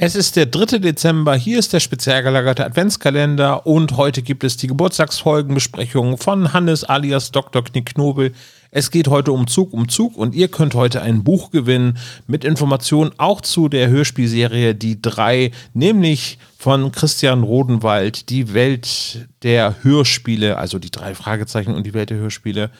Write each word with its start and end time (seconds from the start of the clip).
Es 0.00 0.14
ist 0.14 0.36
der 0.36 0.46
3. 0.46 0.78
Dezember, 0.78 1.34
hier 1.34 1.58
ist 1.58 1.72
der 1.72 1.80
speziell 1.80 2.22
gelagerte 2.22 2.64
Adventskalender 2.64 3.66
und 3.66 3.96
heute 3.96 4.22
gibt 4.22 4.44
es 4.44 4.56
die 4.56 4.68
Geburtstagsfolgenbesprechung 4.68 6.18
von 6.18 6.52
Hannes 6.52 6.84
alias 6.84 7.32
Dr. 7.32 7.64
Knicknobel. 7.64 8.32
Es 8.70 8.92
geht 8.92 9.08
heute 9.08 9.32
um 9.32 9.48
Zug 9.48 9.72
um 9.72 9.88
Zug 9.88 10.16
und 10.16 10.36
ihr 10.36 10.46
könnt 10.46 10.76
heute 10.76 11.02
ein 11.02 11.24
Buch 11.24 11.50
gewinnen 11.50 11.98
mit 12.28 12.44
Informationen 12.44 13.10
auch 13.18 13.40
zu 13.40 13.68
der 13.68 13.88
Hörspielserie 13.88 14.76
Die 14.76 15.02
drei, 15.02 15.50
nämlich 15.74 16.38
von 16.56 16.92
Christian 16.92 17.42
Rodenwald, 17.42 18.30
die 18.30 18.54
Welt 18.54 19.26
der 19.42 19.82
Hörspiele, 19.82 20.58
also 20.58 20.78
die 20.78 20.92
drei 20.92 21.16
Fragezeichen 21.16 21.74
und 21.74 21.84
die 21.84 21.94
Welt 21.94 22.10
der 22.10 22.18
Hörspiele. 22.18 22.70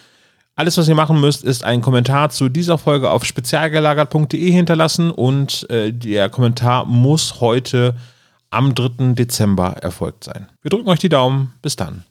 Alles, 0.59 0.77
was 0.77 0.89
ihr 0.89 0.97
machen 0.97 1.21
müsst, 1.21 1.45
ist 1.45 1.63
einen 1.63 1.83
Kommentar 1.83 2.31
zu 2.31 2.49
dieser 2.49 2.79
Folge 2.79 3.13
auf 3.13 3.25
spezialgelagert.de 3.25 4.51
hinterlassen 4.51 5.13
und 5.13 5.71
äh, 5.71 5.93
der 5.93 6.31
Kommentar 6.31 6.85
muss 6.85 7.41
heute 7.41 7.95
am 8.51 8.75
3. 8.75 9.13
Dezember 9.13 9.77
erfolgt 9.81 10.25
sein. 10.25 10.49
Wir 10.63 10.71
drücken 10.71 10.89
euch 10.89 10.99
die 10.99 11.09
Daumen. 11.09 11.55
Bis 11.63 11.77
dann. 11.77 12.03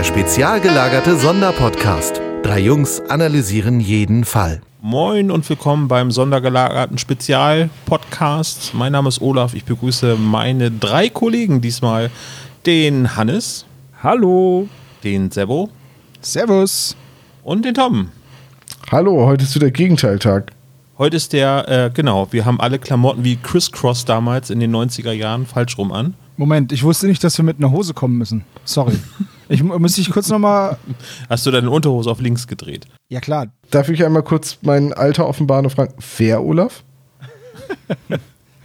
Der 0.00 0.04
spezial 0.04 0.62
gelagerte 0.62 1.14
Sonderpodcast. 1.14 2.22
Drei 2.42 2.60
Jungs 2.60 3.00
analysieren 3.10 3.80
jeden 3.80 4.24
Fall. 4.24 4.62
Moin 4.80 5.30
und 5.30 5.46
willkommen 5.46 5.88
beim 5.88 6.10
sondergelagerten 6.10 6.96
Spezialpodcast. 6.96 8.72
Mein 8.72 8.92
Name 8.92 9.10
ist 9.10 9.20
Olaf. 9.20 9.52
Ich 9.52 9.66
begrüße 9.66 10.16
meine 10.16 10.70
drei 10.70 11.10
Kollegen 11.10 11.60
diesmal. 11.60 12.10
Den 12.64 13.14
Hannes. 13.14 13.66
Hallo. 14.02 14.68
Den 15.04 15.30
Sebo. 15.30 15.68
Servus. 16.22 16.96
Und 17.42 17.66
den 17.66 17.74
Tom. 17.74 18.08
Hallo, 18.90 19.26
heute 19.26 19.44
ist 19.44 19.54
wieder 19.54 19.70
Gegenteiltag. 19.70 20.52
Heute 20.96 21.18
ist 21.18 21.34
der, 21.34 21.68
äh, 21.68 21.90
genau, 21.92 22.26
wir 22.30 22.46
haben 22.46 22.58
alle 22.58 22.78
Klamotten 22.78 23.22
wie 23.22 23.36
Criss 23.36 23.70
Cross 23.70 24.06
damals 24.06 24.48
in 24.48 24.60
den 24.60 24.74
90er 24.74 25.12
Jahren 25.12 25.44
falsch 25.44 25.76
rum 25.76 25.92
an. 25.92 26.14
Moment, 26.38 26.72
ich 26.72 26.84
wusste 26.84 27.06
nicht, 27.06 27.22
dass 27.22 27.36
wir 27.36 27.44
mit 27.44 27.58
einer 27.58 27.70
Hose 27.70 27.92
kommen 27.92 28.16
müssen. 28.16 28.46
Sorry. 28.64 28.96
Ich 29.50 29.64
müsste 29.64 30.00
ich 30.00 30.10
kurz 30.10 30.28
nochmal. 30.28 30.78
Hast 31.28 31.44
du 31.44 31.50
deine 31.50 31.70
Unterhose 31.70 32.08
auf 32.08 32.20
links 32.20 32.46
gedreht? 32.46 32.86
Ja, 33.08 33.18
klar. 33.18 33.48
Darf 33.72 33.88
ich 33.88 34.04
einmal 34.04 34.22
kurz 34.22 34.58
mein 34.62 34.92
Alter 34.92 35.26
offenbaren 35.26 35.66
und 35.66 35.70
fragen, 35.72 35.92
wer, 36.18 36.42
Olaf? 36.42 36.84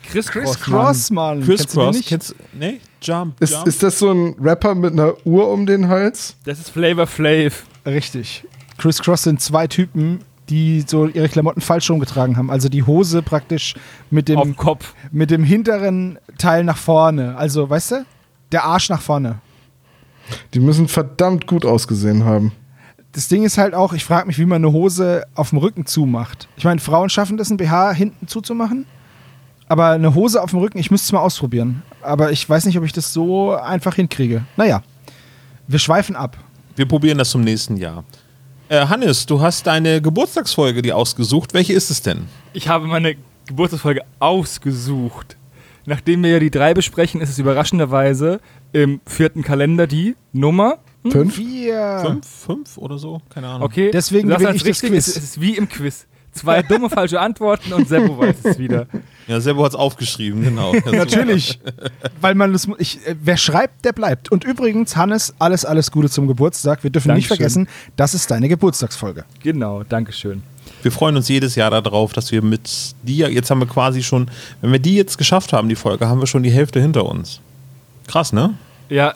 Chris, 0.07 0.27
Chris 0.27 0.59
Cross, 0.59 1.09
Mann. 1.09 1.41
Chris 1.41 1.61
kennst 1.61 1.73
Cross, 1.73 1.95
nicht? 1.95 2.07
Kennst, 2.09 2.35
nee? 2.53 2.79
Jump, 3.01 3.41
ist, 3.41 3.53
Jump. 3.53 3.67
Ist 3.67 3.81
das 3.81 3.97
so 3.97 4.11
ein 4.11 4.35
Rapper 4.39 4.75
mit 4.75 4.93
einer 4.93 5.15
Uhr 5.25 5.49
um 5.51 5.65
den 5.65 5.87
Hals? 5.87 6.35
Das 6.45 6.59
ist 6.59 6.69
Flavor 6.69 7.07
Flav. 7.07 7.63
Richtig. 7.85 8.43
Chris 8.77 9.01
Cross 9.01 9.23
sind 9.23 9.41
zwei 9.41 9.65
Typen, 9.65 10.19
die 10.49 10.83
so 10.85 11.07
ihre 11.07 11.29
Klamotten 11.29 11.61
falsch 11.61 11.89
rumgetragen 11.89 12.37
haben. 12.37 12.51
Also 12.51 12.69
die 12.69 12.83
Hose 12.83 13.23
praktisch 13.23 13.73
mit 14.11 14.29
dem 14.29 14.37
Auf 14.37 14.55
Kopf. 14.55 14.93
mit 15.11 15.31
dem 15.31 15.43
hinteren 15.43 16.19
Teil 16.37 16.63
nach 16.63 16.77
vorne. 16.77 17.35
Also, 17.37 17.67
weißt 17.69 17.91
du? 17.91 18.05
Der 18.51 18.65
Arsch 18.65 18.89
nach 18.89 19.01
vorne. 19.01 19.39
Die 20.53 20.59
müssen 20.59 20.87
verdammt 20.87 21.47
gut 21.47 21.65
ausgesehen 21.65 22.25
haben. 22.25 22.51
Das 23.11 23.27
Ding 23.27 23.43
ist 23.43 23.57
halt 23.57 23.73
auch, 23.73 23.93
ich 23.93 24.03
frage 24.03 24.27
mich, 24.27 24.37
wie 24.39 24.45
man 24.45 24.63
eine 24.63 24.73
Hose 24.73 25.23
auf 25.35 25.51
dem 25.51 25.59
Rücken 25.59 25.85
zumacht. 25.85 26.49
Ich 26.57 26.65
meine, 26.65 26.81
Frauen 26.81 27.09
schaffen 27.09 27.37
das, 27.37 27.49
ein 27.49 27.57
BH 27.57 27.93
hinten 27.93 28.27
zuzumachen. 28.27 28.85
Aber 29.67 29.91
eine 29.91 30.13
Hose 30.13 30.41
auf 30.43 30.51
dem 30.51 30.59
Rücken, 30.59 30.77
ich 30.77 30.91
müsste 30.91 31.05
es 31.05 31.11
mal 31.11 31.21
ausprobieren. 31.21 31.81
Aber 32.01 32.31
ich 32.31 32.47
weiß 32.47 32.65
nicht, 32.65 32.77
ob 32.77 32.83
ich 32.83 32.93
das 32.93 33.13
so 33.13 33.55
einfach 33.55 33.95
hinkriege. 33.95 34.43
Naja, 34.57 34.83
wir 35.67 35.79
schweifen 35.79 36.15
ab. 36.15 36.37
Wir 36.75 36.85
probieren 36.85 37.17
das 37.17 37.31
zum 37.31 37.41
nächsten 37.41 37.77
Jahr. 37.77 38.03
Äh, 38.67 38.85
Hannes, 38.87 39.25
du 39.25 39.41
hast 39.41 39.65
deine 39.67 40.01
Geburtstagsfolge 40.01 40.81
die 40.81 40.91
ausgesucht. 40.91 41.53
Welche 41.53 41.73
ist 41.73 41.89
es 41.89 42.01
denn? 42.01 42.25
Ich 42.53 42.67
habe 42.67 42.85
meine 42.85 43.15
Geburtstagsfolge 43.47 44.01
ausgesucht. 44.19 45.37
Nachdem 45.85 46.23
wir 46.23 46.31
ja 46.31 46.39
die 46.39 46.51
drei 46.51 46.73
besprechen, 46.73 47.21
ist 47.21 47.29
es 47.29 47.39
überraschenderweise 47.39 48.39
im 48.73 49.01
vierten 49.05 49.43
Kalender 49.43 49.87
die 49.87 50.15
Nummer 50.33 50.79
Fünf? 51.11 51.35
Vier. 51.35 52.01
Fünf? 52.03 52.27
Fünf 52.27 52.77
oder 52.77 52.97
so? 52.97 53.21
Keine 53.29 53.47
Ahnung. 53.47 53.63
Okay, 53.63 53.91
Deswegen 53.93 54.29
das 54.29 54.41
ich 54.41 54.47
das 54.47 54.65
richtig, 54.65 54.89
Quiz. 54.89 55.07
Es, 55.07 55.17
es 55.17 55.23
ist 55.23 55.41
wie 55.41 55.55
im 55.55 55.69
Quiz. 55.69 56.07
Zwei 56.31 56.61
dumme 56.63 56.89
falsche 56.89 57.21
Antworten 57.21 57.71
und 57.71 57.87
Seppo 57.87 58.17
weiß 58.17 58.35
es 58.43 58.59
wieder. 58.59 58.87
Ja, 59.27 59.41
Sebo 59.41 59.63
hat 59.63 59.71
es 59.71 59.75
aufgeschrieben, 59.75 60.43
genau. 60.43 60.71
Natürlich. 60.85 61.59
Weil 62.21 62.35
man 62.35 62.53
das. 62.53 62.67
Ich, 62.77 62.99
äh, 63.07 63.15
wer 63.19 63.37
schreibt, 63.37 63.83
der 63.83 63.91
bleibt. 63.91 64.31
Und 64.31 64.43
übrigens, 64.43 64.95
Hannes, 64.95 65.33
alles, 65.39 65.65
alles 65.65 65.89
Gute 65.89 66.11
zum 66.11 66.27
Geburtstag. 66.27 66.83
Wir 66.83 66.91
dürfen 66.91 67.11
nicht 67.15 67.31
Dankeschön. 67.31 67.65
vergessen, 67.65 67.67
das 67.95 68.13
ist 68.13 68.29
deine 68.29 68.47
Geburtstagsfolge. 68.49 69.25
Genau, 69.41 69.81
Dankeschön. 69.81 70.43
Wir 70.85 70.91
freuen 70.91 71.15
uns 71.15 71.27
jedes 71.29 71.55
Jahr 71.55 71.71
darauf, 71.81 72.13
dass 72.13 72.31
wir 72.31 72.43
mit 72.43 72.93
dir, 73.01 73.31
jetzt 73.31 73.49
haben 73.49 73.59
wir 73.59 73.65
quasi 73.65 74.03
schon, 74.03 74.27
wenn 74.61 74.71
wir 74.71 74.77
die 74.77 74.93
jetzt 74.93 75.17
geschafft 75.17 75.51
haben, 75.51 75.67
die 75.67 75.73
Folge, 75.73 76.07
haben 76.07 76.19
wir 76.19 76.27
schon 76.27 76.43
die 76.43 76.51
Hälfte 76.51 76.79
hinter 76.79 77.07
uns. 77.07 77.41
Krass, 78.05 78.31
ne? 78.31 78.53
Ja, 78.87 79.15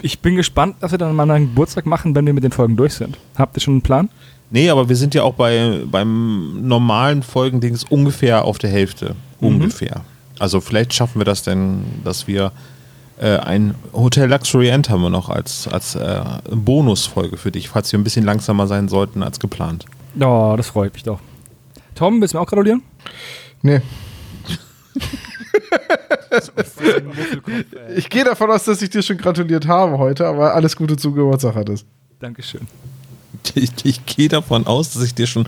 ich 0.00 0.20
bin 0.20 0.36
gespannt, 0.36 0.76
dass 0.78 0.92
wir 0.92 0.98
dann 0.98 1.16
mal 1.16 1.28
einen 1.28 1.48
Geburtstag 1.48 1.84
machen, 1.84 2.14
wenn 2.14 2.26
wir 2.26 2.32
mit 2.32 2.44
den 2.44 2.52
Folgen 2.52 2.76
durch 2.76 2.94
sind. 2.94 3.18
Habt 3.34 3.56
ihr 3.56 3.60
schon 3.60 3.74
einen 3.74 3.82
Plan? 3.82 4.08
Nee, 4.50 4.70
aber 4.70 4.88
wir 4.88 4.94
sind 4.94 5.12
ja 5.16 5.24
auch 5.24 5.34
bei, 5.34 5.80
beim 5.84 6.68
normalen 6.68 7.24
Folgendings 7.24 7.82
ungefähr 7.82 8.44
auf 8.44 8.58
der 8.58 8.70
Hälfte. 8.70 9.16
Ungefähr. 9.40 10.02
Also 10.38 10.60
vielleicht 10.60 10.94
schaffen 10.94 11.18
wir 11.18 11.24
das 11.24 11.42
denn, 11.42 11.82
dass 12.04 12.28
wir 12.28 12.52
äh, 13.20 13.36
ein 13.38 13.74
Hotel 13.92 14.30
Luxury 14.30 14.68
End 14.68 14.88
haben 14.90 15.02
wir 15.02 15.10
noch 15.10 15.28
als, 15.28 15.66
als 15.66 15.96
äh, 15.96 16.22
Bonusfolge 16.52 17.36
für 17.36 17.50
dich, 17.50 17.68
falls 17.68 17.90
wir 17.90 17.98
ein 17.98 18.04
bisschen 18.04 18.24
langsamer 18.24 18.68
sein 18.68 18.88
sollten 18.88 19.24
als 19.24 19.40
geplant. 19.40 19.86
Oh, 20.18 20.54
das 20.56 20.68
freut 20.68 20.92
mich 20.94 21.02
doch. 21.02 21.20
Tom, 21.94 22.20
willst 22.20 22.34
du 22.34 22.38
mir 22.38 22.42
auch 22.42 22.48
gratulieren? 22.48 22.82
Nee. 23.62 23.80
Ich 27.96 28.08
gehe 28.08 28.24
davon 28.24 28.50
aus, 28.50 28.64
dass 28.64 28.80
ich 28.82 28.90
dir 28.90 29.02
schon 29.02 29.16
gratuliert 29.16 29.66
habe 29.66 29.98
heute, 29.98 30.26
aber 30.26 30.54
alles 30.54 30.76
Gute 30.76 30.96
zum 30.96 31.14
Geburtstag 31.14 31.54
hattest. 31.54 31.86
Dankeschön. 32.20 32.66
Ich, 33.54 33.70
ich 33.84 34.06
gehe 34.06 34.28
davon 34.28 34.66
aus, 34.66 34.92
dass 34.92 35.02
ich 35.02 35.14
dir 35.14 35.26
schon. 35.26 35.46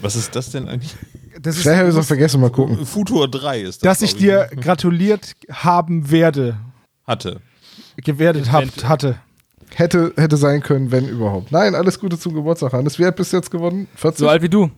Was 0.00 0.16
ist 0.16 0.34
das 0.34 0.50
denn 0.50 0.68
eigentlich? 0.68 0.94
Das 1.40 1.56
ist, 1.56 1.62
Vielleicht 1.62 1.78
habe 1.78 1.88
ich 1.88 1.94
es 1.94 2.00
auch 2.00 2.06
vergessen, 2.06 2.40
mal 2.40 2.50
gucken. 2.50 2.84
Futur 2.84 3.28
3 3.28 3.60
ist 3.60 3.84
das. 3.84 3.98
dass 3.98 4.02
ich 4.02 4.16
glaub 4.16 4.50
dir 4.50 4.56
gratuliert 4.56 5.34
haben 5.52 6.10
werde. 6.10 6.56
hatte. 7.06 7.40
Gewerdet 7.96 8.50
habt, 8.52 8.88
hatte. 8.88 9.20
Hätte, 9.74 10.12
hätte 10.16 10.36
sein 10.36 10.62
können, 10.62 10.90
wenn 10.90 11.08
überhaupt. 11.08 11.52
Nein, 11.52 11.74
alles 11.74 12.00
Gute 12.00 12.18
zum 12.18 12.34
Geburtstag, 12.34 12.72
Hannes. 12.72 12.98
Wer 12.98 13.08
hat 13.08 13.16
bis 13.16 13.32
jetzt 13.32 13.50
gewonnen? 13.50 13.86
40? 13.94 14.18
So 14.18 14.28
alt 14.28 14.42
wie 14.42 14.48
du 14.48 14.70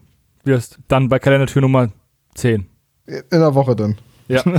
wirst. 0.44 0.78
Dann 0.88 1.08
bei 1.08 1.18
Kalendertür 1.18 1.62
Nummer 1.62 1.90
10. 2.34 2.66
In 3.06 3.22
der 3.30 3.54
Woche 3.54 3.74
dann. 3.76 3.96
Ja. 4.28 4.42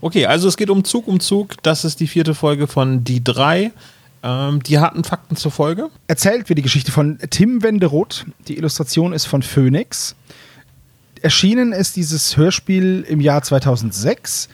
Okay, 0.00 0.26
also 0.26 0.48
es 0.48 0.56
geht 0.56 0.68
um 0.68 0.84
Zug 0.84 1.08
um 1.08 1.20
Zug. 1.20 1.62
Das 1.62 1.84
ist 1.84 2.00
die 2.00 2.08
vierte 2.08 2.34
Folge 2.34 2.66
von 2.66 3.04
Die 3.04 3.24
drei. 3.24 3.72
Ähm, 4.22 4.62
die 4.62 4.78
hatten 4.78 5.04
Fakten 5.04 5.36
zur 5.36 5.50
Folge. 5.50 5.88
Erzählt 6.08 6.48
wird 6.48 6.58
die 6.58 6.62
Geschichte 6.62 6.92
von 6.92 7.18
Tim 7.30 7.62
Wenderoth. 7.62 8.26
Die 8.48 8.58
Illustration 8.58 9.12
ist 9.12 9.24
von 9.24 9.42
Phoenix. 9.42 10.14
Erschienen 11.22 11.72
ist 11.72 11.96
dieses 11.96 12.36
Hörspiel 12.36 13.04
im 13.08 13.20
Jahr 13.20 13.42
2006 13.42 14.48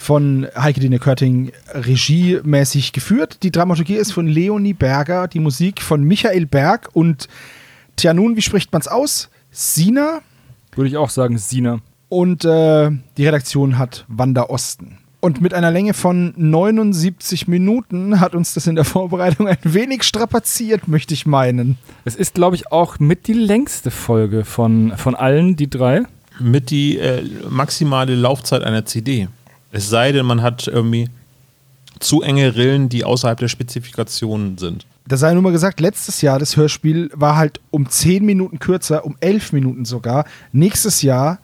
von 0.00 0.48
Heike 0.56 0.80
Dine 0.80 0.98
Körting 0.98 1.52
regiemäßig 1.74 2.92
geführt. 2.92 3.42
Die 3.42 3.52
Dramaturgie 3.52 3.96
ist 3.96 4.12
von 4.12 4.26
Leonie 4.26 4.72
Berger, 4.72 5.28
die 5.28 5.40
Musik 5.40 5.82
von 5.82 6.02
Michael 6.02 6.46
Berg 6.46 6.88
und 6.94 7.28
tja 7.96 8.14
nun, 8.14 8.34
wie 8.34 8.40
spricht 8.40 8.72
man 8.72 8.80
es 8.80 8.88
aus? 8.88 9.28
Sina 9.50 10.20
Würde 10.74 10.88
ich 10.88 10.96
auch 10.96 11.10
sagen, 11.10 11.36
Sina. 11.36 11.80
und 12.08 12.46
äh, 12.46 12.90
die 13.18 13.26
Redaktion 13.26 13.76
hat 13.76 14.06
Wanda 14.08 14.44
Osten. 14.44 14.96
Und 15.20 15.42
mit 15.42 15.52
einer 15.52 15.70
Länge 15.70 15.92
von 15.92 16.32
79 16.34 17.46
Minuten 17.46 18.20
hat 18.20 18.34
uns 18.34 18.54
das 18.54 18.66
in 18.66 18.76
der 18.76 18.86
Vorbereitung 18.86 19.48
ein 19.48 19.58
wenig 19.64 20.04
strapaziert, 20.04 20.88
möchte 20.88 21.12
ich 21.12 21.26
meinen. 21.26 21.76
Es 22.06 22.16
ist, 22.16 22.34
glaube 22.36 22.56
ich, 22.56 22.72
auch 22.72 22.98
mit 22.98 23.26
die 23.26 23.34
längste 23.34 23.90
Folge 23.90 24.46
von, 24.46 24.94
von 24.96 25.14
allen, 25.14 25.56
die 25.56 25.68
drei. 25.68 26.04
Mit 26.40 26.70
die 26.70 26.96
äh, 26.96 27.22
maximale 27.50 28.14
Laufzeit 28.14 28.62
einer 28.62 28.86
CD. 28.86 29.28
Es 29.72 29.88
sei 29.88 30.12
denn, 30.12 30.26
man 30.26 30.42
hat 30.42 30.66
irgendwie 30.66 31.08
zu 31.98 32.22
enge 32.22 32.56
Rillen, 32.56 32.88
die 32.88 33.04
außerhalb 33.04 33.38
der 33.38 33.48
Spezifikationen 33.48 34.58
sind. 34.58 34.86
Da 35.06 35.16
sei 35.16 35.32
nur 35.32 35.42
mal 35.42 35.52
gesagt, 35.52 35.80
letztes 35.80 36.22
Jahr 36.22 36.38
das 36.38 36.56
Hörspiel 36.56 37.10
war 37.14 37.36
halt 37.36 37.60
um 37.70 37.88
10 37.88 38.24
Minuten 38.24 38.58
kürzer, 38.58 39.04
um 39.04 39.16
11 39.20 39.52
Minuten 39.52 39.84
sogar. 39.84 40.24
Nächstes 40.52 41.02
Jahr 41.02 41.38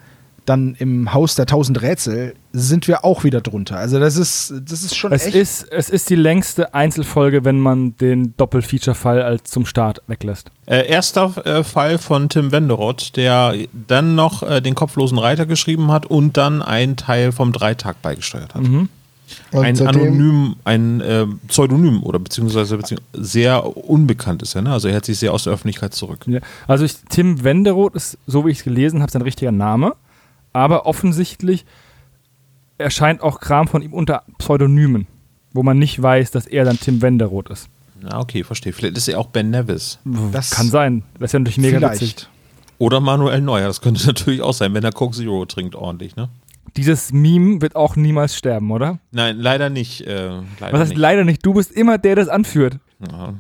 dann 0.47 0.75
im 0.79 1.13
Haus 1.13 1.35
der 1.35 1.47
tausend 1.47 1.83
Rätsel 1.83 2.35
sind 2.53 2.89
wir 2.89 3.05
auch 3.05 3.25
wieder 3.25 3.41
drunter. 3.41 3.77
Also 3.77 3.99
das 4.01 4.17
ist, 4.17 4.55
das 4.65 4.83
ist 4.83 4.97
schon 4.97 5.13
Es 5.13 5.27
echt. 5.27 5.35
ist, 5.35 5.73
es 5.73 5.91
ist 5.91 6.09
die 6.09 6.15
längste 6.17 6.73
Einzelfolge, 6.75 7.45
wenn 7.45 7.61
man 7.61 7.97
den 7.99 8.35
Doppel-Feature-Fall 8.37 9.23
als 9.23 9.51
zum 9.51 9.67
Start 9.67 10.01
weglässt. 10.07 10.51
Äh, 10.67 10.89
erster 10.89 11.35
äh, 11.45 11.63
Fall 11.65 11.99
von 11.99 12.29
Tim 12.29 12.53
Wenderoth, 12.53 13.17
der 13.17 13.55
dann 13.87 14.15
noch 14.15 14.43
äh, 14.43 14.61
den 14.61 14.75
kopflosen 14.75 15.19
Reiter 15.19 15.47
geschrieben 15.47 15.93
hat 15.93 16.07
und 16.07 16.37
dann 16.37 16.63
einen 16.63 16.97
Teil 16.97 17.33
vom 17.33 17.53
Dreitag 17.53 18.01
beigesteuert 18.03 18.55
hat. 18.55 18.63
Und 18.63 18.89
Ein 19.65 19.81
Anonym, 19.87 20.57
ein 20.65 21.01
äh, 21.01 21.27
Pseudonym 21.49 22.03
oder 22.05 22.19
beziehungsweise, 22.19 22.77
beziehungsweise 22.77 23.13
sehr 23.13 23.77
unbekannt 23.77 24.43
ist 24.43 24.55
er. 24.55 24.63
Ne? 24.63 24.73
Also 24.73 24.89
er 24.89 24.95
hält 24.95 25.05
sich 25.05 25.19
sehr 25.19 25.33
aus 25.33 25.45
der 25.45 25.53
Öffentlichkeit 25.53 25.95
zurück. 25.95 26.21
Ja. 26.27 26.39
Also 26.69 26.85
ich, 26.85 26.95
Tim 27.09 27.43
Wenderoth 27.43 27.97
ist, 27.97 28.19
so 28.27 28.47
wie 28.47 28.51
ich 28.51 28.59
es 28.59 28.65
gelesen 28.65 29.03
habe, 29.03 29.11
sein 29.11 29.23
richtiger 29.23 29.53
Name. 29.53 29.95
Aber 30.57 30.87
offensichtlich 30.87 31.67
erscheint 32.79 33.21
auch 33.21 33.41
Kram 33.41 33.69
von 33.69 33.83
ihm 33.83 33.93
unter 33.93 34.23
Pseudonymen, 34.39 35.07
wo 35.53 35.63
man 35.63 35.79
nicht 35.79 36.01
weiß, 36.01 36.31
dass 36.31 36.47
er 36.47 36.65
dann 36.65 36.81
Tim 36.81 37.03
Wenderoth 37.03 37.51
ist. 37.51 37.69
Na, 38.01 38.21
okay, 38.21 38.43
verstehe. 38.43 38.73
Vielleicht 38.73 38.97
ist 38.97 39.07
er 39.09 39.19
auch 39.21 39.27
Ben 39.27 39.51
Nevis. 39.51 39.99
Das 40.33 40.53
Kann 40.53 40.71
sein. 40.71 41.03
Das 41.19 41.29
ist 41.29 41.33
ja 41.35 41.41
natürlich 41.41 41.59
mega 41.59 41.77
witzig. 41.93 41.99
vielleicht. 42.15 42.31
Oder 42.79 43.01
Manuel 43.01 43.43
Neuer. 43.43 43.67
Das 43.67 43.83
könnte 43.83 44.07
natürlich 44.07 44.41
auch 44.41 44.55
sein, 44.55 44.73
wenn 44.73 44.83
er 44.83 44.93
Coke 44.93 45.15
Zero 45.15 45.45
trinkt 45.45 45.75
ordentlich. 45.75 46.17
Ne? 46.17 46.31
Dieses 46.79 47.13
Meme 47.13 47.61
wird 47.61 47.77
auch 47.77 47.95
niemals 47.95 48.35
sterben, 48.35 48.71
oder? 48.71 48.99
Nein, 49.11 49.37
leider 49.39 49.69
nicht. 49.69 50.07
Äh, 50.07 50.29
leider 50.59 50.73
Was 50.73 50.81
heißt 50.81 50.89
nicht. 50.93 50.99
leider 50.99 51.25
nicht? 51.25 51.45
Du 51.45 51.53
bist 51.53 51.71
immer 51.71 51.99
der, 51.99 52.15
der 52.15 52.25
das 52.25 52.33
anführt. 52.33 52.79
Ja, 53.11 53.35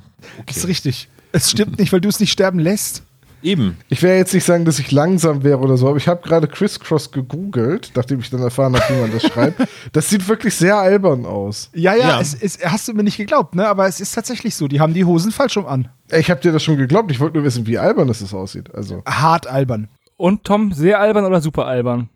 Das 0.44 0.58
ist 0.58 0.68
richtig. 0.68 1.08
Es 1.32 1.50
stimmt 1.50 1.78
nicht, 1.78 1.92
weil 1.94 2.02
du 2.02 2.10
es 2.10 2.20
nicht 2.20 2.32
sterben 2.32 2.58
lässt. 2.58 3.02
Eben. 3.42 3.76
Ich 3.88 4.02
werde 4.02 4.18
jetzt 4.18 4.34
nicht 4.34 4.44
sagen, 4.44 4.64
dass 4.64 4.78
ich 4.78 4.92
langsam 4.92 5.44
wäre 5.44 5.58
oder 5.58 5.76
so, 5.76 5.88
aber 5.88 5.96
ich 5.96 6.08
habe 6.08 6.26
gerade 6.26 6.48
Crisscross 6.48 7.10
gegoogelt, 7.10 7.92
nachdem 7.94 8.20
ich 8.20 8.30
dann 8.30 8.42
erfahren 8.42 8.74
habe, 8.74 8.84
wie 8.94 9.00
man 9.00 9.12
das 9.12 9.22
schreibt. 9.22 9.62
Das 9.92 10.10
sieht 10.10 10.28
wirklich 10.28 10.54
sehr 10.54 10.76
albern 10.76 11.24
aus. 11.24 11.70
Ja, 11.74 11.94
ja, 11.94 12.08
Ja. 12.08 12.20
Es, 12.20 12.34
es, 12.34 12.58
hast 12.64 12.88
du 12.88 12.92
mir 12.92 13.04
nicht 13.04 13.16
geglaubt, 13.16 13.54
ne? 13.54 13.66
Aber 13.68 13.86
es 13.86 14.00
ist 14.00 14.14
tatsächlich 14.14 14.54
so. 14.54 14.68
Die 14.68 14.80
haben 14.80 14.94
die 14.94 15.04
Hosen 15.04 15.32
falsch 15.32 15.56
rum 15.56 15.66
an. 15.66 15.88
Ich 16.10 16.30
habe 16.30 16.40
dir 16.40 16.52
das 16.52 16.62
schon 16.62 16.76
geglaubt, 16.76 17.10
ich 17.10 17.20
wollte 17.20 17.36
nur 17.36 17.44
wissen, 17.44 17.66
wie 17.66 17.78
albern 17.78 18.08
das 18.08 18.34
aussieht. 18.34 18.74
Also 18.74 19.02
Hart 19.06 19.46
albern. 19.46 19.88
Und 20.16 20.44
Tom, 20.44 20.72
sehr 20.72 21.00
albern 21.00 21.24
oder 21.24 21.40
super 21.40 21.66
albern? 21.66 22.08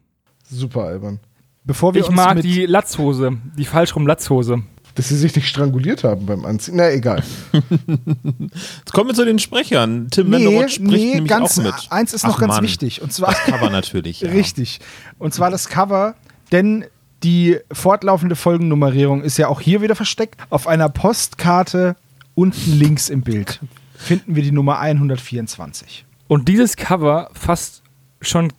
super 0.51 0.85
albern. 0.85 1.21
Bevor 1.65 1.95
wir 1.95 2.01
Ich 2.01 2.09
uns 2.09 2.17
mag 2.17 2.37
mit 2.37 2.45
die 2.45 2.67
Latzhose, 2.67 3.37
die 3.57 3.65
falsch 3.65 3.95
rum 3.95 4.07
Latzhose. 4.07 4.63
Dass 5.01 5.09
sie 5.09 5.17
sich 5.17 5.35
nicht 5.35 5.49
stranguliert 5.49 6.05
haben 6.05 6.27
beim 6.27 6.45
Anziehen. 6.45 6.77
Na, 6.77 6.91
egal. 6.91 7.23
Jetzt 7.53 8.93
kommen 8.93 9.09
wir 9.09 9.15
zu 9.15 9.25
den 9.25 9.39
Sprechern. 9.39 10.09
Tim 10.11 10.29
Nee, 10.29 10.45
Wenderoth 10.45 10.73
spricht 10.73 10.91
nee, 10.91 11.15
nämlich 11.15 11.31
ganz, 11.31 11.59
auch 11.59 11.63
mit. 11.63 11.75
eins 11.89 12.13
ist 12.13 12.25
Ach, 12.27 12.29
noch 12.29 12.39
ganz 12.41 12.55
Mann. 12.57 12.65
wichtig. 12.65 13.01
Und 13.01 13.11
zwar, 13.11 13.33
Cover 13.33 13.71
natürlich. 13.71 14.21
Ja. 14.21 14.31
richtig. 14.31 14.81
Und 15.19 15.33
zwar 15.33 15.51
das 15.51 15.69
Cover, 15.71 16.17
denn 16.53 16.85
die 17.23 17.57
fortlaufende 17.73 18.37
Folgennummerierung 18.37 19.23
ist 19.23 19.39
ja 19.39 19.49
auch 19.49 19.63
hier 19.63 19.81
wieder 19.81 19.95
versteckt. 19.95 20.39
Auf 20.51 20.67
einer 20.67 20.91
Postkarte 20.91 21.97
unten 22.35 22.79
links 22.79 23.09
im 23.09 23.23
Bild 23.23 23.59
finden 23.97 24.37
wir 24.37 24.43
die 24.43 24.53
Nummer 24.53 24.81
124. 24.81 26.05
Und 26.29 26.47
dieses 26.47 26.77
Cover 26.77 27.31
fasst 27.33 27.83
schon 28.21 28.53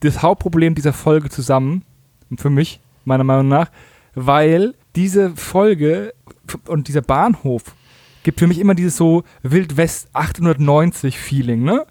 das 0.00 0.20
Hauptproblem 0.20 0.74
dieser 0.74 0.92
Folge 0.92 1.30
zusammen, 1.30 1.82
für 2.36 2.50
mich, 2.50 2.80
meiner 3.06 3.24
Meinung 3.24 3.48
nach, 3.48 3.70
weil 4.14 4.74
diese 4.96 5.34
Folge 5.36 6.14
und 6.66 6.88
dieser 6.88 7.02
Bahnhof 7.02 7.62
gibt 8.22 8.38
für 8.38 8.46
mich 8.46 8.58
immer 8.58 8.74
dieses 8.74 8.96
so 8.96 9.24
Wild 9.42 9.76
West 9.76 10.08
890 10.12 11.18
Feeling, 11.18 11.62
ne? 11.62 11.86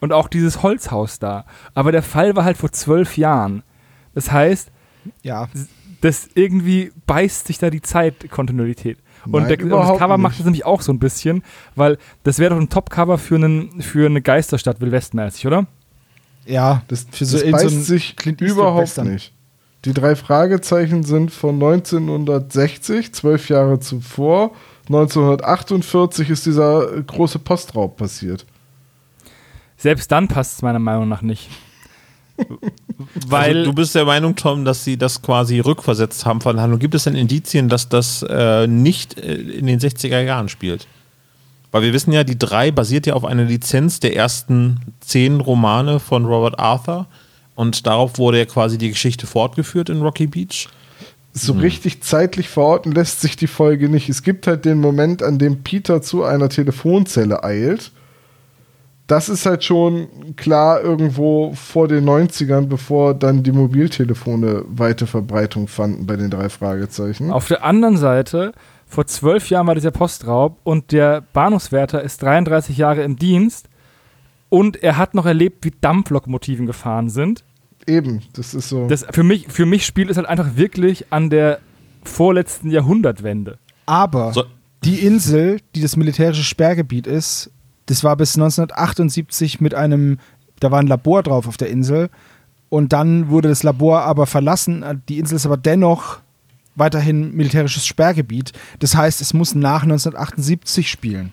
Und 0.00 0.12
auch 0.12 0.28
dieses 0.28 0.62
Holzhaus 0.62 1.18
da. 1.18 1.44
Aber 1.74 1.90
der 1.90 2.02
Fall 2.02 2.36
war 2.36 2.44
halt 2.44 2.56
vor 2.56 2.70
zwölf 2.70 3.16
Jahren. 3.16 3.62
Das 4.14 4.30
heißt, 4.30 4.70
Ja, 5.22 5.48
das 6.00 6.28
irgendwie 6.34 6.92
beißt 7.06 7.46
sich 7.46 7.58
da 7.58 7.70
die 7.70 7.82
Zeitkontinuität. 7.82 8.98
Und, 9.26 9.48
Nein, 9.48 9.48
der, 9.48 9.62
und 9.64 9.70
das 9.70 9.98
Cover 9.98 10.16
nicht. 10.16 10.22
macht 10.22 10.38
das 10.38 10.44
nämlich 10.44 10.64
auch 10.64 10.82
so 10.82 10.92
ein 10.92 11.00
bisschen, 11.00 11.42
weil 11.74 11.98
das 12.22 12.38
wäre 12.38 12.54
doch 12.54 12.60
ein 12.60 12.68
Top-Cover 12.68 13.18
für, 13.18 13.34
einen, 13.34 13.82
für 13.82 14.06
eine 14.06 14.22
Geisterstadt 14.22 14.80
Wildwestmäßig, 14.80 15.46
oder? 15.46 15.66
ja. 16.46 16.82
Das, 16.88 17.06
Für 17.10 17.24
das 17.24 17.30
so 17.30 17.38
so 17.38 17.50
beißt 17.50 17.64
ein 17.64 17.82
sich 17.82 18.16
überhaupt 18.40 18.96
nicht. 18.98 19.34
Die 19.84 19.92
drei 19.92 20.16
Fragezeichen 20.16 21.04
sind 21.04 21.30
von 21.30 21.54
1960, 21.54 23.12
zwölf 23.14 23.48
Jahre 23.48 23.78
zuvor. 23.78 24.52
1948 24.88 26.30
ist 26.30 26.46
dieser 26.46 27.02
große 27.02 27.38
Postraub 27.38 27.96
passiert. 27.96 28.44
Selbst 29.76 30.10
dann 30.10 30.26
passt 30.26 30.56
es 30.56 30.62
meiner 30.62 30.80
Meinung 30.80 31.08
nach 31.08 31.22
nicht. 31.22 31.48
Weil 33.28 33.58
also, 33.58 33.70
du 33.70 33.74
bist 33.74 33.94
der 33.94 34.04
Meinung, 34.04 34.34
Tom, 34.34 34.64
dass 34.64 34.84
sie 34.84 34.96
das 34.96 35.22
quasi 35.22 35.60
rückversetzt 35.60 36.26
haben 36.26 36.40
von 36.40 36.56
der 36.56 36.62
Handlung. 36.62 36.80
Gibt 36.80 36.94
es 36.94 37.04
denn 37.04 37.14
Indizien, 37.14 37.68
dass 37.68 37.88
das 37.88 38.24
äh, 38.28 38.66
nicht 38.66 39.18
äh, 39.18 39.34
in 39.34 39.66
den 39.66 39.78
60er 39.78 40.20
Jahren 40.20 40.48
spielt? 40.48 40.88
Weil 41.70 41.82
wir 41.82 41.92
wissen 41.92 42.12
ja, 42.12 42.24
die 42.24 42.38
drei 42.38 42.70
basiert 42.70 43.06
ja 43.06 43.14
auf 43.14 43.24
einer 43.24 43.44
Lizenz 43.44 44.00
der 44.00 44.16
ersten 44.16 44.94
zehn 45.00 45.40
Romane 45.40 46.00
von 46.00 46.24
Robert 46.24 46.58
Arthur. 46.58 47.06
Und 47.58 47.88
darauf 47.88 48.18
wurde 48.18 48.38
ja 48.38 48.44
quasi 48.44 48.78
die 48.78 48.90
Geschichte 48.90 49.26
fortgeführt 49.26 49.88
in 49.90 50.00
Rocky 50.00 50.28
Beach. 50.28 50.68
So 51.32 51.54
Hm. 51.54 51.60
richtig 51.60 52.04
zeitlich 52.04 52.48
verorten 52.48 52.92
lässt 52.92 53.20
sich 53.20 53.34
die 53.34 53.48
Folge 53.48 53.88
nicht. 53.88 54.08
Es 54.08 54.22
gibt 54.22 54.46
halt 54.46 54.64
den 54.64 54.78
Moment, 54.80 55.24
an 55.24 55.40
dem 55.40 55.64
Peter 55.64 56.00
zu 56.00 56.22
einer 56.22 56.48
Telefonzelle 56.50 57.42
eilt. 57.42 57.90
Das 59.08 59.28
ist 59.28 59.44
halt 59.44 59.64
schon 59.64 60.06
klar 60.36 60.80
irgendwo 60.82 61.52
vor 61.54 61.88
den 61.88 62.04
90ern, 62.08 62.66
bevor 62.66 63.12
dann 63.12 63.42
die 63.42 63.50
Mobiltelefone 63.50 64.64
weite 64.68 65.08
Verbreitung 65.08 65.66
fanden 65.66 66.06
bei 66.06 66.14
den 66.14 66.30
drei 66.30 66.48
Fragezeichen. 66.50 67.32
auf 67.32 67.48
der 67.48 67.64
anderen 67.64 67.96
Seite, 67.96 68.52
vor 68.86 69.06
zwölf 69.08 69.50
Jahren 69.50 69.66
war 69.66 69.74
dieser 69.74 69.90
Postraub 69.90 70.58
und 70.62 70.92
der 70.92 71.22
Bahnhofswärter 71.32 72.04
ist 72.04 72.22
33 72.22 72.76
Jahre 72.78 73.02
im 73.02 73.16
Dienst 73.16 73.68
und 74.48 74.80
er 74.80 74.96
hat 74.96 75.14
noch 75.14 75.26
erlebt, 75.26 75.64
wie 75.64 75.72
Dampflokomotiven 75.80 76.66
gefahren 76.66 77.10
sind. 77.10 77.42
Eben, 77.88 78.22
das 78.34 78.54
ist 78.54 78.68
so. 78.68 78.86
Das 78.86 79.06
für 79.10 79.22
mich, 79.22 79.46
für 79.48 79.66
mich 79.66 79.86
spielt 79.86 80.10
es 80.10 80.16
halt 80.16 80.28
einfach 80.28 80.56
wirklich 80.56 81.06
an 81.10 81.30
der 81.30 81.58
vorletzten 82.04 82.70
Jahrhundertwende. 82.70 83.58
Aber 83.86 84.32
So. 84.32 84.44
die 84.84 84.98
Insel, 84.98 85.60
die 85.74 85.80
das 85.80 85.96
militärische 85.96 86.44
Sperrgebiet 86.44 87.06
ist, 87.06 87.50
das 87.86 88.04
war 88.04 88.16
bis 88.16 88.36
1978 88.36 89.60
mit 89.60 89.74
einem, 89.74 90.18
da 90.60 90.70
war 90.70 90.80
ein 90.80 90.86
Labor 90.86 91.22
drauf 91.22 91.48
auf 91.48 91.56
der 91.56 91.70
Insel 91.70 92.10
und 92.68 92.92
dann 92.92 93.30
wurde 93.30 93.48
das 93.48 93.62
Labor 93.62 94.02
aber 94.02 94.26
verlassen. 94.26 94.84
Die 95.08 95.18
Insel 95.18 95.36
ist 95.36 95.46
aber 95.46 95.56
dennoch 95.56 96.20
weiterhin 96.74 97.34
militärisches 97.34 97.86
Sperrgebiet. 97.86 98.52
Das 98.78 98.94
heißt, 98.94 99.20
es 99.20 99.32
muss 99.34 99.54
nach 99.54 99.82
1978 99.82 100.90
spielen. 100.90 101.32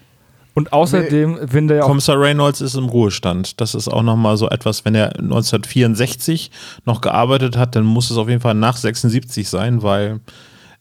Und 0.55 0.73
außerdem, 0.73 1.37
wenn 1.41 1.67
der 1.67 1.77
ja 1.77 1.83
auch 1.83 1.87
Kommissar 1.87 2.19
Reynolds 2.19 2.61
ist 2.61 2.75
im 2.75 2.85
Ruhestand. 2.85 3.59
Das 3.61 3.75
ist 3.75 3.87
auch 3.87 4.01
nochmal 4.01 4.37
so 4.37 4.49
etwas, 4.49 4.83
wenn 4.85 4.95
er 4.95 5.17
1964 5.19 6.49
noch 6.85 7.01
gearbeitet 7.01 7.57
hat, 7.57 7.75
dann 7.75 7.83
muss 7.83 8.09
es 8.09 8.17
auf 8.17 8.29
jeden 8.29 8.41
Fall 8.41 8.55
nach 8.55 8.77
76 8.77 9.47
sein, 9.49 9.83
weil 9.83 10.21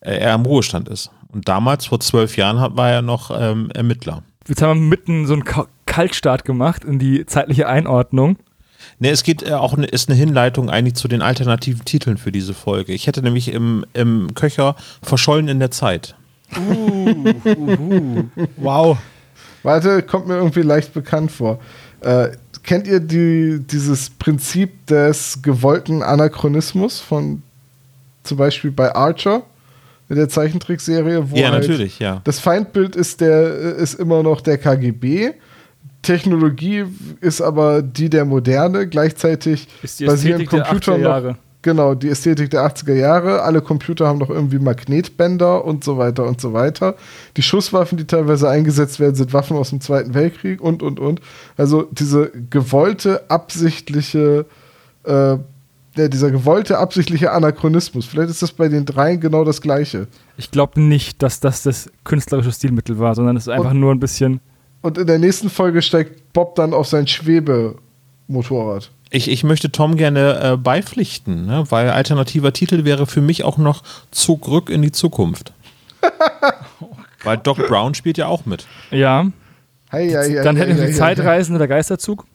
er 0.00 0.34
im 0.34 0.42
Ruhestand 0.46 0.88
ist. 0.88 1.10
Und 1.28 1.48
damals, 1.48 1.86
vor 1.86 1.98
zwölf 2.00 2.36
Jahren, 2.36 2.76
war 2.76 2.90
er 2.90 3.02
noch 3.02 3.32
ähm, 3.36 3.68
Ermittler. 3.74 4.22
Jetzt 4.46 4.62
haben 4.62 4.78
wir 4.80 4.88
mitten 4.88 5.26
so 5.26 5.32
einen 5.32 5.44
Ka- 5.44 5.66
Kaltstart 5.86 6.44
gemacht 6.44 6.84
in 6.84 6.98
die 7.00 7.26
zeitliche 7.26 7.66
Einordnung. 7.68 8.36
Ne, 9.00 9.10
es 9.10 9.22
geht 9.24 9.42
äh, 9.42 9.54
auch, 9.54 9.76
ist 9.78 10.08
eine 10.08 10.16
Hinleitung 10.16 10.70
eigentlich 10.70 10.94
zu 10.94 11.08
den 11.08 11.22
alternativen 11.22 11.84
Titeln 11.84 12.16
für 12.18 12.30
diese 12.30 12.54
Folge. 12.54 12.92
Ich 12.92 13.06
hätte 13.08 13.22
nämlich 13.22 13.48
im, 13.52 13.84
im 13.94 14.34
Köcher 14.34 14.76
Verschollen 15.02 15.48
in 15.48 15.58
der 15.58 15.70
Zeit. 15.72 16.14
Wow. 18.56 18.98
Warte, 19.64 20.02
kommt 20.02 20.28
mir 20.28 20.36
irgendwie 20.36 20.62
leicht 20.62 20.94
bekannt 20.94 21.32
vor. 21.32 21.58
Äh, 22.00 22.28
kennt 22.62 22.86
ihr 22.86 23.00
die, 23.00 23.58
dieses 23.58 24.10
Prinzip 24.10 24.86
des 24.86 25.40
gewollten 25.42 26.02
Anachronismus 26.02 27.00
von 27.00 27.42
zum 28.22 28.38
Beispiel 28.38 28.70
bei 28.70 28.94
Archer 28.94 29.42
in 30.08 30.16
der 30.16 30.28
Zeichentrickserie? 30.28 31.30
Wo 31.30 31.36
ja, 31.36 31.50
halt 31.50 31.62
natürlich, 31.62 31.98
ja. 31.98 32.20
Das 32.24 32.40
Feindbild 32.40 32.94
ist, 32.94 33.20
der, 33.20 33.54
ist 33.76 33.94
immer 33.94 34.22
noch 34.22 34.42
der 34.42 34.58
KGB. 34.58 35.32
Technologie 36.02 36.84
ist 37.20 37.40
aber 37.40 37.80
die 37.80 38.10
der 38.10 38.26
Moderne. 38.26 38.86
Gleichzeitig 38.86 39.66
Ist 39.82 40.00
die 40.00 40.04
basieren 40.04 40.46
Computer 40.46 40.94
80er 40.94 40.98
noch. 40.98 41.36
Genau, 41.64 41.94
die 41.94 42.10
Ästhetik 42.10 42.50
der 42.50 42.60
80er 42.66 42.92
Jahre. 42.92 43.40
Alle 43.40 43.62
Computer 43.62 44.06
haben 44.06 44.18
noch 44.18 44.28
irgendwie 44.28 44.58
Magnetbänder 44.58 45.64
und 45.64 45.82
so 45.82 45.96
weiter 45.96 46.26
und 46.26 46.38
so 46.38 46.52
weiter. 46.52 46.94
Die 47.38 47.42
Schusswaffen, 47.42 47.96
die 47.96 48.06
teilweise 48.06 48.50
eingesetzt 48.50 49.00
werden, 49.00 49.14
sind 49.14 49.32
Waffen 49.32 49.56
aus 49.56 49.70
dem 49.70 49.80
Zweiten 49.80 50.12
Weltkrieg 50.12 50.60
und, 50.60 50.82
und, 50.82 51.00
und. 51.00 51.22
Also 51.56 51.88
diese 51.90 52.30
gewollte, 52.50 53.30
absichtliche, 53.30 54.44
äh, 55.04 55.10
ja, 55.96 56.08
dieser 56.08 56.30
gewollte, 56.30 56.76
absichtliche 56.76 57.32
Anachronismus. 57.32 58.04
Vielleicht 58.04 58.28
ist 58.28 58.42
das 58.42 58.52
bei 58.52 58.68
den 58.68 58.84
dreien 58.84 59.18
genau 59.20 59.42
das 59.42 59.62
Gleiche. 59.62 60.06
Ich 60.36 60.50
glaube 60.50 60.82
nicht, 60.82 61.22
dass 61.22 61.40
das 61.40 61.62
das 61.62 61.90
künstlerische 62.04 62.52
Stilmittel 62.52 62.98
war, 62.98 63.14
sondern 63.14 63.38
es 63.38 63.44
ist 63.44 63.48
einfach 63.48 63.70
Und- 63.70 63.80
nur 63.80 63.90
ein 63.92 64.00
bisschen. 64.00 64.40
Und 64.82 64.98
in 64.98 65.06
der 65.06 65.18
nächsten 65.18 65.48
Folge 65.48 65.80
steigt 65.80 66.34
Bob 66.34 66.56
dann 66.56 66.74
auf 66.74 66.88
sein 66.88 67.06
Schwebe 67.06 67.76
Motorrad. 68.28 68.90
Ich, 69.14 69.30
ich 69.30 69.44
möchte 69.44 69.70
Tom 69.70 69.96
gerne 69.96 70.40
äh, 70.42 70.56
beipflichten, 70.56 71.46
ne? 71.46 71.64
weil 71.68 71.90
alternativer 71.90 72.52
Titel 72.52 72.84
wäre 72.84 73.06
für 73.06 73.20
mich 73.20 73.44
auch 73.44 73.58
noch 73.58 73.84
Zurück 74.10 74.68
in 74.68 74.82
die 74.82 74.90
Zukunft. 74.90 75.52
weil 77.22 77.38
Doc 77.38 77.58
Brown 77.68 77.94
spielt 77.94 78.18
ja 78.18 78.26
auch 78.26 78.44
mit. 78.44 78.66
Ja. 78.90 79.30
Hei, 79.92 80.08
hei, 80.08 80.42
Dann 80.42 80.56
hätten 80.56 80.72
hei, 80.72 80.78
wir 80.78 80.86
die 80.86 80.92
hei. 80.94 80.98
Zeitreisende 80.98 81.60
der 81.60 81.68
Geisterzug. 81.68 82.26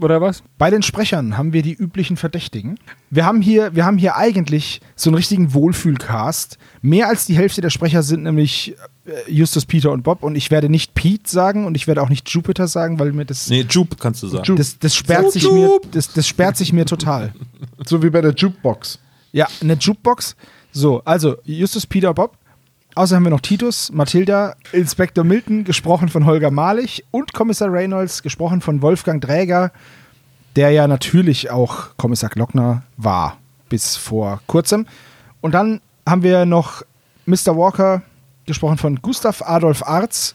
Oder 0.00 0.22
was? 0.22 0.42
Bei 0.56 0.70
den 0.70 0.80
Sprechern 0.80 1.36
haben 1.36 1.52
wir 1.52 1.60
die 1.60 1.74
üblichen 1.74 2.16
Verdächtigen. 2.16 2.78
Wir 3.10 3.26
haben 3.26 3.42
hier, 3.42 3.76
wir 3.76 3.84
haben 3.84 3.98
hier 3.98 4.16
eigentlich 4.16 4.80
so 4.96 5.10
einen 5.10 5.16
richtigen 5.16 5.52
Wohlfühlcast. 5.52 6.56
Mehr 6.80 7.08
als 7.08 7.26
die 7.26 7.36
Hälfte 7.36 7.60
der 7.60 7.68
Sprecher 7.68 8.02
sind 8.02 8.22
nämlich 8.22 8.76
Justus, 9.28 9.66
Peter 9.66 9.92
und 9.92 10.02
Bob. 10.02 10.22
Und 10.22 10.34
ich 10.36 10.50
werde 10.50 10.68
nicht 10.68 10.94
Pete 10.94 11.28
sagen 11.28 11.66
und 11.66 11.74
ich 11.76 11.86
werde 11.86 12.02
auch 12.02 12.08
nicht 12.08 12.28
Jupiter 12.30 12.68
sagen, 12.68 12.98
weil 12.98 13.12
mir 13.12 13.24
das, 13.24 13.48
Nee, 13.48 13.66
Jupe 13.68 13.96
kannst 13.96 14.22
du 14.22 14.28
sagen. 14.28 14.44
Jupe. 14.44 14.58
das, 14.58 14.78
das 14.78 14.94
sperrt 14.94 15.30
sich 15.32 15.42
Jup, 15.42 15.52
mir, 15.52 15.80
das, 15.90 16.12
das 16.12 16.26
sperrt 16.26 16.56
sich 16.56 16.72
mir 16.72 16.86
total. 16.86 17.32
So 17.86 18.02
wie 18.02 18.08
bei 18.08 18.22
der 18.22 18.32
Jukebox. 18.32 18.98
Ja, 19.32 19.46
eine 19.60 19.74
Jukebox. 19.74 20.36
So, 20.72 21.02
also 21.04 21.36
Justus, 21.44 21.86
Peter, 21.86 22.14
Bob. 22.14 22.38
Außer 22.94 23.16
haben 23.16 23.24
wir 23.24 23.30
noch 23.30 23.40
Titus, 23.40 23.90
Mathilda, 23.92 24.54
Inspektor 24.72 25.24
Milton, 25.24 25.64
gesprochen 25.64 26.08
von 26.08 26.24
Holger 26.24 26.50
Malich 26.52 27.04
und 27.10 27.32
Kommissar 27.34 27.70
Reynolds, 27.72 28.22
gesprochen 28.22 28.60
von 28.60 28.80
Wolfgang 28.80 29.20
Dräger, 29.20 29.72
der 30.54 30.70
ja 30.70 30.86
natürlich 30.86 31.50
auch 31.50 31.88
Kommissar 31.96 32.30
Glockner 32.30 32.84
war, 32.96 33.38
bis 33.68 33.96
vor 33.96 34.40
kurzem. 34.46 34.86
Und 35.40 35.52
dann 35.52 35.80
haben 36.08 36.22
wir 36.22 36.46
noch 36.46 36.82
Mr. 37.26 37.56
Walker, 37.56 38.02
gesprochen 38.46 38.78
von 38.78 39.02
Gustav 39.02 39.42
Adolf 39.42 39.82
Arz, 39.82 40.34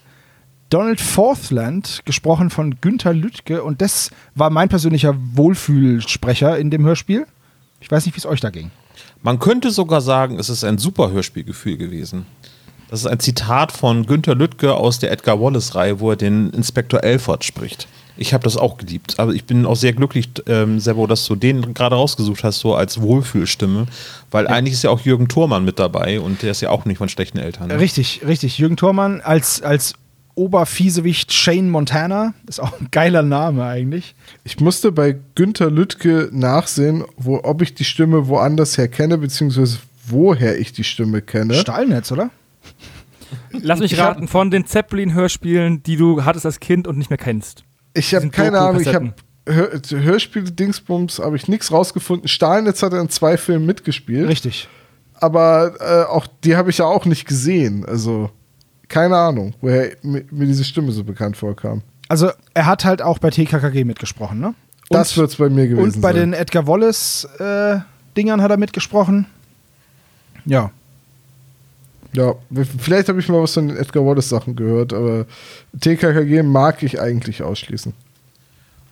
Donald 0.70 1.02
Forthland, 1.02 2.02
gesprochen 2.06 2.50
von 2.50 2.80
Günther 2.82 3.14
Lüttke. 3.14 3.64
Und 3.64 3.82
das 3.82 4.12
war 4.36 4.50
mein 4.50 4.70
persönlicher 4.70 5.16
Wohlfühlsprecher 5.34 6.58
in 6.58 6.70
dem 6.70 6.86
Hörspiel. 6.86 7.26
Ich 7.80 7.90
weiß 7.90 8.06
nicht, 8.06 8.16
wie 8.16 8.20
es 8.20 8.26
euch 8.26 8.40
da 8.40 8.50
ging. 8.50 8.72
Man 9.22 9.40
könnte 9.40 9.72
sogar 9.72 10.02
sagen, 10.02 10.38
es 10.40 10.50
ist 10.50 10.64
ein 10.64 10.78
super 10.78 11.12
Hörspielgefühl 11.12 11.78
gewesen. 11.78 12.26
Das 12.90 13.02
ist 13.02 13.06
ein 13.06 13.20
Zitat 13.20 13.72
von 13.72 14.06
Günter 14.06 14.36
Lüttke 14.36 14.74
aus 14.74 15.00
der 15.00 15.12
Edgar 15.12 15.40
Wallace-Reihe, 15.40 16.00
wo 16.00 16.12
er 16.12 16.16
den 16.16 16.50
Inspektor 16.52 17.04
Elford 17.04 17.44
spricht. 17.44 17.88
Ich 18.20 18.34
habe 18.34 18.44
das 18.44 18.58
auch 18.58 18.78
geliebt. 18.78 19.16
Aber 19.18 19.34
ich 19.34 19.46
bin 19.46 19.66
auch 19.66 19.78
sehr 19.78 19.94
glücklich, 19.94 20.30
ähm, 20.46 20.80
Sebo, 20.82 21.08
dass 21.08 21.26
du 21.26 21.36
den 21.36 21.74
gerade 21.74 21.96
rausgesucht 21.96 22.44
hast, 22.44 22.60
so 22.60 22.76
als 22.76 23.02
Wohlfühlstimme. 23.02 23.86
Weil 24.30 24.48
eigentlich 24.48 24.74
ist 24.74 24.84
ja 24.84 24.90
auch 24.90 25.00
Jürgen 25.00 25.30
Thormann 25.30 25.64
mit 25.64 25.80
dabei 25.80 26.20
und 26.20 26.42
der 26.42 26.52
ist 26.52 26.62
ja 26.62 26.70
auch 26.70 26.84
nicht 26.84 26.98
von 26.98 27.08
schlechten 27.08 27.38
Eltern. 27.38 27.70
Ne? 27.70 27.80
Richtig, 27.80 28.22
richtig. 28.28 28.58
Jürgen 28.58 28.76
Thormann 28.76 29.22
als, 29.22 29.62
als 29.62 29.94
Oberfiesewicht 30.36 31.32
Shane 31.32 31.70
Montana. 31.70 32.34
Ist 32.46 32.62
auch 32.62 32.78
ein 32.80 32.90
geiler 32.92 33.24
Name 33.24 33.64
eigentlich. 33.64 34.16
Ich 34.44 34.60
musste 34.60 34.92
bei 34.92 35.16
Günther 35.36 35.72
Lüttke 35.72 36.30
nachsehen, 36.34 37.06
wo, 37.16 37.40
ob 37.44 37.62
ich 37.62 37.74
die 37.74 37.86
Stimme 37.86 38.28
woanders 38.28 38.78
her 38.78 38.90
kenne, 38.90 39.18
beziehungsweise 39.18 39.80
woher 40.08 40.60
ich 40.60 40.74
die 40.74 40.84
Stimme 40.84 41.22
kenne. 41.22 41.54
Stahlnetz, 41.54 42.12
oder? 42.12 42.32
Lass 43.52 43.80
mich 43.80 43.98
raten, 43.98 44.28
von 44.28 44.52
den 44.52 44.66
Zeppelin-Hörspielen, 44.66 45.84
die 45.84 45.96
du 45.96 46.26
hattest 46.26 46.46
als 46.46 46.60
Kind 46.60 46.88
und 46.88 46.98
nicht 46.98 47.10
mehr 47.10 47.18
kennst. 47.18 47.64
Ich 47.94 48.14
habe 48.16 48.30
keine 48.30 48.60
Ahnung, 48.60 48.82
ich 48.82 48.94
habe. 48.94 49.14
Hör 49.48 49.72
Hörspiele 49.90 50.52
Dingsbums, 50.52 51.20
habe 51.20 51.36
ich 51.36 51.48
nichts 51.48 51.72
rausgefunden. 51.72 52.28
Stahlnetz 52.28 52.84
hat 52.84 52.94
er 52.94 53.02
in 53.02 53.10
zwei 53.10 53.36
Filmen 53.36 53.66
mitgespielt, 53.66 54.28
Richtig. 54.30 54.68
aber 55.16 55.74
äh, 55.80 56.04
auch 56.08 56.28
die 56.44 56.56
habe 56.56 56.70
ich 56.70 56.78
ja 56.78 56.86
auch 56.86 57.06
nicht 57.06 57.26
gesehen. 57.26 57.84
Also 57.84 58.30
keine 58.90 59.18
Ahnung, 59.18 59.56
woher 59.62 59.96
mir, 60.04 60.24
diese 60.30 60.64
Stimme 60.64 60.92
so 60.92 61.04
bekannt 61.04 61.36
vorkam. 61.38 61.82
Also 62.10 62.32
er 62.54 62.66
hat 62.66 62.86
halt 62.86 63.02
auch 63.02 63.18
bei 63.20 63.30
TKKG 63.32 63.86
mitgesprochen, 63.86 64.40
ne? 64.40 64.54
Das 64.90 65.16
wird's 65.18 65.36
bei 65.36 65.50
mir 65.50 65.68
gewesen 65.68 65.96
Und 65.96 66.02
bei 66.02 66.12
sein. 66.12 66.32
den 66.32 66.34
Edgar 66.34 66.66
Wallace-Dingern 66.66 68.42
hat 68.42 68.52
er 68.52 68.58
mitgesprochen. 68.58 69.28
Ja. 70.46 70.72
Ja, 72.14 72.34
vielleicht 72.80 73.08
habe 73.10 73.20
ich 73.20 73.30
mal 73.30 73.42
was 73.42 73.54
von 73.54 73.68
den 73.68 73.78
Edgar 73.78 74.06
Wallace 74.06 74.30
Sachen 74.30 74.56
gehört, 74.56 74.94
aber 74.94 75.26
TKKG 75.80 76.42
mag 76.44 76.82
ich 76.84 77.00
eigentlich 77.00 77.44
ausschließen. 77.44 77.94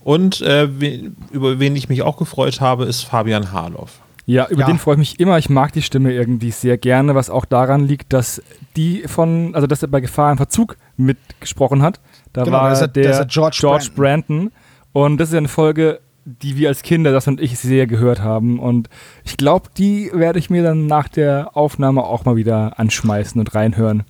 Und 0.04 0.40
äh, 0.40 0.68
we- 0.80 1.10
über 1.32 1.58
wen 1.58 1.74
ich 1.76 1.88
mich 1.88 2.02
auch 2.02 2.16
gefreut 2.16 2.60
habe, 2.60 2.84
ist 2.84 3.02
Fabian 3.02 3.52
Harloff. 3.52 4.00
Ja, 4.26 4.46
über 4.48 4.60
Ja. 4.60 4.66
den 4.66 4.78
freue 4.78 4.94
ich 4.94 4.98
mich 4.98 5.20
immer. 5.20 5.38
Ich 5.38 5.48
mag 5.50 5.72
die 5.72 5.82
Stimme 5.82 6.12
irgendwie 6.12 6.50
sehr 6.50 6.78
gerne, 6.78 7.14
was 7.14 7.30
auch 7.30 7.44
daran 7.44 7.80
liegt, 7.86 8.12
dass 8.12 8.42
die 8.76 9.02
von, 9.06 9.54
also 9.54 9.66
dass 9.66 9.82
er 9.82 9.88
bei 9.88 10.00
Gefahr 10.00 10.30
im 10.30 10.36
Verzug 10.36 10.76
mitgesprochen 10.96 11.82
hat. 11.82 11.98
Da 12.34 12.44
Genau, 12.44 12.58
war 12.58 12.66
da 12.68 12.72
ist 12.74 12.80
er- 12.82 12.88
der 12.88 13.04
da 13.04 13.10
ist 13.22 13.36
er 13.38 13.50
George 13.50 13.88
Brandon. 13.96 14.52
Und 14.92 15.18
das 15.18 15.30
ist 15.30 15.32
ja 15.34 15.38
eine 15.38 15.48
Folge, 15.48 16.00
die 16.42 16.56
wir 16.56 16.68
als 16.68 16.82
Kinder, 16.82 17.12
das 17.12 17.26
und 17.26 17.40
ich, 17.40 17.58
sehr 17.58 17.86
gehört 17.86 18.20
haben. 18.20 18.58
Und 18.58 18.88
ich 19.24 19.36
glaube, 19.36 19.68
die 19.76 20.10
werde 20.12 20.38
ich 20.38 20.50
mir 20.50 20.62
dann 20.62 20.86
nach 20.86 21.08
der 21.08 21.56
Aufnahme 21.56 22.04
auch 22.04 22.24
mal 22.24 22.36
wieder 22.36 22.78
anschmeißen 22.78 23.40
und 23.40 23.54
reinhören. 23.54 24.04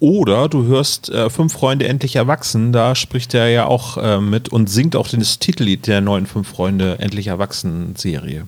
Oder 0.00 0.48
du 0.48 0.64
hörst 0.64 1.10
äh, 1.10 1.28
Fünf 1.28 1.52
Freunde 1.52 1.86
endlich 1.86 2.16
erwachsen, 2.16 2.72
da 2.72 2.94
spricht 2.94 3.34
er 3.34 3.48
ja 3.48 3.66
auch 3.66 3.98
äh, 3.98 4.18
mit 4.18 4.48
und 4.48 4.70
singt 4.70 4.96
auch 4.96 5.06
das 5.06 5.38
Titellied 5.38 5.86
der 5.86 6.00
neuen 6.00 6.24
Fünf 6.24 6.48
Freunde 6.48 6.98
endlich 7.00 7.26
erwachsen 7.26 7.94
Serie. 7.96 8.46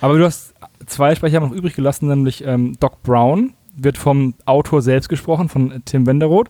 Aber 0.00 0.18
du 0.18 0.24
hast 0.24 0.54
zwei 0.86 1.16
Sprecher 1.16 1.40
noch 1.40 1.50
übrig 1.50 1.74
gelassen, 1.74 2.08
nämlich 2.08 2.44
ähm, 2.44 2.76
Doc 2.78 3.02
Brown 3.02 3.54
wird 3.76 3.98
vom 3.98 4.34
Autor 4.44 4.82
selbst 4.82 5.08
gesprochen, 5.08 5.48
von 5.48 5.82
Tim 5.84 6.06
Wenderoth. 6.06 6.48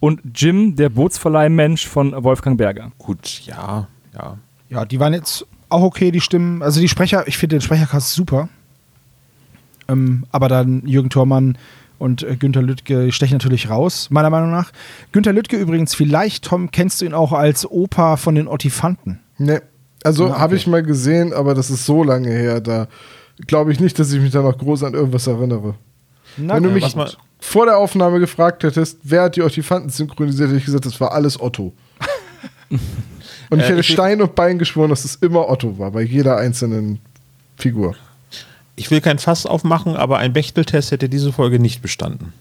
Und 0.00 0.20
Jim, 0.34 0.76
der 0.76 0.90
Bootsverleihmensch 0.90 1.86
von 1.86 2.12
Wolfgang 2.22 2.58
Berger. 2.58 2.92
Gut, 2.98 3.42
ja, 3.46 3.86
ja. 4.14 4.36
Ja, 4.68 4.84
die 4.84 5.00
waren 5.00 5.14
jetzt 5.14 5.46
auch 5.68 5.82
okay, 5.82 6.10
die 6.10 6.20
Stimmen. 6.20 6.62
Also 6.62 6.80
die 6.80 6.88
Sprecher, 6.88 7.26
ich 7.26 7.38
finde 7.38 7.56
den 7.56 7.62
Sprechercast 7.62 8.14
super. 8.14 8.48
Ähm, 9.88 10.24
aber 10.32 10.48
dann 10.48 10.82
Jürgen 10.86 11.10
Thormann 11.10 11.56
und 11.98 12.22
äh, 12.22 12.36
Günter 12.36 12.62
Lüttke 12.62 13.12
stechen 13.12 13.34
natürlich 13.34 13.70
raus, 13.70 14.08
meiner 14.10 14.30
Meinung 14.30 14.50
nach. 14.50 14.72
Günter 15.12 15.32
Lüttke 15.32 15.56
übrigens, 15.56 15.94
vielleicht, 15.94 16.44
Tom, 16.44 16.70
kennst 16.70 17.00
du 17.00 17.04
ihn 17.04 17.14
auch 17.14 17.32
als 17.32 17.68
Opa 17.70 18.16
von 18.16 18.34
den 18.34 18.48
Ottifanten. 18.48 19.20
Ne, 19.38 19.62
also 20.02 20.26
okay. 20.26 20.38
habe 20.38 20.56
ich 20.56 20.66
mal 20.66 20.82
gesehen, 20.82 21.32
aber 21.32 21.54
das 21.54 21.70
ist 21.70 21.86
so 21.86 22.02
lange 22.02 22.30
her, 22.30 22.60
da 22.60 22.88
glaube 23.46 23.72
ich 23.72 23.80
nicht, 23.80 23.98
dass 23.98 24.12
ich 24.12 24.20
mich 24.20 24.32
da 24.32 24.42
noch 24.42 24.56
groß 24.56 24.84
an 24.84 24.94
irgendwas 24.94 25.26
erinnere. 25.26 25.74
Na 26.36 26.54
Wenn 26.54 26.64
du 26.64 26.70
mich 26.70 26.94
vor 27.38 27.66
der 27.66 27.78
Aufnahme 27.78 28.18
gefragt 28.20 28.62
hättest, 28.64 28.98
wer 29.02 29.22
hat 29.22 29.36
die 29.36 29.42
Ottifanten 29.42 29.90
synchronisiert, 29.90 30.48
hätte 30.48 30.58
ich 30.58 30.64
gesagt, 30.64 30.86
das 30.86 31.00
war 31.00 31.12
alles 31.12 31.40
Otto. 31.40 31.72
Und 33.50 33.58
ich 33.58 33.64
Äh, 33.64 33.68
hätte 33.68 33.80
ich 33.80 33.88
Stein 33.88 34.20
und 34.22 34.34
Bein 34.34 34.58
geschworen, 34.58 34.90
dass 34.90 35.04
es 35.04 35.16
immer 35.16 35.48
Otto 35.48 35.78
war, 35.78 35.90
bei 35.92 36.02
jeder 36.02 36.36
einzelnen 36.36 37.00
Figur. 37.56 37.94
Ich 38.76 38.90
will 38.90 39.00
kein 39.00 39.18
Fass 39.18 39.46
aufmachen, 39.46 39.96
aber 39.96 40.18
ein 40.18 40.32
Bechteltest 40.32 40.90
hätte 40.90 41.08
diese 41.08 41.32
Folge 41.32 41.58
nicht 41.58 41.80
bestanden. 41.80 42.32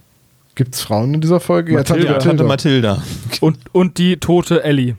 Gibt 0.55 0.75
es 0.75 0.81
Frauen 0.81 1.13
in 1.13 1.21
dieser 1.21 1.39
Folge? 1.39 1.73
Mathilda. 1.73 2.13
Ja, 2.13 2.17
Tante 2.17 2.43
Mathilda. 2.43 3.03
Und, 3.41 3.57
und 3.73 3.97
die 3.97 4.17
tote 4.17 4.63
Ellie. 4.63 4.95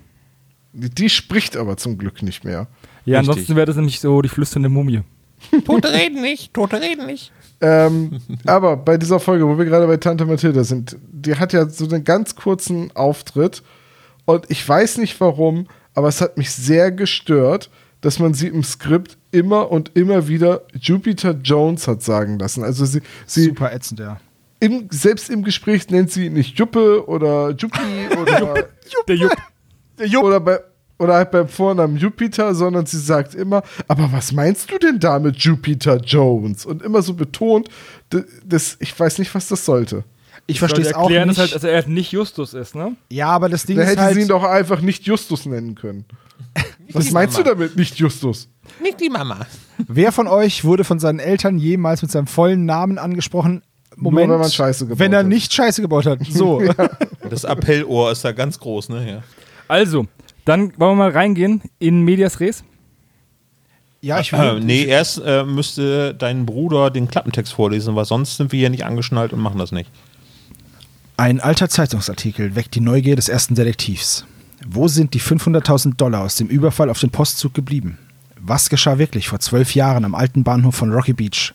Die, 0.72 0.90
die 0.90 1.08
spricht 1.08 1.56
aber 1.56 1.76
zum 1.76 1.98
Glück 1.98 2.22
nicht 2.22 2.44
mehr. 2.44 2.66
Ja, 3.04 3.18
Richtig. 3.18 3.30
ansonsten 3.30 3.56
wäre 3.56 3.66
das 3.66 3.76
nämlich 3.76 4.00
so 4.00 4.20
die 4.22 4.28
flüsternde 4.28 4.68
Mumie. 4.68 5.02
Tote 5.64 5.92
reden 5.92 6.22
nicht, 6.22 6.52
Tote 6.54 6.80
reden 6.80 7.06
nicht. 7.06 7.32
Ähm, 7.60 8.18
aber 8.44 8.76
bei 8.76 8.96
dieser 8.98 9.20
Folge, 9.20 9.46
wo 9.46 9.56
wir 9.56 9.64
gerade 9.64 9.86
bei 9.86 9.96
Tante 9.96 10.24
Mathilda 10.26 10.64
sind, 10.64 10.96
die 11.10 11.36
hat 11.36 11.52
ja 11.52 11.68
so 11.68 11.86
einen 11.86 12.04
ganz 12.04 12.36
kurzen 12.36 12.94
Auftritt 12.94 13.62
und 14.26 14.44
ich 14.50 14.66
weiß 14.66 14.98
nicht 14.98 15.18
warum, 15.20 15.66
aber 15.96 16.08
es 16.08 16.20
hat 16.20 16.36
mich 16.36 16.50
sehr 16.50 16.92
gestört, 16.92 17.70
dass 18.02 18.18
man 18.18 18.34
sie 18.34 18.48
im 18.48 18.62
Skript 18.62 19.16
immer 19.32 19.72
und 19.72 19.96
immer 19.96 20.28
wieder 20.28 20.62
Jupiter 20.78 21.32
Jones 21.42 21.88
hat 21.88 22.02
sagen 22.02 22.38
lassen. 22.38 22.62
Also 22.62 22.84
sie, 22.84 23.00
sie 23.24 23.44
Super 23.46 23.72
ätzend, 23.72 24.00
ja. 24.00 24.20
im, 24.60 24.88
selbst 24.90 25.30
im 25.30 25.42
Gespräch 25.42 25.90
nennt 25.90 26.12
sie 26.12 26.26
ihn 26.26 26.34
nicht 26.34 26.58
Juppe 26.58 27.08
oder 27.08 27.50
Juppie 27.50 28.08
oder, 28.20 28.68
Der 29.98 30.06
Jupp. 30.06 30.24
oder, 30.24 30.38
bei, 30.38 30.60
oder 30.98 31.14
halt 31.14 31.30
beim 31.30 31.48
Vornamen 31.48 31.96
Jupiter, 31.96 32.54
sondern 32.54 32.84
sie 32.84 32.98
sagt 32.98 33.34
immer, 33.34 33.62
aber 33.88 34.12
was 34.12 34.32
meinst 34.32 34.70
du 34.70 34.78
denn 34.78 35.00
da 35.00 35.18
mit 35.18 35.36
Jupiter 35.38 35.96
Jones? 35.96 36.66
Und 36.66 36.82
immer 36.82 37.00
so 37.00 37.14
betont, 37.14 37.70
das, 38.44 38.76
ich 38.80 38.98
weiß 38.98 39.18
nicht, 39.18 39.34
was 39.34 39.48
das 39.48 39.64
sollte. 39.64 40.04
Ich 40.48 40.58
verstehe 40.60 40.84
es 40.84 40.94
auch 40.94 41.02
erklären, 41.02 41.28
nicht. 41.28 41.38
dass, 41.38 41.46
halt, 41.46 41.54
dass 41.56 41.64
er 41.64 41.74
halt 41.74 41.88
nicht 41.88 42.12
Justus 42.12 42.54
ist, 42.54 42.74
ne? 42.76 42.94
ja, 43.10 43.28
aber 43.28 43.48
das 43.48 43.64
Ding 43.66 43.76
Da 43.76 43.82
ist 43.82 43.90
hätte 43.90 44.02
halt, 44.02 44.14
sie 44.14 44.20
ihn 44.22 44.28
doch 44.28 44.44
einfach 44.44 44.80
nicht 44.80 45.04
Justus 45.04 45.44
nennen 45.46 45.74
können. 45.74 46.04
Was 46.92 47.10
meinst 47.10 47.36
du 47.36 47.42
Mama. 47.42 47.54
damit, 47.54 47.76
nicht 47.76 47.96
Justus? 47.98 48.48
Nicht 48.80 49.00
die 49.00 49.08
Mama. 49.10 49.40
wer 49.88 50.12
von 50.12 50.28
euch 50.28 50.64
wurde 50.64 50.84
von 50.84 50.98
seinen 51.00 51.18
Eltern 51.18 51.58
jemals 51.58 52.02
mit 52.02 52.10
seinem 52.12 52.26
vollen 52.28 52.64
Namen 52.64 52.98
angesprochen? 52.98 53.62
Moment, 53.96 54.30
wenn 54.30 54.38
man 54.38 54.50
Scheiße 54.50 54.84
gebaut 54.86 54.98
Wenn 54.98 55.12
er 55.14 55.20
hat. 55.20 55.26
nicht 55.26 55.52
Scheiße 55.52 55.80
gebaut 55.82 56.06
hat. 56.06 56.20
So. 56.28 56.62
Das 57.30 57.44
Appellohr 57.44 58.12
ist 58.12 58.24
da 58.24 58.30
ganz 58.30 58.60
groß, 58.60 58.90
ne? 58.90 59.10
Ja. 59.10 59.22
Also, 59.66 60.06
dann 60.44 60.72
wollen 60.78 60.92
wir 60.92 61.06
mal 61.06 61.10
reingehen 61.10 61.60
in 61.80 62.02
Medias 62.02 62.38
Res. 62.38 62.62
ja, 64.00 64.20
ich 64.20 64.32
Äh, 64.32 64.38
will. 64.38 64.60
nee, 64.60 64.84
erst 64.84 65.20
äh, 65.24 65.42
müsste 65.44 66.14
dein 66.14 66.46
Bruder 66.46 66.90
den 66.90 67.08
Klappentext 67.08 67.52
vorlesen, 67.52 67.96
weil 67.96 68.04
sonst 68.04 68.36
sind 68.36 68.52
wir 68.52 68.60
hier 68.60 68.70
nicht 68.70 68.84
angeschnallt 68.84 69.32
und 69.32 69.40
machen 69.40 69.58
das 69.58 69.72
nicht. 69.72 69.90
Ein 71.18 71.40
alter 71.40 71.70
Zeitungsartikel 71.70 72.56
weckt 72.56 72.74
die 72.74 72.80
Neugier 72.80 73.16
des 73.16 73.30
ersten 73.30 73.54
Detektivs. 73.54 74.26
Wo 74.68 74.86
sind 74.86 75.14
die 75.14 75.20
500.000 75.20 75.96
Dollar 75.96 76.20
aus 76.20 76.36
dem 76.36 76.48
Überfall 76.48 76.90
auf 76.90 77.00
den 77.00 77.08
Postzug 77.08 77.54
geblieben? 77.54 77.96
Was 78.38 78.68
geschah 78.68 78.98
wirklich 78.98 79.28
vor 79.28 79.40
zwölf 79.40 79.74
Jahren 79.74 80.04
am 80.04 80.14
alten 80.14 80.44
Bahnhof 80.44 80.74
von 80.74 80.92
Rocky 80.92 81.14
Beach? 81.14 81.54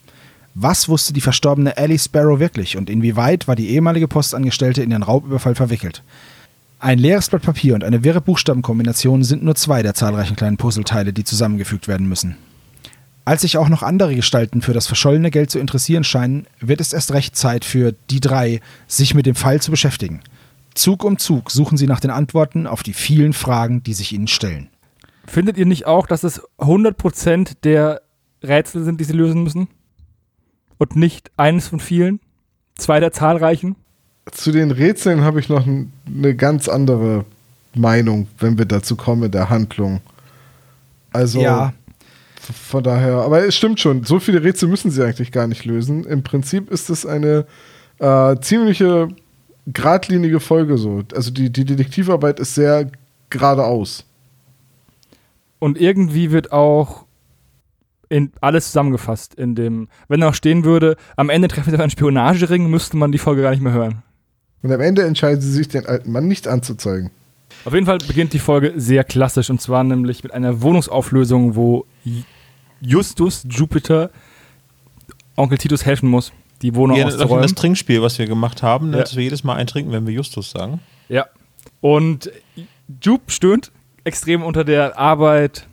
Was 0.56 0.90
wusste 0.90 1.14
die 1.14 1.22
verstorbene 1.22 1.78
Ellie 1.78 2.00
Sparrow 2.00 2.40
wirklich 2.40 2.76
und 2.76 2.90
inwieweit 2.90 3.48
war 3.48 3.56
die 3.56 3.70
ehemalige 3.70 4.08
Postangestellte 4.08 4.82
in 4.82 4.90
den 4.90 5.04
Raubüberfall 5.04 5.54
verwickelt? 5.54 6.02
Ein 6.80 6.98
leeres 6.98 7.30
Blatt 7.30 7.44
Papier 7.44 7.76
und 7.76 7.84
eine 7.84 8.04
wirre 8.04 8.20
Buchstabenkombination 8.20 9.24
sind 9.24 9.44
nur 9.44 9.54
zwei 9.54 9.84
der 9.84 9.94
zahlreichen 9.94 10.36
kleinen 10.36 10.58
Puzzleteile, 10.58 11.14
die 11.14 11.24
zusammengefügt 11.24 11.88
werden 11.88 12.10
müssen. 12.10 12.36
Als 13.24 13.42
sich 13.42 13.58
auch 13.58 13.70
noch 13.70 13.84
andere 13.84 14.16
Gestalten 14.16 14.62
für 14.62 14.74
das 14.74 14.88
verschollene 14.88 15.30
Geld 15.30 15.52
zu 15.52 15.60
interessieren 15.60 16.04
scheinen, 16.04 16.48
wird 16.60 16.82
es 16.82 16.92
erst 16.92 17.14
recht 17.14 17.36
Zeit 17.36 17.66
für 17.66 17.94
die 18.10 18.20
drei, 18.20 18.62
sich 18.88 19.14
mit 19.14 19.26
dem 19.26 19.36
Fall 19.36 19.62
zu 19.62 19.70
beschäftigen. 19.70 20.22
Zug 20.74 21.04
um 21.04 21.18
Zug 21.18 21.52
suchen 21.52 21.78
sie 21.78 21.86
nach 21.86 22.00
den 22.00 22.12
Antworten 22.12 22.66
auf 22.66 22.82
die 22.82 22.94
vielen 22.94 23.34
Fragen, 23.34 23.84
die 23.84 23.94
sich 23.94 24.14
ihnen 24.14 24.28
stellen. 24.28 24.70
Findet 25.28 25.58
ihr 25.58 25.66
nicht 25.66 25.86
auch, 25.86 26.08
dass 26.08 26.24
es 26.24 26.42
100% 26.58 27.58
der 27.64 28.02
Rätsel 28.44 28.84
sind, 28.84 29.00
die 29.00 29.06
sie 29.06 29.14
lösen 29.14 29.44
müssen? 29.44 29.68
Und 30.78 30.96
nicht 30.96 31.32
eines 31.38 31.68
von 31.68 31.80
vielen? 31.80 32.20
Zwei 32.76 33.00
der 33.00 33.12
zahlreichen? 33.12 33.76
Zu 34.32 34.52
den 34.52 34.72
Rätseln 34.72 35.22
habe 35.22 35.40
ich 35.40 35.50
noch 35.50 35.68
eine 35.68 36.36
ganz 36.36 36.68
andere 36.68 37.26
Meinung, 37.76 38.28
wenn 38.40 38.58
wir 38.58 38.66
dazu 38.66 38.96
kommen, 38.96 39.30
der 39.30 39.50
Handlung. 39.50 40.02
Also, 41.12 41.40
Ja, 41.40 41.74
von 42.52 42.84
daher, 42.84 43.16
aber 43.16 43.46
es 43.46 43.56
stimmt 43.56 43.80
schon, 43.80 44.04
so 44.04 44.20
viele 44.20 44.44
Rätsel 44.44 44.70
müssen 44.70 44.92
sie 44.92 45.04
eigentlich 45.04 45.32
gar 45.32 45.48
nicht 45.48 45.66
lösen. 45.66 46.04
Im 46.04 46.24
Prinzip 46.24 46.70
ist 46.72 46.90
es 46.90 47.06
eine 47.06 47.46
äh, 48.00 48.36
ziemliche 48.40 49.10
geradlinige 49.68 50.40
Folge 50.40 50.78
so. 50.78 51.04
Also 51.14 51.32
die, 51.32 51.52
die 51.52 51.66
Detektivarbeit 51.66 52.40
ist 52.40 52.56
sehr 52.56 52.92
geradeaus. 53.30 54.06
Und 55.60 55.80
irgendwie 55.80 56.32
wird 56.32 56.52
auch 56.52 57.06
in 58.10 58.32
alles 58.42 58.66
zusammengefasst 58.68 59.36
in 59.36 59.56
dem, 59.56 59.88
wenn 60.10 60.20
da 60.20 60.28
noch 60.28 60.36
stehen 60.36 60.66
würde, 60.66 60.98
am 61.16 61.30
Ende 61.30 61.48
treffen 61.48 61.70
sie 61.70 61.76
auf 61.76 61.82
einen 61.82 61.92
Spionagering, 61.92 62.70
müsste 62.70 62.98
man 62.98 63.12
die 63.12 63.18
Folge 63.18 63.42
gar 63.42 63.52
nicht 63.52 63.62
mehr 63.62 63.72
hören. 63.72 64.04
Und 64.64 64.72
am 64.72 64.82
Ende 64.82 65.04
entscheiden 65.04 65.42
sie 65.42 65.52
sich, 65.52 65.70
den 65.70 65.86
alten 65.86 66.12
Mann 66.12 66.28
nicht 66.28 66.48
anzuzeigen. 66.48 67.12
Auf 67.64 67.74
jeden 67.74 67.86
Fall 67.86 68.00
beginnt 68.00 68.34
die 68.34 68.40
Folge 68.40 68.74
sehr 68.76 69.04
klassisch 69.04 69.50
und 69.50 69.62
zwar 69.62 69.84
nämlich 69.84 70.24
mit 70.24 70.34
einer 70.34 70.62
Wohnungsauflösung, 70.62 71.56
wo 71.56 71.86
Justus 72.82 73.46
Jupiter 73.50 74.10
Onkel 75.36 75.58
Titus 75.58 75.86
helfen 75.86 76.10
muss, 76.10 76.32
die 76.62 76.76
Wohnung 76.76 76.98
Ja, 76.98 77.06
das, 77.06 77.14
das 77.14 77.24
auszuräumen. 77.24 77.56
Trinkspiel, 77.56 78.02
was 78.02 78.20
wir 78.20 78.28
gemacht 78.28 78.62
haben, 78.64 78.90
ne, 78.90 78.98
Ja. 78.98 79.04
dass 79.04 79.16
wir 79.16 79.24
jedes 79.24 79.44
Mal 79.44 79.56
eintrinken, 79.56 79.92
wenn 79.92 80.06
wir 80.06 80.14
Justus 80.14 80.52
sagen. 80.52 80.80
Ja. 81.10 81.26
Und 81.80 82.32
Jupe 83.02 83.32
stöhnt 83.32 83.72
extrem 84.04 84.44
unter 84.44 84.64
der 84.64 84.98
Arbeit 84.98 85.68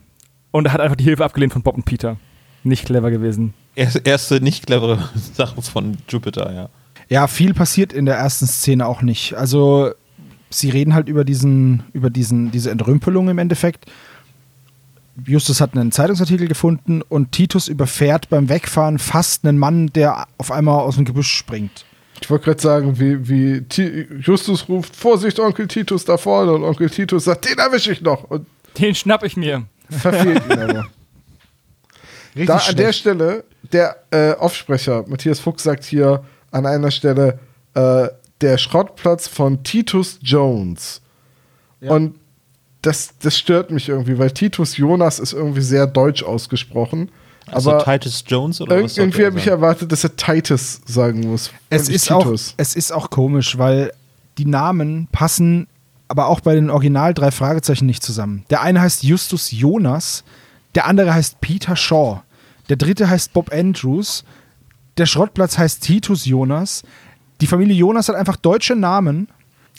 und 0.51 0.67
er 0.67 0.73
hat 0.73 0.81
einfach 0.81 0.97
die 0.97 1.05
Hilfe 1.05 1.25
abgelehnt 1.25 1.53
von 1.53 1.63
Bob 1.63 1.77
und 1.77 1.85
Peter. 1.85 2.17
Nicht 2.63 2.87
clever 2.87 3.11
gewesen. 3.11 3.55
Erste, 3.75 4.01
erste 4.05 4.41
nicht 4.41 4.67
clevere 4.67 5.09
Sache 5.35 5.61
von 5.63 5.97
Jupiter, 6.09 6.53
ja. 6.53 6.69
Ja, 7.09 7.27
viel 7.27 7.55
passiert 7.55 7.93
in 7.93 8.05
der 8.05 8.17
ersten 8.17 8.47
Szene 8.47 8.87
auch 8.87 9.01
nicht. 9.01 9.35
Also, 9.35 9.93
sie 10.51 10.69
reden 10.71 10.93
halt 10.95 11.09
über 11.09 11.25
diesen, 11.25 11.85
über 11.95 12.11
diesen, 12.11 12.51
diese 12.51 12.71
Entrümpelung 12.71 13.29
im 13.31 13.39
Endeffekt. 13.39 13.87
Justus 15.27 15.61
hat 15.61 15.75
einen 15.75 15.93
Zeitungsartikel 15.93 16.49
gefunden 16.49 17.03
und 17.03 17.33
Titus 17.33 17.69
überfährt 17.69 18.29
beim 18.29 18.49
Wegfahren 18.49 18.99
fast 18.99 19.45
einen 19.45 19.59
Mann, 19.59 19.89
der 19.89 20.27
auf 20.39 20.51
einmal 20.53 20.81
aus 20.81 20.97
dem 20.97 21.05
Gebüsch 21.05 21.33
springt. 21.33 21.85
Ich 22.21 22.29
wollte 22.31 22.47
gerade 22.47 22.61
sagen, 22.61 22.99
wie, 22.99 23.29
wie 23.29 23.65
Justus 24.21 24.69
ruft, 24.69 24.97
Vorsicht, 24.97 25.39
Onkel 25.39 25.69
Titus 25.69 26.05
da 26.05 26.17
vorne. 26.17 26.53
Und 26.53 26.65
Onkel 26.65 26.91
Titus 26.91 27.25
sagt, 27.25 27.49
den 27.49 27.59
erwische 27.59 27.93
ich 27.93 28.01
noch. 28.01 28.25
Und 28.25 28.47
Den 28.77 28.95
schnapp 28.95 29.23
ich 29.25 29.37
mir. 29.37 29.65
verfehlt 29.89 30.43
ihn 30.47 30.53
aber. 30.59 30.87
Richtig 32.35 32.47
Da, 32.47 32.57
an 32.59 32.77
der. 32.77 32.93
Stelle, 32.93 33.45
der 33.73 33.97
äh, 34.11 34.33
Offsprecher, 34.33 35.05
Matthias 35.09 35.41
Fuchs, 35.41 35.63
sagt 35.63 35.85
hier 35.85 36.25
an 36.51 36.67
einer 36.67 36.91
Stelle, 36.91 37.39
äh, 37.75 38.09
der 38.41 38.59
Schrottplatz 38.59 39.29
von 39.29 39.63
Titus 39.63 40.19
Jones. 40.23 41.01
Ja. 41.81 41.93
Und 41.93 42.17
das, 42.83 43.11
das 43.21 43.37
stört 43.37 43.71
mich 43.71 43.89
irgendwie, 43.89 44.19
weil 44.19 44.31
Titus 44.31 44.77
Jonas 44.77 45.19
ist 45.19 45.33
irgendwie 45.33 45.61
sehr 45.61 45.87
deutsch 45.87 46.23
ausgesprochen. 46.23 47.11
Also 47.51 47.73
aber 47.73 47.85
Titus 47.85 48.25
Jones 48.27 48.61
oder 48.61 48.83
was? 48.83 48.99
irgendwie 48.99 49.25
habe 49.25 49.39
ich 49.39 49.47
erwartet, 49.47 49.91
dass 49.91 50.05
er 50.05 50.15
Titus 50.15 50.81
sagen 50.85 51.21
muss. 51.21 51.51
es 51.71 51.89
ist, 51.89 52.11
auch, 52.13 52.31
es 52.57 52.75
ist 52.75 52.93
auch 52.93 53.11
komisch, 53.11 53.57
weil 53.57 53.93
die 54.37 54.45
Namen 54.45 55.09
passen 55.13 55.67
aber 56.09 56.27
auch 56.27 56.41
bei 56.41 56.55
den 56.55 56.71
Original 56.71 57.13
drei 57.15 57.31
Fragezeichen 57.31 57.87
nicht 57.87 58.03
zusammen. 58.03 58.45
Der 58.51 58.63
eine 58.63 58.81
heißt 58.81 59.03
Justus 59.03 59.51
Jonas, 59.51 60.25
der 60.75 60.87
andere 60.87 61.13
heißt 61.13 61.41
Peter 61.41 61.77
Shaw, 61.77 62.23
der 62.69 62.77
dritte 62.77 63.09
heißt 63.09 63.33
Bob 63.33 63.53
Andrews, 63.53 64.25
der 64.97 65.07
Schrottplatz 65.07 65.59
heißt 65.59 65.83
Titus 65.83 66.25
Jonas. 66.25 66.83
Die 67.41 67.47
Familie 67.47 67.77
Jonas 67.77 68.09
hat 68.09 68.17
einfach 68.17 68.37
deutsche 68.37 68.75
Namen. 68.75 69.29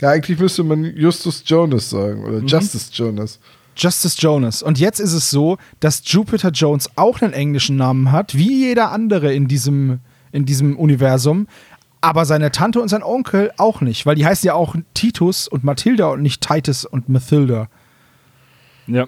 Ja, 0.02 0.10
eigentlich 0.10 0.40
müsste 0.40 0.64
man 0.64 0.84
Justus 0.96 1.44
Jonas 1.46 1.90
sagen 1.90 2.22
Mhm. 2.22 2.26
oder 2.26 2.40
Justice 2.46 2.90
Jonas. 2.94 3.40
Justice 3.76 4.18
Jonas. 4.20 4.62
Und 4.64 4.78
jetzt 4.80 5.00
ist 5.00 5.14
es 5.14 5.30
so, 5.30 5.58
dass 5.80 6.02
Jupiter 6.06 6.50
Jones 6.52 6.90
auch 6.96 7.22
einen 7.22 7.34
englischen 7.34 7.76
Namen 7.78 8.12
hat, 8.12 8.36
wie 8.36 8.66
jeder 8.68 8.92
andere 8.92 9.34
in 9.34 9.48
diesem, 9.48 10.00
in 10.32 10.46
diesem 10.46 10.78
Universum. 10.78 11.48
Aber 12.02 12.26
seine 12.26 12.52
Tante 12.52 12.82
und 12.82 12.88
sein 12.90 13.04
Onkel 13.04 13.52
auch 13.58 13.82
nicht, 13.82 14.06
weil 14.06 14.16
die 14.16 14.26
heißen 14.26 14.48
ja 14.48 14.54
auch 14.54 14.76
Titus 14.94 15.48
und 15.50 15.64
Mathilda 15.66 16.08
und 16.08 16.22
nicht 16.22 16.42
Titus 16.46 16.86
und 16.86 17.10
Mathilda. 17.10 17.68
Ja. 18.88 19.08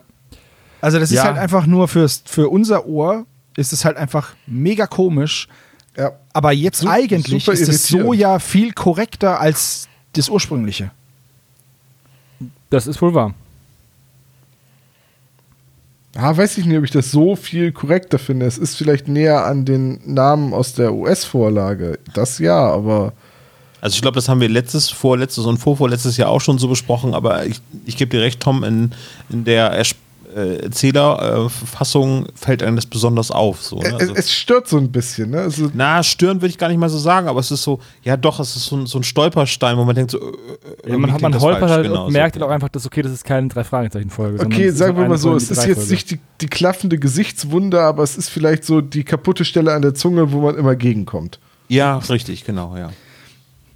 Also 0.81 0.99
das 0.99 1.09
ist 1.11 1.17
Ja. 1.17 1.23
halt 1.25 1.37
einfach 1.37 1.65
nur 1.67 1.87
fürs, 1.87 2.23
für 2.25 2.49
unser 2.49 2.85
Ohr 2.85 3.25
ist 3.55 3.71
es 3.73 3.85
halt 3.85 3.97
einfach 3.97 4.35
mega 4.45 4.87
komisch. 4.87 5.47
Ja. 5.97 6.13
Aber 6.33 6.51
jetzt 6.53 6.79
Su- 6.79 6.89
eigentlich 6.89 7.47
ist 7.47 7.67
es 7.69 7.87
so 7.87 8.13
ja 8.13 8.39
viel 8.39 8.71
korrekter 8.73 9.39
als 9.39 9.87
das 10.13 10.29
ursprüngliche. 10.29 10.91
Das 12.69 12.87
ist 12.87 13.01
wohl 13.01 13.13
wahr. 13.13 13.33
Ah, 16.15 16.35
weiß 16.35 16.57
ich 16.57 16.65
nicht, 16.65 16.77
ob 16.77 16.83
ich 16.83 16.91
das 16.91 17.09
so 17.11 17.35
viel 17.37 17.71
korrekter 17.71 18.19
finde. 18.19 18.45
Es 18.45 18.57
ist 18.57 18.75
vielleicht 18.75 19.07
näher 19.07 19.45
an 19.45 19.63
den 19.63 20.01
Namen 20.05 20.53
aus 20.53 20.73
der 20.73 20.93
US-Vorlage. 20.93 21.99
Das 22.13 22.37
ja, 22.39 22.59
aber 22.59 23.13
Also 23.79 23.95
ich 23.95 24.01
glaube, 24.01 24.15
das 24.15 24.27
haben 24.27 24.41
wir 24.41 24.49
letztes, 24.49 24.89
vorletztes 24.89 25.45
und 25.45 25.57
vorvorletztes 25.57 26.17
Jahr 26.17 26.29
auch 26.29 26.41
schon 26.41 26.59
so 26.59 26.67
besprochen, 26.67 27.13
aber 27.13 27.45
ich, 27.45 27.61
ich 27.85 27.95
gebe 27.95 28.11
dir 28.11 28.21
recht, 28.21 28.41
Tom, 28.41 28.63
in, 28.65 28.91
in 29.29 29.45
der 29.45 29.71
Ers- 29.71 29.95
äh, 30.35 30.63
Erzählerfassung 30.63 32.27
fällt 32.35 32.63
einem 32.63 32.75
das 32.75 32.85
besonders 32.85 33.31
auf. 33.31 33.61
So, 33.61 33.77
ne? 33.79 33.87
es, 33.87 33.93
also, 33.93 34.13
es 34.15 34.31
stört 34.33 34.67
so 34.67 34.77
ein 34.77 34.91
bisschen. 34.91 35.31
Ne? 35.31 35.41
Also, 35.41 35.69
na, 35.73 36.03
stören 36.03 36.37
würde 36.41 36.47
ich 36.49 36.57
gar 36.57 36.67
nicht 36.69 36.77
mal 36.77 36.89
so 36.89 36.97
sagen, 36.97 37.27
aber 37.27 37.39
es 37.39 37.51
ist 37.51 37.63
so, 37.63 37.79
ja 38.03 38.17
doch, 38.17 38.39
es 38.39 38.55
ist 38.55 38.65
so 38.65 38.77
ein, 38.77 38.85
so 38.85 38.99
ein 38.99 39.03
Stolperstein, 39.03 39.77
wo 39.77 39.83
man 39.83 39.95
denkt 39.95 40.11
so, 40.11 40.19
äh, 40.19 40.23
äh, 40.87 40.91
Ja, 40.91 40.97
man, 40.97 41.11
hat- 41.13 41.21
man 41.21 41.39
holpert 41.39 41.69
halt 41.69 41.87
genau, 41.87 42.05
und 42.07 42.13
merkt 42.13 42.35
so. 42.35 42.41
halt 42.41 42.49
auch 42.49 42.53
einfach, 42.53 42.69
dass 42.69 42.85
okay, 42.85 43.01
das 43.01 43.11
ist 43.11 43.23
keine 43.23 43.47
Drei-Fragezeichen-Folge. 43.47 44.45
okay, 44.45 44.69
sagen 44.71 44.97
wir 44.97 45.07
mal 45.07 45.17
so, 45.17 45.35
es 45.35 45.51
ist 45.51 45.65
jetzt 45.65 45.89
nicht 45.89 46.11
die, 46.11 46.19
die 46.41 46.47
klaffende 46.47 46.97
Gesichtswunde, 46.97 47.81
aber 47.81 48.03
es 48.03 48.17
ist 48.17 48.29
vielleicht 48.29 48.63
so 48.63 48.81
die 48.81 49.03
kaputte 49.03 49.45
Stelle 49.45 49.73
an 49.73 49.81
der 49.81 49.93
Zunge, 49.93 50.31
wo 50.31 50.41
man 50.41 50.55
immer 50.55 50.75
gegenkommt. 50.75 51.39
Ja, 51.67 51.97
richtig, 51.97 52.43
genau, 52.43 52.75
ja. 52.75 52.89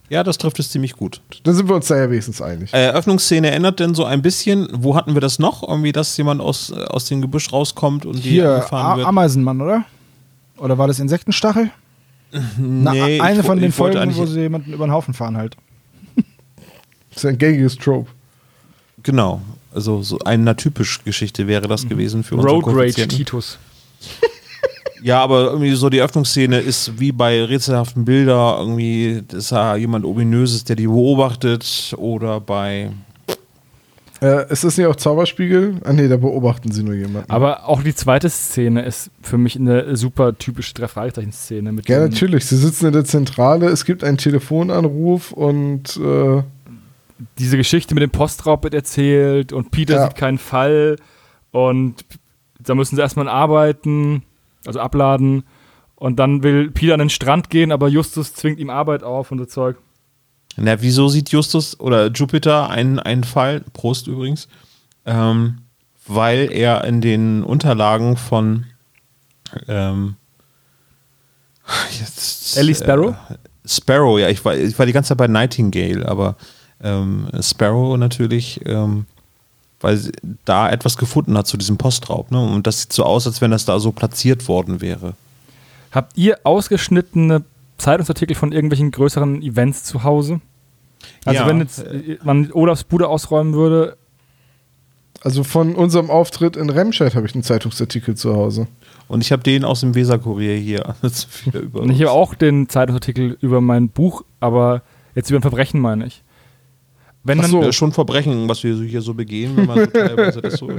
Ja, 0.10 0.24
das 0.24 0.38
trifft 0.38 0.60
es 0.60 0.70
ziemlich 0.70 0.94
gut. 0.94 1.22
Dann 1.44 1.56
sind 1.56 1.68
wir 1.68 1.76
uns 1.76 1.88
da 1.88 1.98
ja 1.98 2.10
wenigstens 2.10 2.42
einig. 2.42 2.72
Äh, 2.74 2.86
Eröffnungsszene 2.86 3.50
ändert 3.52 3.80
denn 3.80 3.96
so 3.96 4.06
ein 4.06 4.22
bisschen. 4.22 4.68
Wo 4.72 4.96
hatten 4.96 5.14
wir 5.16 5.22
das 5.22 5.40
noch? 5.40 5.68
Irgendwie, 5.68 5.92
dass 5.92 6.16
jemand 6.18 6.42
aus, 6.42 6.70
äh, 6.70 6.76
aus 6.86 7.06
dem 7.06 7.22
Gebüsch 7.22 7.52
rauskommt 7.52 8.06
und 8.06 8.18
die 8.24 8.30
Hier, 8.30 8.54
angefahren 8.56 8.86
A- 8.94 8.98
wird? 8.98 9.08
Ameisenmann, 9.08 9.62
oder? 9.62 9.86
Oder 10.58 10.78
war 10.78 10.88
das 10.88 11.00
Insektenstachel? 11.00 11.72
Na, 12.58 12.94
Nee, 12.94 13.20
eine 13.20 13.40
ich 13.40 13.46
von 13.46 13.60
den 13.60 13.72
Folgen, 13.72 14.16
wo 14.16 14.26
sie 14.26 14.42
jemanden 14.42 14.74
über 14.74 14.86
den 14.86 14.92
Haufen 14.92 15.14
fahren 15.14 15.38
halt. 15.38 15.56
Das 17.10 17.24
ist 17.24 17.26
ein 17.30 17.38
gängiges 17.38 17.78
Trope. 17.78 18.10
Genau. 19.04 19.42
Also 19.74 20.02
so 20.04 20.20
eine 20.20 20.56
typisch 20.56 21.04
Geschichte 21.04 21.48
wäre 21.48 21.68
das 21.68 21.88
gewesen 21.88 22.24
für 22.24 22.36
unseren 22.36 22.50
Road 22.62 22.66
Rage. 22.68 23.08
Titus. 23.08 23.58
Ja, 25.06 25.22
aber 25.22 25.44
irgendwie 25.52 25.76
so 25.76 25.88
die 25.92 26.02
Öffnungsszene 26.02 26.58
ist 26.60 27.00
wie 27.00 27.12
bei 27.12 27.44
rätselhaften 27.44 28.06
Bilder 28.06 28.58
irgendwie, 28.60 29.22
ist 29.32 29.52
da 29.52 29.76
jemand 29.76 30.04
ominöses, 30.04 30.64
der 30.64 30.76
die 30.76 30.88
beobachtet 30.88 31.94
oder 31.98 32.42
bei 32.42 32.90
Äh, 34.20 34.52
ist 34.52 34.64
das 34.64 34.78
nicht 34.78 34.88
auch 34.88 34.96
Zauberspiegel? 34.96 35.76
Ah, 35.84 35.94
nee, 35.94 36.08
da 36.08 36.18
beobachten 36.18 36.72
sie 36.72 36.82
nur 36.82 36.96
jemanden. 36.96 37.30
Aber 37.30 37.68
auch 37.70 37.84
die 37.84 37.94
zweite 37.94 38.30
Szene 38.32 38.82
ist 38.84 39.12
für 39.22 39.38
mich 39.38 39.56
eine 39.60 39.96
super 39.96 40.36
typische 40.40 40.74
Drei-Fragezeichen-Szene. 40.74 41.72
mit 41.72 41.88
ja, 41.88 42.00
natürlich. 42.00 42.46
Sie 42.48 42.58
sitzen 42.58 42.88
in 42.88 42.94
der 42.94 43.06
Zentrale, 43.06 43.68
es 43.68 43.86
gibt 43.86 44.04
einen 44.04 44.18
Telefonanruf 44.18 45.32
und 45.34 45.98
äh, 45.98 46.42
diese 47.38 47.58
Geschichte 47.58 47.94
mit 47.94 48.02
dem 48.02 48.10
Postraub 48.10 48.64
wird 48.64 48.74
erzählt 48.74 49.54
und 49.54 49.70
Peter 49.70 49.96
Ja. 49.98 50.04
sieht 50.08 50.16
keinen 50.16 50.40
Fall 50.40 50.96
und 51.52 52.04
da 52.60 52.74
müssen 52.74 52.96
sie 52.96 53.02
erstmal 53.04 53.28
arbeiten, 53.30 54.24
also 54.66 54.80
abladen 54.80 55.44
und 55.96 56.18
dann 56.18 56.44
will 56.44 56.72
Peter 56.72 56.94
an 56.94 57.00
den 57.00 57.10
Strand 57.10 57.50
gehen, 57.50 57.72
aber 57.72 57.88
Justus 57.88 58.34
zwingt 58.34 58.60
ihm 58.60 58.70
Arbeit 58.70 59.04
auf 59.04 59.32
und 59.32 59.40
so 59.40 59.46
Zeug. 59.46 59.78
Na, 60.58 60.82
wieso 60.82 61.10
sieht 61.10 61.30
Justus 61.30 61.80
oder 61.80 62.08
Jupiter 62.08 62.70
einen, 62.70 63.00
einen 63.00 63.24
Fall, 63.24 63.62
Prost 63.74 64.08
übrigens, 64.08 64.48
ähm, 65.06 65.62
weil 66.08 66.52
er 66.52 66.84
in 66.86 67.02
den 67.02 67.44
Unterlagen 67.44 68.16
von 68.16 68.66
ähm, 69.68 70.16
jetzt, 72.00 72.58
Ellie 72.58 72.76
Sparrow? 72.76 73.16
Äh, 73.30 73.36
Sparrow, 73.68 74.20
ja, 74.20 74.30
ich 74.30 74.44
war, 74.46 74.56
ich 74.56 74.78
war 74.78 74.86
die 74.86 74.94
ganze 74.94 75.10
Zeit 75.10 75.18
bei 75.18 75.28
Nightingale, 75.28 76.08
aber 76.08 76.38
ähm, 76.82 77.28
Sparrow 77.42 77.98
natürlich, 77.98 78.62
ähm, 78.66 79.06
weil 79.86 79.98
sie 79.98 80.12
da 80.46 80.68
etwas 80.68 80.98
gefunden 80.98 81.38
hat 81.38 81.46
zu 81.46 81.58
diesem 81.58 81.78
Postraub. 81.78 82.32
Ne? 82.32 82.44
Und 82.44 82.66
das 82.66 82.82
sieht 82.82 82.94
so 82.94 83.04
aus, 83.04 83.28
als 83.28 83.40
wenn 83.40 83.52
das 83.52 83.66
da 83.66 83.80
so 83.80 83.92
platziert 83.92 84.48
worden 84.48 84.82
wäre. 84.82 85.14
Habt 85.92 86.18
ihr 86.18 86.40
ausgeschnittene 86.44 87.44
Zeitungsartikel 87.78 88.36
von 88.36 88.52
irgendwelchen 88.52 88.90
größeren 88.90 89.44
Events 89.44 89.84
zu 89.84 90.04
Hause? 90.04 90.42
Also 91.24 91.42
Ja. 91.44 91.48
wenn 91.48 91.60
jetzt 91.60 91.86
man 92.24 92.52
Olafs 92.52 92.84
Bude 92.84 93.08
ausräumen 93.08 93.54
würde, 93.54 93.96
Also 95.22 95.44
von 95.44 95.76
unserem 95.76 96.10
Auftritt 96.10 96.56
in 96.56 96.72
Remscheid 96.72 97.14
habe 97.14 97.28
ich 97.28 97.36
einen 97.36 97.44
Zeitungsartikel 97.44 98.16
zu 98.16 98.36
Hause. 98.36 98.68
Und 99.08 99.22
ich 99.22 99.32
habe 99.32 99.44
den 99.44 99.64
aus 99.66 99.82
dem 99.82 99.94
Weserkurier 99.94 100.58
hier. 100.58 100.96
Und 101.74 101.92
ich 101.92 102.00
habe 102.02 102.12
auch 102.12 102.34
den 102.34 102.70
Zeitungsartikel 102.70 103.38
über 103.40 103.62
mein 103.62 103.90
Buch, 103.90 104.24
aber 104.40 104.82
jetzt 105.14 105.30
über 105.30 105.38
ein 105.38 105.44
Verbrechen 105.44 105.80
meine 105.80 106.08
ich. 106.08 106.24
Wenn 107.26 107.40
Ach 107.40 107.44
dann, 107.44 107.52
so. 107.52 107.60
Das 107.60 107.70
ist 107.70 107.76
schon 107.76 107.92
Verbrechen, 107.92 108.48
was 108.48 108.64
wir 108.64 108.76
so 108.78 108.84
hier 108.84 109.02
so 109.02 109.14
begehen, 109.14 109.58
wenn 109.58 109.66
man 109.66 109.80
so 109.80 109.86
teilweise 109.94 110.42
das 110.42 110.54
so. 110.54 110.70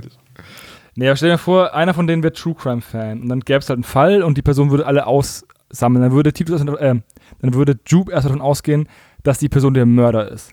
Nee, 0.95 1.09
aber 1.09 1.17
stell 1.17 1.31
dir 1.31 1.39
vor, 1.39 1.75
einer 1.75 1.93
von 1.93 2.07
denen 2.07 2.23
wird 2.23 2.39
True 2.39 2.55
Crime 2.55 2.81
Fan 2.81 3.21
und 3.21 3.29
dann 3.29 3.41
gäbe 3.41 3.59
es 3.59 3.69
halt 3.69 3.77
einen 3.77 3.85
Fall 3.85 4.23
und 4.23 4.39
die 4.39 4.43
Person 4.43 4.71
würde 4.71 4.87
alle 4.87 5.07
aussammeln. 5.07 6.03
Dann 6.03 6.13
würde 6.13 6.33
Titus, 6.33 6.61
erst- 6.63 6.81
äh, 6.81 6.95
dann 7.43 7.55
würde 7.55 7.79
Jupe 7.87 8.13
erst 8.13 8.25
davon 8.27 8.41
ausgehen, 8.41 8.89
dass 9.23 9.39
die 9.39 9.49
Person 9.51 9.75
der 9.75 9.85
Mörder 9.85 10.31
ist. 10.31 10.53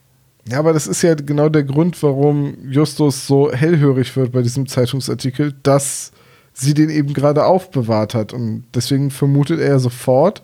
Ja, 0.49 0.59
aber 0.59 0.73
das 0.73 0.87
ist 0.87 1.01
ja 1.03 1.13
genau 1.15 1.47
der 1.47 1.63
Grund, 1.63 2.01
warum 2.03 2.55
Justus 2.69 3.25
so 3.25 3.51
hellhörig 3.53 4.13
wird 4.17 4.33
bei 4.33 4.41
diesem 4.41 4.67
Zeitungsartikel, 4.67 5.53
dass 5.63 6.11
sie 6.51 6.73
den 6.73 6.89
eben 6.89 7.13
gerade 7.13 7.45
aufbewahrt 7.45 8.13
hat. 8.13 8.33
Und 8.33 8.65
deswegen 8.73 9.09
vermutet 9.11 9.61
er 9.61 9.79
sofort, 9.79 10.41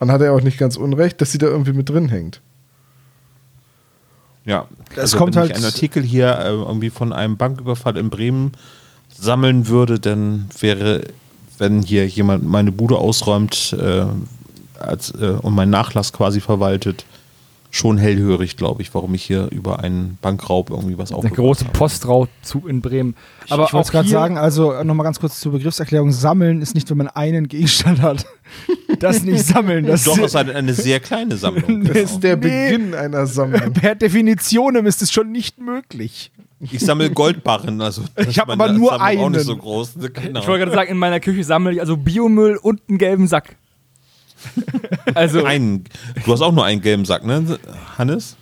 und 0.00 0.12
hat 0.12 0.20
er 0.20 0.32
auch 0.32 0.42
nicht 0.42 0.58
ganz 0.58 0.76
unrecht, 0.76 1.20
dass 1.20 1.32
sie 1.32 1.38
da 1.38 1.46
irgendwie 1.46 1.72
mit 1.72 1.88
drin 1.88 2.08
hängt. 2.08 2.40
Ja, 4.48 4.66
Es 4.92 4.98
also 4.98 5.18
kommt 5.18 5.34
wenn 5.34 5.42
halt- 5.42 5.50
ich 5.50 5.56
einen 5.56 5.66
Artikel 5.66 6.02
hier 6.02 6.38
äh, 6.38 6.48
irgendwie 6.48 6.88
von 6.88 7.12
einem 7.12 7.36
Banküberfall 7.36 7.98
in 7.98 8.08
Bremen 8.08 8.52
sammeln 9.14 9.68
würde, 9.68 10.00
dann 10.00 10.46
wäre, 10.58 11.02
wenn 11.58 11.82
hier 11.82 12.06
jemand 12.08 12.44
meine 12.48 12.72
Bude 12.72 12.96
ausräumt 12.96 13.76
äh, 13.78 14.06
als, 14.80 15.10
äh, 15.10 15.36
und 15.42 15.54
meinen 15.54 15.70
Nachlass 15.70 16.14
quasi 16.14 16.40
verwaltet, 16.40 17.04
schon 17.70 17.98
hellhörig, 17.98 18.56
glaube 18.56 18.82
ich, 18.82 18.94
warum 18.94 19.12
ich 19.14 19.22
hier 19.24 19.48
über 19.50 19.80
einen 19.80 20.18
Bankraub 20.22 20.70
irgendwie 20.70 20.96
was 20.98 21.10
Der 21.10 21.18
aufgebaut 21.18 21.36
große 21.36 21.64
habe. 21.66 21.78
Postraubzug 21.78 22.68
in 22.68 22.80
Bremen. 22.80 23.14
Aber 23.50 23.64
ich 23.64 23.72
wollte 23.72 23.86
es 23.86 23.92
gerade 23.92 24.08
sagen, 24.08 24.38
also 24.38 24.82
nochmal 24.84 25.04
ganz 25.04 25.20
kurz 25.20 25.38
zur 25.40 25.52
Begriffserklärung: 25.52 26.10
Sammeln 26.12 26.62
ist 26.62 26.74
nicht, 26.74 26.88
wenn 26.90 26.96
man 26.98 27.08
einen 27.08 27.48
Gegenstand 27.48 28.00
hat. 28.02 28.26
Das 29.00 29.22
nicht 29.22 29.44
sammeln. 29.44 29.86
Das 29.86 30.04
Doch, 30.04 30.16
es 30.18 30.24
ist 30.24 30.36
eine, 30.36 30.54
eine 30.54 30.72
sehr 30.74 30.98
kleine 30.98 31.36
Sammlung. 31.36 31.84
Das 31.84 31.96
ist 31.98 32.20
der 32.20 32.36
Nee. 32.36 32.70
Beginn 32.72 32.94
einer 32.94 33.26
Sammlung. 33.26 33.72
per 33.74 33.94
Definition 33.94 34.74
ist 34.86 35.02
es 35.02 35.12
schon 35.12 35.30
nicht 35.30 35.60
möglich. 35.60 36.32
Ich 36.58 36.80
sammle 36.80 37.10
Goldbarren, 37.10 37.80
also 37.82 38.02
Ich 38.28 38.38
hab 38.40 38.48
ist 38.48 38.56
meine 38.56 38.64
aber 38.64 38.72
nur 38.72 38.88
Sammlung 38.90 39.00
auch 39.20 39.24
einen. 39.26 39.32
nicht 39.32 39.44
so 39.44 39.56
groß. 39.56 39.94
Genau. 40.12 40.40
Ich 40.40 40.48
wollte 40.48 40.64
gerade 40.64 40.72
sagen, 40.74 40.90
in 40.90 40.96
meiner 40.96 41.20
Küche 41.20 41.44
sammle 41.44 41.74
ich 41.74 41.80
also 41.80 41.96
Biomüll 41.98 42.56
und 42.56 42.80
einen 42.88 42.98
gelben 42.98 43.28
Sack. 43.28 43.54
Also, 45.14 45.44
einen, 45.44 45.84
du 46.24 46.32
hast 46.32 46.42
auch 46.42 46.52
nur 46.52 46.64
einen 46.64 46.80
gelben 46.80 47.04
Sack, 47.04 47.24
ne, 47.24 47.58
Hannes? 47.96 48.36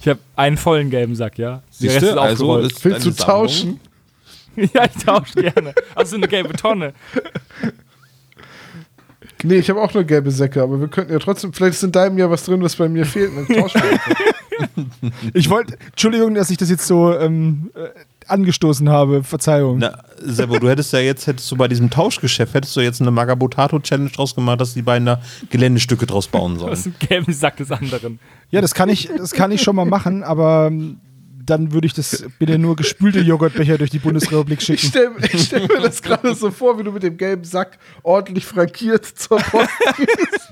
ich 0.00 0.08
habe 0.08 0.20
einen 0.36 0.56
vollen 0.56 0.90
gelben 0.90 1.14
Sack, 1.14 1.38
ja. 1.38 1.50
Der 1.50 1.62
Siehst 1.70 1.94
Rest 1.96 2.02
du? 2.02 2.08
ist 2.10 2.18
Also, 2.18 2.58
ist 2.58 2.84
Willst 2.84 3.06
du 3.06 3.10
tauschen? 3.12 3.80
ja, 4.56 4.84
ich 4.84 5.04
tausche 5.04 5.40
gerne. 5.40 5.74
Also 5.94 6.16
eine 6.16 6.28
gelbe 6.28 6.54
Tonne. 6.54 6.92
Nee, 9.44 9.56
ich 9.56 9.70
habe 9.70 9.80
auch 9.80 9.94
nur 9.94 10.04
gelbe 10.04 10.30
Säcke, 10.30 10.62
aber 10.62 10.80
wir 10.80 10.88
könnten 10.88 11.12
ja 11.12 11.18
trotzdem, 11.20 11.52
vielleicht 11.52 11.74
ist 11.74 11.84
in 11.84 11.92
deinem 11.92 12.18
Jahr 12.18 12.30
was 12.30 12.44
drin, 12.44 12.62
was 12.62 12.76
bei 12.76 12.88
mir 12.88 13.06
fehlt. 13.06 13.32
Ich 15.34 15.48
wollte, 15.50 15.78
Entschuldigung, 15.90 16.34
dass 16.34 16.50
ich 16.50 16.56
das 16.56 16.68
jetzt 16.68 16.84
so 16.84 17.16
ähm, 17.16 17.70
äh, 17.76 17.90
angestoßen 18.28 18.88
habe. 18.88 19.24
Verzeihung. 19.24 19.78
Na, 19.78 19.98
Sebo, 20.20 20.58
du 20.58 20.68
hättest 20.68 20.92
ja 20.92 20.98
jetzt, 21.00 21.26
hättest 21.26 21.50
du 21.50 21.56
bei 21.56 21.68
diesem 21.68 21.90
Tauschgeschäft, 21.90 22.54
hättest 22.54 22.76
du 22.76 22.80
jetzt 22.80 23.00
eine 23.00 23.10
Magabotato-Challenge 23.10 24.10
draus 24.10 24.34
gemacht, 24.34 24.60
dass 24.60 24.74
die 24.74 24.82
beiden 24.82 25.06
da 25.06 25.20
Geländestücke 25.50 26.06
draus 26.06 26.28
bauen 26.28 26.58
sollen. 26.58 26.72
Aus 26.72 26.82
dem 26.84 26.94
gelben 26.98 27.32
Sack 27.32 27.56
des 27.58 27.70
anderen. 27.70 28.18
Ja, 28.50 28.60
das 28.60 28.74
kann 28.74 28.88
ich, 28.88 29.08
das 29.16 29.32
kann 29.32 29.50
ich 29.52 29.62
schon 29.62 29.76
mal 29.76 29.84
machen, 29.84 30.22
aber 30.22 30.68
ähm, 30.70 31.00
dann 31.44 31.72
würde 31.72 31.86
ich 31.86 31.94
das 31.94 32.24
bitte 32.38 32.58
nur 32.58 32.76
gespülte 32.76 33.20
Joghurtbecher 33.20 33.78
durch 33.78 33.90
die 33.90 33.98
Bundesrepublik 33.98 34.58
Ich 34.60 34.66
schicken. 34.66 34.88
stelle 34.88 35.12
stell 35.38 35.60
mir 35.66 35.80
das 35.80 36.02
gerade 36.02 36.34
so 36.34 36.50
vor, 36.50 36.78
wie 36.78 36.82
du 36.84 36.92
mit 36.92 37.02
dem 37.02 37.16
gelben 37.16 37.44
Sack 37.44 37.78
ordentlich 38.02 38.44
frankiert 38.44 39.04
zur 39.06 39.38
Post 39.38 39.70
gehst. 39.96 40.50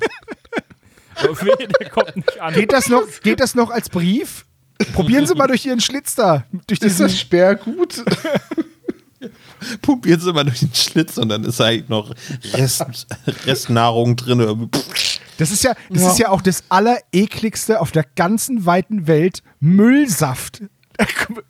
Aber 1.17 1.41
wehe, 1.43 1.69
der 1.81 1.89
kommt 1.91 2.17
nicht 2.17 2.41
an. 2.41 2.55
Geht 2.55 2.73
das 2.73 2.89
noch, 2.89 3.03
geht 3.23 3.41
das 3.41 3.55
noch 3.55 3.71
als 3.71 3.89
Brief? 3.89 4.45
Probieren 4.93 5.27
Sie 5.27 5.35
mal 5.35 5.47
durch 5.47 5.65
Ihren 5.65 5.81
Schlitz 5.81 6.15
da. 6.15 6.45
Durch 6.67 6.81
Ist 6.81 7.01
das 7.01 7.19
Sperrgut? 7.19 8.05
Probiert 9.83 10.21
sie 10.21 10.33
mal 10.33 10.45
durch 10.45 10.61
den 10.61 10.75
Schlitz 10.75 11.17
und 11.19 11.29
dann 11.31 11.45
ist 11.45 11.61
eigentlich 11.61 11.89
noch 11.89 12.15
Rest, 12.53 12.85
Restnahrung 13.47 14.15
drin. 14.17 14.71
das 15.39 15.51
ist 15.51 15.65
ja, 15.65 15.75
das 15.91 16.03
ist 16.03 16.19
ja 16.19 16.29
auch 16.29 16.43
das 16.43 16.65
allerekligste 16.69 17.81
auf 17.81 17.91
der 17.91 18.05
ganzen 18.15 18.67
weiten 18.67 19.07
Welt. 19.07 19.43
Müllsaft. 19.61 20.63
Da 20.99 21.05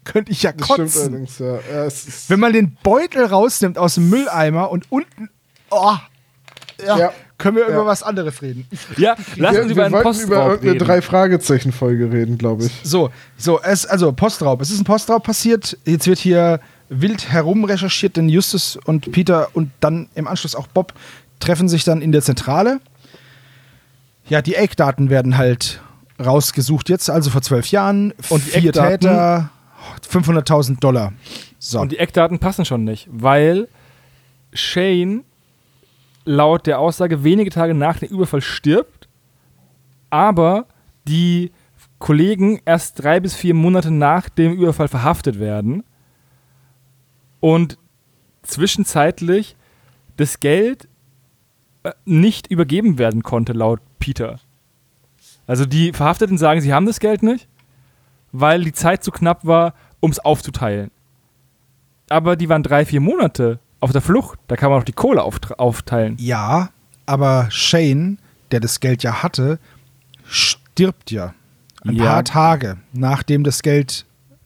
könnte 0.05 0.33
ich 0.33 0.43
ja 0.43 0.53
Das 0.53 0.67
stimmt 0.67 0.79
kotzen. 0.89 1.03
allerdings, 1.03 1.39
ja. 1.39 1.57
ja 1.57 1.89
Wenn 2.29 2.41
man 2.41 2.53
den 2.53 2.77
Beutel 2.83 3.25
rausnimmt 3.27 3.79
aus 3.79 3.95
dem 3.95 4.11
Mülleimer 4.11 4.71
und 4.71 4.91
unten. 4.91 5.31
Oh, 5.71 5.97
ja, 6.85 6.99
Ja. 6.99 7.13
Können 7.39 7.57
wir 7.57 7.65
über 7.67 7.73
Ja. 7.75 7.87
was 7.87 8.03
anderes 8.03 8.41
reden. 8.43 8.67
Ja, 8.97 9.15
lass 9.37 9.55
wir 9.55 9.61
uns 9.63 9.69
wir 9.69 9.73
über 9.75 9.85
einen 9.85 9.93
wollten 9.95 10.09
über 10.09 10.27
Postraub 10.37 10.51
irgendeine 10.51 10.73
reden. 10.73 10.85
Drei-Fragezeichen-Folge 10.87 12.13
reden, 12.13 12.39
glaube 12.39 12.65
ich. 12.65 12.73
So, 12.83 13.11
so, 13.37 13.61
es, 13.63 13.85
also 13.87 14.13
Postraub. 14.13 14.61
Es 14.61 14.71
ist 14.71 14.81
ein 14.81 14.85
Postraub 14.85 15.23
passiert. 15.25 15.77
Jetzt 15.85 16.07
wird 16.07 16.19
hier 16.19 16.61
wild 16.89 17.31
herumrecherchiert, 17.31 18.17
denn 18.17 18.29
Justus 18.29 18.79
und 18.85 19.11
Peter 19.13 19.49
und 19.55 19.71
dann 19.81 20.09
im 20.15 20.27
Anschluss 20.27 20.55
auch 20.55 20.67
Bob 20.69 20.93
treffen 21.41 21.69
sich 21.69 21.85
dann 21.85 22.01
in 22.01 22.13
der 22.13 22.23
Zentrale. 22.23 22.81
Ja, 24.29 24.41
die 24.43 24.55
Eckdaten 24.55 25.11
werden 25.11 25.37
halt 25.37 25.81
rausgesucht 26.25 26.89
jetzt, 26.89 27.11
also 27.11 27.31
vor 27.31 27.43
zwölf 27.43 27.69
Jahren. 27.71 28.13
Und 28.31 28.43
vier 28.43 28.71
Eckdaten? 28.71 29.01
Täter, 29.01 29.51
500.000 30.11 30.81
Dollar. 30.81 31.13
So. 31.59 31.81
Und 31.81 31.93
die 31.93 31.99
Eckdaten 31.99 32.39
passen 32.39 32.65
schon 32.65 32.85
nicht, 32.85 33.09
weil 33.11 33.69
Shane 34.53 35.25
laut 36.27 36.67
der 36.67 36.79
Aussage 36.81 37.25
wenige 37.25 37.51
Tage 37.51 37.73
nach 37.73 37.99
dem 37.99 38.11
Überfall 38.11 38.43
stirbt, 38.43 39.09
aber 40.11 40.67
die 41.09 41.53
Kollegen 41.99 42.61
erst 42.67 43.03
drei 43.03 43.21
bis 43.21 43.35
vier 43.35 43.55
Monate 43.55 43.91
nach 43.91 44.29
dem 44.29 44.53
Überfall 44.53 44.89
verhaftet 44.89 45.39
werden 45.39 45.85
und 47.41 47.79
zwischenzeitlich 48.43 49.57
das 50.17 50.41
Geld 50.41 50.89
äh, 51.85 51.93
nicht 52.05 52.49
übergeben 52.49 52.99
werden 52.99 53.23
konnte, 53.23 53.53
laut 53.53 53.81
Peter. 53.99 54.41
Also 55.47 55.65
die 55.65 55.93
Verhafteten 55.93 56.39
sagen, 56.39 56.61
sie 56.61 56.75
haben 56.75 56.87
das 56.87 57.01
Geld 57.01 57.23
nicht, 57.23 57.49
weil 58.33 58.65
die 58.65 58.73
Zeit 58.73 59.05
zu 59.05 59.11
knapp 59.11 59.47
war, 59.47 59.75
um 60.01 60.11
es 60.11 60.19
aufzuteilen. 60.19 60.91
Aber 62.09 62.37
die 62.37 62.49
waren 62.49 62.63
drei, 62.63 62.85
vier 62.85 63.01
Monate 63.01 63.59
auf 63.87 63.93
der 63.93 64.03
Flucht. 64.03 64.39
Da 64.49 64.57
kann 64.57 64.71
man 64.71 64.81
auch 64.81 64.85
die 64.85 64.93
Kohle 64.93 65.23
aufteilen. 65.23 66.17
ja, 66.19 66.69
aber 67.07 67.47
Shane, 67.51 68.19
der 68.51 68.61
das 68.61 68.81
Geld 68.81 69.03
ja 69.03 69.23
hatte, 69.23 69.59
stirbt 70.29 71.11
ja. 71.11 71.35
Ein 71.85 71.95
Ja. 71.95 72.05
paar 72.05 72.25
Tage, 72.25 72.79
nachdem 72.93 73.45
das 73.45 73.63
Geld 73.63 74.05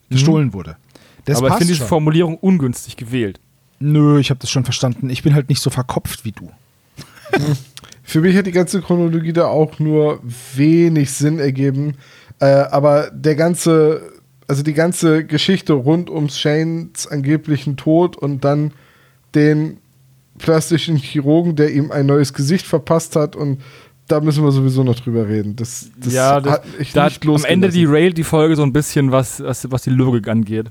gestohlen 0.09 0.53
wurde. 0.53 0.77
Das 1.25 1.37
Aber 1.39 1.47
ich 1.49 1.53
finde 1.55 1.73
diese. 1.73 1.85
Formulierung 1.85 2.37
ungünstig 2.37 2.97
gewählt. 2.97 3.39
Nö, 3.79 4.19
ich 4.19 4.29
habe 4.29 4.39
das 4.39 4.51
schon 4.51 4.63
verstanden. 4.63 5.09
Ich 5.09 5.23
bin 5.23 5.33
halt 5.33 5.49
nicht 5.49 5.61
so 5.61 5.69
verkopft 5.71 6.23
wie 6.23 6.31
du. 6.33 6.51
Für 8.03 8.21
mich 8.21 8.35
hat 8.35 8.45
die 8.45 8.51
ganze 8.51 8.81
Chronologie 8.81 9.33
da 9.33 9.45
auch 9.47 9.79
nur 9.79 10.19
wenig 10.55 11.11
Sinn 11.11 11.39
ergeben. 11.39 11.95
Äh, 12.39 12.45
aber 12.45 13.09
der 13.11 13.35
ganze, 13.35 14.01
also 14.47 14.61
die 14.63 14.73
ganze 14.73 15.25
Geschichte 15.25 15.73
rund 15.73 16.09
um 16.09 16.29
Shanes 16.29 17.07
angeblichen 17.07 17.77
Tod 17.77 18.17
und 18.17 18.43
dann 18.43 18.73
den 19.35 19.77
plastischen 20.37 20.97
Chirurgen, 20.97 21.55
der 21.55 21.71
ihm 21.71 21.91
ein 21.91 22.05
neues 22.05 22.33
Gesicht 22.33 22.65
verpasst 22.65 23.15
hat 23.15 23.35
und 23.35 23.61
da 24.07 24.19
müssen 24.19 24.43
wir 24.43 24.51
sowieso 24.51 24.83
noch 24.83 24.99
drüber 24.99 25.27
reden. 25.27 25.55
Das, 25.55 25.89
das 25.97 26.13
ja, 26.13 26.41
das, 26.41 26.53
hat 26.53 26.79
mich 26.79 26.91
da 26.91 27.05
nicht 27.05 27.25
hat 27.25 27.35
am 27.35 27.45
Ende 27.45 27.69
die 27.69 27.83
losgelassen. 27.83 27.93
railt 27.93 28.17
die 28.17 28.23
Folge 28.23 28.55
so 28.55 28.63
ein 28.63 28.73
bisschen, 28.73 29.11
was, 29.11 29.41
was, 29.41 29.71
was 29.71 29.83
die 29.83 29.89
Logik 29.89 30.27
angeht. 30.27 30.67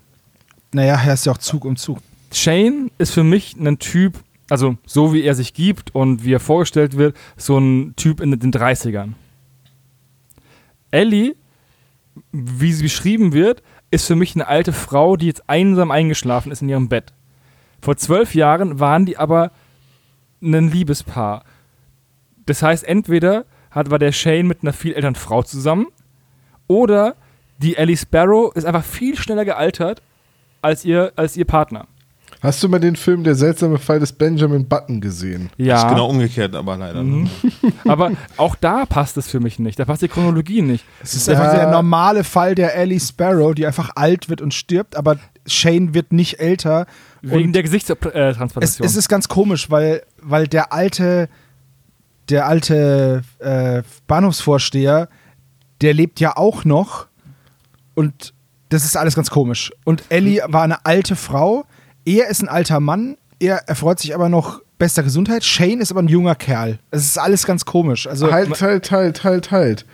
Naja, 0.72 1.00
er 1.02 1.14
ist 1.14 1.26
ja 1.26 1.32
auch 1.32 1.38
Zug 1.38 1.64
um 1.64 1.76
Zug. 1.76 1.98
Shane 2.32 2.90
ist 2.98 3.12
für 3.12 3.24
mich 3.24 3.56
ein 3.56 3.78
Typ, 3.78 4.18
also 4.48 4.76
so 4.86 5.14
wie 5.14 5.22
er 5.22 5.34
sich 5.34 5.54
gibt 5.54 5.94
und 5.94 6.24
wie 6.24 6.34
er 6.34 6.40
vorgestellt 6.40 6.96
wird, 6.96 7.16
so 7.36 7.58
ein 7.58 7.94
Typ 7.96 8.20
in 8.20 8.38
den 8.38 8.52
30ern. 8.52 9.12
Ellie, 10.90 11.34
wie 12.32 12.72
sie 12.72 12.82
beschrieben 12.82 13.32
wird, 13.32 13.62
ist 13.90 14.06
für 14.06 14.16
mich 14.16 14.34
eine 14.34 14.46
alte 14.46 14.72
Frau, 14.72 15.16
die 15.16 15.26
jetzt 15.26 15.48
einsam 15.48 15.90
eingeschlafen 15.90 16.52
ist 16.52 16.62
in 16.62 16.68
ihrem 16.68 16.88
Bett. 16.88 17.12
Vor 17.80 17.96
zwölf 17.96 18.34
Jahren 18.34 18.80
waren 18.80 19.06
die 19.06 19.16
aber 19.16 19.52
ein 20.42 20.70
Liebespaar. 20.70 21.44
Das 22.46 22.62
heißt, 22.62 22.84
entweder 22.84 23.44
hat, 23.70 23.90
war 23.90 23.98
der 23.98 24.12
Shane 24.12 24.46
mit 24.46 24.62
einer 24.62 24.72
viel 24.72 24.94
älteren 24.94 25.14
Frau 25.14 25.42
zusammen 25.42 25.86
oder 26.66 27.16
die 27.58 27.76
Ellie 27.76 27.96
Sparrow 27.96 28.54
ist 28.54 28.64
einfach 28.64 28.84
viel 28.84 29.16
schneller 29.16 29.44
gealtert 29.44 30.02
als 30.62 30.84
ihr, 30.84 31.12
als 31.16 31.36
ihr 31.36 31.44
Partner. 31.44 31.86
Hast 32.42 32.62
du 32.62 32.68
mal 32.68 32.78
den 32.80 32.96
Film 32.96 33.22
Der 33.22 33.34
seltsame 33.34 33.78
Fall 33.78 34.00
des 34.00 34.12
Benjamin 34.12 34.66
Button 34.66 35.00
gesehen? 35.00 35.50
Ja. 35.58 35.82
Ist 35.82 35.88
genau 35.88 36.08
umgekehrt, 36.08 36.54
aber 36.54 36.76
leider. 36.76 37.02
Mhm. 37.02 37.28
Aber 37.84 38.12
auch 38.36 38.54
da 38.56 38.86
passt 38.86 39.16
es 39.16 39.28
für 39.28 39.40
mich 39.40 39.58
nicht. 39.58 39.78
Da 39.78 39.84
passt 39.84 40.02
die 40.02 40.08
Chronologie 40.08 40.62
nicht. 40.62 40.84
Es 41.02 41.14
ist 41.14 41.28
einfach 41.28 41.52
der 41.52 41.70
normale 41.70 42.24
Fall 42.24 42.54
der 42.54 42.74
Ellie 42.76 43.00
Sparrow, 43.00 43.54
die 43.54 43.66
einfach 43.66 43.90
alt 43.94 44.28
wird 44.28 44.40
und 44.40 44.54
stirbt, 44.54 44.96
aber 44.96 45.18
Shane 45.46 45.94
wird 45.94 46.12
nicht 46.12 46.40
älter. 46.40 46.86
Wegen 47.22 47.48
und 47.48 47.52
der 47.52 47.64
es, 47.64 47.70
Gesichtstransplantation. 47.70 48.86
es 48.86 48.96
ist 48.96 49.08
ganz 49.08 49.28
komisch, 49.28 49.70
weil, 49.70 50.02
weil 50.22 50.46
der 50.46 50.72
alte, 50.72 51.28
der 52.28 52.46
alte 52.46 53.22
äh, 53.38 53.82
Bahnhofsvorsteher, 54.06 55.08
der 55.80 55.94
lebt 55.94 56.20
ja 56.20 56.36
auch 56.36 56.64
noch 56.64 57.06
und 57.94 58.34
das 58.68 58.84
ist 58.84 58.96
alles 58.96 59.14
ganz 59.14 59.30
komisch. 59.30 59.72
Und 59.84 60.04
Ellie 60.08 60.42
war 60.46 60.62
eine 60.62 60.84
alte 60.86 61.16
Frau, 61.16 61.64
er 62.04 62.28
ist 62.28 62.42
ein 62.42 62.48
alter 62.48 62.80
Mann, 62.80 63.16
er 63.38 63.68
erfreut 63.68 63.98
sich 63.98 64.14
aber 64.14 64.28
noch 64.28 64.62
bester 64.78 65.02
Gesundheit. 65.02 65.44
Shane 65.44 65.80
ist 65.80 65.90
aber 65.90 66.02
ein 66.02 66.08
junger 66.08 66.34
Kerl. 66.34 66.78
Es 66.90 67.04
ist 67.04 67.18
alles 67.18 67.46
ganz 67.46 67.64
komisch. 67.64 68.06
Also 68.06 68.30
halt, 68.32 68.60
halt, 68.60 68.90
halt, 68.90 69.24
halt, 69.24 69.50
halt. 69.50 69.86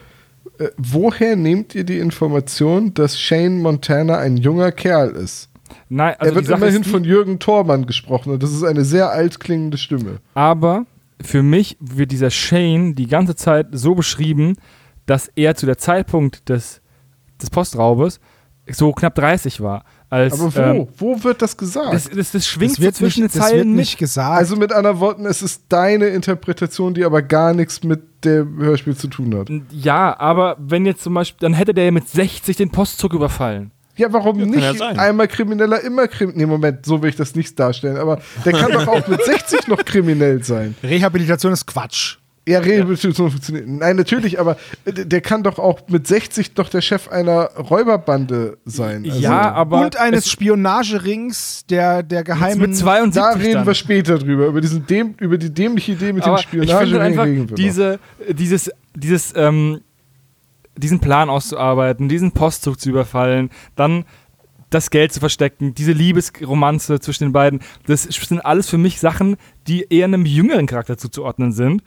Äh, 0.59 0.69
woher 0.79 1.37
nehmt 1.37 1.75
ihr 1.75 1.85
die 1.85 1.99
Information, 1.99 2.95
dass 2.95 3.19
Shane 3.19 3.61
Montana 3.61 4.19
ein 4.19 4.37
junger 4.37 4.73
Kerl 4.73 5.11
ist? 5.11 5.51
Nein, 5.88 6.14
also 6.19 6.33
er 6.33 6.35
wird 6.37 6.49
immerhin 6.49 6.85
von 6.85 7.05
Jürgen 7.05 7.38
Thormann 7.38 7.87
gesprochen 7.87 8.33
und 8.33 8.42
das 8.42 8.53
ist 8.53 8.62
eine 8.62 8.85
sehr 8.85 9.11
altklingende 9.11 9.79
Stimme. 9.79 10.19
Aber 10.35 10.87
für 11.21 11.42
mich 11.42 11.77
wird 11.81 12.12
dieser 12.12 12.31
Shane 12.31 12.95
die 12.95 13.07
ganze 13.07 13.37
Zeit 13.37 13.69
so 13.73 13.95
beschrieben, 13.95 14.57
dass 15.07 15.31
er 15.35 15.55
zu 15.55 15.66
der 15.66 15.79
Zeitpunkt 15.79 16.49
des, 16.49 16.81
des 17.40 17.51
Postraubes 17.51 18.21
so 18.69 18.92
knapp 18.92 19.14
30 19.14 19.61
war. 19.61 19.85
Als, 20.09 20.35
Aber 20.35 20.55
wo? 20.55 20.61
ähm, 20.61 20.88
wo 20.99 21.25
wird 21.25 21.42
das 21.42 21.57
gesagt? 21.57 21.92
das, 21.92 22.09
das, 22.09 22.31
das 22.31 22.47
schwingt 22.47 22.73
das 22.75 22.81
wird, 22.81 22.95
so 22.95 23.05
zwischen 23.05 23.25
nicht, 23.25 23.35
den 23.35 23.40
das 23.40 23.51
wird 23.51 23.59
Zeilen 23.61 23.75
nicht 23.75 23.99
gesagt. 23.99 24.38
also 24.38 24.55
mit 24.57 24.73
anderen 24.73 25.01
Worten, 25.01 25.27
es 25.27 25.42
ist 25.42 25.64
deine 25.69 26.07
Interpretation, 26.07 26.95
die 26.95 27.05
aber 27.05 27.23
gar 27.23 27.53
nichts 27.55 27.83
mit 27.83 28.25
dem 28.25 28.59
Hörspiel 28.59 28.97
zu 28.97 29.09
tun 29.09 29.37
hat. 29.37 29.49
Ja, 29.73 30.16
aber 30.19 30.57
wenn 30.61 30.87
jetzt 30.87 31.03
zum 31.03 31.14
Beispiel, 31.14 31.38
dann 31.40 31.55
hätte 31.55 31.75
der 31.75 31.87
ja 31.87 31.90
mit 31.90 32.09
60 32.09 32.57
den 32.57 32.71
Postzug 32.71 33.14
überfallen. 33.14 33.73
Ja, 33.97 34.12
warum 34.12 34.38
kann 34.38 34.51
nicht? 34.51 34.79
ja. 34.79 34.88
Einmal 34.90 35.27
Krimineller, 35.27 35.81
immer 35.81 36.07
kriminell. 36.07 36.38
Nee, 36.38 36.47
Moment, 36.47 36.85
so 36.85 37.03
will 37.03 37.09
ich 37.09 37.16
das 37.16 37.35
nicht 37.35 37.59
darstellen. 37.59 37.97
Aber 37.97 38.21
der 38.45 38.53
kann 38.53 38.71
doch 38.71 38.87
auch 38.87 39.09
mit 39.09 39.25
60 39.25 39.69
noch 39.69 39.85
kriminell 39.85 40.45
sein. 40.45 40.75
Rehabilitation 40.83 41.53
ist 41.53 41.66
Quatsch. 41.66 42.19
Ja, 42.48 42.61
Rehabilitation 42.61 43.30
funktioniert. 43.32 43.66
Nein, 43.66 43.96
natürlich, 43.96 44.38
aber 44.38 44.56
d- 44.87 45.04
der 45.04 45.20
kann 45.20 45.42
doch 45.42 45.59
auch 45.59 45.80
mit 45.88 46.06
60 46.06 46.54
doch 46.54 46.68
der 46.68 46.80
Chef 46.80 47.09
einer 47.09 47.46
Räuberbande 47.56 48.59
sein. 48.64 49.04
Also, 49.04 49.18
ja, 49.20 49.52
aber. 49.52 49.80
und 49.85 49.96
eines 49.96 50.26
es- 50.26 50.30
Spionagerings 50.30 51.66
der, 51.68 52.02
der 52.04 52.22
geheimen. 52.22 52.61
mit 52.70 52.76
72 52.76 53.20
Da 53.22 53.30
reden 53.32 53.52
dann. 53.54 53.66
wir 53.66 53.74
später 53.74 54.18
drüber. 54.18 54.46
Über, 54.46 54.61
diesen 54.61 54.87
dem, 54.87 55.14
über 55.18 55.38
die 55.38 55.52
dämliche 55.52 55.92
Idee 55.92 56.12
mit 56.12 56.22
Aber 56.24 56.37
dem 56.37 56.40
ich 56.40 56.46
finde 56.48 56.66
Spionagering 56.68 57.02
einfach, 57.02 57.24
reden 57.24 57.37
wir 57.37 57.44
noch. 57.46 57.54
diese, 57.56 57.98
dieses, 58.30 58.70
dieses, 58.94 59.32
ähm, 59.37 59.80
diesen 60.76 61.00
Plan 61.00 61.28
auszuarbeiten, 61.30 62.09
diesen 62.09 62.32
Postzug 62.32 62.78
zu 62.78 62.90
überfallen, 62.90 63.50
dann 63.74 64.04
das 64.70 64.90
Geld 64.90 65.12
zu 65.12 65.20
verstecken, 65.20 65.74
diese 65.74 65.92
Liebesromanze 65.92 66.98
zwischen 67.00 67.24
den 67.24 67.32
beiden, 67.32 67.61
das 67.87 68.02
sind 68.02 68.40
alles 68.44 68.68
für 68.68 68.78
mich 68.78 68.98
Sachen, 68.98 69.37
die 69.68 69.87
eher 69.90 70.04
einem 70.06 70.26
jüngeren 70.26 70.66
Charakter 70.66 70.98
zuzuordnen 70.98 71.52
sind. 71.52 71.82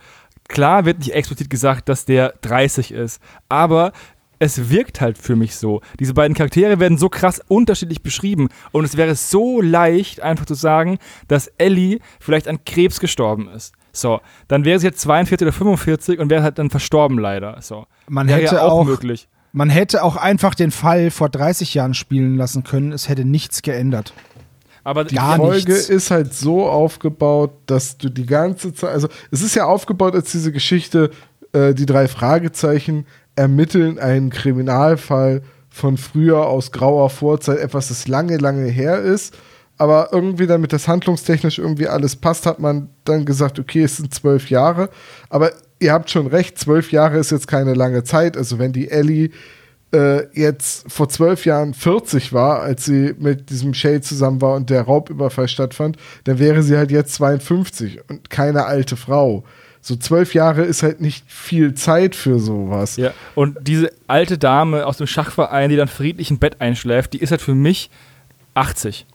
Klar 0.49 0.83
wird 0.83 0.99
nicht 0.99 1.13
explizit 1.13 1.49
gesagt, 1.49 1.87
dass 1.87 2.03
der 2.05 2.33
30 2.41 2.91
ist, 2.91 3.21
aber 3.47 3.93
es 4.39 4.69
wirkt 4.69 4.99
halt 5.01 5.17
für 5.17 5.35
mich 5.35 5.55
so. 5.55 5.81
Diese 5.99 6.13
beiden 6.13 6.35
Charaktere 6.35 6.79
werden 6.79 6.97
so 6.97 7.07
krass 7.09 7.41
unterschiedlich 7.47 8.01
beschrieben 8.03 8.49
und 8.71 8.83
es 8.85 8.97
wäre 8.97 9.15
so 9.15 9.61
leicht, 9.61 10.21
einfach 10.21 10.45
zu 10.45 10.53
sagen, 10.55 10.97
dass 11.27 11.47
Ellie 11.57 11.99
vielleicht 12.19 12.47
an 12.47 12.63
Krebs 12.65 12.99
gestorben 12.99 13.47
ist. 13.49 13.73
So, 13.91 14.21
dann 14.47 14.65
wäre 14.65 14.79
sie 14.79 14.87
jetzt 14.87 15.01
42 15.01 15.45
oder 15.45 15.51
45 15.53 16.19
und 16.19 16.29
wäre 16.29 16.43
halt 16.43 16.57
dann 16.59 16.69
verstorben 16.69 17.17
leider. 17.19 17.57
So, 17.61 17.85
Man 18.07 18.27
wäre 18.27 18.41
hätte 18.41 18.55
ja 18.55 18.61
auch 18.63 18.71
auch- 18.81 18.85
möglich. 18.85 19.27
Man 19.51 19.69
hätte 19.71 20.03
auch 20.03 20.15
einfach 20.15 20.53
den 20.53 20.69
Fall 20.69 21.09
vor 21.09 21.27
30 21.27 21.73
Jahren 21.73 21.95
spielen 21.95 22.37
lassen 22.37 22.63
können. 22.63 22.91
Es 22.91 23.09
hätte 23.09 23.25
nichts 23.25 23.63
geändert. 23.63 24.13
Aber 24.89 25.03
Die 25.03 25.17
Folge 25.17 25.73
nichts. 25.73 25.87
ist 25.87 26.09
halt 26.09 26.33
so 26.33 26.67
aufgebaut, 26.67 27.51
dass 27.67 27.99
du 27.99 28.09
die 28.09 28.25
ganze 28.25 28.73
Zeit, 28.73 28.89
also 28.89 29.07
es 29.29 29.43
ist 29.43 29.53
ja 29.53 29.65
aufgebaut 29.65 30.15
als 30.15 30.31
diese 30.31 30.51
Geschichte, 30.51 31.11
äh, 31.53 31.75
die 31.75 31.85
drei 31.85 32.07
Fragezeichen 32.07 33.05
ermitteln 33.35 33.99
einen 33.99 34.31
Kriminalfall 34.31 35.43
von 35.69 35.97
früher 35.97 36.47
aus 36.47 36.71
grauer 36.71 37.11
Vorzeit, 37.11 37.59
etwas, 37.59 37.89
das 37.89 38.07
lange, 38.07 38.37
lange 38.37 38.65
her 38.65 38.99
ist. 38.99 39.37
Aber 39.77 40.09
irgendwie, 40.11 40.47
damit 40.47 40.73
das 40.73 40.87
handlungstechnisch 40.87 41.59
irgendwie 41.59 41.87
alles 41.87 42.15
passt, 42.15 42.47
hat 42.47 42.59
man 42.59 42.89
dann 43.03 43.25
gesagt, 43.25 43.59
okay, 43.59 43.83
es 43.83 43.97
sind 43.97 44.11
zwölf 44.11 44.49
Jahre. 44.49 44.89
Aber 45.29 45.51
ihr 45.77 45.93
habt 45.93 46.09
schon 46.09 46.25
recht, 46.25 46.57
zwölf 46.57 46.91
Jahre 46.91 47.19
ist 47.19 47.29
jetzt 47.29 47.47
keine 47.47 47.75
lange 47.75 48.03
Zeit. 48.03 48.35
Also 48.35 48.57
wenn 48.57 48.73
die 48.73 48.89
Ellie 48.89 49.29
äh, 49.91 50.27
jetzt 50.39 50.91
vor 50.91 51.09
zwölf 51.09 51.45
Jahren 51.45 51.73
40 51.73 52.31
war, 52.33 52.61
als 52.61 52.85
sie 52.85 53.15
mit 53.17 53.49
diesem 53.49 53.73
Shay 53.73 54.01
zusammen 54.01 54.41
war 54.41 54.55
und 54.55 54.69
der 54.69 54.83
Raubüberfall 54.83 55.47
stattfand, 55.47 55.97
dann 56.25 56.37
wäre 56.39 56.61
sie 56.63 56.77
halt 56.77 56.91
jetzt 56.91 57.13
52 57.15 57.99
und 58.09 58.29
keine 58.29 58.65
alte 58.65 58.95
Frau. 58.97 59.43
So 59.81 59.95
zwölf 59.95 60.33
Jahre 60.33 60.63
ist 60.63 60.83
halt 60.83 60.99
nicht 61.01 61.23
viel 61.31 61.73
Zeit 61.73 62.13
für 62.15 62.39
sowas. 62.39 62.97
Ja, 62.97 63.13
und 63.33 63.57
diese 63.61 63.91
alte 64.07 64.37
Dame 64.37 64.85
aus 64.85 64.97
dem 64.97 65.07
Schachverein, 65.07 65.69
die 65.69 65.77
dann 65.77 65.87
friedlich 65.87 66.29
im 66.29 66.37
Bett 66.37 66.59
einschläft, 66.59 67.13
die 67.13 67.19
ist 67.19 67.31
halt 67.31 67.41
für 67.41 67.55
mich 67.55 67.89
80. 68.55 69.05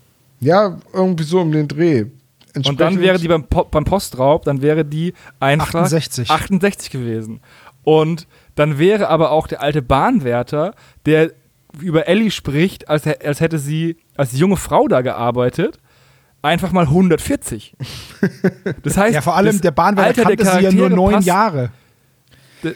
Ja, 0.41 0.79
irgendwie 0.93 1.25
so 1.25 1.41
um 1.41 1.53
den 1.53 1.69
Dreh. 1.69 2.07
Und 2.57 2.81
dann 2.81 3.01
wäre 3.01 3.19
die 3.19 3.29
beim, 3.29 3.45
Po- 3.45 3.65
beim 3.65 3.85
Postraub, 3.85 4.45
dann 4.45 4.63
wäre 4.63 4.85
die 4.85 5.13
einfach 5.41 5.75
68. 5.83 6.31
68 6.31 6.91
gewesen. 6.91 7.41
Und 7.83 8.27
dann 8.55 8.79
wäre 8.79 9.09
aber 9.09 9.31
auch 9.31 9.47
der 9.47 9.63
alte 9.63 9.83
Bahnwärter, 9.83 10.75
der 11.07 11.33
über 11.81 12.07
Ellie 12.09 12.31
spricht, 12.31 12.89
als, 12.89 13.07
als 13.07 13.41
hätte 13.41 13.59
sie 13.59 13.97
als 14.17 14.39
junge 14.39 14.57
Frau 14.57 14.87
da 14.89 15.01
gearbeitet, 15.01 15.79
einfach 16.43 16.73
mal 16.73 16.85
140. 16.85 17.75
Das 18.83 18.97
heißt, 18.97 19.15
Ja, 19.15 19.21
vor 19.21 19.37
allem 19.37 19.53
das 19.53 19.61
der 19.61 19.71
Bahnwärter 19.73 20.27
Alter 20.27 20.37
der 20.37 20.37
kannte 20.37 20.59
sie 20.59 20.65
ja 20.65 20.73
nur 20.73 20.89
neun 20.91 21.15
passt, 21.15 21.27
Jahre. 21.27 21.71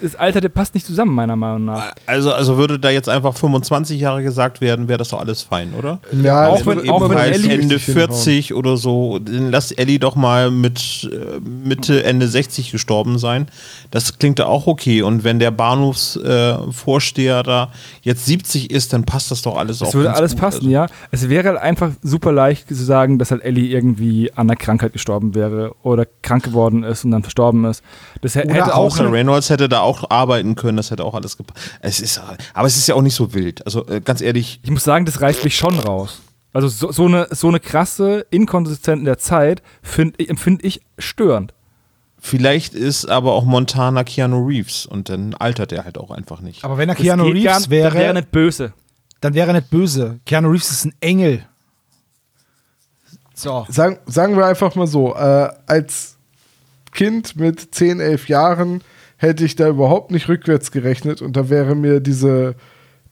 Das 0.03 0.15
Alter, 0.17 0.41
der 0.41 0.49
passt 0.51 0.75
nicht 0.75 0.87
zusammen, 0.87 1.15
meiner 1.15 1.37
Meinung 1.37 1.65
nach. 1.65 1.93
Also, 2.07 2.33
also 2.33 2.57
würde 2.59 2.79
da 2.79 2.91
jetzt 2.91 3.09
einfach 3.09 3.35
25 3.37 4.01
Jahre 4.01 4.23
gesagt 4.23 4.61
werden, 4.61 4.89
wäre 4.89 4.99
das 4.99 5.09
doch 5.09 5.21
alles 5.21 5.43
fein, 5.43 5.73
oder? 5.79 5.99
ja, 6.23 6.49
auch 6.49 6.59
das 6.59 6.67
wenn- 6.67 6.91
auch 6.91 7.09
wenn 7.09 7.19
Ellie 7.19 7.53
Ende 7.53 7.75
richtig 7.77 7.85
hinhauen. 7.95 8.09
40 8.11 8.55
oder 8.55 8.77
so, 8.77 9.19
dann 9.19 9.51
lass 9.51 9.73
Ellie 9.73 9.99
doch 9.99 10.15
mal 10.17 10.51
mit 10.51 11.09
äh, 11.13 11.41
Mitte, 11.41 12.05
Ende 12.05 12.29
60 12.29 12.71
gestorben 12.71 13.19
sein. 13.19 13.47
Das 13.91 14.19
klingt 14.19 14.39
ja 14.39 14.47
auch 14.47 14.67
okay. 14.67 15.03
Und 15.03 15.25
wenn 15.25 15.39
der 15.39 15.51
Bahnhofsvorsteher 15.51 17.41
äh, 17.41 17.43
da 17.43 17.73
jetzt 18.03 18.27
70 18.27 18.71
ist, 18.71 18.93
dann 18.93 19.05
passt 19.05 19.31
das 19.31 19.43
doch 19.43 19.57
alles 19.57 19.83
auch. 19.83 19.89
Es 19.89 19.95
würde 19.95 20.07
ganz 20.07 20.19
alles 20.19 20.33
gut. 20.33 20.41
passen, 20.41 20.57
Also, 20.59 20.71
ja. 20.71 20.87
Es 21.11 21.29
wäre 21.29 21.49
halt 21.49 21.59
einfach 21.59 21.91
super 22.03 22.33
leicht 22.33 22.69
zu 22.69 22.75
sagen, 22.75 23.19
dass 23.19 23.31
halt 23.31 23.43
Ellie 23.43 23.69
irgendwie 23.71 24.31
an 24.33 24.49
einer 24.49 24.57
Krankheit 24.57 24.93
gestorben 24.93 25.35
wäre 25.35 25.75
oder 25.83 26.07
krank 26.23 26.45
geworden 26.45 26.83
ist 26.85 27.05
und 27.05 27.11
dann 27.11 27.23
verstorben 27.23 27.65
ist. 27.65 27.83
Das 28.21 28.35
hä- 28.37 28.45
Oder 28.45 28.55
hätte 28.55 28.75
auch 28.75 28.87
Außer 28.87 29.11
Reynolds 29.13 29.51
hätte 29.51 29.69
da 29.69 29.81
auch 29.81 30.11
arbeiten 30.11 30.55
können, 30.55 30.77
das 30.77 30.91
hätte 30.91 31.05
auch 31.05 31.15
alles 31.15 31.37
gepasst. 31.37 31.59
Es 31.81 32.01
ist, 32.01 32.21
aber 32.55 32.67
es 32.67 32.77
ist 32.77 32.87
ja 32.89 32.95
auch 32.95 33.03
nicht 33.03 33.15
so 33.15 33.33
wild. 33.35 33.65
Also 33.65 33.87
äh, 33.87 34.01
ganz 34.01 34.21
ehrlich, 34.21 34.61
Ich 34.63 34.71
muss 34.71 34.85
sagen, 34.85 35.05
das 35.05 35.21
reißt 35.21 35.45
mich 35.45 35.57
schon 35.57 35.79
raus. 35.79 36.21
Also 36.53 36.69
so, 36.69 36.91
so, 36.91 37.05
eine, 37.07 37.29
so 37.31 37.49
eine 37.49 37.61
krasse 37.61 38.27
Inkonsistenz 38.31 38.99
in 38.99 39.05
der 39.05 39.19
Zeit 39.19 39.63
find, 39.83 40.15
ich- 40.21 40.31
empfinde 40.31 40.67
ich 40.67 40.81
störend. 40.99 41.53
vielleicht 42.19 42.75
ist 42.75 43.05
aber 43.09 43.33
auch 43.35 43.45
Montana 43.45 44.03
Keanu 44.03 44.45
Reeves 44.47 44.87
und 44.87 45.09
dann 45.09 45.35
altert 45.35 45.71
er 45.73 45.85
halt 45.85 45.99
auch 45.99 46.11
einfach 46.11 46.41
nicht. 46.41 46.65
Aber 46.65 46.77
wenn 46.79 46.89
er 46.89 46.95
Keanu 46.97 47.25
Reeves 47.25 47.45
das 47.45 47.71
wäre, 47.71 47.95
wäre 47.95 48.15
nicht 48.15 48.31
böse. 48.33 48.73
dann 49.21 49.35
wäre 49.35 49.49
er 49.49 49.53
nicht 49.55 49.71
böse. 49.71 50.19
Keanu 50.27 50.49
Reeves 50.51 50.71
ist 50.71 50.85
ein 50.87 50.95
Engel. 51.01 51.45
So. 53.35 53.67
Sagen, 53.69 53.99
sagen 54.07 54.37
wir 54.37 54.47
einfach 54.47 54.75
mal 54.75 54.87
so, 54.89 55.15
äh, 55.15 55.49
als 55.67 56.17
Kind 56.99 57.37
mit 57.37 57.77
10, 57.77 58.01
11 58.01 58.29
Jahren 58.29 58.81
hätte 59.19 59.45
ich 59.45 59.55
da 59.55 59.69
überhaupt 59.69 60.11
nicht 60.11 60.29
rückwärts 60.29 60.73
gerechnet 60.73 61.23
und 61.23 61.37
da 61.37 61.49
wäre 61.49 61.77
mir 61.77 62.01
diese, 62.01 62.57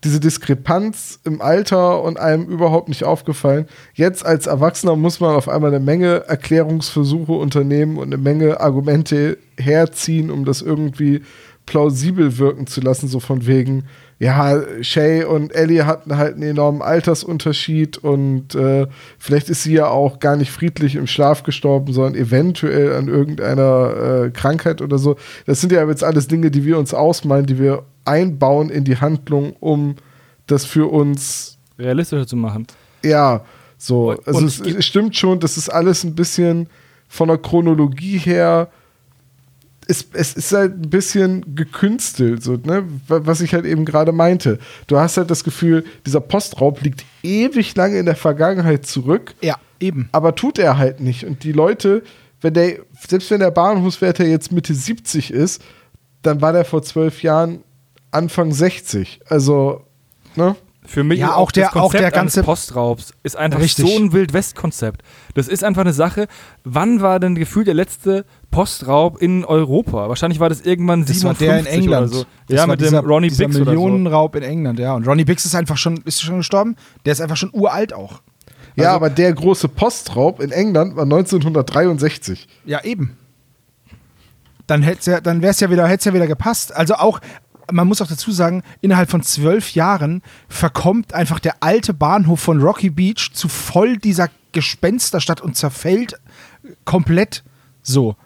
diese 0.02 0.18
Diskrepanz 0.18 1.20
im 1.22 1.40
Alter 1.40 2.02
und 2.02 2.18
einem 2.18 2.46
überhaupt 2.46 2.88
nicht 2.88 3.04
aufgefallen. 3.04 3.68
Jetzt 3.94 4.26
als 4.26 4.48
Erwachsener 4.48 4.96
muss 4.96 5.20
man 5.20 5.36
auf 5.36 5.48
einmal 5.48 5.72
eine 5.72 5.84
Menge 5.84 6.24
Erklärungsversuche 6.26 7.30
unternehmen 7.30 7.96
und 7.96 8.12
eine 8.12 8.20
Menge 8.20 8.58
Argumente 8.58 9.38
herziehen, 9.56 10.32
um 10.32 10.44
das 10.44 10.62
irgendwie 10.62 11.22
plausibel 11.64 12.38
wirken 12.38 12.66
zu 12.66 12.80
lassen, 12.80 13.06
so 13.06 13.20
von 13.20 13.46
wegen, 13.46 13.84
ja, 14.18 14.62
Shay 14.82 15.24
und 15.24 15.54
Ellie 15.54 15.84
hatten 15.84 16.16
halt 16.16 16.34
einen 16.34 16.42
enormen 16.44 16.80
Altersunterschied 16.82 17.98
und 17.98 18.54
äh, 18.54 18.86
vielleicht 19.18 19.50
ist 19.50 19.62
sie 19.64 19.74
ja 19.74 19.88
auch 19.88 20.20
gar 20.20 20.36
nicht 20.36 20.50
friedlich 20.50 20.94
im 20.96 21.06
Schlaf 21.06 21.42
gestorben, 21.42 21.92
sondern 21.92 22.14
eventuell 22.14 22.94
an 22.94 23.08
irgendeiner 23.08 24.24
äh, 24.26 24.30
Krankheit 24.30 24.80
oder 24.80 24.96
so. 24.98 25.16
Das 25.44 25.60
sind 25.60 25.72
ja 25.72 25.86
jetzt 25.86 26.02
alles 26.04 26.28
Dinge, 26.28 26.50
die 26.50 26.64
wir 26.64 26.78
uns 26.78 26.94
ausmalen, 26.94 27.46
die 27.46 27.58
wir 27.58 27.82
einbauen 28.06 28.70
in 28.70 28.84
die 28.84 28.96
Handlung, 28.96 29.54
um 29.60 29.96
das 30.46 30.64
für 30.64 30.90
uns 30.90 31.58
Realistischer 31.78 32.26
zu 32.26 32.36
machen. 32.36 32.66
ja, 33.04 33.42
so. 33.78 34.10
Und- 34.12 34.26
Also 34.26 34.38
und 34.40 34.46
es, 34.46 34.60
es 34.60 34.86
stimmt 34.86 35.14
schon, 35.16 35.40
das 35.40 35.58
ist 35.58 35.68
alles 35.68 36.02
ein 36.04 36.14
bisschen 36.14 36.68
von 37.08 37.28
der 37.28 37.36
Chronologie 37.38 38.16
her. 38.16 38.68
Es, 39.88 40.04
es 40.12 40.34
ist 40.34 40.52
halt 40.52 40.72
ein 40.84 40.90
bisschen 40.90 41.54
gekünstelt, 41.54 42.42
so, 42.42 42.54
ne? 42.56 42.84
Wa- 43.06 43.20
was 43.24 43.40
ich 43.40 43.54
halt 43.54 43.64
eben 43.64 43.84
gerade 43.84 44.10
meinte. 44.12 44.58
Du 44.88 44.98
hast 44.98 45.16
halt 45.16 45.30
das 45.30 45.44
Gefühl, 45.44 45.84
dieser 46.04 46.20
Postraub 46.20 46.82
liegt 46.82 47.04
ewig 47.22 47.74
lange 47.76 47.98
in 47.98 48.06
der 48.06 48.16
Vergangenheit 48.16 48.84
zurück, 48.86 49.34
Ja, 49.42 49.56
eben. 49.78 50.08
aber 50.12 50.34
tut 50.34 50.58
er 50.58 50.76
halt 50.78 50.98
nicht. 51.00 51.24
Und 51.24 51.44
die 51.44 51.52
Leute, 51.52 52.02
wenn 52.40 52.54
der, 52.54 52.78
selbst 53.08 53.30
wenn 53.30 53.40
der 53.40 53.52
Bahnhofswärter 53.52 54.24
jetzt 54.26 54.50
Mitte 54.50 54.74
70 54.74 55.30
ist, 55.32 55.62
dann 56.22 56.40
war 56.40 56.52
der 56.52 56.64
vor 56.64 56.82
zwölf 56.82 57.22
Jahren 57.22 57.60
Anfang 58.10 58.52
60. 58.52 59.20
Also, 59.28 59.84
ne? 60.34 60.56
Für 60.86 61.02
mich 61.04 61.18
Ja, 61.18 61.28
ist 61.30 61.34
auch 61.34 61.50
der- 61.52 61.64
das 61.64 61.72
Konzept 61.72 61.84
auch 61.86 61.92
der 61.92 62.00
eines 62.06 62.12
ganze- 62.14 62.42
Postraubs 62.42 63.12
ist 63.22 63.36
einfach 63.36 63.60
Richtig. 63.60 63.86
so 63.90 63.96
ein 63.96 64.12
Wild-West-Konzept. 64.12 65.02
Das 65.34 65.48
ist 65.48 65.64
einfach 65.64 65.80
eine 65.82 65.92
Sache. 65.92 66.28
Wann 66.64 67.00
war 67.00 67.18
denn 67.20 67.34
gefühlt 67.34 67.66
der 67.66 67.74
letzte 67.74 68.24
Postraub 68.50 69.20
in 69.20 69.44
Europa? 69.44 70.08
Wahrscheinlich 70.08 70.38
war 70.40 70.48
das 70.48 70.60
irgendwann 70.60 71.00
Das 71.04 71.08
war 71.24 71.34
57 71.34 71.46
der 71.46 71.58
in 71.58 71.66
England. 71.66 72.06
oder 72.08 72.18
so. 72.18 72.24
Das 72.48 72.54
ja, 72.56 72.60
war 72.62 72.66
mit 72.68 72.80
dieser, 72.80 73.02
dem 73.02 73.10
Ronnie 73.10 73.28
Bix 73.30 73.40
oder 73.40 73.52
so. 73.52 73.64
Millionenraub 73.64 74.36
in 74.36 74.42
England, 74.44 74.78
ja. 74.78 74.94
Und 74.94 75.06
Ronnie 75.06 75.24
Bix 75.24 75.44
ist 75.44 75.54
einfach 75.54 75.76
schon, 75.76 75.98
ist 76.04 76.22
schon 76.22 76.38
gestorben. 76.38 76.76
Der 77.04 77.12
ist 77.12 77.20
einfach 77.20 77.36
schon 77.36 77.50
uralt 77.52 77.92
auch. 77.92 78.22
Ja, 78.76 78.86
Also- 78.86 78.96
aber 78.96 79.10
der 79.10 79.32
große 79.32 79.68
Postraub 79.68 80.40
in 80.40 80.52
England 80.52 80.96
war 80.96 81.04
1963. 81.04 82.46
Ja, 82.64 82.84
eben. 82.84 83.16
Dann, 84.66 84.82
hätt's 84.82 85.06
ja, 85.06 85.20
dann 85.20 85.42
wäre 85.42 85.52
es 85.52 85.60
ja 85.60 85.70
wieder, 85.70 85.88
ja 85.88 86.12
wieder 86.12 86.26
gepasst. 86.26 86.74
Also 86.74 86.94
auch, 86.94 87.20
man 87.70 87.88
muss 87.88 88.00
auch 88.00 88.06
dazu 88.06 88.30
sagen, 88.32 88.62
innerhalb 88.80 89.10
von 89.10 89.22
zwölf 89.22 89.74
Jahren 89.74 90.22
verkommt 90.48 91.14
einfach 91.14 91.38
der 91.38 91.56
alte 91.60 91.94
Bahnhof 91.94 92.40
von 92.40 92.60
Rocky 92.60 92.90
Beach 92.90 93.30
zu 93.32 93.48
voll 93.48 93.96
dieser 93.96 94.28
Gespensterstadt 94.52 95.40
und 95.40 95.56
zerfällt 95.56 96.14
komplett 96.84 97.42
so. 97.82 98.16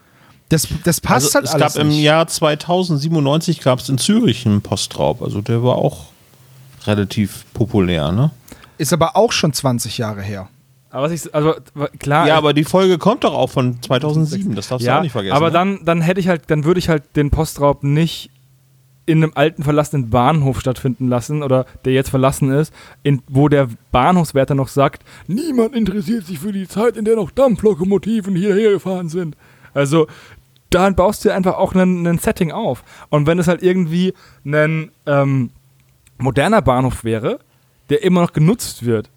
Das, 0.48 0.66
das 0.85 1.00
passt 1.00 1.26
also, 1.26 1.35
halt 1.35 1.44
es 1.46 1.50
alles 1.53 1.74
gab 1.74 1.83
im 1.83 1.88
nicht. 1.88 2.03
Jahr 2.03 2.26
2097 2.26 3.61
gab 3.61 3.79
es 3.79 3.88
in 3.88 3.98
Zürich 3.98 4.46
einen 4.46 4.62
Postraub. 4.62 5.22
Also 5.22 5.40
der 5.40 5.62
war 5.62 5.76
auch 5.76 6.07
relativ 6.87 7.44
populär, 7.55 8.11
ne? 8.11 8.31
Ist 8.79 8.92
aber 8.92 9.16
auch 9.16 9.33
schon 9.33 9.53
20 9.53 9.98
Jahre 9.98 10.22
her. 10.22 10.48
Aber 10.90 11.05
was 11.05 11.12
ich, 11.12 11.33
also 11.33 11.55
klar. 12.00 12.26
ja, 12.26 12.37
aber 12.37 12.53
die 12.53 12.64
Folge 12.64 12.98
kommt 12.98 13.22
doch 13.22 13.35
auch 13.35 13.50
von 13.50 13.81
2007. 13.81 14.57
Das 14.57 14.68
darfst 14.68 14.85
du 14.85 14.90
ja, 14.90 14.98
auch 14.98 15.03
nicht 15.03 15.12
vergessen. 15.12 15.37
aber 15.37 15.46
ne? 15.46 15.53
dann, 15.53 15.85
dann 15.85 16.00
hätte 16.00 16.18
ich 16.18 16.26
halt, 16.26 16.50
dann 16.50 16.64
würde 16.64 16.81
ich 16.81 16.88
halt 16.88 17.05
den 17.14 17.31
Postraub 17.31 17.85
nicht 17.85 18.31
in 19.06 19.22
einem 19.22 19.32
alten 19.34 19.62
verlassenen 19.62 20.10
Bahnhof 20.10 20.60
stattfinden 20.60 21.08
lassen 21.08 21.42
oder 21.42 21.66
der 21.84 21.92
jetzt 21.92 22.10
verlassen 22.10 22.52
ist, 22.52 22.72
in, 23.02 23.22
wo 23.28 23.48
der 23.48 23.68
Bahnhofswärter 23.90 24.54
noch 24.54 24.68
sagt, 24.68 25.02
niemand 25.26 25.74
interessiert 25.74 26.26
sich 26.26 26.38
für 26.38 26.52
die 26.52 26.68
Zeit, 26.68 26.96
in 26.96 27.04
der 27.04 27.16
noch 27.16 27.30
Dampflokomotiven 27.30 28.36
hierher 28.36 28.72
gefahren 28.72 29.08
sind. 29.08 29.36
Also 29.74 30.06
dann 30.70 30.94
baust 30.94 31.24
du 31.24 31.34
einfach 31.34 31.54
auch 31.54 31.74
ein 31.74 32.18
Setting 32.18 32.52
auf. 32.52 32.84
Und 33.08 33.26
wenn 33.26 33.38
es 33.38 33.48
halt 33.48 33.62
irgendwie 33.62 34.14
ein 34.44 34.92
ähm, 35.06 35.50
moderner 36.18 36.62
Bahnhof 36.62 37.02
wäre, 37.02 37.40
der 37.88 38.04
immer 38.04 38.20
noch 38.20 38.32
genutzt 38.32 38.84
wird, 38.84 39.10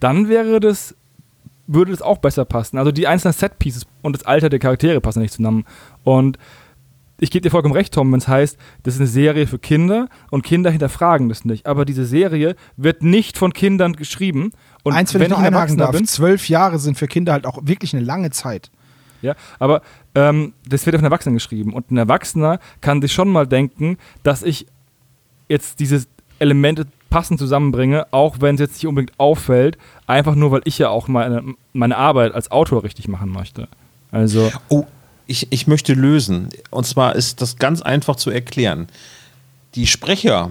dann 0.00 0.28
wäre 0.28 0.60
das 0.60 0.94
würde 1.68 1.92
das 1.92 2.02
auch 2.02 2.18
besser 2.18 2.44
passen. 2.44 2.78
Also 2.78 2.90
die 2.90 3.06
einzelnen 3.06 3.34
Set-Pieces 3.34 3.86
und 4.02 4.14
das 4.16 4.24
Alter 4.24 4.48
der 4.48 4.58
Charaktere 4.58 5.00
passen 5.00 5.20
nicht 5.20 5.34
zusammen. 5.34 5.64
Und 6.02 6.38
ich 7.20 7.30
gebe 7.30 7.42
dir 7.42 7.50
vollkommen 7.50 7.74
recht, 7.74 7.94
Tom, 7.94 8.12
wenn 8.12 8.18
es 8.18 8.28
heißt, 8.28 8.56
das 8.84 8.94
ist 8.94 9.00
eine 9.00 9.08
Serie 9.08 9.46
für 9.46 9.58
Kinder 9.58 10.08
und 10.30 10.42
Kinder 10.42 10.70
hinterfragen 10.70 11.28
das 11.28 11.44
nicht. 11.44 11.66
Aber 11.66 11.84
diese 11.84 12.04
Serie 12.04 12.54
wird 12.76 13.02
nicht 13.02 13.36
von 13.36 13.52
Kindern 13.52 13.94
geschrieben. 13.94 14.52
Und 14.84 14.92
Eins, 14.94 15.12
wenn, 15.14 15.22
ich 15.22 15.28
noch 15.28 15.38
ein 15.38 15.46
einhaken 15.46 15.76
darf. 15.78 15.92
bin, 15.92 16.06
Zwölf 16.06 16.48
Jahre 16.48 16.78
sind 16.78 16.96
für 16.96 17.08
Kinder 17.08 17.32
halt 17.32 17.46
auch 17.46 17.58
wirklich 17.62 17.94
eine 17.94 18.04
lange 18.04 18.30
Zeit. 18.30 18.70
ja, 19.20 19.34
aber 19.58 19.82
ähm, 20.14 20.52
das 20.66 20.86
wird 20.86 20.94
auf 20.94 21.00
einen 21.00 21.06
Erwachsenen 21.06 21.34
geschrieben. 21.34 21.72
Und 21.74 21.90
ein 21.90 21.96
Erwachsener 21.96 22.60
kann 22.80 23.02
sich 23.02 23.12
schon 23.12 23.28
mal 23.28 23.46
denken, 23.46 23.98
dass 24.22 24.42
ich 24.42 24.66
jetzt 25.48 25.80
diese 25.80 26.04
Elemente 26.38 26.86
passend 27.10 27.40
zusammenbringe, 27.40 28.06
auch 28.12 28.36
wenn 28.40 28.54
es 28.54 28.60
jetzt 28.60 28.74
nicht 28.74 28.86
unbedingt 28.86 29.18
auffällt, 29.18 29.78
einfach 30.06 30.34
nur, 30.34 30.52
weil 30.52 30.60
ich 30.64 30.78
ja 30.78 30.90
auch 30.90 31.08
meine, 31.08 31.42
meine 31.72 31.96
Arbeit 31.96 32.34
als 32.34 32.50
Autor 32.50 32.84
richtig 32.84 33.08
machen 33.08 33.30
möchte. 33.30 33.66
Also, 34.10 34.50
Oh, 34.68 34.84
ich, 35.28 35.46
ich 35.50 35.68
möchte 35.68 35.92
lösen. 35.92 36.48
Und 36.70 36.86
zwar 36.86 37.14
ist 37.14 37.40
das 37.40 37.56
ganz 37.56 37.80
einfach 37.82 38.16
zu 38.16 38.30
erklären. 38.30 38.88
Die 39.76 39.86
Sprecher 39.86 40.50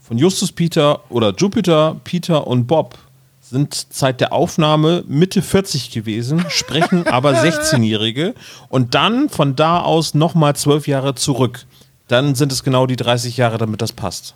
von 0.00 0.18
Justus 0.18 0.52
Peter 0.52 1.10
oder 1.10 1.34
Jupiter, 1.34 2.00
Peter 2.04 2.46
und 2.46 2.66
Bob 2.66 2.98
sind 3.40 3.86
seit 3.90 4.20
der 4.20 4.32
Aufnahme 4.32 5.04
Mitte 5.08 5.42
40 5.42 5.90
gewesen, 5.90 6.44
sprechen 6.48 7.06
aber 7.10 7.32
16-Jährige 7.32 8.34
und 8.68 8.94
dann 8.94 9.28
von 9.28 9.56
da 9.56 9.80
aus 9.80 10.14
nochmal 10.14 10.54
12 10.54 10.86
Jahre 10.86 11.14
zurück. 11.14 11.66
Dann 12.06 12.34
sind 12.34 12.52
es 12.52 12.62
genau 12.62 12.86
die 12.86 12.96
30 12.96 13.36
Jahre, 13.36 13.58
damit 13.58 13.80
das 13.80 13.92
passt. 13.92 14.34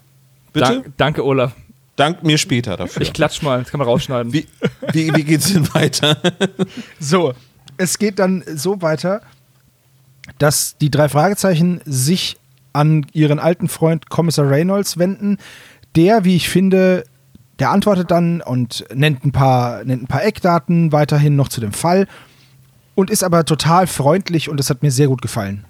Bitte? 0.52 0.66
dank, 0.66 0.92
danke, 0.96 1.24
Olaf. 1.24 1.52
Dank 1.96 2.22
mir 2.22 2.38
später 2.38 2.76
dafür. 2.76 3.02
Ich 3.02 3.12
klatsch 3.12 3.42
mal, 3.42 3.58
das 3.58 3.70
kann 3.70 3.78
man 3.78 3.88
rausschneiden. 3.88 4.32
wie, 4.32 4.46
wie, 4.92 5.14
wie 5.14 5.24
geht's 5.24 5.52
denn 5.52 5.72
weiter? 5.74 6.16
So, 7.00 7.34
es 7.76 7.98
geht 7.98 8.18
dann 8.18 8.44
so 8.54 8.80
weiter, 8.80 9.20
dass 10.38 10.76
die 10.78 10.90
drei 10.90 11.08
Fragezeichen 11.08 11.80
sich 11.84 12.36
an 12.72 13.06
ihren 13.12 13.38
alten 13.38 13.68
Freund 13.68 14.08
Kommissar 14.10 14.48
Reynolds 14.48 14.98
wenden. 14.98 15.38
Der, 15.96 16.24
wie 16.24 16.36
ich 16.36 16.48
finde, 16.48 17.04
der 17.58 17.70
antwortet 17.70 18.10
dann 18.10 18.40
und 18.40 18.84
nennt 18.94 19.24
ein 19.24 19.32
paar, 19.32 19.84
nennt 19.84 20.04
ein 20.04 20.06
paar 20.06 20.24
Eckdaten 20.24 20.92
weiterhin 20.92 21.36
noch 21.36 21.48
zu 21.48 21.60
dem 21.60 21.72
Fall 21.72 22.06
und 22.94 23.10
ist 23.10 23.24
aber 23.24 23.44
total 23.44 23.86
freundlich 23.86 24.48
und 24.48 24.58
das 24.58 24.70
hat 24.70 24.82
mir 24.82 24.90
sehr 24.90 25.08
gut 25.08 25.22
gefallen. 25.22 25.64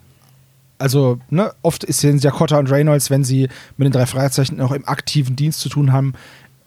Also, 0.78 1.18
ne, 1.28 1.52
oft 1.62 1.82
ist 1.82 2.00
sind 2.00 2.22
ja 2.22 2.30
Cotta 2.30 2.58
und 2.58 2.70
Reynolds, 2.70 3.10
wenn 3.10 3.24
sie 3.24 3.48
mit 3.76 3.86
den 3.86 3.92
drei 3.92 4.06
Fragezeichen 4.06 4.56
noch 4.56 4.72
im 4.72 4.86
aktiven 4.86 5.34
Dienst 5.34 5.60
zu 5.60 5.68
tun 5.68 5.92
haben, 5.92 6.12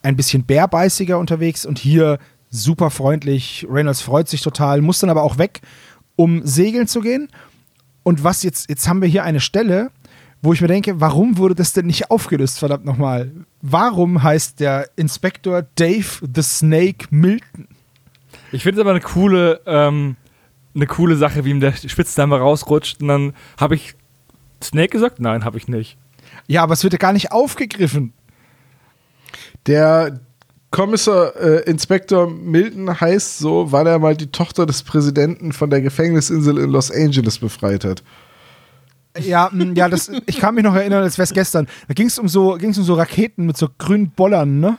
ein 0.02 0.16
bisschen 0.18 0.44
bärbeißiger 0.44 1.18
unterwegs 1.18 1.66
und 1.66 1.80
hier 1.80 2.20
super 2.50 2.90
freundlich. 2.90 3.66
Reynolds 3.70 4.02
freut 4.02 4.28
sich 4.28 4.42
total, 4.42 4.82
muss 4.82 5.00
dann 5.00 5.10
aber 5.10 5.24
auch 5.24 5.38
weg, 5.38 5.62
um 6.16 6.46
segeln 6.46 6.88
zu 6.88 7.02
gehen. 7.02 7.30
Und 8.04 8.24
was 8.24 8.44
jetzt, 8.44 8.70
jetzt 8.70 8.88
haben 8.88 9.02
wir 9.02 9.08
hier 9.08 9.24
eine 9.24 9.40
Stelle, 9.40 9.92
wo 10.42 10.54
ich 10.54 10.62
mir 10.62 10.68
denke, 10.68 11.00
warum 11.00 11.38
wurde 11.38 11.56
das 11.56 11.74
denn 11.74 11.86
nicht 11.86 12.10
aufgelöst, 12.10 12.60
verdammt 12.60 12.86
nochmal? 12.86 13.32
Warum 13.62 14.24
heißt 14.24 14.60
der 14.60 14.90
Inspektor 14.96 15.64
Dave 15.76 16.28
the 16.34 16.42
Snake 16.42 17.08
Milton? 17.12 17.68
Ich 18.52 18.64
finde 18.64 18.82
es 18.82 18.82
aber 18.82 18.92
eine 18.92 19.02
coole, 19.02 19.62
ähm, 19.66 20.16
eine 20.74 20.88
coole 20.88 21.16
Sache, 21.16 21.46
wie 21.46 21.52
ihm 21.52 21.60
der 21.60 21.74
Spitzname 21.74 22.38
rausrutscht 22.40 23.02
und 23.02 23.08
dann 23.08 23.34
habe 23.60 23.76
ich 23.76 23.96
Snake 24.64 24.90
gesagt? 24.90 25.20
Nein, 25.20 25.46
habe 25.46 25.58
ich 25.58 25.68
nicht. 25.68 25.98
Ja, 26.48 26.64
aber 26.64 26.74
es 26.74 26.84
wird 26.84 26.94
ja 26.94 27.00
gar 27.00 27.14
nicht 27.14 27.32
aufgegriffen. 27.32 28.14
Der 29.68 30.20
Kommissar 30.72 31.36
äh, 31.36 31.70
Inspektor 31.70 32.30
Milton 32.30 33.00
heißt 33.00 33.40
so, 33.40 33.72
weil 33.74 33.88
er 33.88 34.00
mal 34.00 34.16
die 34.16 34.32
Tochter 34.32 34.66
des 34.66 34.84
Präsidenten 34.84 35.52
von 35.52 35.70
der 35.70 35.82
Gefängnisinsel 35.82 36.58
in 36.58 36.70
Los 36.70 36.90
Angeles 36.90 37.40
befreit 37.40 37.84
hat. 37.84 38.02
Ja, 39.20 39.50
mh, 39.52 39.74
ja, 39.76 39.90
das, 39.90 40.10
ich 40.26 40.40
kann 40.40 40.56
mich 40.56 40.64
noch 40.64 40.74
erinnern, 40.74 41.04
als 41.04 41.18
wäre 41.18 41.26
es 41.26 41.34
gestern. 41.34 41.68
Da 41.90 41.94
ging 41.94 42.08
es 42.08 42.18
um, 42.18 42.30
so, 42.30 42.54
ging's 42.54 42.78
um 42.78 42.86
so 42.86 42.94
Raketen 42.94 43.46
mit 43.46 43.58
so 43.58 43.68
grünen 43.78 44.12
Bollern, 44.12 44.62
ne? 44.62 44.78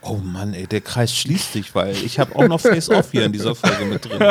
Oh 0.00 0.16
Mann, 0.16 0.54
ey, 0.54 0.66
der 0.66 0.80
Kreis 0.80 1.14
schließt 1.14 1.52
sich, 1.52 1.74
weil 1.74 1.94
ich 1.94 2.18
habe 2.18 2.34
auch 2.34 2.48
noch 2.48 2.58
Face-Off 2.58 3.10
hier 3.12 3.26
in 3.26 3.32
dieser 3.32 3.54
Folge 3.54 3.84
mit 3.84 4.02
drin. 4.06 4.20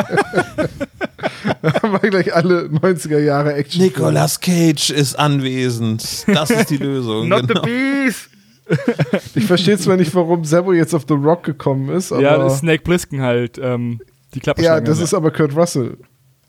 haben 1.64 2.02
wir 2.02 2.10
gleich 2.10 2.34
alle 2.34 2.64
90er 2.64 3.20
Jahre 3.20 3.54
Action. 3.54 3.84
Nicolas 3.84 4.40
Cage 4.40 4.90
ist 4.90 5.20
anwesend. 5.20 6.26
Das 6.28 6.50
ist 6.50 6.72
die 6.72 6.78
Lösung. 6.78 7.30
genau. 7.30 7.62
Beast! 7.62 8.30
Ich 9.36 9.46
verstehe 9.46 9.78
zwar 9.78 9.98
nicht, 9.98 10.14
warum 10.16 10.44
Sebo 10.46 10.74
jetzt 10.74 10.94
auf 10.94 11.06
The 11.08 11.14
Rock 11.16 11.44
gekommen 11.44 11.90
ist, 11.90 12.12
aber 12.12 12.22
Ja, 12.22 12.32
ja, 12.32 12.38
das 12.44 12.54
ist 12.54 12.60
Snake 12.60 12.84
Plissken 12.84 13.22
halt, 13.22 13.58
ähm, 13.62 14.00
die 14.34 14.40
Klapperschlange. 14.40 14.84
das 14.84 15.00
ist 15.00 15.14
aber 15.14 15.32
Kurt 15.32 15.56
Russell. 15.56 15.98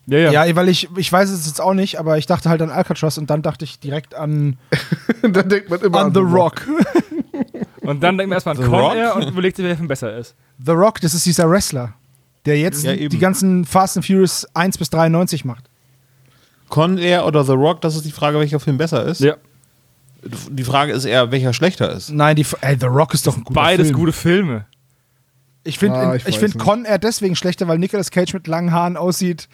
ja, 0.06 0.18
ja. 0.30 0.44
Ja, 0.44 0.56
weil 0.56 0.68
ich, 0.68 0.88
ich 0.96 1.10
weiß 1.10 1.30
es 1.30 1.46
jetzt 1.46 1.60
auch 1.60 1.74
nicht, 1.74 1.98
aber 1.98 2.18
ich 2.18 2.26
dachte 2.26 2.48
halt 2.50 2.60
an 2.62 2.70
Alcatraz 2.70 3.16
und 3.18 3.30
dann 3.30 3.42
dachte 3.42 3.64
ich 3.64 3.78
direkt 3.80 4.14
an, 4.14 4.58
Dann 5.22 5.48
denkt 5.48 5.70
man 5.70 5.80
immer 5.80 6.00
an 6.00 6.14
The 6.14 6.20
Rock. 6.20 6.66
Und 7.82 8.02
dann 8.02 8.18
denkt 8.18 8.28
man 8.28 8.36
erstmal 8.36 8.56
an 8.56 8.62
The 8.62 8.68
Con 8.68 8.78
Rock? 8.78 8.94
Air 8.94 9.16
und 9.16 9.28
überlegt 9.28 9.56
sich, 9.56 9.64
wer 9.64 9.76
von 9.76 9.88
besser 9.88 10.16
ist. 10.16 10.34
The 10.64 10.72
Rock, 10.72 11.00
das 11.00 11.14
ist 11.14 11.24
dieser 11.26 11.48
Wrestler, 11.50 11.94
der 12.44 12.58
jetzt 12.58 12.84
Ja, 12.84 12.94
die 12.94 13.18
ganzen 13.18 13.64
Fast 13.64 13.96
and 13.96 14.06
Furious 14.06 14.46
1 14.54 14.78
bis 14.78 14.90
93 14.90 15.44
macht. 15.44 15.64
Con 16.68 16.98
Air 16.98 17.26
oder 17.26 17.42
The 17.42 17.52
Rock, 17.52 17.80
das 17.80 17.96
ist 17.96 18.04
die 18.04 18.12
Frage, 18.12 18.38
welcher 18.38 18.60
Film 18.60 18.76
besser 18.76 19.04
ist. 19.06 19.20
Ja. 19.20 19.36
Die 20.22 20.64
Frage 20.64 20.92
ist 20.92 21.04
eher, 21.06 21.30
welcher 21.30 21.52
schlechter 21.52 21.90
ist. 21.92 22.10
Nein, 22.10 22.36
die, 22.36 22.46
ey, 22.60 22.76
The 22.78 22.86
Rock 22.86 23.14
ist 23.14 23.26
doch 23.26 23.36
ein 23.36 23.44
guter 23.44 23.60
Beides 23.60 23.88
Film. 23.88 23.98
gute 23.98 24.12
Filme. 24.12 24.66
Ich 25.64 25.78
finde 25.78 25.96
Ah, 25.98 26.14
ich 26.14 26.26
ich 26.26 26.38
find 26.38 26.54
nicht. 26.54 26.64
Con 26.64 26.84
Air 26.84 26.98
deswegen 26.98 27.36
schlechter, 27.36 27.68
weil 27.68 27.78
Nicolas 27.78 28.10
Cage 28.10 28.32
mit 28.34 28.46
langen 28.46 28.72
Haaren 28.72 28.96
aussieht, 28.96 29.48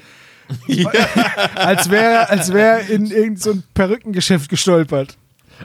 als 1.57 1.91
wäre 1.91 2.29
als 2.29 2.53
wär 2.53 2.89
in 2.89 3.07
irgendein 3.07 3.37
so 3.37 3.51
ein 3.53 3.65
Perückengeschäft 3.75 4.49
gestolpert. 4.49 5.17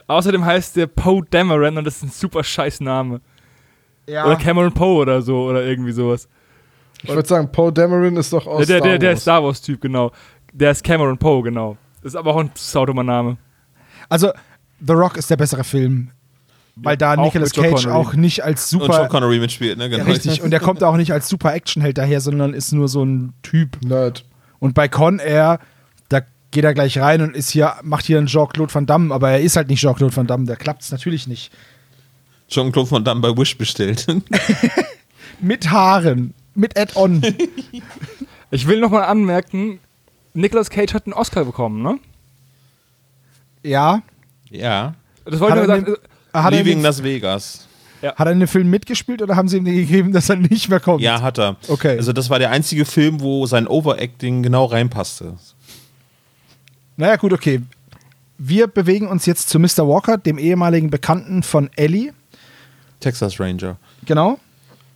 Außerdem 0.07 0.45
heißt 0.45 0.75
der 0.77 0.87
Poe 0.87 1.23
Dameron 1.29 1.77
und 1.77 1.83
das 1.85 1.97
ist 1.97 2.03
ein 2.03 2.09
super 2.11 2.43
scheiß 2.43 2.79
Name. 2.81 3.21
Ja. 4.07 4.25
Oder 4.25 4.35
Cameron 4.37 4.73
Poe 4.73 4.95
oder 5.01 5.21
so 5.21 5.43
oder 5.43 5.63
irgendwie 5.63 5.91
sowas. 5.91 6.27
Ich 7.03 7.09
würde 7.09 7.27
sagen, 7.27 7.51
Poe 7.51 7.71
Dameron 7.71 8.15
ist 8.17 8.31
doch 8.33 8.47
aus 8.47 8.65
der, 8.67 8.79
der, 8.79 8.89
Star 8.91 8.99
der 8.99 9.09
Wars. 9.11 9.21
Star 9.21 9.43
Wars-Typ, 9.43 9.81
genau. 9.81 10.11
Der 10.53 10.71
ist 10.71 10.83
Cameron 10.83 11.17
Poe, 11.17 11.41
genau. 11.43 11.77
Das 12.03 12.13
ist 12.13 12.15
aber 12.15 12.33
auch 12.35 12.39
ein 12.39 12.51
saudumer 12.55 13.03
Name. 13.03 13.37
Also, 14.09 14.31
The 14.85 14.93
Rock 14.93 15.17
ist 15.17 15.29
der 15.29 15.37
bessere 15.37 15.63
Film. 15.63 16.11
Weil 16.75 16.95
da 16.97 17.13
auch 17.15 17.23
Nicolas 17.25 17.51
Cage 17.51 17.83
Connery. 17.83 17.91
auch 17.91 18.13
nicht 18.13 18.43
als 18.43 18.71
Und 18.73 18.79
Sean 18.83 18.91
super. 18.93 19.07
Connery 19.09 19.39
mitspielt, 19.39 19.77
ne? 19.77 19.85
Ja, 19.85 19.97
Genau. 19.97 20.05
richtig. 20.09 20.41
Und 20.41 20.53
er 20.53 20.59
kommt 20.61 20.83
auch 20.83 20.95
nicht 20.97 21.11
als 21.11 21.27
super 21.27 21.53
Actionheld 21.53 21.97
daher, 21.97 22.21
sondern 22.21 22.53
ist 22.53 22.71
nur 22.71 22.87
so 22.87 23.03
ein 23.03 23.33
Typ. 23.43 23.77
Nerd. 23.83 24.23
Und 24.59 24.73
bei 24.73 24.87
Con 24.87 25.19
Air, 25.19 25.59
da 26.09 26.21
geht 26.51 26.63
er 26.63 26.73
gleich 26.73 26.97
rein 26.97 27.21
und 27.21 27.35
ist 27.35 27.49
hier, 27.51 27.75
macht 27.83 28.05
hier 28.05 28.17
einen 28.17 28.27
Jean-Claude 28.27 28.73
Van 28.73 28.85
Damme, 28.85 29.13
aber 29.13 29.31
er 29.31 29.41
ist 29.41 29.57
halt 29.57 29.67
nicht 29.67 29.81
Jean-Claude 29.81 30.15
Van 30.15 30.27
Damme, 30.27 30.45
da 30.45 30.55
klappt 30.55 30.81
es 30.83 30.91
natürlich 30.91 31.27
nicht. 31.27 31.51
Jean-Claude 32.47 32.89
Van 32.89 33.03
Damme 33.03 33.21
bei 33.21 33.37
Wish 33.37 33.57
bestellt. 33.57 34.07
Mit 35.41 35.69
Haaren, 35.71 36.33
mit 36.55 36.77
Add-on. 36.79 37.21
Ich 38.53 38.67
will 38.67 38.79
nochmal 38.81 39.03
anmerken, 39.03 39.79
Nicolas 40.33 40.69
Cage 40.69 40.93
hat 40.93 41.05
einen 41.05 41.13
Oscar 41.13 41.45
bekommen, 41.45 41.81
ne? 41.81 41.99
ja. 43.63 44.01
Ja. 44.51 44.93
Das 45.25 45.39
wollte 45.39 45.55
ich 45.57 45.61
er 45.61 45.67
nur 45.67 45.75
sagen. 45.75 45.85
den- 45.85 45.95
Hat 46.33 46.53
er, 46.53 46.59
in 46.59 46.65
Leaving 46.65 46.77
den, 46.79 46.83
Las 46.83 47.03
Vegas. 47.03 47.67
hat 48.03 48.19
er 48.27 48.31
in 48.31 48.39
dem 48.39 48.47
Film 48.47 48.69
mitgespielt 48.69 49.21
oder 49.21 49.35
haben 49.35 49.47
sie 49.47 49.57
ihm 49.57 49.65
den 49.65 49.75
gegeben, 49.75 50.11
dass 50.11 50.29
er 50.29 50.35
nicht 50.37 50.69
mehr 50.69 50.79
kommt? 50.79 51.01
Ja, 51.01 51.21
hat 51.21 51.37
er. 51.39 51.55
Okay. 51.67 51.97
Also 51.97 52.13
das 52.13 52.29
war 52.29 52.39
der 52.39 52.51
einzige 52.51 52.85
Film, 52.85 53.19
wo 53.21 53.45
sein 53.45 53.67
Overacting 53.67 54.43
genau 54.43 54.65
reinpasste. 54.65 55.35
Naja, 56.97 57.15
gut, 57.15 57.33
okay. 57.33 57.61
Wir 58.37 58.67
bewegen 58.67 59.07
uns 59.07 59.25
jetzt 59.25 59.49
zu 59.49 59.59
Mr. 59.59 59.87
Walker, 59.87 60.17
dem 60.17 60.37
ehemaligen 60.37 60.89
Bekannten 60.89 61.43
von 61.43 61.69
Ellie. 61.75 62.11
Texas 62.99 63.39
Ranger. 63.39 63.77
Genau. 64.05 64.39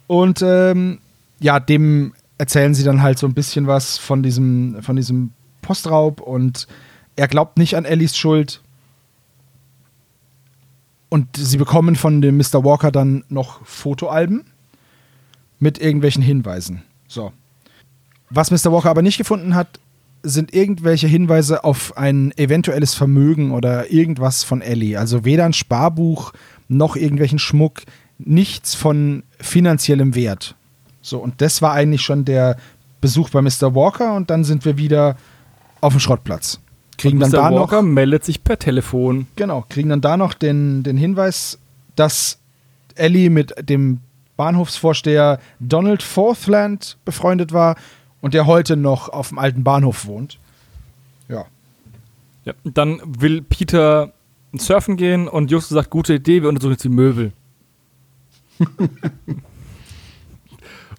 Und 0.08 0.41
ähm, 0.43 0.99
ja, 1.39 1.60
dem 1.60 2.14
erzählen 2.38 2.74
sie 2.74 2.84
dann 2.84 3.01
halt 3.01 3.18
so 3.20 3.28
ein 3.28 3.34
bisschen 3.34 3.68
was 3.68 3.97
von 3.97 4.24
diesem, 4.24 4.82
von 4.82 4.95
diesem 4.95 5.32
Postraub 5.62 6.22
und 6.22 6.68
er 7.16 7.28
glaubt 7.28 7.58
nicht 7.58 7.76
an 7.78 7.86
Ellies 7.86 8.18
Schuld. 8.18 8.62
Und 11.16 11.38
sie 11.38 11.55
bekommen 11.55 11.95
von 11.95 12.22
dem 12.22 12.36
Mr. 12.36 12.66
Walker 12.66 12.91
dann 12.91 13.24
noch 13.30 13.66
Fotoalben 13.66 14.43
mit 15.59 15.78
irgendwelchen 15.78 16.22
Hinweisen. 16.22 16.82
So. 17.07 17.32
Was 18.30 18.51
Mr. 18.51 18.74
Walker 18.74 18.89
aber 18.89 19.01
nicht 19.01 19.18
gefunden 19.18 19.55
hat, 19.55 19.80
sind 20.24 20.53
irgendwelche 20.53 21.07
Hinweise 21.07 21.63
auf 21.63 21.95
ein 21.95 22.38
eventuelles 22.38 22.95
Vermögen 22.95 23.51
oder 23.51 23.93
irgendwas 23.93 24.43
von 24.43 24.61
Ellie. 24.61 24.99
Also 24.99 25.24
weder 25.24 25.45
ein 25.45 25.53
Sparbuch 25.53 26.34
noch 26.68 26.97
irgendwelchen 26.97 27.39
Schmuck, 27.39 27.84
nichts 28.18 28.76
von 28.76 29.24
finanziellem 29.39 30.16
Wert. 30.16 30.57
So, 31.01 31.20
und 31.20 31.39
das 31.39 31.61
war 31.61 31.72
eigentlich 31.72 32.01
schon 32.01 32.26
der 32.26 32.57
Besuch 32.99 33.30
bei 33.30 33.41
Mr. 33.41 33.74
Walker 33.74 34.16
und 34.16 34.30
dann 34.30 34.43
sind 34.43 34.66
wir 34.66 34.76
wieder 34.76 35.16
auf 35.80 35.93
dem 35.93 36.01
Schrottplatz. 36.01 36.59
Kriegen 36.98 37.20
dann 37.20 37.32
da 37.32 37.52
Walker 37.52 37.82
noch, 37.82 37.88
meldet 37.89 38.24
sich 38.24 38.43
per 38.43 38.58
Telefon. 38.60 39.28
genau, 39.36 39.66
kriegen 39.70 39.89
dann 39.89 40.02
da 40.02 40.18
noch 40.18 40.34
den, 40.34 40.84
den 40.84 40.98
Hinweis, 40.98 41.60
dass 41.96 42.39
Ellie 42.96 43.30
mit 43.30 43.54
dem 43.70 44.00
Bahnhofsvorsteher 44.38 45.39
Donald 45.60 46.04
Forthland 46.04 46.98
befreundet 47.06 47.52
war 47.54 47.76
und 48.22 48.34
der 48.34 48.46
heute 48.48 48.76
noch 48.78 49.10
auf 49.10 49.30
dem 49.30 49.39
alten 49.39 49.64
Bahnhof 49.64 50.06
wohnt. 50.08 50.39
Ja. 51.30 51.46
Ja. 52.46 52.54
Dann 52.64 53.02
will 53.06 53.41
Peter 53.41 54.12
surfen 54.58 54.96
gehen 54.98 55.28
und 55.28 55.52
Justus 55.52 55.76
sagt, 55.76 55.89
gute 55.89 56.14
Idee, 56.16 56.41
wir 56.41 56.50
untersuchen 56.50 56.72
jetzt 56.74 56.84
die 56.84 56.89
Möbel. 56.89 57.34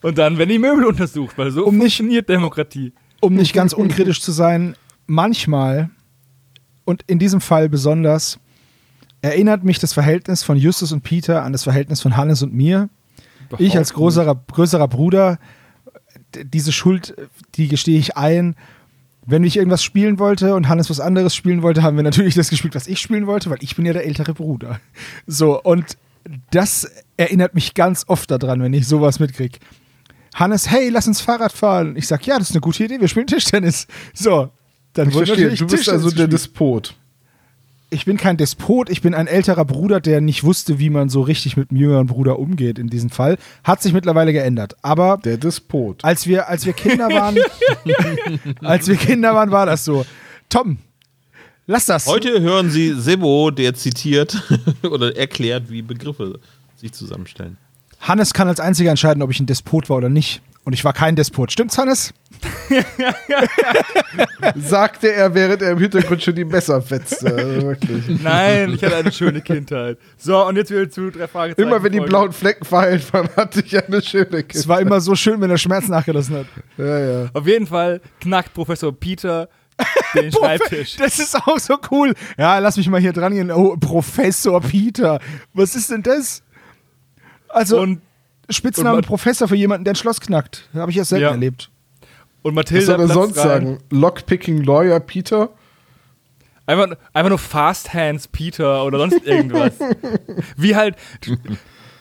und 0.03 0.19
dann 0.19 0.39
werden 0.39 0.51
die 0.51 0.59
Möbel 0.59 0.85
untersucht, 0.85 1.37
weil 1.39 1.51
so 1.51 1.65
Um 1.65 1.75
nicht- 1.79 1.97
funktioniert 1.97 2.29
Demokratie. 2.29 2.93
um 3.21 3.35
nicht 3.35 3.53
ganz 3.55 3.73
unkritisch 3.73 4.21
zu 4.21 4.33
sein, 4.33 4.77
manchmal 5.07 5.91
und 6.85 7.03
in 7.07 7.19
diesem 7.19 7.41
Fall 7.41 7.69
besonders 7.69 8.39
erinnert 9.23 9.65
mich 9.65 9.79
das 9.79 9.93
Verhältnis 9.93 10.43
von 10.43 10.57
Justus 10.57 10.93
und 10.93 11.03
Peter 11.03 11.43
an 11.43 11.53
das 11.53 11.65
Verhältnis 11.65 12.01
von 12.01 12.17
Hannes 12.17 12.43
und 12.43 12.55
mir. 12.55 12.89
Ich 13.59 13.77
als 13.77 13.93
größerer, 13.93 14.41
größerer 14.53 14.89
Bruder, 14.89 15.39
diese 16.35 16.73
Schuld, 16.73 17.15
die 17.55 17.69
gestehe 17.69 17.99
ich 17.99 18.17
ein. 18.17 18.57
Wenn 19.25 19.43
ich 19.43 19.57
irgendwas 19.57 19.83
spielen 19.83 20.19
wollte 20.21 20.55
und 20.55 20.69
Hannes 20.69 20.89
was 20.89 21.01
anderes 21.01 21.35
spielen 21.35 21.63
wollte, 21.63 21.83
haben 21.83 21.97
wir 21.97 22.05
natürlich 22.05 22.35
das 22.35 22.51
gespielt, 22.51 22.77
was 22.77 22.87
ich 22.87 23.01
spielen 23.01 23.27
wollte, 23.27 23.51
weil 23.51 23.59
ich 23.61 23.75
bin 23.75 23.85
ja 23.85 23.93
der 23.93 24.07
ältere 24.07 24.35
Bruder. 24.35 24.81
So, 25.27 25.61
und 25.61 25.97
das 26.51 26.89
erinnert 27.17 27.55
mich 27.55 27.75
ganz 27.75 28.05
oft 28.07 28.31
daran, 28.31 28.63
wenn 28.63 28.73
ich 28.73 28.87
sowas 28.87 29.19
mitkriege. 29.19 29.59
Hannes, 30.35 30.71
hey, 30.71 30.91
lass 30.91 31.09
uns 31.09 31.21
Fahrrad 31.21 31.53
fahren. 31.53 31.97
Ich 31.97 32.07
sag, 32.07 32.27
ja, 32.27 32.39
das 32.39 32.51
ist 32.51 32.55
eine 32.55 32.61
gute 32.61 32.85
Idee, 32.85 33.01
wir 33.01 33.09
spielen 33.09 33.27
Tischtennis. 33.27 33.87
So, 34.13 34.51
dann 34.99 35.09
Ich 35.09 35.15
wurde 35.15 35.27
verstehe, 35.27 35.55
du 35.55 35.67
bist 35.67 35.89
also 35.89 36.11
der. 36.11 36.29
Despot. 36.29 36.95
Ich 37.89 38.05
bin 38.05 38.17
kein 38.17 38.37
Despot, 38.37 38.91
ich 38.91 39.01
bin 39.01 39.15
ein 39.15 39.29
älterer 39.29 39.65
Bruder, 39.65 40.01
der 40.01 40.21
nicht 40.21 40.43
wusste, 40.43 40.81
wie 40.81 40.91
man 40.91 41.09
so 41.09 41.21
richtig 41.23 41.57
mit 41.57 41.71
einem 41.71 41.79
jüngeren 41.81 42.07
Bruder 42.09 42.39
umgeht 42.41 42.81
in 42.81 42.89
diesem 42.89 43.11
Fall. 43.11 43.39
Hat 43.63 43.81
sich 43.81 43.93
mittlerweile 43.93 44.33
geändert. 44.33 44.75
Aber 44.83 45.19
Der 45.25 45.37
Despot. 45.37 46.03
als 46.05 46.27
wir, 46.27 46.49
als 46.49 46.67
wir 46.67 46.73
Kinder 46.73 47.09
waren, 47.09 47.37
als 48.63 48.89
wir 48.89 48.97
Kinder 48.97 49.35
waren, 49.35 49.53
war 49.53 49.67
das 49.67 49.85
so. 49.85 50.05
Tom, 50.49 50.79
lass 51.69 51.87
das. 51.87 52.07
Heute 52.07 52.41
hören 52.41 52.71
Sie 52.71 52.93
Sebo, 52.93 53.53
der 53.53 53.75
zitiert 53.75 54.43
oder 54.83 55.17
erklärt, 55.17 55.71
wie 55.71 55.83
Begriffe 55.83 56.41
sich 56.77 56.93
zusammenstellen. 56.93 57.57
Hannes 58.01 58.35
kann 58.35 58.49
als 58.49 58.59
einziger 58.59 58.91
entscheiden, 58.91 59.23
ob 59.23 59.31
ich 59.31 59.39
ein 59.39 59.47
Despot 59.47 59.89
war 59.89 59.99
oder 59.99 60.09
nicht. 60.09 60.43
Und 60.67 60.73
ich 60.73 60.85
war 60.85 60.93
kein 60.93 61.15
Despot. 61.15 61.53
Stimmt's, 61.53 61.79
Hannes? 61.79 62.13
Sagte 64.57 65.13
er, 65.13 65.33
während 65.33 65.63
er 65.63 65.71
im 65.71 65.79
Hintergrund 65.79 66.21
schon 66.23 66.35
die 66.35 66.45
Messer 66.45 66.83
fetzte. 66.83 67.33
Also. 67.35 67.77
Nein, 68.23 68.75
ich 68.75 68.83
hatte 68.83 68.97
eine 68.97 69.13
schöne 69.13 69.43
Kindheit. 69.43 69.97
So, 70.19 70.45
und 70.45 70.57
jetzt 70.57 70.73
wieder 70.73 70.91
zu 70.91 71.11
drei 71.11 71.29
Fragezeichen. 71.29 71.69
Immer 71.69 71.83
wenn 71.85 71.93
die 71.93 71.99
Folge. 71.99 72.11
blauen 72.11 72.33
Flecken 72.33 72.65
verheilt 72.65 73.13
waren, 73.13 73.29
hatte 73.37 73.61
ich 73.65 73.87
eine 73.87 74.03
schöne 74.03 74.39
Es 74.39 74.49
Kiste. 74.49 74.69
war 74.69 74.81
immer 74.81 75.01
so 75.01 75.15
schön, 75.15 75.41
wenn 75.41 75.51
er 75.51 75.59
Schmerz 75.59 75.87
nachgelassen 75.87 76.35
hat. 76.37 76.47
Ja, 76.77 76.99
ja. 76.99 77.29
Auf 77.33 77.47
jeden 77.47 77.69
Fall 77.69 78.01
knackt 78.21 78.53
Professor 78.53 78.93
Peter 78.93 79.49
den 80.15 80.33
Schreibtisch. 80.37 80.97
Das 80.97 81.21
ist 81.21 81.37
auch 81.37 81.61
so 81.61 81.77
cool. 81.93 82.13
Ja, 82.37 82.59
lass 82.59 82.77
mich 82.77 82.89
mal 82.89 83.01
hier 83.01 83.13
dran 83.13 83.35
gehen. 83.35 83.53
Oh, 83.53 83.77
Professor 83.77 84.61
Peter. 84.61 85.21
Was 85.55 85.77
ist 85.77 85.91
denn 85.93 86.03
das? 86.03 86.43
Also, 87.49 87.81
Und, 87.81 88.01
Spitzname 88.51 89.01
Professor 89.03 89.49
für 89.49 89.57
jemanden, 89.57 89.85
der 89.85 89.93
ein 89.95 89.97
Schloss 89.97 90.21
knackt. 90.21 90.69
Habe 90.75 90.91
ich 90.91 90.97
erst 90.97 91.11
selten 91.11 91.25
Ja. 91.25 91.31
erlebt. 91.31 91.71
und 92.43 92.53
Was 92.55 92.65
Mathilda 92.65 92.87
soll 92.87 93.01
er 93.01 93.09
sonst 93.09 93.39
rein. 93.39 93.45
sagen? 93.49 93.79
Lockpicking 93.91 94.63
Lawyer 94.63 95.01
Peter? 95.01 95.51
Einfach, 96.67 96.97
einfach 97.13 97.29
nur 97.31 97.39
Fast 97.39 97.93
Hands 97.95 98.27
Peter 98.29 98.85
oder 98.85 98.99
sonst 98.99 99.21
irgendwas. 99.25 99.73
Wie 100.57 100.75
halt. 100.77 100.97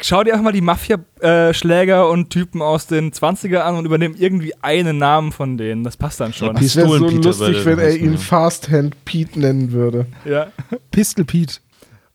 Schau 0.01 0.23
dir 0.25 0.35
auch 0.35 0.41
mal 0.41 0.51
die 0.51 0.61
Mafia-Schläger 0.61 2.09
und 2.09 2.29
Typen 2.29 2.61
aus 2.61 2.85
den 2.85 3.11
20er 3.13 3.59
an 3.59 3.75
und 3.77 3.85
übernimm 3.85 4.13
irgendwie 4.17 4.53
einen 4.61 4.97
Namen 4.97 5.31
von 5.31 5.57
denen. 5.57 5.83
Das 5.85 5.95
passt 5.97 6.19
dann 6.19 6.33
schon. 6.33 6.55
Es 6.57 6.75
wäre 6.75 6.87
so 6.89 7.07
lustig, 7.07 7.65
wenn 7.65 7.79
er 7.79 7.95
ihn 7.95 8.11
ja. 8.13 8.17
Fast 8.19 8.69
Hand 8.69 9.03
Pete 9.05 9.39
nennen 9.39 9.71
würde. 9.71 10.05
Ja. 10.25 10.47
Pistol 10.91 11.23
Pete. 11.25 11.55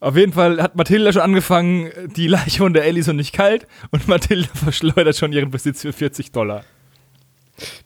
Auf 0.00 0.16
jeden 0.16 0.32
Fall 0.32 0.62
hat 0.62 0.76
Mathilda 0.76 1.12
schon 1.12 1.22
angefangen, 1.22 1.90
die 2.16 2.26
Leiche 2.26 2.64
Ellie 2.64 3.00
ist 3.00 3.06
noch 3.06 3.14
nicht 3.14 3.34
kalt 3.34 3.66
und 3.90 4.08
Mathilda 4.08 4.48
verschleudert 4.54 5.16
schon 5.16 5.32
ihren 5.32 5.50
Besitz 5.50 5.82
für 5.82 5.92
40 5.92 6.32
Dollar. 6.32 6.64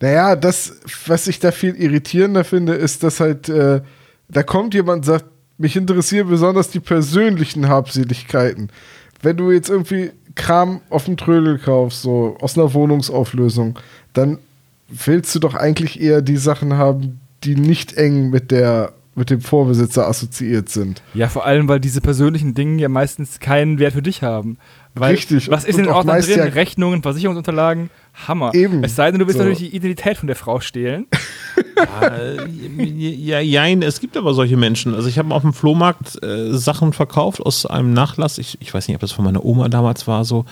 Naja, 0.00 0.36
das, 0.36 0.80
was 1.06 1.26
ich 1.26 1.40
da 1.40 1.50
viel 1.50 1.74
irritierender 1.74 2.44
finde, 2.44 2.74
ist, 2.74 3.02
dass 3.02 3.18
halt, 3.18 3.48
äh, 3.48 3.82
da 4.28 4.42
kommt 4.44 4.74
jemand 4.74 4.98
und 4.98 5.04
sagt, 5.04 5.24
mich 5.58 5.74
interessieren 5.74 6.28
besonders 6.28 6.70
die 6.70 6.80
persönlichen 6.80 7.68
Habseligkeiten. 7.68 8.70
Wenn 9.22 9.36
du 9.36 9.50
jetzt 9.50 9.68
irgendwie 9.68 10.12
Kram 10.36 10.80
auf 10.90 11.06
dem 11.06 11.16
Trödel 11.16 11.58
kaufst, 11.58 12.02
so 12.02 12.36
aus 12.40 12.56
einer 12.56 12.74
Wohnungsauflösung, 12.74 13.78
dann 14.12 14.38
willst 14.88 15.34
du 15.34 15.38
doch 15.40 15.54
eigentlich 15.54 16.00
eher 16.00 16.22
die 16.22 16.36
Sachen 16.36 16.74
haben, 16.74 17.20
die 17.42 17.56
nicht 17.56 17.94
eng 17.94 18.30
mit 18.30 18.50
der 18.50 18.92
mit 19.16 19.30
dem 19.30 19.40
Vorbesitzer 19.40 20.06
assoziiert 20.08 20.68
sind. 20.68 21.02
Ja, 21.14 21.28
vor 21.28 21.44
allem, 21.46 21.68
weil 21.68 21.80
diese 21.80 22.00
persönlichen 22.00 22.54
Dinge 22.54 22.80
ja 22.82 22.88
meistens 22.88 23.38
keinen 23.40 23.78
Wert 23.78 23.92
für 23.94 24.02
dich 24.02 24.22
haben. 24.22 24.58
Weil, 24.96 25.14
Richtig. 25.14 25.50
Was 25.50 25.64
ist 25.64 25.74
Und 25.74 25.80
in 25.80 25.84
den 25.86 25.92
auch 25.92 25.98
Ordnern 25.98 26.16
meist 26.16 26.28
drin? 26.28 26.38
ja- 26.38 26.44
Rechnungen, 26.44 27.02
Versicherungsunterlagen? 27.02 27.90
Hammer. 28.28 28.54
Eben. 28.54 28.84
Es 28.84 28.94
sei 28.94 29.10
denn, 29.10 29.18
du 29.18 29.26
willst 29.26 29.38
So. 29.38 29.44
natürlich 29.44 29.70
die 29.70 29.76
Identität 29.76 30.16
von 30.18 30.26
der 30.28 30.36
Frau 30.36 30.60
stehlen. 30.60 31.06
Ja, 32.86 33.40
jein, 33.40 33.82
es 33.82 34.00
gibt 34.00 34.16
aber 34.16 34.34
solche 34.34 34.56
Menschen. 34.56 34.94
Also 34.94 35.08
ich 35.08 35.18
habe 35.18 35.34
auf 35.34 35.42
dem 35.42 35.52
Flohmarkt 35.52 36.22
äh, 36.22 36.52
Sachen 36.56 36.92
verkauft 36.92 37.40
aus 37.40 37.66
einem 37.66 37.92
Nachlass. 37.92 38.38
Ich, 38.38 38.58
ich 38.60 38.72
weiß 38.72 38.86
nicht, 38.88 38.94
ob 38.96 39.00
das 39.00 39.12
von 39.12 39.24
meiner 39.24 39.44
Oma 39.44 39.68
damals 39.68 40.06
war 40.06 40.24
so. 40.24 40.44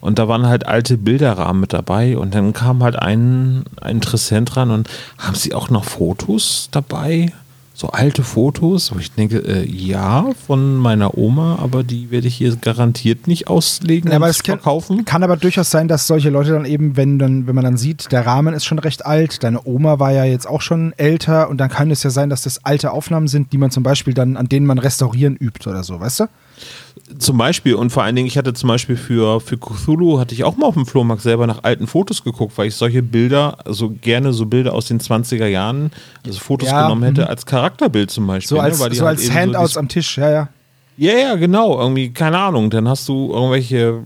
Und 0.00 0.18
da 0.18 0.28
waren 0.28 0.46
halt 0.46 0.66
alte 0.66 0.98
Bilderrahmen 0.98 1.60
mit 1.60 1.72
dabei. 1.72 2.18
Und 2.18 2.34
dann 2.34 2.52
kam 2.52 2.82
halt 2.82 2.96
ein, 2.96 3.64
ein 3.80 3.96
Interessent 3.96 4.56
ran 4.56 4.70
und 4.70 4.88
haben 5.18 5.34
sie 5.34 5.54
auch 5.54 5.70
noch 5.70 5.84
Fotos 5.84 6.68
dabei? 6.70 7.32
So 7.78 7.88
alte 7.88 8.22
Fotos, 8.22 8.94
wo 8.94 8.98
ich 8.98 9.12
denke, 9.12 9.36
äh, 9.40 9.68
ja, 9.70 10.30
von 10.46 10.76
meiner 10.76 11.18
Oma, 11.18 11.58
aber 11.60 11.84
die 11.84 12.10
werde 12.10 12.26
ich 12.26 12.36
hier 12.36 12.56
garantiert 12.56 13.26
nicht 13.28 13.48
auslegen 13.48 14.10
Ja, 14.10 14.16
aber 14.16 14.24
und 14.24 14.30
es 14.30 14.42
kann, 14.42 14.56
verkaufen. 14.58 15.04
kann 15.04 15.22
aber 15.22 15.36
durchaus 15.36 15.70
sein, 15.70 15.86
dass 15.86 16.06
solche 16.06 16.30
Leute 16.30 16.52
dann 16.52 16.64
eben, 16.64 16.96
wenn, 16.96 17.18
dann, 17.18 17.46
wenn 17.46 17.54
man 17.54 17.64
dann 17.64 17.76
sieht, 17.76 18.10
der 18.12 18.24
Rahmen 18.24 18.54
ist 18.54 18.64
schon 18.64 18.78
recht 18.78 19.04
alt, 19.04 19.42
deine 19.44 19.60
Oma 19.66 19.98
war 19.98 20.10
ja 20.10 20.24
jetzt 20.24 20.48
auch 20.48 20.62
schon 20.62 20.94
älter 20.96 21.50
und 21.50 21.58
dann 21.58 21.68
kann 21.68 21.90
es 21.90 22.02
ja 22.02 22.08
sein, 22.08 22.30
dass 22.30 22.40
das 22.40 22.64
alte 22.64 22.92
Aufnahmen 22.92 23.28
sind, 23.28 23.52
die 23.52 23.58
man 23.58 23.70
zum 23.70 23.82
Beispiel 23.82 24.14
dann, 24.14 24.38
an 24.38 24.48
denen 24.48 24.64
man 24.64 24.78
restaurieren 24.78 25.36
übt 25.36 25.68
oder 25.68 25.84
so, 25.84 26.00
weißt 26.00 26.20
du? 26.20 26.24
Zum 27.18 27.38
Beispiel 27.38 27.74
und 27.74 27.90
vor 27.90 28.02
allen 28.02 28.16
Dingen, 28.16 28.26
ich 28.26 28.36
hatte 28.36 28.52
zum 28.52 28.68
Beispiel 28.68 28.96
für, 28.96 29.40
für 29.40 29.56
Cthulhu, 29.56 30.18
hatte 30.18 30.34
ich 30.34 30.42
auch 30.42 30.56
mal 30.56 30.66
auf 30.66 30.74
dem 30.74 30.86
Flohmarkt 30.86 31.22
selber 31.22 31.46
nach 31.46 31.62
alten 31.62 31.86
Fotos 31.86 32.24
geguckt, 32.24 32.58
weil 32.58 32.66
ich 32.66 32.74
solche 32.74 33.02
Bilder, 33.02 33.58
also 33.64 33.90
gerne 34.00 34.32
so 34.32 34.46
Bilder 34.46 34.74
aus 34.74 34.86
den 34.86 34.98
20er 34.98 35.46
Jahren, 35.46 35.92
also 36.26 36.40
Fotos 36.40 36.68
Ja, 36.68 36.82
genommen 36.82 37.04
hätte 37.04 37.22
mhm. 37.22 37.28
als 37.28 37.46
Charakterbild 37.46 38.10
zum 38.10 38.26
Beispiel. 38.26 38.56
So 38.56 38.60
als, 38.60 38.78
ne, 38.78 38.84
weil 38.84 38.90
die 38.90 38.96
so 38.96 39.06
halt 39.06 39.18
als 39.18 39.32
Handouts 39.32 39.74
so 39.74 39.80
am 39.80 39.88
Tisch, 39.88 40.18
ja, 40.18 40.30
ja. 40.30 40.48
Ja, 40.96 41.12
ja, 41.12 41.34
genau, 41.36 41.78
irgendwie, 41.78 42.10
keine 42.10 42.38
Ahnung, 42.38 42.70
dann 42.70 42.88
hast 42.88 43.08
du 43.08 43.32
irgendwelche 43.32 44.02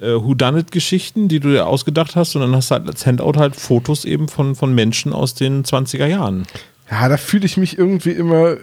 äh, 0.00 0.14
Whodunit-Geschichten, 0.14 1.28
die 1.28 1.40
du 1.40 1.50
dir 1.50 1.66
ausgedacht 1.66 2.16
hast 2.16 2.34
und 2.34 2.42
dann 2.42 2.54
hast 2.54 2.70
du 2.70 2.74
halt 2.74 2.88
als 2.88 3.06
Handout 3.06 3.38
halt 3.38 3.56
Fotos 3.56 4.04
eben 4.04 4.28
von, 4.28 4.54
von 4.54 4.74
Menschen 4.74 5.12
aus 5.12 5.34
den 5.34 5.64
20er 5.64 6.06
Jahren. 6.06 6.44
Ja, 6.90 7.08
da 7.08 7.16
fühle 7.16 7.46
ich 7.46 7.56
mich 7.56 7.78
irgendwie 7.78 8.10
immer, 8.10 8.56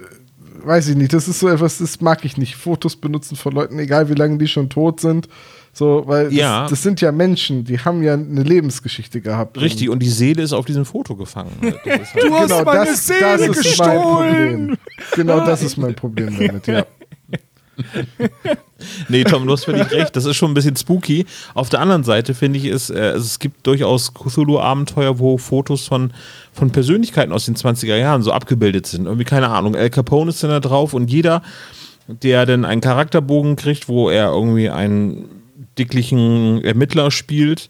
weiß 0.65 0.89
ich 0.89 0.95
nicht, 0.95 1.13
das 1.13 1.27
ist 1.27 1.39
so 1.39 1.47
etwas, 1.47 1.77
das 1.79 2.01
mag 2.01 2.23
ich 2.25 2.37
nicht. 2.37 2.55
Fotos 2.55 2.95
benutzen 2.95 3.35
von 3.35 3.53
Leuten, 3.53 3.79
egal 3.79 4.09
wie 4.09 4.13
lange 4.15 4.37
die 4.37 4.47
schon 4.47 4.69
tot 4.69 4.99
sind. 4.99 5.27
So, 5.71 6.03
weil 6.07 6.25
das, 6.25 6.33
Ja. 6.33 6.67
das 6.67 6.81
sind 6.83 6.99
ja 6.99 7.11
Menschen, 7.11 7.63
die 7.63 7.79
haben 7.79 8.01
ja 8.03 8.13
eine 8.15 8.43
Lebensgeschichte 8.43 9.21
gehabt. 9.21 9.59
Richtig, 9.61 9.89
und 9.89 9.99
die 9.99 10.09
Seele 10.09 10.41
ist 10.41 10.51
auf 10.51 10.65
diesem 10.65 10.83
Foto 10.83 11.15
gefangen. 11.15 11.51
halt. 11.61 11.75
Das 11.85 12.01
ist 12.01 12.13
halt 12.15 12.23
Du 12.23 12.33
hast 12.35 12.47
genau, 12.49 12.63
meine 12.65 12.85
das, 12.85 13.07
Seele 13.07 13.47
das 13.47 13.57
gestohlen. 13.57 14.01
Problem. 14.01 14.77
Genau 15.15 15.45
das 15.45 15.61
ist 15.63 15.77
mein 15.77 15.93
Problem 15.95 16.35
damit, 16.37 16.67
ja. 16.67 16.85
Nee, 19.09 19.23
Tom, 19.23 19.45
du 19.45 19.53
hast 19.53 19.65
völlig 19.65 19.91
recht. 19.91 20.15
Das 20.15 20.25
ist 20.25 20.37
schon 20.37 20.51
ein 20.51 20.53
bisschen 20.53 20.75
spooky. 20.75 21.25
Auf 21.53 21.69
der 21.69 21.81
anderen 21.81 22.03
Seite 22.03 22.33
finde 22.33 22.59
ich 22.59 22.65
es, 22.65 22.89
äh, 22.89 23.11
es 23.11 23.39
gibt 23.39 23.65
durchaus 23.67 24.13
Cthulhu-Abenteuer, 24.13 25.19
wo 25.19 25.37
Fotos 25.37 25.87
von, 25.87 26.13
von 26.53 26.71
Persönlichkeiten 26.71 27.33
aus 27.33 27.45
den 27.45 27.55
20er 27.55 27.97
Jahren 27.97 28.21
so 28.21 28.31
abgebildet 28.31 28.87
sind. 28.87 29.05
Irgendwie, 29.05 29.25
keine 29.25 29.49
Ahnung, 29.49 29.75
Al 29.75 29.89
Capone 29.89 30.29
ist 30.29 30.43
dann 30.43 30.51
da 30.51 30.59
drauf 30.59 30.93
und 30.93 31.11
jeder, 31.11 31.41
der 32.07 32.45
dann 32.45 32.65
einen 32.65 32.81
Charakterbogen 32.81 33.55
kriegt, 33.55 33.87
wo 33.87 34.09
er 34.09 34.29
irgendwie 34.29 34.69
einen 34.69 35.25
dicklichen 35.77 36.63
Ermittler 36.63 37.11
spielt 37.11 37.69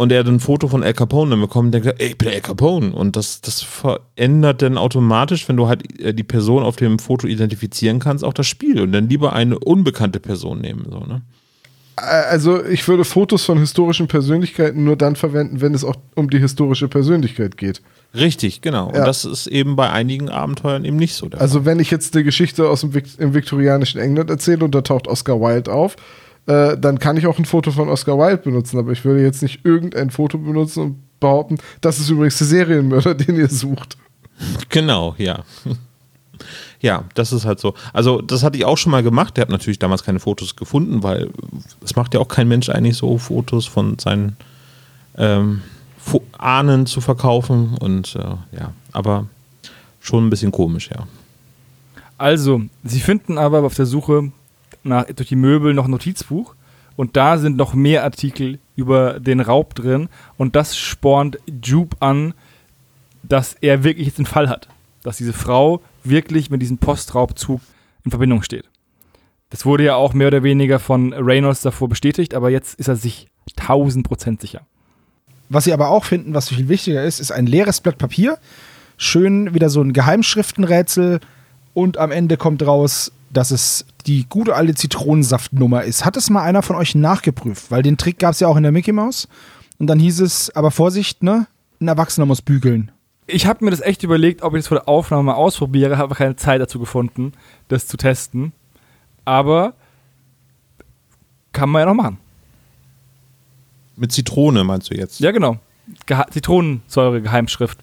und 0.00 0.10
er 0.12 0.24
dann 0.24 0.36
ein 0.36 0.40
Foto 0.40 0.66
von 0.66 0.82
Al 0.82 0.94
Capone 0.94 1.32
dann 1.32 1.42
bekommt, 1.42 1.74
denkt 1.74 1.86
er, 1.86 2.00
ey, 2.00 2.06
ich 2.08 2.16
bin 2.16 2.28
Al 2.28 2.40
Capone. 2.40 2.90
Und 2.90 3.16
das, 3.16 3.42
das 3.42 3.60
verändert 3.60 4.62
dann 4.62 4.78
automatisch, 4.78 5.46
wenn 5.46 5.58
du 5.58 5.68
halt 5.68 6.00
äh, 6.00 6.14
die 6.14 6.22
Person 6.22 6.62
auf 6.62 6.76
dem 6.76 6.98
Foto 6.98 7.26
identifizieren 7.26 7.98
kannst, 7.98 8.24
auch 8.24 8.32
das 8.32 8.46
Spiel. 8.46 8.80
Und 8.80 8.92
dann 8.92 9.10
lieber 9.10 9.34
eine 9.34 9.58
unbekannte 9.58 10.18
Person 10.18 10.62
nehmen. 10.62 10.86
So, 10.88 11.00
ne? 11.00 11.20
Also 11.96 12.64
ich 12.64 12.88
würde 12.88 13.04
Fotos 13.04 13.44
von 13.44 13.58
historischen 13.58 14.08
Persönlichkeiten 14.08 14.84
nur 14.84 14.96
dann 14.96 15.16
verwenden, 15.16 15.60
wenn 15.60 15.74
es 15.74 15.84
auch 15.84 15.96
um 16.14 16.30
die 16.30 16.38
historische 16.38 16.88
Persönlichkeit 16.88 17.58
geht. 17.58 17.82
Richtig, 18.14 18.62
genau. 18.62 18.90
Ja. 18.94 19.00
Und 19.00 19.06
das 19.06 19.26
ist 19.26 19.48
eben 19.48 19.76
bei 19.76 19.90
einigen 19.90 20.30
Abenteuern 20.30 20.86
eben 20.86 20.96
nicht 20.96 21.14
so. 21.14 21.28
Der 21.28 21.42
Also 21.42 21.66
wenn 21.66 21.78
ich 21.78 21.90
jetzt 21.90 22.14
eine 22.14 22.24
Geschichte 22.24 22.70
aus 22.70 22.80
dem 22.80 22.94
Vik 22.94 23.04
im 23.18 23.34
viktorianischen 23.34 24.00
England 24.00 24.30
erzähle 24.30 24.64
und 24.64 24.74
da 24.74 24.80
taucht 24.80 25.08
Oscar 25.08 25.42
Wilde 25.42 25.70
auf, 25.70 25.96
äh, 26.50 26.76
dann 26.76 26.98
kann 26.98 27.16
ich 27.16 27.28
auch 27.28 27.38
ein 27.38 27.44
Foto 27.44 27.70
von 27.70 27.88
Oscar 27.88 28.18
Wilde 28.18 28.38
benutzen, 28.38 28.78
aber 28.78 28.90
ich 28.90 29.04
würde 29.04 29.22
jetzt 29.22 29.40
nicht 29.40 29.64
irgendein 29.64 30.10
Foto 30.10 30.36
benutzen 30.36 30.82
und 30.82 31.20
behaupten, 31.20 31.58
das 31.80 32.00
ist 32.00 32.10
übrigens 32.10 32.38
der 32.38 32.46
Serienmörder, 32.48 33.14
den 33.14 33.36
ihr 33.36 33.48
sucht. 33.48 33.96
Genau, 34.68 35.14
ja. 35.16 35.44
Ja, 36.80 37.04
das 37.14 37.32
ist 37.32 37.44
halt 37.44 37.60
so. 37.60 37.74
Also, 37.92 38.20
das 38.20 38.42
hatte 38.42 38.56
ich 38.56 38.64
auch 38.64 38.78
schon 38.78 38.90
mal 38.90 39.02
gemacht. 39.02 39.36
Der 39.36 39.42
hat 39.42 39.50
natürlich 39.50 39.78
damals 39.78 40.02
keine 40.02 40.18
Fotos 40.18 40.56
gefunden, 40.56 41.02
weil 41.02 41.30
es 41.84 41.94
macht 41.94 42.14
ja 42.14 42.20
auch 42.20 42.28
kein 42.28 42.48
Mensch 42.48 42.70
eigentlich 42.70 42.96
so, 42.96 43.18
Fotos 43.18 43.66
von 43.66 43.98
seinen 43.98 44.36
ähm, 45.18 45.60
Ahnen 46.38 46.86
zu 46.86 47.02
verkaufen. 47.02 47.76
Und 47.78 48.16
äh, 48.16 48.56
ja, 48.58 48.72
aber 48.92 49.26
schon 50.00 50.26
ein 50.26 50.30
bisschen 50.30 50.52
komisch, 50.52 50.88
ja. 50.90 51.06
Also, 52.16 52.62
sie 52.82 53.00
finden 53.00 53.36
aber 53.36 53.62
auf 53.62 53.74
der 53.74 53.86
Suche 53.86 54.32
nach, 54.82 55.04
durch 55.06 55.28
die 55.28 55.36
Möbel 55.36 55.74
noch 55.74 55.86
ein 55.86 55.90
Notizbuch 55.90 56.54
und 56.96 57.16
da 57.16 57.38
sind 57.38 57.56
noch 57.56 57.74
mehr 57.74 58.04
Artikel 58.04 58.58
über 58.76 59.20
den 59.20 59.40
Raub 59.40 59.74
drin 59.74 60.08
und 60.36 60.56
das 60.56 60.76
spornt 60.76 61.38
Jupe 61.62 61.96
an, 62.00 62.34
dass 63.22 63.54
er 63.54 63.84
wirklich 63.84 64.06
jetzt 64.06 64.18
einen 64.18 64.26
Fall 64.26 64.48
hat. 64.48 64.68
Dass 65.02 65.16
diese 65.16 65.32
Frau 65.32 65.80
wirklich 66.04 66.50
mit 66.50 66.62
diesem 66.62 66.78
Postraubzug 66.78 67.60
in 68.04 68.10
Verbindung 68.10 68.42
steht. 68.42 68.64
Das 69.50 69.66
wurde 69.66 69.84
ja 69.84 69.96
auch 69.96 70.14
mehr 70.14 70.28
oder 70.28 70.42
weniger 70.42 70.78
von 70.78 71.12
Reynolds 71.12 71.62
davor 71.62 71.88
bestätigt, 71.88 72.34
aber 72.34 72.50
jetzt 72.50 72.78
ist 72.78 72.88
er 72.88 72.96
sich 72.96 73.28
1000% 73.58 74.40
sicher. 74.40 74.62
Was 75.48 75.64
sie 75.64 75.72
aber 75.72 75.88
auch 75.88 76.04
finden, 76.04 76.34
was 76.34 76.48
viel 76.48 76.68
wichtiger 76.68 77.02
ist, 77.02 77.18
ist 77.18 77.32
ein 77.32 77.46
leeres 77.46 77.80
Blatt 77.80 77.98
Papier. 77.98 78.38
Schön 78.96 79.52
wieder 79.52 79.68
so 79.68 79.82
ein 79.82 79.92
Geheimschriftenrätsel 79.92 81.20
und 81.74 81.98
am 81.98 82.12
Ende 82.12 82.36
kommt 82.36 82.64
raus, 82.64 83.10
dass 83.30 83.50
es 83.50 83.86
die 84.06 84.26
gute 84.28 84.54
alte 84.54 84.74
Zitronensaftnummer 84.74 85.84
ist. 85.84 86.04
Hat 86.04 86.16
es 86.16 86.30
mal 86.30 86.42
einer 86.42 86.62
von 86.62 86.76
euch 86.76 86.94
nachgeprüft? 86.94 87.70
Weil 87.70 87.82
den 87.82 87.96
Trick 87.96 88.18
gab 88.18 88.32
es 88.32 88.40
ja 88.40 88.48
auch 88.48 88.56
in 88.56 88.64
der 88.64 88.72
Mickey 88.72 88.92
Mouse. 88.92 89.28
Und 89.78 89.86
dann 89.86 89.98
hieß 89.98 90.20
es, 90.20 90.54
aber 90.54 90.70
Vorsicht, 90.70 91.22
ne? 91.22 91.46
Ein 91.80 91.88
Erwachsener 91.88 92.26
muss 92.26 92.42
bügeln. 92.42 92.90
Ich 93.26 93.46
habe 93.46 93.64
mir 93.64 93.70
das 93.70 93.80
echt 93.80 94.02
überlegt, 94.02 94.42
ob 94.42 94.54
ich 94.54 94.60
das 94.60 94.68
vor 94.68 94.78
der 94.78 94.88
Aufnahme 94.88 95.22
mal 95.22 95.34
ausprobiere, 95.34 95.92
habe 95.92 96.04
aber 96.04 96.14
keine 96.16 96.36
Zeit 96.36 96.60
dazu 96.60 96.78
gefunden, 96.78 97.32
das 97.68 97.86
zu 97.86 97.96
testen. 97.96 98.52
Aber 99.24 99.74
kann 101.52 101.70
man 101.70 101.80
ja 101.80 101.86
noch 101.86 101.94
machen. 101.94 102.18
Mit 103.96 104.12
Zitrone 104.12 104.64
meinst 104.64 104.90
du 104.90 104.94
jetzt? 104.96 105.20
Ja, 105.20 105.30
genau. 105.30 105.58
Geha 106.06 106.26
Zitronensäure, 106.30 107.22
Geheimschrift. 107.22 107.78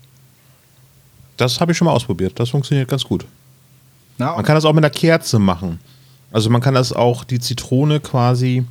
Das 1.37 1.61
habe 1.61 1.71
ich 1.71 1.77
schon 1.77 1.85
mal 1.85 1.93
ausprobiert. 1.93 2.39
Das 2.39 2.49
funktioniert 2.49 2.89
ganz 2.89 3.03
gut. 3.03 3.25
Na, 4.17 4.35
Man 4.35 4.45
kann 4.45 4.55
das 4.55 4.65
auch 4.65 4.73
mit 4.73 4.83
einer 4.83 4.89
Kerze 4.91 5.39
machen. 5.39 5.79
Also 6.31 6.49
man 6.49 6.61
kann 6.61 6.73
das 6.73 6.91
auch 6.93 7.23
die 7.23 7.39
Zitrone 7.39 7.99
quasi 7.99 8.65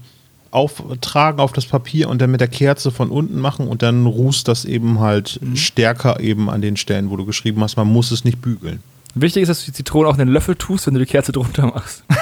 auftragen 0.51 1.41
auf 1.41 1.53
das 1.53 1.67
Papier 1.67 2.09
und 2.09 2.21
dann 2.21 2.31
mit 2.31 2.41
der 2.41 2.49
Kerze 2.49 2.91
von 2.91 3.11
unten 3.11 3.39
machen 3.41 3.69
und 3.69 3.83
dann 3.83 4.07
rußt 4.07 4.47
das 4.49 4.65
eben 4.65 5.01
halt 5.01 5.41
stärker 5.55 6.21
eben 6.21 6.49
an 6.49 6.63
den 6.63 6.77
Stellen, 6.77 7.11
wo 7.11 7.17
du 7.17 7.27
geschrieben 7.27 7.63
hast, 7.63 7.77
man 7.77 7.89
muss 7.89 8.11
es 8.11 8.25
nicht 8.25 8.41
bügeln. 8.41 8.81
Wichtig 9.15 9.43
ist, 9.43 9.49
dass 9.49 9.61
du 9.61 9.67
die 9.67 9.73
Zitrone 9.73 10.09
auch 10.09 10.13
in 10.13 10.19
den 10.19 10.29
Löffel 10.29 10.57
tust, 10.57 10.87
wenn 10.87 10.95
du 10.95 11.01
die 11.01 11.07
Kerze 11.07 11.33
drunter 11.33 11.67
machst. 11.67 12.05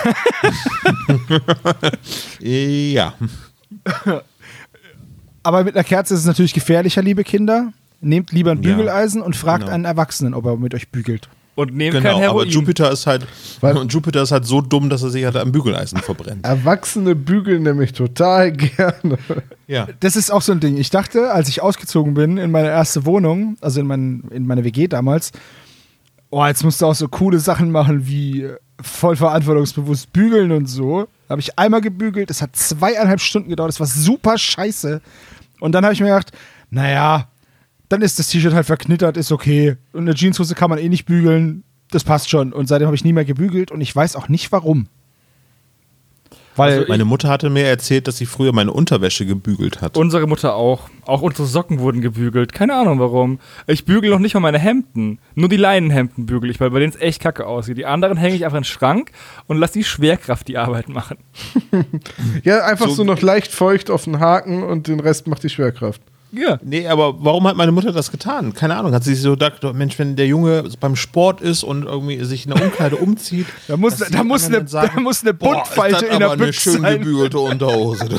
Ja. 2.41 3.15
aber 5.43 5.65
mit 5.65 5.75
einer 5.75 5.85
Kerze 5.85 6.15
ist 6.15 6.21
es 6.21 6.27
natürlich 6.27 6.55
gefährlicher, 6.55 7.03
liebe 7.03 7.25
Kinder. 7.25 7.73
Nehmt 8.01 8.33
lieber 8.33 8.51
ein 8.53 8.63
Ja, 8.63 8.75
Bügeleisen 8.75 9.23
und 9.23 9.35
fragt 9.35 9.63
genau. 9.65 9.75
einen 9.75 9.85
Erwachsenen, 9.85 10.35
ob 10.35 10.45
er 10.45 10.57
mit 10.57 10.75
euch 10.75 10.91
bügelt. 10.91 11.29
Und 11.57 11.75
nehmt 11.75 11.95
kein 11.95 12.03
Genau, 12.03 12.15
aber 12.17 12.23
Heroin. 12.23 12.49
Jupiter 12.49 12.91
ist 12.91 13.07
halt 13.07 13.27
Weil- 13.61 13.77
und 13.77 13.93
Jupiter 13.93 14.23
ist 14.23 14.33
halt 14.33 14.45
so 14.45 14.61
dumm, 14.61 14.91
dass 14.91 15.03
er 15.03 15.11
sich 15.11 15.25
halt 15.25 15.37
am 15.37 15.53
Bügeleisen 15.53 15.99
verbrennt. 15.99 16.45
Erwachsene 16.45 17.15
bügeln 17.15 17.63
nämlich 17.63 17.93
total 17.93 18.51
gerne. 18.53 19.19
Ja. 19.69 19.87
Das 20.01 20.17
ist 20.17 20.31
auch 20.33 20.43
so 20.43 20.53
ein 20.53 20.61
Ding. 20.61 20.77
Ich 20.77 20.91
dachte, 20.91 21.33
als 21.33 21.49
ich 21.49 21.63
ausgezogen 21.63 22.15
bin 22.15 22.39
in 22.39 22.51
meine 22.51 22.69
erste 22.69 23.07
Wohnung, 23.07 23.57
also 23.61 23.81
in, 23.81 23.87
mein, 23.87 24.25
in 24.31 24.47
meine 24.47 24.65
WG 24.65 24.89
damals, 24.89 25.31
oh, 26.31 26.45
jetzt 26.45 26.65
musst 26.65 26.81
du 26.83 26.87
auch 26.87 26.95
so 26.95 27.07
coole 27.09 27.39
Sachen 27.39 27.71
machen 27.71 28.07
wie 28.09 28.49
voll 28.83 29.15
verantwortungsbewusst 29.15 30.13
bügeln 30.13 30.51
und 30.51 30.67
so. 30.67 31.07
Habe 31.29 31.41
ich 31.41 31.57
einmal 31.59 31.81
gebügelt, 31.81 32.31
es 32.31 32.43
hat 32.43 32.57
zweieinhalb 32.57 33.21
Stunden 33.21 33.49
gedauert, 33.49 33.71
es 33.71 33.81
war 33.81 33.87
super 33.87 34.37
scheiße. 34.37 35.01
Und 35.61 35.73
dann 35.73 35.85
habe 35.85 35.95
ich 35.95 36.01
mir 36.01 36.09
gedacht, 36.09 36.33
naja, 36.71 37.29
dann 37.89 38.03
ist 38.03 38.19
das 38.19 38.29
T-Shirt 38.29 38.55
halt 38.55 38.67
verknittert, 38.67 39.17
ist 39.17 39.33
okay. 39.33 39.77
Und 39.93 40.03
eine 40.03 40.15
Jeanshose 40.15 40.55
kann 40.55 40.71
man 40.71 40.79
eh 40.79 40.89
nicht 40.89 41.05
bügeln, 41.07 41.63
das 41.91 42.05
passt 42.05 42.31
schon. 42.31 42.53
Und 42.53 42.67
seitdem 42.67 42.87
habe 42.87 42.97
ich 42.97 43.05
nie 43.05 43.13
mehr 43.13 43.25
gebügelt 43.25 43.71
und 43.71 43.81
ich 43.81 43.95
weiß 43.95 44.17
auch 44.17 44.29
nicht 44.29 44.51
warum. 44.53 44.87
Weil 46.57 46.87
Meine 46.89 47.05
Mutter 47.05 47.29
hatte 47.29 47.51
mir 47.51 47.65
erzählt, 47.65 48.07
dass 48.07 48.17
sie 48.17 48.27
früher 48.27 48.53
meine 48.53 48.73
Unterwäsche 48.73 49.27
gebügelt 49.27 49.81
hat. 49.81 49.97
Unsere 49.97 50.29
Mutter 50.29 50.55
auch. 50.55 50.89
Auch 51.05 51.21
unsere 51.21 51.49
Socken 51.49 51.81
wurden 51.81 52.01
gebügelt. 52.01 52.53
Keine 52.53 52.75
Ahnung 52.77 53.01
warum. 53.01 53.41
Ich 53.67 53.85
bügel 53.85 54.11
noch 54.11 54.21
nicht 54.21 54.35
mal 54.35 54.41
meine 54.41 54.61
Hemden. 54.61 55.19
Nur 55.35 55.49
die 55.49 55.57
Leinenhemden 55.57 56.27
bügel 56.27 56.51
ich, 56.51 56.61
weil 56.61 56.71
bei 56.71 56.79
denen 56.79 56.93
es 56.93 57.01
echt 57.01 57.21
kacke 57.21 57.49
aussieht. 57.49 57.77
Die 57.77 57.87
anderen 57.87 58.17
hänge 58.17 58.37
ich 58.37 58.45
einfach 58.45 58.59
in 58.59 58.63
den 58.63 58.69
Schrank 58.69 59.11
und 59.49 59.57
lass 59.59 59.73
die 59.73 59.83
Schwerkraft 59.83 60.47
die 60.47 60.57
Arbeit 60.57 60.89
machen. 60.89 61.17
Ja, 62.45 62.65
einfach 62.65 62.87
so, 62.87 62.95
So- 62.95 63.05
noch 63.05 63.21
leicht 63.21 63.51
feucht 63.51 63.91
auf 63.91 64.05
den 64.05 64.21
Haken 64.21 64.63
und 64.63 64.87
den 64.87 65.01
Rest 65.01 65.27
macht 65.27 65.43
die 65.43 65.49
Schwerkraft. 65.51 66.01
Ja. 66.35 66.59
Nee, 66.63 66.89
aber 66.89 67.15
warum 67.25 67.47
hat 67.47 67.57
meine 67.57 67.71
Mutter 67.73 67.93
das 67.93 68.11
getan? 68.11 68.53
Keine 68.55 68.77
Ahnung. 68.77 68.93
Hat 68.93 69.05
sie 69.05 69.15
sich 69.15 69.23
so 69.23 69.31
gedacht, 69.33 69.63
Mensch, 69.75 69.99
wenn 69.99 70.17
der 70.17 70.27
Junge 70.27 70.65
beim 70.81 70.97
Sport 70.97 71.41
ist 71.41 71.63
und 71.63 71.85
irgendwie 71.85 72.25
sich 72.25 72.47
in 72.47 72.53
der 72.55 72.63
Umkleide 72.63 72.97
umzieht. 72.97 73.47
da 73.69 73.77
muss, 73.77 73.97
die 73.97 74.11
da 74.13 74.25
muss, 74.25 74.47
eine, 74.47 74.67
sagen, 74.67 74.91
da 74.95 75.01
muss 75.01 75.23
eine 75.23 75.35
"Boah, 75.35 75.55
Buntfalte 75.55 76.07
in 76.07 76.19
der 76.19 76.31
aber 76.33 76.43
eine 76.43 76.53
schön 76.53 76.81
sein. 76.83 76.99
gebügelte 76.99 77.39
Unterhose. 77.39 78.09
du." 78.09 78.17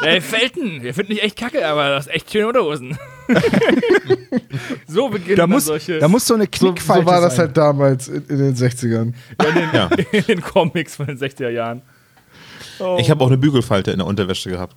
Ey, 0.06 0.20
Felten, 0.20 0.82
wir 0.82 0.94
finden 0.94 1.12
dich 1.14 1.22
echt 1.22 1.36
kacke, 1.36 1.66
aber 1.66 1.88
das 1.90 2.06
ist 2.06 2.14
echt 2.14 2.30
schöne 2.32 2.46
Unterhosen. 2.48 2.96
so 4.86 5.08
beginnen 5.08 5.36
Da 5.36 5.46
muss, 5.46 5.66
solche 5.66 5.98
da 5.98 6.08
muss 6.08 6.26
so 6.26 6.34
eine 6.34 6.46
Knickfalte 6.46 7.04
so 7.04 7.10
war 7.10 7.20
das 7.20 7.36
sein. 7.36 7.46
halt 7.46 7.56
damals 7.56 8.08
in, 8.08 8.24
in 8.28 8.38
den 8.38 8.54
60ern. 8.54 9.02
in, 9.02 9.14
den, 9.54 9.68
Ja. 9.72 9.90
in 10.12 10.24
den 10.24 10.40
Comics 10.40 10.96
von 10.96 11.06
den 11.06 11.18
60er 11.18 11.50
Jahren. 11.50 11.82
Oh. 12.80 12.96
Ich 13.00 13.10
habe 13.10 13.22
auch 13.24 13.28
eine 13.28 13.38
Bügelfalte 13.38 13.90
in 13.90 13.98
der 13.98 14.06
Unterwäsche 14.06 14.50
gehabt. 14.50 14.74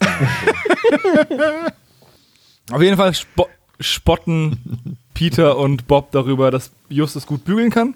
Auf 2.72 2.82
jeden 2.82 2.98
Fall 2.98 3.14
spo 3.14 3.48
spotten 3.80 4.98
Peter 5.14 5.58
und 5.58 5.88
Bob 5.88 6.12
darüber, 6.12 6.52
dass 6.52 6.72
Justus 6.90 7.26
gut 7.26 7.44
bügeln 7.46 7.70
kann. 7.72 7.96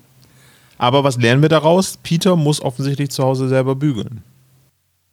Aber 0.77 1.03
was 1.03 1.17
lernen 1.17 1.41
wir 1.41 1.49
daraus? 1.49 1.97
Peter 2.03 2.35
muss 2.35 2.61
offensichtlich 2.61 3.09
zu 3.11 3.23
Hause 3.23 3.47
selber 3.47 3.75
bügeln. 3.75 4.23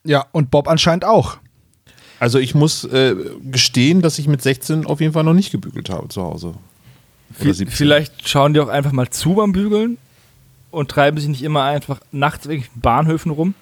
Ja, 0.05 0.27
und 0.33 0.51
Bob 0.51 0.67
anscheinend 0.69 1.05
auch. 1.05 1.37
Also 2.19 2.39
ich 2.39 2.55
muss 2.55 2.85
äh, 2.85 3.15
gestehen, 3.51 4.01
dass 4.03 4.19
ich 4.19 4.29
mit 4.29 4.43
16 4.43 4.87
auf 4.87 5.01
jeden 5.01 5.13
Fall 5.13 5.25
noch 5.25 5.35
nicht 5.35 5.53
gebügelt 5.53 5.91
habe 5.91 6.09
zu 6.09 6.23
Hause. 6.23 6.49
Oder 7.41 7.51
Vi- 7.51 7.55
17. 7.55 7.69
Vielleicht 7.69 8.29
schauen 8.29 8.55
die 8.55 8.61
auch 8.61 8.69
einfach 8.69 8.93
mal 8.93 9.11
zu 9.11 9.35
beim 9.35 9.53
Bügeln 9.53 9.99
und 10.71 10.91
treiben 10.91 11.19
sich 11.19 11.29
nicht 11.29 11.43
immer 11.43 11.63
einfach 11.65 12.01
nachts 12.13 12.47
in 12.47 12.53
irgendwelchen 12.53 12.81
Bahnhöfen 12.81 13.31
rum. 13.31 13.55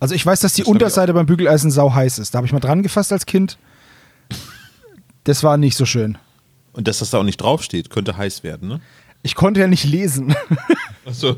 Also 0.00 0.14
ich 0.14 0.24
weiß, 0.24 0.40
dass 0.40 0.54
die 0.54 0.62
Das 0.62 0.68
Unterseite 0.68 1.12
beim 1.14 1.26
Bügeleisen 1.26 1.70
sau 1.70 1.92
heiß 1.94 2.18
ist. 2.18 2.34
Da 2.34 2.38
habe 2.38 2.46
ich 2.46 2.52
mal 2.52 2.60
dran 2.60 2.82
gefasst 2.82 3.12
als 3.12 3.26
Kind. 3.26 3.58
Das 5.24 5.42
war 5.42 5.56
nicht 5.56 5.76
so 5.76 5.86
schön. 5.86 6.18
Und 6.72 6.88
dass 6.88 7.00
das 7.00 7.10
da 7.10 7.18
auch 7.18 7.24
nicht 7.24 7.40
draufsteht, 7.40 7.90
könnte 7.90 8.16
heiß 8.16 8.42
werden, 8.42 8.68
ne? 8.68 8.80
Ich 9.22 9.34
konnte 9.34 9.60
ja 9.60 9.66
nicht 9.66 9.84
lesen. 9.84 10.34
Achso. 11.04 11.36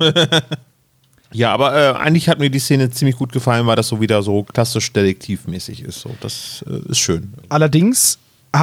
ja, 1.33 1.53
aber 1.53 1.75
äh, 1.75 1.97
eigentlich 1.99 2.29
hat 2.29 2.39
mir 2.39 2.49
die 2.49 2.61
Szene 2.61 2.91
ziemlich 2.91 3.17
gut 3.17 3.33
gefallen, 3.33 3.67
weil 3.67 3.75
das 3.75 3.89
so 3.89 4.01
wieder 4.01 4.23
so 4.23 4.45
klassisch 4.45 4.93
detektivmäßig 4.93 5.83
ist. 5.83 6.01
So. 6.01 6.15
Das 6.21 6.65
äh, 6.69 6.91
ist 6.91 6.99
schön. 6.99 7.35
Allerdings 7.49 8.19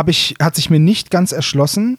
ich, 0.08 0.36
hat 0.40 0.56
sich 0.56 0.70
mir 0.70 0.80
nicht 0.80 1.12
ganz 1.12 1.34
erschlossen, 1.34 1.98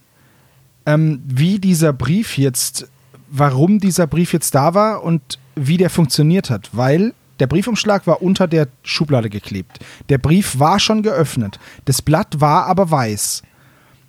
ähm, 0.87 1.23
wie 1.27 1.59
dieser 1.59 1.93
Brief 1.93 2.39
jetzt, 2.39 2.89
warum 3.29 3.81
dieser 3.81 4.07
Brief 4.07 4.33
jetzt 4.33 4.55
da 4.55 4.73
war 4.75 5.03
und 5.03 5.39
wie 5.57 5.77
der 5.77 5.91
funktioniert 5.91 6.49
hat. 6.49 6.71
Weil 6.73 7.13
der 7.41 7.47
Briefumschlag 7.47 8.07
war 8.07 8.23
unter 8.23 8.47
der 8.47 8.69
Schublade 8.83 9.31
geklebt. 9.31 9.81
Der 10.09 10.19
Brief 10.19 10.59
war 10.59 10.79
schon 10.79 11.03
geöffnet. 11.03 11.59
Das 11.87 12.03
Blatt 12.03 12.41
war 12.41 12.67
aber 12.67 12.91
weiß. 12.91 13.43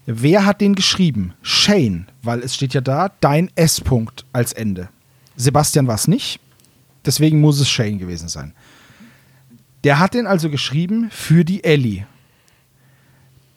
Wer 0.05 0.45
hat 0.45 0.61
den 0.61 0.75
geschrieben? 0.75 1.33
Shane, 1.41 2.07
weil 2.21 2.41
es 2.41 2.55
steht 2.55 2.73
ja 2.73 2.81
da, 2.81 3.11
dein 3.21 3.49
S-Punkt 3.55 4.25
als 4.33 4.51
Ende. 4.51 4.89
Sebastian 5.35 5.87
war 5.87 5.95
es 5.95 6.07
nicht. 6.07 6.39
Deswegen 7.05 7.39
muss 7.39 7.59
es 7.59 7.69
Shane 7.69 7.97
gewesen 7.97 8.27
sein. 8.27 8.53
Der 9.83 9.99
hat 9.99 10.13
den 10.13 10.27
also 10.27 10.49
geschrieben 10.49 11.09
für 11.09 11.43
die 11.43 11.63
Ellie. 11.63 12.05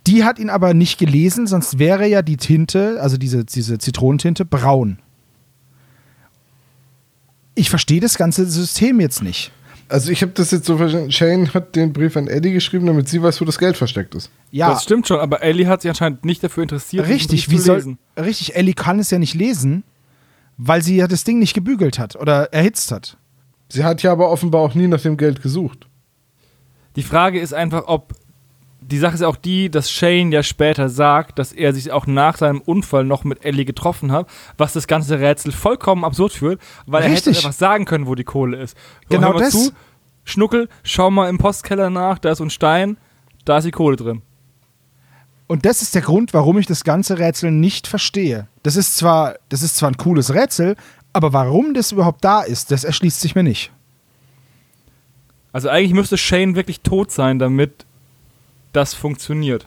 Die 0.06 0.24
hat 0.24 0.38
ihn 0.38 0.50
aber 0.50 0.74
nicht 0.74 0.98
gelesen, 0.98 1.46
sonst 1.46 1.78
wäre 1.78 2.06
ja 2.06 2.22
die 2.22 2.36
Tinte, 2.36 2.98
also 3.00 3.16
diese, 3.16 3.44
diese 3.44 3.78
Zitronentinte, 3.78 4.44
braun. 4.44 4.98
Ich 7.54 7.70
verstehe 7.70 8.00
das 8.00 8.16
ganze 8.16 8.46
System 8.46 9.00
jetzt 9.00 9.22
nicht. 9.22 9.52
Also 9.88 10.10
ich 10.10 10.22
habe 10.22 10.32
das 10.32 10.50
jetzt 10.50 10.66
so 10.66 10.76
verstanden, 10.78 11.12
Shane 11.12 11.52
hat 11.52 11.76
den 11.76 11.92
Brief 11.92 12.16
an 12.16 12.26
Eddie 12.26 12.52
geschrieben, 12.52 12.86
damit 12.86 13.08
sie 13.08 13.22
weiß, 13.22 13.40
wo 13.40 13.44
das 13.44 13.58
Geld 13.58 13.76
versteckt 13.76 14.14
ist. 14.14 14.30
Ja, 14.50 14.70
Das 14.70 14.82
stimmt 14.84 15.06
schon, 15.06 15.20
aber 15.20 15.42
Ellie 15.42 15.66
hat 15.66 15.82
sich 15.82 15.90
anscheinend 15.90 16.24
nicht 16.24 16.42
dafür 16.42 16.62
interessiert, 16.62 17.06
richtig. 17.08 17.50
Wie 17.50 17.56
zu 17.56 17.62
soll, 17.62 17.76
lesen. 17.76 17.98
richtig, 18.16 18.56
Ellie 18.56 18.74
kann 18.74 18.98
es 18.98 19.10
ja 19.10 19.18
nicht 19.18 19.34
lesen, 19.34 19.84
weil 20.56 20.82
sie 20.82 20.96
ja 20.96 21.06
das 21.06 21.24
Ding 21.24 21.38
nicht 21.38 21.54
gebügelt 21.54 21.98
hat 21.98 22.16
oder 22.16 22.52
erhitzt 22.52 22.90
hat. 22.92 23.16
Sie 23.68 23.84
hat 23.84 24.02
ja 24.02 24.12
aber 24.12 24.30
offenbar 24.30 24.62
auch 24.62 24.74
nie 24.74 24.86
nach 24.86 25.00
dem 25.00 25.16
Geld 25.16 25.42
gesucht. 25.42 25.86
Die 26.96 27.02
Frage 27.02 27.40
ist 27.40 27.52
einfach, 27.52 27.84
ob 27.86 28.14
die 28.86 28.98
Sache 28.98 29.14
ist 29.14 29.22
auch 29.22 29.36
die, 29.36 29.70
dass 29.70 29.90
Shane 29.90 30.30
ja 30.30 30.42
später 30.42 30.88
sagt, 30.88 31.38
dass 31.38 31.52
er 31.52 31.72
sich 31.72 31.90
auch 31.90 32.06
nach 32.06 32.36
seinem 32.36 32.60
Unfall 32.60 33.04
noch 33.04 33.24
mit 33.24 33.44
Ellie 33.44 33.64
getroffen 33.64 34.12
hat, 34.12 34.28
was 34.58 34.72
das 34.74 34.86
ganze 34.86 35.20
Rätsel 35.20 35.52
vollkommen 35.52 36.04
absurd 36.04 36.32
führt, 36.32 36.60
weil 36.86 37.02
er 37.02 37.08
hätte 37.08 37.30
Richtig. 37.30 37.44
einfach 37.44 37.56
sagen 37.56 37.86
können, 37.86 38.06
wo 38.06 38.14
die 38.14 38.24
Kohle 38.24 38.60
ist. 38.60 38.76
So, 39.08 39.16
Genau 39.16 39.32
das. 39.32 39.52
Zu, 39.52 39.72
Schnuckel, 40.24 40.68
schau 40.82 41.10
mal 41.10 41.28
im 41.28 41.38
Postkeller 41.38 41.90
nach, 41.90 42.18
da 42.18 42.32
ist 42.32 42.40
ein 42.40 42.50
Stein, 42.50 42.96
da 43.44 43.58
ist 43.58 43.64
die 43.64 43.70
Kohle 43.70 43.96
drin. 43.96 44.22
Und 45.46 45.66
das 45.66 45.82
ist 45.82 45.94
der 45.94 46.02
Grund, 46.02 46.32
warum 46.32 46.58
ich 46.58 46.66
das 46.66 46.84
ganze 46.84 47.18
Rätsel 47.18 47.50
nicht 47.50 47.86
verstehe. 47.86 48.48
Das 48.62 48.76
ist 48.76 48.96
zwar, 48.96 49.34
das 49.50 49.62
ist 49.62 49.76
zwar 49.76 49.90
ein 49.90 49.98
cooles 49.98 50.32
Rätsel, 50.32 50.76
aber 51.12 51.32
warum 51.32 51.74
das 51.74 51.92
überhaupt 51.92 52.24
da 52.24 52.42
ist, 52.42 52.70
das 52.70 52.84
erschließt 52.84 53.20
sich 53.20 53.34
mir 53.34 53.42
nicht. 53.42 53.70
Also 55.52 55.68
eigentlich 55.68 55.92
müsste 55.92 56.18
Shane 56.18 56.56
wirklich 56.56 56.80
tot 56.80 57.12
sein, 57.12 57.38
damit 57.38 57.86
das 58.74 58.92
funktioniert. 58.94 59.66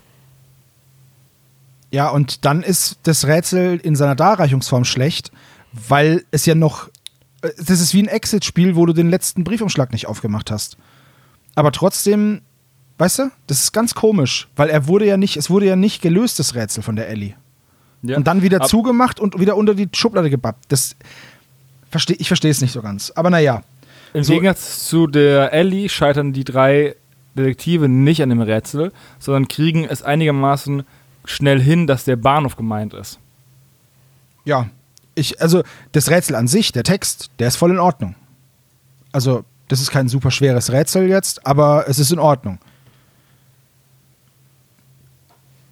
Ja, 1.91 2.09
und 2.09 2.45
dann 2.45 2.63
ist 2.63 2.97
das 3.03 3.25
Rätsel 3.27 3.77
in 3.77 3.95
seiner 3.95 4.15
Darreichungsform 4.15 4.83
schlecht, 4.85 5.31
weil 5.71 6.25
es 6.31 6.45
ja 6.45 6.53
noch. 6.55 6.89
äh, 7.41 7.49
Das 7.57 7.79
ist 7.79 7.93
wie 7.93 8.03
ein 8.03 8.07
Exit-Spiel, 8.07 8.75
wo 8.75 8.85
du 8.85 8.93
den 8.93 9.09
letzten 9.09 9.43
Briefumschlag 9.43 9.91
nicht 9.93 10.07
aufgemacht 10.07 10.51
hast. 10.51 10.77
Aber 11.55 11.71
trotzdem, 11.71 12.41
weißt 12.97 13.19
du, 13.19 13.31
das 13.47 13.61
ist 13.61 13.71
ganz 13.71 13.95
komisch, 13.95 14.47
weil 14.55 14.69
er 14.69 14.87
wurde 14.87 15.05
ja 15.05 15.17
nicht, 15.17 15.37
es 15.37 15.49
wurde 15.49 15.65
ja 15.65 15.75
nicht 15.75 16.01
gelöst, 16.01 16.39
das 16.39 16.55
Rätsel 16.55 16.83
von 16.83 16.95
der 16.95 17.07
Ellie. 17.09 17.33
Ja. 18.03 18.17
Und 18.17 18.27
dann 18.27 18.41
wieder 18.43 18.61
Ab- 18.61 18.67
zugemacht 18.67 19.19
und 19.19 19.39
wieder 19.39 19.55
unter 19.55 19.73
die 19.73 19.89
Schublade 19.93 20.29
gebappt. 20.29 20.65
Das 20.67 20.95
versteh, 21.89 22.13
ich 22.19 22.27
verstehe 22.27 22.51
es 22.51 22.61
nicht 22.61 22.73
so 22.73 22.81
ganz. 22.81 23.11
Aber 23.15 23.29
naja. 23.29 23.63
Im 24.13 24.23
So- 24.23 24.33
Gegensatz 24.33 24.87
zu 24.87 25.07
der 25.07 25.51
Ellie 25.53 25.89
scheitern 25.89 26.31
die 26.33 26.43
drei 26.43 26.95
Detektive 27.37 27.87
nicht 27.87 28.21
an 28.21 28.29
dem 28.29 28.41
Rätsel, 28.41 28.91
sondern 29.19 29.47
kriegen 29.47 29.85
es 29.85 30.03
einigermaßen 30.03 30.83
schnell 31.25 31.61
hin, 31.61 31.87
dass 31.87 32.03
der 32.03 32.15
Bahnhof 32.17 32.55
gemeint 32.57 32.93
ist. 32.93 33.19
Ja, 34.45 34.69
ich, 35.15 35.41
also 35.41 35.63
das 35.93 36.09
Rätsel 36.09 36.35
an 36.35 36.47
sich, 36.47 36.71
der 36.71 36.83
Text, 36.83 37.31
der 37.39 37.47
ist 37.47 37.55
voll 37.55 37.71
in 37.71 37.79
Ordnung. 37.79 38.15
Also, 39.11 39.43
das 39.67 39.81
ist 39.81 39.91
kein 39.91 40.07
super 40.09 40.31
schweres 40.31 40.71
Rätsel 40.71 41.07
jetzt, 41.09 41.45
aber 41.45 41.85
es 41.89 41.99
ist 41.99 42.11
in 42.11 42.19
Ordnung. 42.19 42.59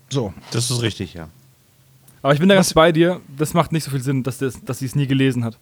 So, 0.10 0.34
Das 0.52 0.70
ist 0.70 0.82
richtig, 0.82 1.14
ja. 1.14 1.30
Aber 2.22 2.34
ich 2.34 2.40
bin 2.40 2.50
da 2.50 2.56
Was- 2.56 2.68
ganz 2.68 2.74
bei 2.74 2.92
dir, 2.92 3.22
das 3.38 3.54
macht 3.54 3.72
nicht 3.72 3.84
so 3.84 3.92
viel 3.92 4.02
Sinn, 4.02 4.24
dass, 4.24 4.38
das, 4.40 4.64
dass 4.64 4.80
sie 4.80 4.86
es 4.86 4.96
nie 4.96 5.08
gelesen 5.08 5.44
hat. 5.44 5.58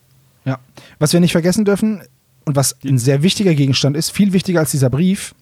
ja. 0.45 0.59
Was 0.99 1.13
wir 1.13 1.19
nicht 1.19 1.31
vergessen 1.31 1.65
dürfen 1.65 2.01
und 2.45 2.55
was 2.55 2.75
ein 2.83 2.97
sehr 2.97 3.21
wichtiger 3.23 3.53
Gegenstand 3.53 3.97
ist, 3.97 4.11
viel 4.11 4.33
wichtiger 4.33 4.59
als 4.59 4.71
dieser 4.71 4.89
Brief, 4.89 5.33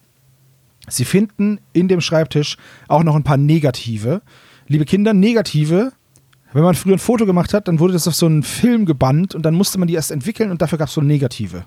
Sie 0.87 1.05
finden 1.05 1.59
in 1.73 1.87
dem 1.87 2.01
Schreibtisch 2.01 2.57
auch 2.87 3.03
noch 3.03 3.15
ein 3.15 3.23
paar 3.23 3.37
Negative. 3.37 4.21
Liebe 4.67 4.85
Kinder, 4.85 5.13
Negative, 5.13 5.91
wenn 6.53 6.63
man 6.63 6.75
früher 6.75 6.95
ein 6.95 6.99
Foto 6.99 7.25
gemacht 7.25 7.53
hat, 7.53 7.67
dann 7.67 7.79
wurde 7.79 7.93
das 7.93 8.07
auf 8.07 8.15
so 8.15 8.25
einen 8.25 8.43
Film 8.43 8.85
gebannt 8.85 9.35
und 9.35 9.43
dann 9.43 9.53
musste 9.53 9.77
man 9.77 9.87
die 9.87 9.93
erst 9.93 10.11
entwickeln 10.11 10.51
und 10.51 10.61
dafür 10.61 10.77
gab 10.77 10.87
es 10.89 10.93
so 10.93 11.01
Negative. 11.01 11.65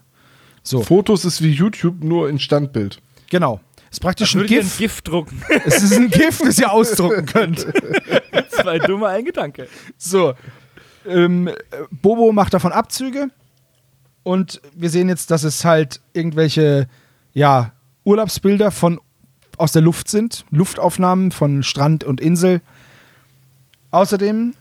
So, 0.62 0.82
Fotos 0.82 1.24
ist 1.24 1.42
wie 1.42 1.50
YouTube, 1.50 2.02
nur 2.02 2.28
in 2.28 2.38
Standbild. 2.38 3.00
genau. 3.30 3.60
Ist 3.90 4.00
praktisch 4.00 4.34
ein 4.34 4.44
ich 4.44 4.58
ein 4.58 4.70
GIF. 4.76 5.02
Drucken. 5.02 5.40
Es 5.64 5.80
ist 5.80 5.96
ein 5.96 6.10
GIF, 6.10 6.38
das 6.38 6.58
ihr 6.58 6.72
ausdrucken 6.72 7.26
könnt. 7.26 7.60
Zwei 8.50 8.80
dumme 8.80 9.06
ein 9.06 9.24
Gedanke. 9.24 9.68
So. 9.96 10.34
Ähm, 11.06 11.46
äh, 11.46 11.52
Bobo 11.92 12.32
macht 12.32 12.54
davon 12.54 12.72
Abzüge. 12.72 13.28
Und 14.24 14.60
wir 14.74 14.90
sehen 14.90 15.08
jetzt, 15.08 15.30
dass 15.30 15.44
es 15.44 15.64
halt 15.64 16.00
irgendwelche, 16.12 16.88
ja, 17.34 17.70
Urlaubsbilder 18.02 18.72
von 18.72 18.98
aus 19.58 19.72
der 19.72 19.82
Luft 19.82 20.08
sind. 20.08 20.44
Luftaufnahmen 20.50 21.30
von 21.30 21.62
Strand 21.62 22.04
und 22.04 22.20
Insel. 22.20 22.60
Außerdem, 23.90 24.54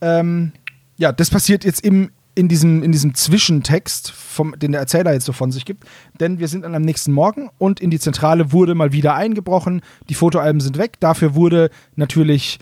ähm, 0.00 0.52
ja, 0.96 1.12
das 1.12 1.30
passiert 1.30 1.64
jetzt 1.64 1.84
im, 1.84 2.10
in, 2.34 2.48
diesem, 2.48 2.82
in 2.82 2.92
diesem 2.92 3.14
Zwischentext, 3.14 4.10
vom, 4.10 4.58
den 4.58 4.72
der 4.72 4.80
Erzähler 4.80 5.12
jetzt 5.12 5.24
so 5.24 5.32
von 5.32 5.50
sich 5.50 5.64
gibt. 5.64 5.84
Denn 6.20 6.38
wir 6.38 6.48
sind 6.48 6.62
dann 6.62 6.74
am 6.74 6.82
nächsten 6.82 7.12
Morgen 7.12 7.50
und 7.58 7.80
in 7.80 7.90
die 7.90 7.98
Zentrale 7.98 8.52
wurde 8.52 8.74
mal 8.74 8.92
wieder 8.92 9.14
eingebrochen. 9.14 9.82
Die 10.08 10.14
Fotoalben 10.14 10.60
sind 10.60 10.78
weg. 10.78 11.00
Dafür 11.00 11.34
wurde 11.34 11.70
natürlich 11.96 12.58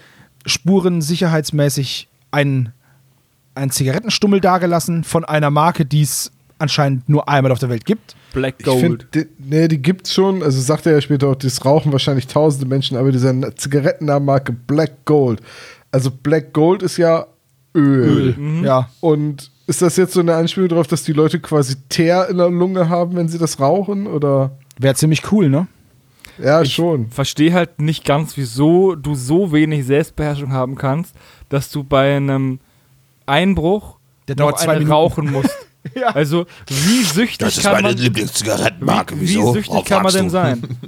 spurensicherheitsmäßig 0.47 2.09
ein, 2.30 2.72
ein 3.55 3.70
Zigarettenstummel 3.70 4.41
dagelassen 4.41 5.05
von 5.05 5.24
einer 5.24 5.51
Marke, 5.51 5.84
die 5.84 6.03
es 6.03 6.32
anscheinend 6.59 7.09
nur 7.09 7.28
einmal 7.28 7.52
auf 7.52 7.59
der 7.59 7.68
Welt 7.68 7.84
gibt. 7.84 8.16
Black 8.32 8.57
Ich 8.59 8.64
Gold. 8.66 8.80
finde, 8.80 9.04
die, 9.14 9.26
nee, 9.38 9.68
die 9.68 9.80
gibt's 9.80 10.12
schon. 10.12 10.42
Also 10.42 10.61
sagt 10.61 10.86
er 10.86 10.92
ja 10.92 11.00
später 11.00 11.28
auch, 11.28 11.34
das 11.36 11.64
rauchen 11.64 11.92
wahrscheinlich 11.92 12.26
tausende 12.26 12.66
Menschen, 12.66 12.96
aber 12.96 13.12
dieser 13.12 13.54
Zigarettennamenmarke 13.57 14.52
Black 14.52 15.04
Gold. 15.04 15.40
Also 15.92 16.11
Black 16.11 16.52
Gold 16.52 16.82
ist 16.82 16.96
ja 16.96 17.26
Öl. 17.74 18.34
Mhm. 18.36 18.64
Ja. 18.64 18.88
Und 19.00 19.50
ist 19.66 19.82
das 19.82 19.96
jetzt 19.96 20.12
so 20.14 20.20
eine 20.20 20.34
Anspielung 20.34 20.68
darauf, 20.68 20.86
dass 20.86 21.02
die 21.02 21.12
Leute 21.12 21.40
quasi 21.40 21.76
Teer 21.88 22.28
in 22.30 22.36
der 22.38 22.50
Lunge 22.50 22.88
haben, 22.88 23.16
wenn 23.16 23.28
sie 23.28 23.38
das 23.38 23.59
rauchen? 23.61 24.07
Oder? 24.07 24.52
Wäre 24.78 24.94
ziemlich 24.94 25.30
cool, 25.32 25.48
ne? 25.48 25.66
Ja, 26.38 26.61
Ich 26.62 26.74
schon. 26.74 27.09
verstehe 27.11 27.52
halt 27.54 27.80
nicht 27.80 28.04
ganz, 28.04 28.36
wieso 28.36 28.94
du 28.94 29.14
so 29.14 29.52
wenig 29.52 29.86
Selbstbeherrschung 29.86 30.52
haben 30.52 30.74
kannst, 30.76 31.14
dass 31.48 31.70
du 31.70 31.82
bei 31.82 32.14
einem 32.16 32.61
Einbruch 33.24 33.96
Der 34.28 34.36
noch 34.36 34.44
dauert 34.50 34.61
zwei 34.61 34.72
eine 34.72 34.80
Minuten. 34.80 34.92
rauchen 34.92 35.32
musst. 35.32 35.50
Ja. 35.95 36.09
Also, 36.09 36.47
wie 36.66 37.03
süchtig 37.03 37.62
kann 37.62 37.82
man, 37.82 37.97
Lieblingszigarettenmarke. 37.97 39.16
wie, 39.20 39.28
wie 39.28 39.53
süchtig 39.53 39.84
kann 39.84 40.03
man 40.03 40.12
denn 40.12 40.30
sein? 40.30 40.62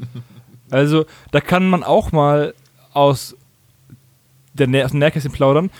Also, 0.70 1.06
da 1.30 1.40
kann 1.40 1.70
man 1.70 1.82
auch 1.82 2.12
mal 2.12 2.52
aus, 2.92 3.34
der 4.52 4.66
Nä 4.66 4.84
aus 4.84 4.90
dem 4.90 4.98
Nähkästchen 5.00 5.32
plaudern. 5.32 5.70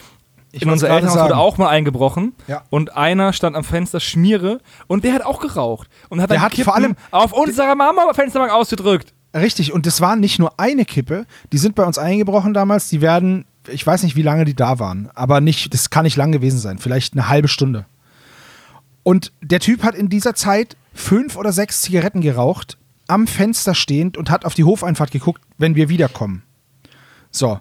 Ich 0.51 0.62
In 0.62 0.71
unser 0.71 0.89
Elternhaus 0.89 1.19
wurde 1.25 1.37
auch 1.37 1.59
mal 1.59 1.69
eingebrochen 1.69 2.33
Ja. 2.47 2.62
und 2.71 2.97
einer 2.97 3.35
stand 3.35 3.55
am 3.55 3.64
Fenster 3.64 4.01
Schmiere 4.01 4.61
und 4.87 5.05
der 5.05 5.12
hat 5.12 5.27
auch 5.27 5.41
geraucht 5.41 5.89
und 6.09 6.23
hat 6.23 6.31
Der 6.31 6.37
dann 6.39 6.45
hat 6.47 6.53
Kippen 6.53 6.64
vor 6.64 6.75
allem- 6.75 6.97
auf 7.11 7.35
unserer 7.35 7.75
Mama 7.75 8.01
Fensterbank 8.14 8.51
ausgedrückt. 8.51 9.12
Richtig, 9.37 9.75
und 9.75 9.85
das 9.85 10.01
war 10.01 10.16
nicht 10.16 10.39
nur 10.39 10.59
eine 10.59 10.87
Kippe, 10.87 11.27
die 11.53 11.59
sind 11.59 11.75
bei 11.75 11.85
uns 11.85 11.99
eingebrochen 11.99 12.55
damals, 12.55 12.89
die 12.89 13.03
werden, 13.03 13.45
ich 13.69 13.87
weiß 13.87 14.03
nicht, 14.05 14.16
wie 14.16 14.23
lange 14.23 14.47
die 14.47 14.55
da 14.57 14.79
waren, 14.79 15.11
aber 15.14 15.43
nicht, 15.43 15.75
das 15.75 15.91
kann 15.91 16.05
nicht 16.05 16.16
lang 16.16 16.33
gewesen 16.33 16.59
sein, 16.59 16.79
vielleicht 16.79 17.12
eine 17.12 17.29
halbe 17.29 17.49
Stunde. 17.49 17.85
Und 19.09 19.32
der 19.40 19.61
Typ 19.61 19.84
hat 19.84 19.94
in 19.94 20.11
dieser 20.11 20.34
Zeit 20.34 20.76
fünf 20.92 21.36
oder 21.36 21.50
sechs 21.50 21.80
Zigaretten 21.80 22.20
geraucht, 22.20 22.76
am 23.06 23.26
Fenster 23.26 23.74
stehend 23.74 24.18
und 24.18 24.28
hat 24.28 24.44
auf 24.44 24.52
die 24.52 24.64
Hofeinfahrt 24.64 25.12
geguckt, 25.12 25.40
wenn 25.56 25.76
wir 25.76 25.88
wiederkommen. 25.88 26.42
So. 27.30 27.59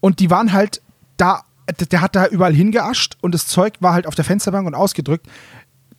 Und 0.00 0.20
die 0.20 0.28
waren 0.28 0.52
halt 0.52 0.82
da, 1.16 1.44
der 1.90 2.02
hat 2.02 2.14
da 2.14 2.26
überall 2.26 2.52
hingeascht 2.52 3.16
und 3.22 3.32
das 3.32 3.46
Zeug 3.46 3.76
war 3.80 3.94
halt 3.94 4.06
auf 4.06 4.14
der 4.14 4.26
Fensterbank 4.26 4.66
und 4.66 4.74
ausgedrückt. 4.74 5.26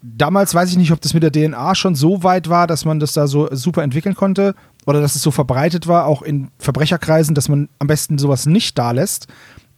Damals 0.03 0.53
weiß 0.53 0.69
ich 0.69 0.77
nicht, 0.77 0.91
ob 0.91 1.01
das 1.01 1.15
mit 1.15 1.23
der 1.23 1.31
DNA 1.31 1.73
schon 1.73 1.95
so 1.95 2.21
weit 2.21 2.47
war, 2.47 2.67
dass 2.67 2.85
man 2.85 2.99
das 2.99 3.13
da 3.13 3.25
so 3.25 3.49
super 3.55 3.81
entwickeln 3.81 4.13
konnte 4.13 4.53
oder 4.85 5.01
dass 5.01 5.15
es 5.15 5.23
so 5.23 5.31
verbreitet 5.31 5.87
war, 5.87 6.05
auch 6.05 6.21
in 6.21 6.51
Verbrecherkreisen, 6.59 7.33
dass 7.33 7.49
man 7.49 7.67
am 7.79 7.87
besten 7.87 8.19
sowas 8.19 8.45
nicht 8.45 8.77
da 8.77 8.91
lässt. 8.91 9.25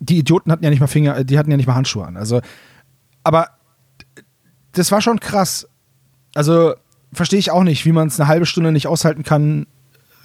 Die 0.02 0.18
Idioten 0.18 0.52
hatten 0.52 0.66
ja 0.66 0.72
nicht 0.72 0.82
mal 0.82 0.88
Finger, 0.88 1.24
die 1.24 1.40
hatten 1.40 1.52
ja 1.52 1.56
nicht 1.56 1.68
mal 1.68 1.76
Handschuhe 1.76 2.06
an. 2.06 2.18
Also, 2.18 2.42
aber 3.24 3.55
das 4.76 4.92
war 4.92 5.02
schon 5.02 5.20
krass. 5.20 5.68
Also 6.34 6.76
verstehe 7.14 7.40
ich 7.40 7.52
auch 7.52 7.64
nicht, 7.64 7.86
wie 7.86 7.92
man 7.92 8.08
es 8.08 8.20
eine 8.20 8.28
halbe 8.28 8.46
Stunde 8.46 8.72
nicht 8.72 8.88
aushalten 8.88 9.24
kann, 9.24 9.68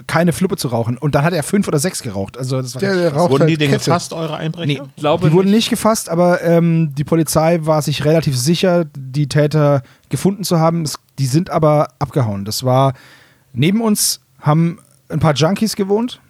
keine 0.06 0.32
Fluppe 0.32 0.56
zu 0.56 0.68
rauchen. 0.68 0.96
Und 0.98 1.14
dann 1.14 1.24
hat 1.24 1.32
er 1.32 1.42
fünf 1.42 1.68
oder 1.68 1.78
sechs 1.78 2.02
geraucht. 2.02 2.36
Also 2.38 2.60
das 2.60 2.74
war 2.74 2.80
Der, 2.80 2.94
der 2.94 3.14
raucht 3.14 3.30
Wurden 3.30 3.46
die 3.46 3.52
halt 3.54 3.60
denn 3.60 3.70
Kette. 3.70 3.84
gefasst, 3.84 4.12
eure 4.12 4.36
Einbrecher? 4.36 4.66
Nee, 4.66 4.80
glaube 4.96 5.28
die 5.28 5.32
wurden 5.32 5.46
nicht. 5.46 5.56
nicht 5.56 5.70
gefasst, 5.70 6.08
aber 6.08 6.42
ähm, 6.42 6.94
die 6.94 7.04
Polizei 7.04 7.60
war 7.62 7.82
sich 7.82 8.04
relativ 8.04 8.36
sicher, 8.36 8.86
die 8.96 9.28
Täter 9.28 9.82
gefunden 10.08 10.42
zu 10.44 10.58
haben. 10.58 10.82
Es, 10.82 10.98
die 11.18 11.26
sind 11.26 11.50
aber 11.50 11.88
abgehauen. 11.98 12.44
Das 12.44 12.64
war 12.64 12.94
neben 13.52 13.80
uns 13.82 14.20
haben 14.40 14.78
ein 15.08 15.20
paar 15.20 15.34
Junkies 15.34 15.76
gewohnt. 15.76 16.20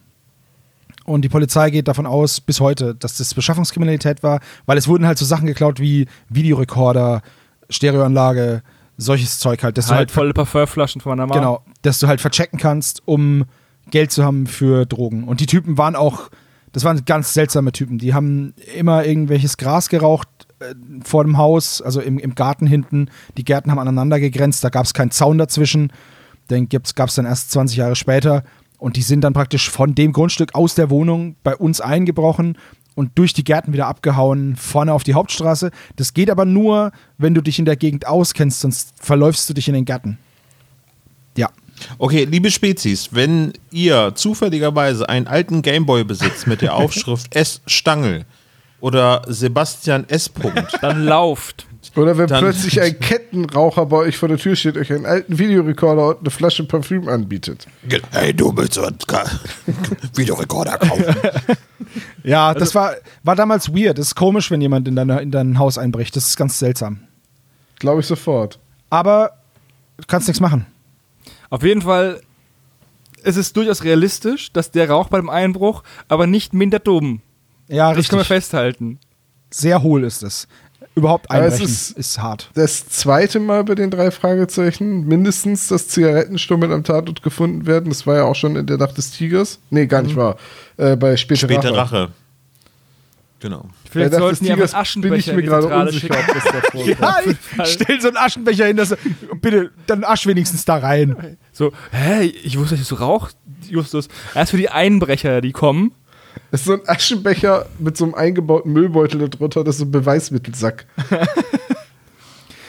Und 1.04 1.22
die 1.22 1.28
Polizei 1.28 1.70
geht 1.70 1.88
davon 1.88 2.06
aus, 2.06 2.40
bis 2.40 2.60
heute, 2.60 2.94
dass 2.94 3.16
das 3.16 3.34
Beschaffungskriminalität 3.34 4.22
war, 4.22 4.40
weil 4.66 4.78
es 4.78 4.86
wurden 4.86 5.06
halt 5.06 5.18
so 5.18 5.24
Sachen 5.24 5.46
geklaut 5.46 5.80
wie 5.80 6.06
Videorekorder, 6.28 7.22
Stereoanlage, 7.70 8.62
solches 8.96 9.38
Zeug 9.38 9.62
halt. 9.62 9.78
Dass 9.78 9.86
du 9.86 9.92
Halt 9.92 9.98
halt 10.00 10.10
volle 10.10 10.34
Parfümflaschen 10.34 11.00
von 11.00 11.10
meiner 11.10 11.26
Mama. 11.26 11.40
Genau, 11.40 11.64
dass 11.82 11.98
du 11.98 12.06
halt 12.06 12.20
verchecken 12.20 12.58
kannst, 12.58 13.02
um 13.06 13.44
Geld 13.90 14.12
zu 14.12 14.24
haben 14.24 14.46
für 14.46 14.86
Drogen. 14.86 15.24
Und 15.24 15.40
die 15.40 15.46
Typen 15.46 15.78
waren 15.78 15.96
auch, 15.96 16.30
das 16.72 16.84
waren 16.84 17.04
ganz 17.04 17.34
seltsame 17.34 17.72
Typen. 17.72 17.98
Die 17.98 18.14
haben 18.14 18.54
immer 18.76 19.04
irgendwelches 19.04 19.56
Gras 19.56 19.88
geraucht 19.88 20.28
äh, 20.60 20.74
vor 21.02 21.24
dem 21.24 21.38
Haus, 21.38 21.82
also 21.82 22.00
im, 22.00 22.18
im 22.18 22.34
Garten 22.34 22.66
hinten. 22.66 23.08
Die 23.36 23.44
Gärten 23.44 23.70
haben 23.70 23.78
aneinander 23.78 24.20
gegrenzt, 24.20 24.62
da 24.62 24.68
gab 24.68 24.84
es 24.84 24.94
keinen 24.94 25.10
Zaun 25.10 25.38
dazwischen. 25.38 25.92
Den 26.50 26.68
gab 26.68 27.08
es 27.08 27.14
dann 27.14 27.26
erst 27.26 27.52
20 27.52 27.76
Jahre 27.76 27.96
später. 27.96 28.44
Und 28.78 28.96
die 28.96 29.02
sind 29.02 29.22
dann 29.22 29.34
praktisch 29.34 29.70
von 29.70 29.94
dem 29.94 30.12
Grundstück 30.12 30.54
aus 30.54 30.74
der 30.74 30.90
Wohnung 30.90 31.36
bei 31.42 31.54
uns 31.54 31.80
eingebrochen 31.80 32.56
und 33.00 33.12
durch 33.14 33.32
die 33.32 33.44
Gärten 33.44 33.72
wieder 33.72 33.86
abgehauen, 33.86 34.56
vorne 34.56 34.92
auf 34.92 35.04
die 35.04 35.14
Hauptstraße. 35.14 35.70
Das 35.96 36.12
geht 36.12 36.28
aber 36.28 36.44
nur, 36.44 36.92
wenn 37.16 37.32
du 37.32 37.40
dich 37.40 37.58
in 37.58 37.64
der 37.64 37.76
Gegend 37.76 38.06
auskennst, 38.06 38.60
sonst 38.60 38.92
verläufst 39.00 39.48
du 39.48 39.54
dich 39.54 39.68
in 39.68 39.74
den 39.74 39.86
Gärten. 39.86 40.18
Ja. 41.34 41.48
Okay, 41.96 42.24
liebe 42.24 42.50
Spezies, 42.50 43.08
wenn 43.12 43.54
ihr 43.70 44.12
zufälligerweise 44.14 45.08
einen 45.08 45.26
alten 45.26 45.62
Gameboy 45.62 46.04
besitzt 46.04 46.46
mit 46.46 46.60
der 46.60 46.74
Aufschrift 46.76 47.34
S. 47.34 47.62
Stangl 47.64 48.26
oder 48.80 49.22
Sebastian 49.26 50.06
S. 50.06 50.28
Punkt, 50.28 50.78
Dann 50.82 51.04
lauft. 51.04 51.66
Oder 51.96 52.16
wenn 52.18 52.26
Dann- 52.28 52.40
plötzlich 52.44 52.80
ein 52.80 52.98
Kettenraucher 53.00 53.86
bei 53.86 53.96
euch 53.96 54.16
vor 54.18 54.28
der 54.28 54.38
Tür 54.38 54.54
steht, 54.54 54.76
euch 54.76 54.92
einen 54.92 55.06
alten 55.06 55.38
Videorekorder 55.38 56.08
und 56.08 56.20
eine 56.20 56.30
Flasche 56.30 56.64
Parfüm 56.64 57.08
anbietet. 57.08 57.66
hey, 58.12 58.32
du 58.34 58.54
willst 58.56 58.74
so 58.74 58.82
einen 58.84 58.98
Videorekorder 60.14 60.78
kaufen. 60.78 61.04
Ja, 62.22 62.54
das 62.54 62.74
war, 62.74 62.94
war 63.22 63.34
damals 63.36 63.72
weird. 63.74 63.98
Das 63.98 64.08
ist 64.08 64.14
komisch, 64.14 64.50
wenn 64.50 64.60
jemand 64.60 64.86
in, 64.88 64.96
deine, 64.96 65.20
in 65.20 65.30
dein 65.30 65.58
Haus 65.58 65.78
einbricht. 65.78 66.14
Das 66.16 66.26
ist 66.26 66.36
ganz 66.36 66.58
seltsam. 66.58 67.00
Glaube 67.78 68.00
ich 68.00 68.06
sofort. 68.06 68.58
Aber 68.90 69.32
du 69.96 70.04
kannst 70.06 70.28
nichts 70.28 70.40
machen. 70.40 70.66
Auf 71.48 71.62
jeden 71.62 71.82
Fall 71.82 72.20
ist 73.22 73.36
es 73.36 73.52
durchaus 73.52 73.84
realistisch, 73.84 74.52
dass 74.52 74.70
der 74.70 74.88
Rauch 74.90 75.08
beim 75.08 75.28
Einbruch 75.28 75.82
aber 76.08 76.26
nicht 76.26 76.52
minder 76.54 76.78
dumm. 76.78 77.22
Ja, 77.68 77.92
Das 77.94 78.08
können 78.08 78.18
wir 78.18 78.20
richtig. 78.20 78.36
festhalten. 78.36 78.98
Sehr 79.50 79.82
hohl 79.82 80.04
ist 80.04 80.22
es. 80.22 80.46
Überhaupt 81.00 81.30
einbrechen 81.30 81.64
ist- 81.64 81.90
ist, 81.90 82.18
hart. 82.20 82.50
Das 82.54 82.88
zweite 82.88 83.40
Mal 83.40 83.64
bei 83.64 83.74
den 83.74 83.90
drei 83.90 84.10
Fragezeichen 84.10 85.06
mindestens, 85.06 85.68
dass 85.68 85.88
Zigarettenstummel 85.88 86.72
am 86.72 86.84
Tatort 86.84 87.22
gefunden 87.22 87.66
werden. 87.66 87.88
Das 87.90 88.06
war 88.06 88.16
ja 88.16 88.24
auch 88.24 88.36
schon 88.36 88.56
in 88.56 88.66
der 88.66 88.78
Nacht 88.78 88.96
des 88.96 89.10
Tigers. 89.10 89.58
Nee, 89.70 89.86
gar 89.86 90.02
nicht 90.02 90.16
wahr. 90.16 90.36
Äh, 90.76 90.96
bei 90.96 91.16
Späte, 91.16 91.40
Späte 91.46 91.74
Rache. 91.74 91.76
Rache. 92.02 92.08
Genau. 93.40 93.64
Vielleicht 93.90 94.12
Nacht 94.12 94.20
des 94.30 94.38
sollten 94.38 94.44
die 94.44 94.50
einen 94.52 94.60
bin 94.60 94.68
ich 94.68 94.74
Aschenbecher 94.76 95.32
mir 95.32 95.38
in 95.38 95.42
die 95.44 95.48
gerade 95.48 95.62
Zentrale 95.62 95.86
unsicher, 95.90 96.14
schicken. 96.14 96.30
ob 96.30 96.34
das 96.34 96.44
davor 96.44 96.84
kommt. 97.24 97.38
Ja, 97.58 97.64
stell 97.66 98.00
so 98.00 98.08
einen 98.08 98.16
Aschenbecher 98.18 98.66
hin, 98.66 98.76
dass 98.76 98.94
bitte 99.40 99.70
dann 99.86 100.04
Asch 100.04 100.26
wenigstens 100.26 100.64
da 100.66 100.76
rein. 100.76 101.38
So, 101.52 101.72
hä, 101.90 102.24
ich 102.24 102.58
wusste, 102.58 102.76
dass 102.76 102.86
du 102.88 102.96
rauchst, 102.96 103.36
Justus. 103.68 104.08
Erst 104.34 104.50
für 104.50 104.58
die 104.58 104.68
Einbrecher, 104.68 105.40
die 105.40 105.52
kommen. 105.52 105.92
Das 106.50 106.60
ist 106.60 106.66
so 106.66 106.72
ein 106.72 106.80
Aschenbecher 106.86 107.66
mit 107.78 107.96
so 107.96 108.04
einem 108.04 108.14
eingebauten 108.14 108.72
Müllbeutel 108.72 109.28
darunter, 109.28 109.64
das 109.64 109.76
ist 109.76 109.80
so 109.80 109.84
ein 109.84 109.90
Beweismittelsack. 109.90 110.86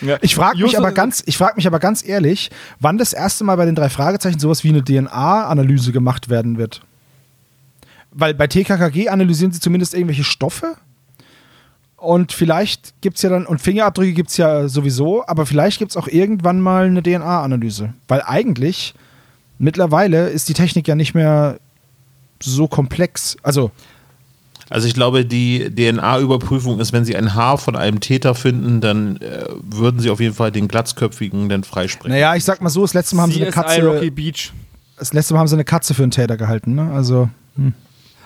Ja. 0.01 0.17
Ich 0.21 0.35
frage 0.35 0.61
mich 0.63 0.77
aber 0.77 0.91
ganz, 0.91 1.23
ich 1.25 1.37
frage 1.37 1.55
mich 1.55 1.67
aber 1.67 1.79
ganz 1.79 2.03
ehrlich, 2.03 2.49
wann 2.79 2.97
das 2.97 3.13
erste 3.13 3.43
Mal 3.43 3.55
bei 3.55 3.65
den 3.65 3.75
drei 3.75 3.89
Fragezeichen 3.89 4.39
sowas 4.39 4.63
wie 4.63 4.69
eine 4.69 4.83
DNA-Analyse 4.83 5.91
gemacht 5.91 6.29
werden 6.29 6.57
wird. 6.57 6.81
Weil 8.11 8.33
bei 8.33 8.47
TKKG 8.47 9.09
analysieren 9.09 9.51
sie 9.51 9.59
zumindest 9.59 9.93
irgendwelche 9.93 10.23
Stoffe. 10.23 10.75
Und 11.97 12.31
vielleicht 12.31 12.99
gibt 13.01 13.17
es 13.17 13.21
ja 13.21 13.29
dann, 13.29 13.45
und 13.45 13.61
Fingerabdrücke 13.61 14.13
gibt 14.13 14.31
es 14.31 14.37
ja 14.37 14.67
sowieso, 14.67 15.23
aber 15.27 15.45
vielleicht 15.45 15.77
gibt 15.77 15.91
es 15.91 15.97
auch 15.97 16.07
irgendwann 16.07 16.59
mal 16.59 16.85
eine 16.85 17.03
DNA-Analyse. 17.03 17.93
Weil 18.07 18.23
eigentlich, 18.23 18.95
mittlerweile 19.59 20.29
ist 20.29 20.49
die 20.49 20.55
Technik 20.55 20.87
ja 20.87 20.95
nicht 20.95 21.13
mehr 21.13 21.59
so 22.43 22.67
komplex. 22.67 23.37
Also, 23.43 23.71
Also 24.69 24.87
ich 24.87 24.93
glaube, 24.93 25.25
die 25.25 25.69
DNA-Überprüfung 25.73 26.79
ist, 26.79 26.93
wenn 26.93 27.03
sie 27.05 27.15
ein 27.15 27.33
Haar 27.35 27.57
von 27.57 27.75
einem 27.75 27.99
Täter 27.99 28.35
finden, 28.35 28.79
dann 28.79 29.17
äh, 29.17 29.45
würden 29.63 29.99
sie 29.99 30.09
auf 30.09 30.19
jeden 30.19 30.33
Fall 30.33 30.51
den 30.51 30.67
Glatzköpfigen 30.67 31.49
dann 31.49 31.63
freisprechen. 31.63 32.11
naja, 32.11 32.35
ich 32.35 32.45
sag 32.45 32.61
mal 32.61 32.69
so, 32.69 32.81
das 32.81 32.93
letzte 32.93 33.15
Mal 33.15 33.23
haben 33.23 33.31
sie 33.31 33.41
eine 33.41 33.51
CSI 33.51 33.61
Katze, 33.61 33.85
Rocky 33.85 34.09
Beach. 34.09 34.53
das 34.97 35.11
letzte 35.13 35.33
Mal 35.33 35.41
haben 35.41 35.47
sie 35.47 35.55
eine 35.55 35.65
Katze 35.65 35.93
für 35.93 36.03
einen 36.03 36.11
Täter 36.11 36.37
gehalten, 36.37 36.75
ne? 36.75 36.91
Also. 36.93 37.29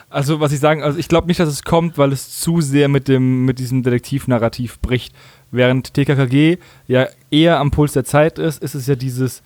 Also, 0.10 0.40
was 0.40 0.52
ich 0.54 0.60
sagen, 0.60 0.82
also 0.84 0.98
ich 0.98 1.10
glaube 1.10 1.28
nicht, 1.28 1.40
dass 1.40 1.50
es 1.50 1.64
kommt, 1.64 1.98
weil 1.98 2.14
es 2.14 2.40
zu 2.40 2.62
sehr 2.62 2.88
mit 2.88 3.08
dem 3.08 3.44
mit 3.44 3.60
diesem 3.60 3.84
Detektivnarrativ 3.84 4.80
bricht. 4.80 5.14
Während 5.52 5.94
TKKG 5.94 6.58
ja 6.88 7.08
eher 7.32 7.60
am 7.60 7.72
Puls 7.72 7.94
der 7.94 8.06
Zeit 8.06 8.40
ist, 8.40 8.62
ist 8.62 8.76
es 8.76 8.88
ja 8.88 8.96
dieses, 8.96 9.42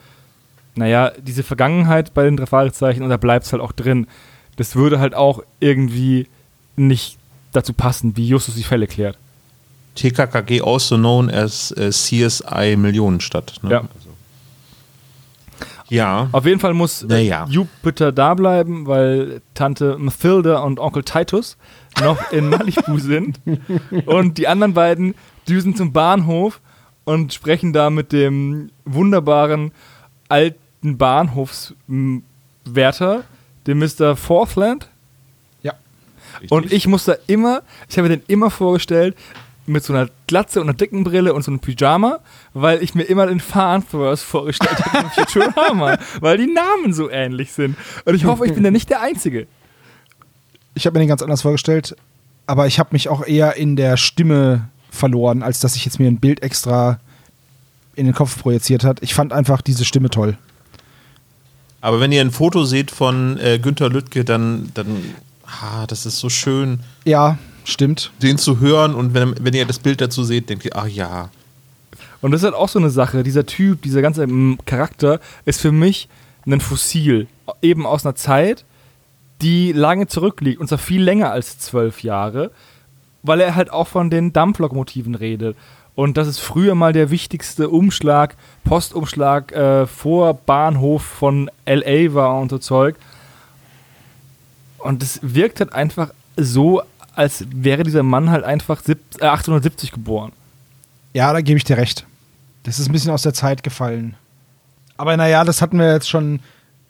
naja, 0.75 1.11
diese 1.21 1.43
Vergangenheit 1.43 2.13
bei 2.13 2.23
den 2.23 2.37
drei 2.37 2.45
Fragezeichen 2.45 3.03
und 3.03 3.09
da 3.09 3.17
bleibt 3.17 3.45
es 3.45 3.51
halt 3.53 3.63
auch 3.63 3.71
drin. 3.71 4.05
Das 4.59 4.75
würde 4.75 4.99
halt 4.99 5.15
auch 5.15 5.41
irgendwie 5.61 6.27
nicht 6.75 7.17
dazu 7.53 7.71
passen, 7.71 8.17
wie 8.17 8.27
Justus 8.27 8.55
die 8.55 8.63
Fälle 8.63 8.87
klärt. 8.87 9.17
TKKG, 9.95 10.61
also 10.61 10.97
known 10.97 11.29
as 11.29 11.71
äh, 11.71 11.91
CSI 11.91 12.75
Millionenstadt. 12.77 13.53
Ne? 13.63 13.71
Ja. 13.71 13.79
Also. 13.79 14.09
Ja. 15.87 16.27
Auf 16.33 16.45
jeden 16.45 16.59
Fall 16.59 16.73
muss 16.73 17.03
äh, 17.03 17.07
Naja. 17.07 17.47
Jupiter 17.49 18.11
da 18.11 18.33
bleiben, 18.33 18.85
weil 18.85 19.41
Tante 19.53 19.97
Mathilda 19.97 20.59
und 20.59 20.77
Onkel 20.79 21.03
Titus 21.03 21.55
noch 22.01 22.29
in 22.33 22.49
Malibu 22.49 22.99
sind. 22.99 23.39
Und 24.05 24.37
die 24.37 24.49
anderen 24.49 24.73
beiden 24.73 25.15
düsen 25.47 25.73
zum 25.73 25.93
Bahnhof 25.93 26.59
und 27.05 27.33
sprechen 27.33 27.71
da 27.71 27.89
mit 27.89 28.11
dem 28.11 28.71
wunderbaren 28.83 29.71
alten 30.27 30.97
Bahnhofswärter, 30.97 33.23
dem 33.67 33.79
Mr. 33.79 34.15
Forthland. 34.15 34.89
Ja. 35.63 35.73
Und 36.49 36.71
ich 36.71 36.87
muss 36.87 37.05
da 37.05 37.15
immer, 37.27 37.61
ich 37.89 37.97
habe 37.97 38.09
mir 38.09 38.17
den 38.17 38.25
immer 38.27 38.49
vorgestellt, 38.49 39.15
mit 39.69 39.83
so 39.83 39.93
einer 39.93 40.09
Glatze 40.27 40.59
und 40.59 40.67
einer 40.67 40.77
dicken 40.77 41.03
Brille 41.03 41.33
und 41.33 41.43
so 41.43 41.51
einem 41.51 41.59
Pyjama, 41.59 42.19
weil 42.53 42.81
ich 42.83 42.95
mir 42.95 43.03
immer 43.03 43.27
den 43.27 43.39
Farnsworth 43.39 44.19
vorgestellt 44.19 44.83
habe 44.83 45.09
Futurama, 45.09 45.97
weil 46.19 46.37
die 46.37 46.51
Namen 46.51 46.91
so 46.91 47.09
ähnlich 47.09 47.51
sind. 47.51 47.77
Und 48.05 48.15
ich 48.15 48.25
hoffe, 48.25 48.45
ich 48.45 48.53
bin 48.53 48.63
da 48.63 48.71
nicht 48.71 48.89
der 48.89 49.01
Einzige. 49.01 49.47
Ich 50.73 50.85
habe 50.85 50.97
mir 50.97 51.03
den 51.03 51.09
ganz 51.09 51.21
anders 51.21 51.43
vorgestellt, 51.43 51.95
aber 52.47 52.67
ich 52.67 52.79
habe 52.79 52.89
mich 52.93 53.09
auch 53.09 53.25
eher 53.25 53.55
in 53.55 53.75
der 53.75 53.95
Stimme 53.95 54.69
verloren, 54.89 55.43
als 55.43 55.59
dass 55.59 55.75
ich 55.75 55.85
jetzt 55.85 55.99
mir 55.99 56.07
ein 56.07 56.19
Bild 56.19 56.41
extra 56.41 56.99
in 57.95 58.05
den 58.05 58.15
Kopf 58.15 58.41
projiziert 58.41 58.83
hat. 58.83 58.99
Ich 59.01 59.13
fand 59.13 59.33
einfach 59.33 59.61
diese 59.61 59.85
Stimme 59.85 60.09
toll. 60.09 60.37
Aber 61.81 61.99
wenn 61.99 62.11
ihr 62.11 62.21
ein 62.21 62.31
Foto 62.31 62.65
seht 62.65 62.91
von 62.91 63.37
äh, 63.39 63.59
Günter 63.59 63.89
Lüttke, 63.89 64.25
dann, 64.25 64.71
dann, 64.73 65.13
ah, 65.45 65.87
das 65.87 66.05
ist 66.05 66.19
so 66.19 66.29
schön, 66.29 66.81
Ja, 67.05 67.37
stimmt. 67.63 68.11
den 68.21 68.37
zu 68.37 68.59
hören. 68.59 68.93
Und 68.95 69.13
wenn, 69.13 69.33
wenn 69.39 69.53
ihr 69.53 69.65
das 69.65 69.79
Bild 69.79 70.01
dazu 70.01 70.23
seht, 70.23 70.49
denkt 70.49 70.65
ihr, 70.65 70.75
ach 70.75 70.87
ja. 70.87 71.29
Und 72.21 72.31
das 72.31 72.41
ist 72.41 72.45
halt 72.45 72.55
auch 72.55 72.67
so 72.67 72.79
eine 72.79 72.89
Sache. 72.89 73.23
Dieser 73.23 73.45
Typ, 73.45 73.81
dieser 73.81 74.01
ganze 74.01 74.27
mm, 74.27 74.57
Charakter 74.65 75.19
ist 75.45 75.61
für 75.61 75.71
mich 75.71 76.09
ein 76.45 76.59
Fossil. 76.59 77.27
Eben 77.61 77.85
aus 77.85 78.05
einer 78.05 78.15
Zeit, 78.15 78.65
die 79.41 79.71
lange 79.71 80.07
zurückliegt. 80.07 80.59
Und 80.59 80.67
zwar 80.67 80.79
viel 80.79 81.01
länger 81.01 81.31
als 81.31 81.59
zwölf 81.59 82.03
Jahre. 82.03 82.51
Weil 83.23 83.39
er 83.41 83.55
halt 83.55 83.71
auch 83.71 83.87
von 83.87 84.09
den 84.09 84.33
Dampflokomotiven 84.33 85.15
redet. 85.15 85.55
Und 85.99 86.15
das 86.15 86.29
ist 86.29 86.39
früher 86.39 86.75
mal 86.75 86.93
der 86.93 87.09
wichtigste 87.09 87.67
Umschlag, 87.67 88.37
Postumschlag 88.63 89.51
äh, 89.51 89.85
vor 89.85 90.33
Bahnhof 90.33 91.03
von 91.03 91.51
LA 91.65 92.13
war 92.13 92.39
und 92.39 92.47
so 92.51 92.57
Zeug. 92.57 92.95
Und 94.77 95.03
es 95.03 95.19
wirkt 95.21 95.59
halt 95.59 95.73
einfach 95.73 96.11
so, 96.37 96.81
als 97.15 97.43
wäre 97.53 97.83
dieser 97.83 98.03
Mann 98.03 98.29
halt 98.31 98.45
einfach 98.45 98.81
sieb- 98.81 98.99
äh, 99.19 99.25
1870 99.25 99.91
geboren. 99.91 100.31
Ja, 101.11 101.33
da 101.33 101.41
gebe 101.41 101.57
ich 101.57 101.65
dir 101.65 101.75
recht. 101.75 102.05
Das 102.63 102.79
ist 102.79 102.87
ein 102.87 102.93
bisschen 102.93 103.11
aus 103.11 103.23
der 103.23 103.33
Zeit 103.33 103.61
gefallen. 103.61 104.15
Aber 104.95 105.17
naja, 105.17 105.43
das 105.43 105.61
hatten 105.61 105.79
wir 105.79 105.91
jetzt 105.91 106.07
schon 106.09 106.39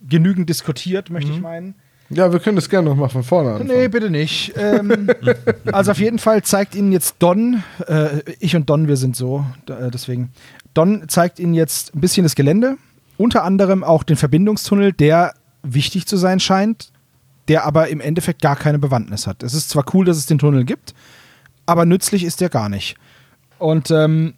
genügend 0.07 0.49
diskutiert, 0.49 1.09
möchte 1.09 1.31
ich 1.31 1.41
meinen. 1.41 1.73
Ja, 2.09 2.31
wir 2.31 2.39
können 2.39 2.55
das 2.55 2.69
gerne 2.69 2.89
nochmal 2.89 3.09
von 3.09 3.23
vorne 3.23 3.51
anfangen. 3.51 3.69
Nee, 3.69 3.87
bitte 3.87 4.09
nicht. 4.09 4.53
ähm, 4.57 5.09
also 5.71 5.91
auf 5.91 5.99
jeden 5.99 6.19
Fall 6.19 6.43
zeigt 6.43 6.75
Ihnen 6.75 6.91
jetzt 6.91 7.17
Don, 7.19 7.63
äh, 7.87 8.21
ich 8.39 8.55
und 8.55 8.69
Don, 8.69 8.87
wir 8.87 8.97
sind 8.97 9.15
so, 9.15 9.45
äh, 9.67 9.91
deswegen. 9.91 10.31
Don 10.73 11.07
zeigt 11.07 11.39
Ihnen 11.39 11.53
jetzt 11.53 11.95
ein 11.95 12.01
bisschen 12.01 12.23
das 12.23 12.35
Gelände, 12.35 12.77
unter 13.17 13.43
anderem 13.43 13.83
auch 13.83 14.03
den 14.03 14.15
Verbindungstunnel, 14.15 14.93
der 14.93 15.33
wichtig 15.61 16.07
zu 16.07 16.17
sein 16.17 16.39
scheint, 16.39 16.91
der 17.47 17.65
aber 17.65 17.89
im 17.89 18.01
Endeffekt 18.01 18.41
gar 18.41 18.55
keine 18.55 18.79
Bewandtnis 18.79 19.27
hat. 19.27 19.43
Es 19.43 19.53
ist 19.53 19.69
zwar 19.69 19.83
cool, 19.93 20.05
dass 20.05 20.17
es 20.17 20.25
den 20.25 20.37
Tunnel 20.37 20.65
gibt, 20.65 20.93
aber 21.65 21.85
nützlich 21.85 22.23
ist 22.23 22.41
der 22.41 22.49
gar 22.49 22.69
nicht. 22.69 22.95
Und 23.57 23.91
ähm, 23.91 24.35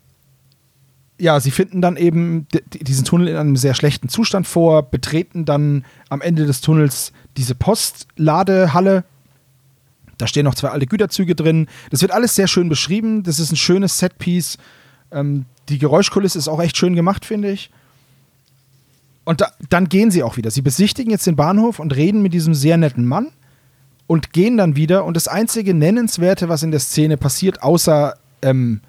ja, 1.20 1.40
sie 1.40 1.52
finden 1.52 1.82
dann 1.82 1.98
eben 1.98 2.48
diesen 2.74 3.06
Tunnel 3.06 3.28
in 3.28 3.36
einem 3.36 3.56
sehr 3.56 3.76
schlechten 3.76 4.10
Zustand 4.10 4.48
vor, 4.48 4.90
betreten 4.90 5.46
dann 5.46 5.86
am 6.10 6.20
Ende 6.22 6.48
des 6.48 6.62
Tunnels 6.62 7.14
diese 7.38 7.56
Postladehalle. 7.56 9.04
Da 10.18 10.28
stehen 10.28 10.46
noch 10.46 10.56
zwei 10.56 10.70
alte 10.70 10.88
Güterzüge 10.88 11.36
drin. 11.36 11.68
Das 11.90 12.02
wird 12.02 12.12
alles 12.12 12.36
sehr 12.36 12.48
schön 12.48 12.70
beschrieben. 12.70 13.24
Das 13.24 13.40
ist 13.40 13.52
ein 13.52 13.58
schönes 13.58 13.98
Setpiece. 13.98 14.58
Ähm, 15.12 15.46
die 15.70 15.80
Geräuschkulisse 15.80 16.38
ist 16.38 16.48
auch 16.48 16.62
echt 16.62 16.78
schön 16.78 16.96
gemacht, 16.96 17.26
finde 17.26 17.52
ich. 17.52 17.72
Und 19.24 19.42
da, 19.42 19.52
dann 19.70 19.88
gehen 19.88 20.12
sie 20.12 20.24
auch 20.24 20.38
wieder. 20.38 20.52
Sie 20.52 20.62
besichtigen 20.62 21.12
jetzt 21.12 21.28
den 21.28 21.36
Bahnhof 21.36 21.80
und 21.80 21.96
reden 21.96 22.22
mit 22.22 22.34
diesem 22.34 22.54
sehr 22.54 22.78
netten 22.78 23.06
Mann 23.06 23.28
und 24.08 24.34
gehen 24.34 24.58
dann 24.58 24.76
wieder. 24.76 25.06
Und 25.06 25.16
das 25.16 25.28
einzige 25.28 25.74
Nennenswerte, 25.74 26.50
was 26.50 26.64
in 26.64 26.72
der 26.72 26.80
Szene 26.80 27.18
passiert, 27.18 27.64
außer 27.64 28.16
ähm, 28.42 28.82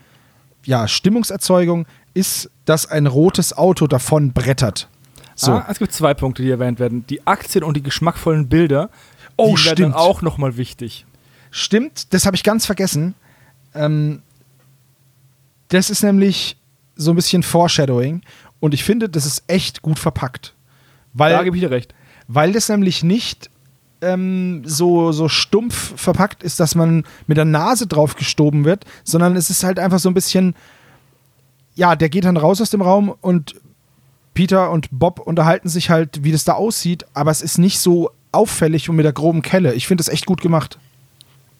ja, 0.65 0.89
Stimmungserzeugung, 0.89 1.87
ist, 2.15 2.51
dass 2.65 2.87
ein 2.87 3.07
rotes 3.07 3.57
Auto 3.57 3.87
davon 3.87 4.33
brettert. 4.33 4.89
So. 5.35 5.53
Ah, 5.53 5.67
es 5.69 5.79
gibt 5.79 5.93
zwei 5.93 6.15
Punkte, 6.15 6.43
die 6.43 6.51
erwähnt 6.51 6.79
werden. 6.79 7.07
Die 7.07 7.27
Aktien 7.27 7.65
und 7.65 7.77
die 7.77 7.83
geschmackvollen 7.83 8.49
Bilder. 8.49 8.91
Oh, 9.37 9.57
die 9.57 9.65
werden 9.65 9.77
stimmt. 9.77 9.95
auch 9.95 10.23
nochmal 10.23 10.57
wichtig. 10.57 11.07
Stimmt, 11.51 12.13
das 12.15 12.27
habe 12.27 12.37
ich 12.37 12.43
ganz 12.43 12.67
vergessen. 12.67 13.15
Ähm, 13.75 14.23
das 15.69 15.91
ist 15.91 16.03
nämlich 16.03 16.57
so 16.97 17.11
ein 17.11 17.17
bisschen 17.17 17.43
Foreshadowing 17.43 18.23
und 18.61 18.75
ich 18.75 18.85
finde, 18.85 19.09
das 19.09 19.27
ist 19.27 19.43
echt 19.47 19.83
gut 19.83 19.99
verpackt. 19.99 20.55
Weil, 21.15 21.33
da 21.33 21.43
gebe 21.43 21.57
ich 21.57 21.63
dir 21.63 21.71
recht. 21.71 21.95
weil 22.29 22.53
das 22.53 22.69
nämlich 22.69 23.03
nicht 23.03 23.51
ähm, 24.01 24.63
so, 24.65 25.13
so 25.13 25.29
stumpf 25.29 25.99
verpackt 26.01 26.43
ist, 26.43 26.61
dass 26.61 26.75
man 26.75 27.05
mit 27.27 27.37
der 27.37 27.45
Nase 27.45 27.87
drauf 27.87 28.17
gestoben 28.17 28.65
wird, 28.65 28.85
sondern 29.05 29.37
es 29.37 29.51
ist 29.51 29.65
halt 29.65 29.79
einfach 29.79 29.99
so 29.99 30.11
ein 30.11 30.15
bisschen, 30.15 30.55
ja, 31.75 31.97
der 31.97 32.09
geht 32.09 32.25
dann 32.25 32.37
raus 32.37 32.61
aus 32.61 32.71
dem 32.71 32.83
Raum 32.83 33.15
und 33.21 33.55
Peter 34.35 34.71
und 34.71 34.89
Bob 34.91 35.21
unterhalten 35.21 35.69
sich 35.69 35.91
halt, 35.91 36.25
wie 36.25 36.33
das 36.33 36.45
da 36.45 36.55
aussieht, 36.55 37.05
aber 37.15 37.31
es 37.31 37.43
ist 37.43 37.59
nicht 37.59 37.79
so 37.79 38.11
auffällig 38.33 38.89
und 38.89 38.97
mit 38.97 39.05
der 39.05 39.13
groben 39.13 39.43
Kelle. 39.43 39.75
Ich 39.75 39.87
finde 39.87 40.03
das 40.03 40.13
echt 40.13 40.27
gut 40.27 40.41
gemacht. 40.41 40.79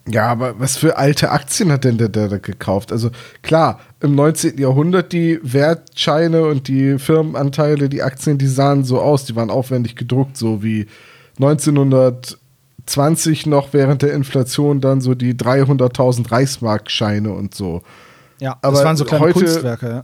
Ja, 0.09 0.27
aber 0.27 0.59
was 0.59 0.77
für 0.77 0.97
alte 0.97 1.31
Aktien 1.31 1.71
hat 1.71 1.85
denn 1.85 1.97
der, 1.99 2.09
der 2.09 2.29
da 2.29 2.39
gekauft? 2.39 2.91
Also 2.91 3.11
klar, 3.43 3.79
im 4.01 4.15
19. 4.17 4.59
Jahrhundert 4.59 5.13
die 5.13 5.39
Wertscheine 5.43 6.45
und 6.47 6.67
die 6.67 6.99
Firmenanteile, 6.99 7.89
die 7.89 8.03
Aktien, 8.03 8.37
die 8.39 8.49
sahen 8.49 8.83
so 8.85 9.01
aus, 9.01 9.27
die 9.27 9.37
waren 9.37 9.51
aufwendig 9.51 9.95
gedruckt, 9.95 10.37
so 10.37 10.63
wie 10.65 10.87
1920 11.39 13.47
noch 13.47 13.73
während 13.73 14.03
der 14.03 14.13
Inflation 14.15 14.81
dann 14.81 15.01
so 15.01 15.15
die 15.15 15.35
300.000 15.35 16.33
Reichsmarkscheine 16.33 17.31
und 17.33 17.55
so. 17.55 17.83
Ja, 18.41 18.57
das 18.61 18.75
Aber 18.75 18.85
waren 18.85 18.97
so 18.97 19.05
kleine 19.05 19.25
heute- 19.25 19.39
Kunstwerke. 19.39 19.89
Ja. 19.89 20.03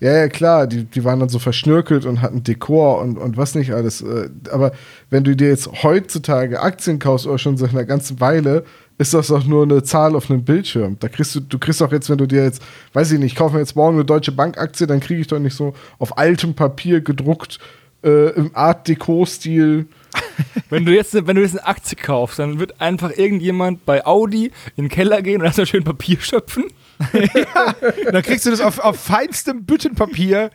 Ja, 0.00 0.12
ja, 0.16 0.28
klar, 0.28 0.66
die, 0.68 0.84
die 0.84 1.02
waren 1.04 1.18
dann 1.18 1.28
so 1.28 1.40
verschnörkelt 1.40 2.06
und 2.06 2.22
hatten 2.22 2.44
Dekor 2.44 3.00
und, 3.00 3.18
und 3.18 3.36
was 3.36 3.54
nicht 3.56 3.72
alles. 3.72 4.00
äh, 4.00 4.28
Aber 4.50 4.72
wenn 5.10 5.24
du 5.24 5.34
dir 5.34 5.48
jetzt 5.48 5.82
heutzutage 5.82 6.60
Aktien 6.60 6.98
kaufst 7.00 7.26
oder 7.26 7.38
schon 7.38 7.56
seit 7.56 7.70
einer 7.70 7.84
ganzen 7.84 8.20
Weile, 8.20 8.64
ist 8.98 9.14
das 9.14 9.28
doch 9.28 9.44
nur 9.44 9.64
eine 9.64 9.82
Zahl 9.82 10.14
auf 10.14 10.30
einem 10.30 10.44
Bildschirm. 10.44 10.96
Da 11.00 11.08
kriegst 11.08 11.34
du, 11.34 11.40
du 11.40 11.58
kriegst 11.58 11.80
doch 11.80 11.92
jetzt, 11.92 12.10
wenn 12.10 12.18
du 12.18 12.26
dir 12.26 12.44
jetzt, 12.44 12.62
weiß 12.92 13.12
ich 13.12 13.18
nicht, 13.18 13.32
ich 13.32 13.38
kaufe 13.38 13.54
mir 13.54 13.60
jetzt 13.60 13.76
morgen 13.76 13.96
eine 13.96 14.04
Deutsche 14.04 14.32
Bankaktie, 14.32 14.86
dann 14.86 15.00
kriege 15.00 15.20
ich 15.20 15.26
doch 15.26 15.38
nicht 15.38 15.54
so 15.54 15.74
auf 15.98 16.18
altem 16.18 16.54
Papier 16.54 17.00
gedruckt 17.00 17.58
äh, 18.04 18.30
im 18.30 18.50
Art 18.54 18.86
Deco-Stil. 18.88 19.86
Wenn 20.70 20.84
du, 20.84 20.94
jetzt, 20.94 21.14
wenn 21.14 21.36
du 21.36 21.42
jetzt 21.42 21.58
eine 21.58 21.66
Aktie 21.66 21.96
kaufst, 21.96 22.38
dann 22.38 22.58
wird 22.60 22.80
einfach 22.80 23.16
irgendjemand 23.16 23.84
bei 23.86 24.04
Audi 24.04 24.52
in 24.76 24.84
den 24.84 24.88
Keller 24.88 25.22
gehen 25.22 25.40
und 25.40 25.46
erstmal 25.46 25.66
schön 25.66 25.84
Papier 25.84 26.18
schöpfen, 26.20 26.64
Dann 28.12 28.22
kriegst 28.22 28.46
du 28.46 28.50
das 28.50 28.60
auf, 28.60 28.78
auf 28.78 28.98
feinstem 28.98 29.64
Büttenpapier. 29.64 30.50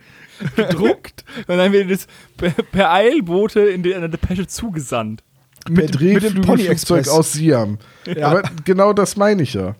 gedruckt 0.55 1.23
und 1.47 1.57
dann 1.57 1.71
wird 1.71 1.91
das 1.91 2.07
per, 2.35 2.49
per 2.49 2.91
Eilbote 2.91 3.61
in 3.61 3.83
der 3.83 4.07
Depesche 4.07 4.47
zugesandt. 4.47 5.23
Per 5.63 5.73
mit 5.73 5.93
dem 5.93 5.99
Pony 5.99 6.17
Drehflügelflugzeug 6.17 6.69
Express. 6.69 7.07
aus 7.07 7.33
Siam. 7.33 7.77
Ja. 8.05 8.27
Aber 8.27 8.43
genau 8.65 8.93
das 8.93 9.15
meine 9.15 9.43
ich 9.43 9.53
ja. 9.53 9.75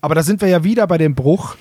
Aber 0.00 0.14
da 0.14 0.22
sind 0.22 0.40
wir 0.40 0.48
ja 0.48 0.64
wieder 0.64 0.86
bei 0.86 0.98
dem 0.98 1.14
Bruch 1.14 1.56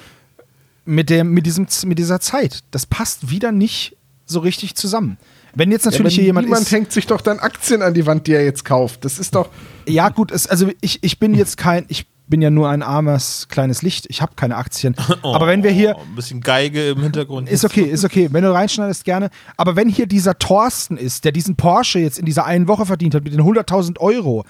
mit, 0.85 1.09
dem, 1.09 1.31
mit, 1.31 1.45
diesem, 1.45 1.67
mit 1.85 1.99
dieser 1.99 2.19
Zeit. 2.19 2.63
Das 2.71 2.85
passt 2.85 3.29
wieder 3.29 3.51
nicht 3.51 3.97
so 4.25 4.39
richtig 4.39 4.75
zusammen. 4.75 5.17
Wenn 5.53 5.71
jetzt 5.71 5.85
natürlich 5.85 6.13
ja, 6.13 6.21
hier 6.21 6.25
jemand 6.25 6.47
niemand 6.47 6.63
ist. 6.63 6.71
hängt 6.71 6.91
sich 6.91 7.07
doch 7.07 7.21
dann 7.21 7.39
Aktien 7.39 7.81
an 7.81 7.93
die 7.93 8.05
Wand, 8.05 8.27
die 8.27 8.33
er 8.33 8.43
jetzt 8.43 8.65
kauft. 8.65 9.05
Das 9.05 9.19
ist 9.19 9.35
doch. 9.35 9.49
Ja, 9.87 10.09
gut, 10.09 10.31
es, 10.31 10.47
also 10.47 10.69
ich, 10.81 11.03
ich 11.03 11.19
bin 11.19 11.33
jetzt 11.33 11.57
kein, 11.57 11.85
ich 11.87 12.07
bin 12.27 12.41
ja 12.41 12.49
nur 12.49 12.69
ein 12.69 12.81
armes 12.81 13.47
kleines 13.49 13.81
Licht. 13.81 14.05
Ich 14.09 14.21
habe 14.21 14.33
keine 14.35 14.55
Aktien. 14.57 14.95
Aber 15.21 15.47
wenn 15.47 15.63
wir 15.63 15.71
hier, 15.71 15.95
Oh, 15.97 16.01
ein 16.01 16.15
bisschen 16.15 16.41
Geige 16.41 16.89
im 16.89 17.01
Hintergrund. 17.01 17.49
Ist 17.49 17.65
okay, 17.65 17.83
ist 17.83 18.03
okay. 18.03 18.29
Wenn 18.31 18.43
du 18.43 18.53
reinschneidest, 18.53 19.05
gerne. 19.05 19.29
Aber 19.57 19.75
wenn 19.75 19.89
hier 19.89 20.07
dieser 20.07 20.37
Thorsten 20.37 20.97
ist, 20.97 21.25
der 21.25 21.31
diesen 21.31 21.55
Porsche 21.55 21.99
jetzt 21.99 22.17
in 22.19 22.25
dieser 22.25 22.45
einen 22.45 22.67
Woche 22.67 22.85
verdient 22.85 23.15
hat 23.15 23.23
mit 23.23 23.33
den 23.33 23.41
100.000 23.41 23.99
Euro, 23.99 24.45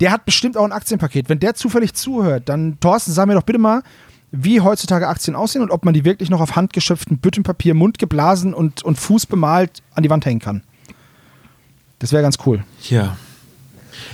der 0.00 0.12
hat 0.12 0.24
bestimmt 0.24 0.56
auch 0.56 0.64
ein 0.64 0.72
Aktienpaket. 0.72 1.28
Wenn 1.28 1.40
der 1.40 1.54
zufällig 1.54 1.94
zuhört, 1.94 2.48
dann, 2.48 2.78
Thorsten, 2.80 3.12
sag 3.12 3.26
mir 3.26 3.34
doch 3.34 3.42
bitte 3.42 3.58
mal, 3.58 3.82
wie 4.32 4.60
heutzutage 4.60 5.08
Aktien 5.08 5.34
aussehen 5.36 5.62
und 5.62 5.70
ob 5.70 5.84
man 5.84 5.92
die 5.92 6.04
wirklich 6.04 6.30
noch 6.30 6.40
auf 6.40 6.56
handgeschöpftem 6.56 7.18
Büttenpapier, 7.18 7.74
mundgeblasen 7.74 8.54
und, 8.54 8.82
und 8.82 8.96
Fuß 8.98 9.26
bemalt 9.26 9.82
an 9.94 10.02
die 10.02 10.10
Wand 10.10 10.24
hängen 10.24 10.40
kann. 10.40 10.62
Das 11.98 12.12
wäre 12.12 12.22
ganz 12.22 12.38
cool. 12.46 12.64
Ja. 12.88 13.16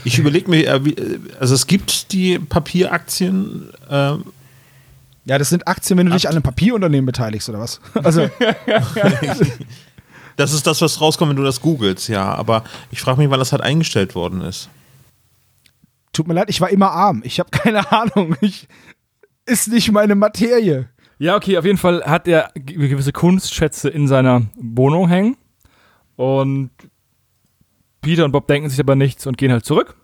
Ich 0.05 0.19
überlege 0.19 0.51
mir, 0.51 0.67
äh, 0.67 0.77
äh, 0.77 1.21
also 1.41 1.55
es 1.55 1.67
gibt 1.67 2.13
die 2.13 2.39
Papieraktien, 2.39 3.71
äh, 3.89 4.17
Ja, 5.25 5.39
das 5.39 5.49
sind 5.49 5.67
Aktien, 5.67 5.99
wenn 5.99 6.07
du 6.07 6.13
dich 6.13 6.29
an 6.29 6.35
einem 6.35 6.43
Papierunternehmen 6.43 7.07
beteiligst 7.07 7.49
oder 7.49 7.59
was? 7.59 7.81
Also, 8.03 8.31
das 10.37 10.53
ist 10.53 10.67
das, 10.67 10.81
was 10.81 11.01
rauskommt, 11.01 11.31
wenn 11.31 11.37
du 11.37 11.43
das 11.43 11.61
googelst, 11.61 12.09
ja. 12.09 12.35
Aber 12.35 12.63
ich 12.91 13.01
frage 13.01 13.19
mich, 13.19 13.31
wann 13.31 13.39
das 13.41 13.53
halt 13.53 13.63
eingestellt 13.63 14.15
worden 14.15 14.41
ist. 14.43 14.69
tut 16.13 16.29
mir 16.29 16.35
leid, 16.35 16.49
ich 16.49 16.61
war 16.61 16.71
immer 16.71 16.93
arm. 16.93 17.23
Ich 17.25 17.41
habe 17.41 17.51
keine 17.51 17.91
Ahnung. 17.91 18.37
Ich, 18.41 18.69
ist 19.47 19.69
nicht 19.69 19.91
meine 19.93 20.15
Materie. 20.15 20.89
Ja, 21.19 21.37
okay, 21.37 21.57
auf 21.57 21.65
jeden 21.65 21.79
Fall 21.79 22.03
hat 22.05 22.29
er, 22.29 22.51
gewisse 22.55 23.13
Kunstschätze 23.13 23.89
in 23.89 24.07
seiner 24.07 24.43
Wohnung 24.57 25.09
hängen. 25.09 25.37
Und 26.17 26.71
Peter 28.07 28.25
und 28.25 28.31
Bob 28.31 28.47
denken 28.47 28.71
sich 28.71 28.79
aber 28.79 28.95
nichts 28.95 29.27
und 29.27 29.37
gehen 29.37 29.51
halt 29.51 29.65
zurück. 29.65 29.97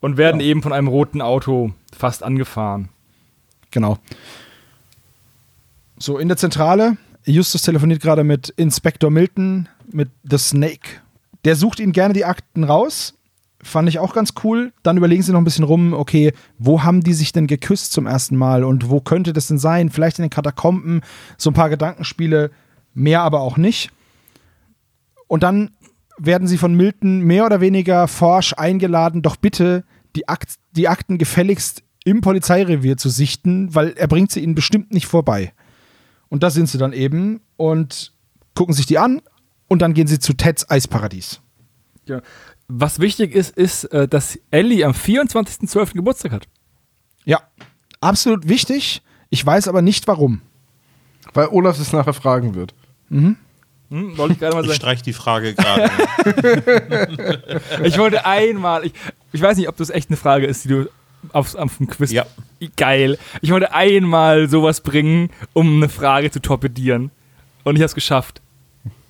Und 0.00 0.16
werden 0.16 0.40
Ja. 0.40 0.46
eben 0.48 0.60
von 0.60 0.72
einem 0.72 0.88
roten 0.88 1.20
Auto 1.22 1.72
fast 1.96 2.24
angefahren. 2.24 2.88
Genau. 3.70 3.98
So, 5.98 6.18
in 6.18 6.26
der 6.26 6.36
Zentrale. 6.36 6.96
Justus 7.24 7.62
telefoniert 7.62 8.02
gerade 8.02 8.24
mit 8.24 8.48
Inspektor 8.48 9.08
Milton, 9.12 9.68
mit 9.92 10.10
The 10.28 10.36
Snake. 10.36 10.88
Der 11.44 11.54
sucht 11.54 11.78
ihm 11.78 11.92
gerne 11.92 12.12
die 12.12 12.24
Akten 12.24 12.64
raus. 12.64 13.14
Fand 13.62 13.88
ich 13.88 14.00
auch 14.00 14.12
ganz 14.12 14.34
cool. 14.42 14.72
Dann 14.82 14.96
überlegen 14.96 15.22
sie 15.22 15.30
noch 15.30 15.40
ein 15.40 15.44
bisschen 15.44 15.64
rum, 15.64 15.92
okay, 15.92 16.32
wo 16.58 16.82
haben 16.82 17.02
die 17.02 17.14
sich 17.14 17.30
denn 17.30 17.46
geküsst 17.46 17.92
zum 17.92 18.08
ersten 18.08 18.34
Mal 18.34 18.64
und 18.64 18.90
wo 18.90 19.00
könnte 19.00 19.32
das 19.32 19.46
denn 19.46 19.58
sein? 19.58 19.90
Vielleicht 19.90 20.18
in 20.18 20.24
den 20.24 20.30
Katakomben. 20.30 21.02
So 21.38 21.50
ein 21.50 21.54
paar 21.54 21.70
Gedankenspiele, 21.70 22.50
mehr 22.94 23.22
aber 23.22 23.42
auch 23.42 23.56
nicht. 23.56 23.92
Und 25.28 25.44
dann 25.44 25.70
werden 26.24 26.46
sie 26.48 26.58
von 26.58 26.74
Milton 26.74 27.20
mehr 27.20 27.44
oder 27.46 27.60
weniger 27.60 28.08
forsch 28.08 28.54
eingeladen, 28.56 29.22
doch 29.22 29.36
bitte 29.36 29.84
die, 30.14 30.28
Akt, 30.28 30.54
die 30.72 30.88
Akten 30.88 31.18
gefälligst 31.18 31.82
im 32.04 32.20
Polizeirevier 32.20 32.96
zu 32.96 33.08
sichten, 33.08 33.74
weil 33.74 33.90
er 33.90 34.08
bringt 34.08 34.30
sie 34.30 34.40
ihnen 34.40 34.54
bestimmt 34.54 34.92
nicht 34.92 35.06
vorbei. 35.06 35.52
Und 36.28 36.42
da 36.42 36.50
sind 36.50 36.68
sie 36.68 36.78
dann 36.78 36.92
eben 36.92 37.40
und 37.56 38.12
gucken 38.54 38.74
sich 38.74 38.86
die 38.86 38.98
an 38.98 39.20
und 39.68 39.82
dann 39.82 39.94
gehen 39.94 40.06
sie 40.06 40.18
zu 40.18 40.32
Teds 40.32 40.68
Eisparadies. 40.68 41.40
Ja. 42.06 42.22
Was 42.68 43.00
wichtig 43.00 43.34
ist, 43.34 43.56
ist, 43.56 43.84
äh, 43.84 44.08
dass 44.08 44.38
Ellie 44.50 44.84
am 44.84 44.92
24.12. 44.92 45.94
Geburtstag 45.94 46.32
hat. 46.32 46.48
Ja, 47.24 47.40
absolut 48.00 48.48
wichtig. 48.48 49.02
Ich 49.30 49.44
weiß 49.44 49.68
aber 49.68 49.82
nicht 49.82 50.08
warum. 50.08 50.42
Weil 51.34 51.48
Olaf 51.48 51.78
es 51.78 51.92
nachher 51.92 52.12
fragen 52.12 52.54
wird. 52.54 52.74
Hm, 53.92 54.16
wollte 54.16 54.32
ich 54.34 54.40
gerade 54.40 54.54
mal 54.56 54.62
Ich 54.62 54.68
sagen. 54.68 54.80
streich 54.80 55.02
die 55.02 55.12
Frage 55.12 55.54
gerade. 55.54 55.90
Ich 57.84 57.98
wollte 57.98 58.24
einmal, 58.24 58.86
ich, 58.86 58.92
ich 59.32 59.42
weiß 59.42 59.56
nicht, 59.56 59.68
ob 59.68 59.76
das 59.76 59.90
echt 59.90 60.08
eine 60.08 60.16
Frage 60.16 60.46
ist, 60.46 60.64
die 60.64 60.68
du 60.68 60.88
aufs, 61.32 61.54
auf 61.54 61.76
dem 61.76 61.88
Quiz. 61.88 62.10
Ja. 62.10 62.24
Geil. 62.76 63.18
Ich 63.40 63.50
wollte 63.50 63.74
einmal 63.74 64.48
sowas 64.48 64.80
bringen, 64.80 65.30
um 65.52 65.76
eine 65.76 65.88
Frage 65.88 66.30
zu 66.30 66.40
torpedieren. 66.40 67.10
Und 67.64 67.76
ich 67.76 67.80
habe 67.82 67.86
es 67.86 67.94
geschafft. 67.94 68.40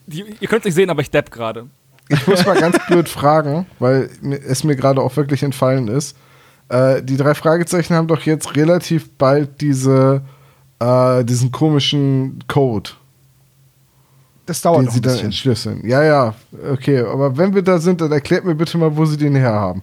Die, 0.07 0.24
ihr 0.41 0.49
könnt 0.49 0.61
es 0.61 0.64
nicht 0.66 0.74
sehen, 0.74 0.91
aber 0.91 1.01
ich 1.01 1.11
depp 1.11 1.30
gerade. 1.30 1.66
Ich 2.09 2.26
muss 2.26 2.45
mal 2.45 2.59
ganz 2.59 2.76
blöd 2.87 3.09
fragen, 3.09 3.66
weil 3.78 4.11
es 4.47 4.64
mir 4.64 4.74
gerade 4.76 5.01
auch 5.01 5.16
wirklich 5.16 5.43
entfallen 5.43 5.89
ist. 5.89 6.16
Äh, 6.68 7.03
die 7.03 7.16
drei 7.16 7.35
Fragezeichen 7.35 7.95
haben 7.95 8.09
doch 8.09 8.22
jetzt 8.22 8.57
relativ 8.57 9.11
bald 9.16 9.61
diese, 9.61 10.22
äh, 10.80 11.24
diesen 11.24 11.53
komischen 11.53 12.43
Code, 12.49 12.91
Das 14.47 14.61
dauert 14.61 14.80
den 14.80 14.84
noch 14.86 14.93
sie 14.93 14.99
ein 14.99 15.03
dann 15.03 15.12
bisschen. 15.12 15.26
entschlüsseln. 15.26 15.86
Ja, 15.86 16.03
ja, 16.03 16.34
okay. 16.72 17.01
Aber 17.01 17.36
wenn 17.36 17.55
wir 17.55 17.62
da 17.62 17.78
sind, 17.78 18.01
dann 18.01 18.11
erklärt 18.12 18.45
mir 18.45 18.55
bitte 18.55 18.76
mal, 18.78 18.97
wo 18.97 19.05
sie 19.05 19.16
den 19.16 19.34
herhaben. 19.36 19.82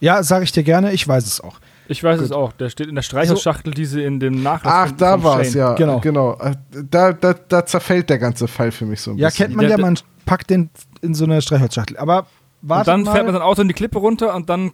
Ja, 0.00 0.22
sage 0.22 0.44
ich 0.44 0.52
dir 0.52 0.62
gerne, 0.62 0.92
ich 0.92 1.06
weiß 1.06 1.26
es 1.26 1.40
auch. 1.40 1.58
Ich 1.88 2.02
weiß 2.02 2.20
es 2.20 2.32
auch. 2.32 2.52
Der 2.52 2.70
steht 2.70 2.86
in 2.88 2.94
der 2.94 3.02
Streichholzschachtel, 3.02 3.74
die 3.74 3.84
sie 3.84 4.02
in 4.02 4.18
dem 4.20 4.42
Nachlass 4.42 4.72
Ach, 4.74 4.92
da 4.96 5.22
war 5.22 5.40
es, 5.40 5.52
ja. 5.52 5.74
Genau. 5.74 6.00
genau. 6.00 6.38
Äh, 6.40 6.54
Da, 6.90 7.12
da, 7.12 7.34
da 7.34 7.66
zerfällt 7.66 8.08
der 8.08 8.18
ganze 8.18 8.48
Fall 8.48 8.70
für 8.70 8.86
mich 8.86 9.00
so 9.00 9.10
ein 9.10 9.18
Ja, 9.18 9.28
bisschen. 9.28 9.46
kennt 9.48 9.56
man 9.56 9.68
ja, 9.68 9.76
man 9.76 9.98
packt 10.24 10.48
den 10.50 10.70
in 11.02 11.14
so 11.14 11.24
eine 11.24 11.42
Streichholzschachtel. 11.42 11.98
Aber 11.98 12.20
Und 12.62 12.68
wartet, 12.68 12.88
dann 12.88 13.02
mal, 13.02 13.12
fährt 13.12 13.24
man 13.26 13.34
sein 13.34 13.42
Auto 13.42 13.62
in 13.62 13.68
die 13.68 13.74
Klippe 13.74 13.98
runter 13.98 14.34
und 14.34 14.48
dann 14.48 14.70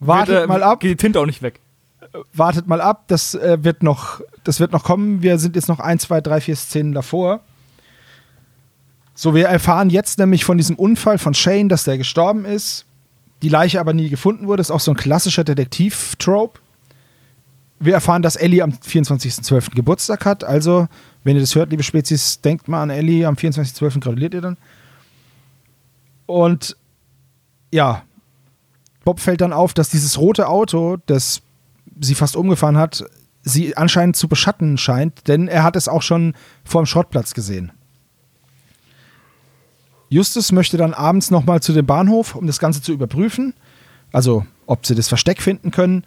wartet 0.00 0.34
wird, 0.34 0.44
äh, 0.44 0.46
mal 0.48 0.62
ab. 0.62 0.80
geht 0.80 0.90
die 0.90 0.96
Tinte 0.96 1.20
auch 1.20 1.26
nicht 1.26 1.42
weg. 1.42 1.60
wartet 2.32 2.66
mal 2.66 2.80
ab, 2.80 3.04
das 3.08 3.34
äh, 3.34 3.58
wird 3.62 3.82
noch, 3.82 4.20
das 4.42 4.58
wird 4.58 4.72
noch 4.72 4.82
kommen. 4.82 5.22
Wir 5.22 5.38
sind 5.38 5.54
jetzt 5.56 5.68
noch 5.68 5.78
ein, 5.78 5.98
zwei, 5.98 6.20
drei, 6.20 6.40
vier 6.40 6.56
Szenen 6.56 6.92
davor. 6.92 7.40
So, 9.18 9.34
wir 9.34 9.46
erfahren 9.46 9.88
jetzt 9.88 10.18
nämlich 10.18 10.44
von 10.44 10.58
diesem 10.58 10.76
Unfall 10.76 11.16
von 11.16 11.32
Shane, 11.32 11.70
dass 11.70 11.84
der 11.84 11.96
gestorben 11.96 12.44
ist. 12.44 12.84
Die 13.40 13.48
Leiche 13.48 13.80
aber 13.80 13.94
nie 13.94 14.10
gefunden 14.10 14.46
wurde. 14.46 14.60
Ist 14.60 14.70
auch 14.70 14.80
so 14.80 14.92
ein 14.92 14.96
klassischer 14.96 15.42
Detektiv-Trope. 15.42 16.60
Wir 17.78 17.94
erfahren, 17.94 18.20
dass 18.20 18.36
Ellie 18.36 18.62
am 18.62 18.72
24.12. 18.72 19.74
Geburtstag 19.74 20.26
hat. 20.26 20.44
Also, 20.44 20.86
wenn 21.24 21.34
ihr 21.34 21.40
das 21.40 21.54
hört, 21.54 21.70
liebe 21.70 21.82
Spezies, 21.82 22.42
denkt 22.42 22.68
mal 22.68 22.82
an 22.82 22.90
Ellie. 22.90 23.26
Am 23.26 23.36
24.12. 23.36 24.00
gratuliert 24.00 24.34
ihr 24.34 24.42
dann. 24.42 24.58
Und 26.26 26.76
ja, 27.72 28.02
Bob 29.04 29.20
fällt 29.20 29.40
dann 29.40 29.52
auf, 29.54 29.72
dass 29.72 29.88
dieses 29.88 30.18
rote 30.18 30.46
Auto, 30.46 30.98
das 31.06 31.40
sie 31.98 32.14
fast 32.14 32.36
umgefahren 32.36 32.76
hat, 32.76 33.02
sie 33.42 33.76
anscheinend 33.76 34.16
zu 34.16 34.28
beschatten 34.28 34.76
scheint, 34.76 35.28
denn 35.28 35.48
er 35.48 35.62
hat 35.62 35.76
es 35.76 35.88
auch 35.88 36.02
schon 36.02 36.34
vor 36.64 36.82
dem 36.82 36.86
Schrottplatz 36.86 37.32
gesehen. 37.32 37.72
Justus 40.08 40.52
möchte 40.52 40.76
dann 40.76 40.94
abends 40.94 41.30
nochmal 41.30 41.60
zu 41.60 41.72
dem 41.72 41.86
Bahnhof, 41.86 42.34
um 42.34 42.46
das 42.46 42.58
Ganze 42.58 42.82
zu 42.82 42.92
überprüfen, 42.92 43.54
also 44.12 44.46
ob 44.66 44.86
sie 44.86 44.94
das 44.94 45.08
Versteck 45.08 45.42
finden 45.42 45.70
können. 45.70 46.04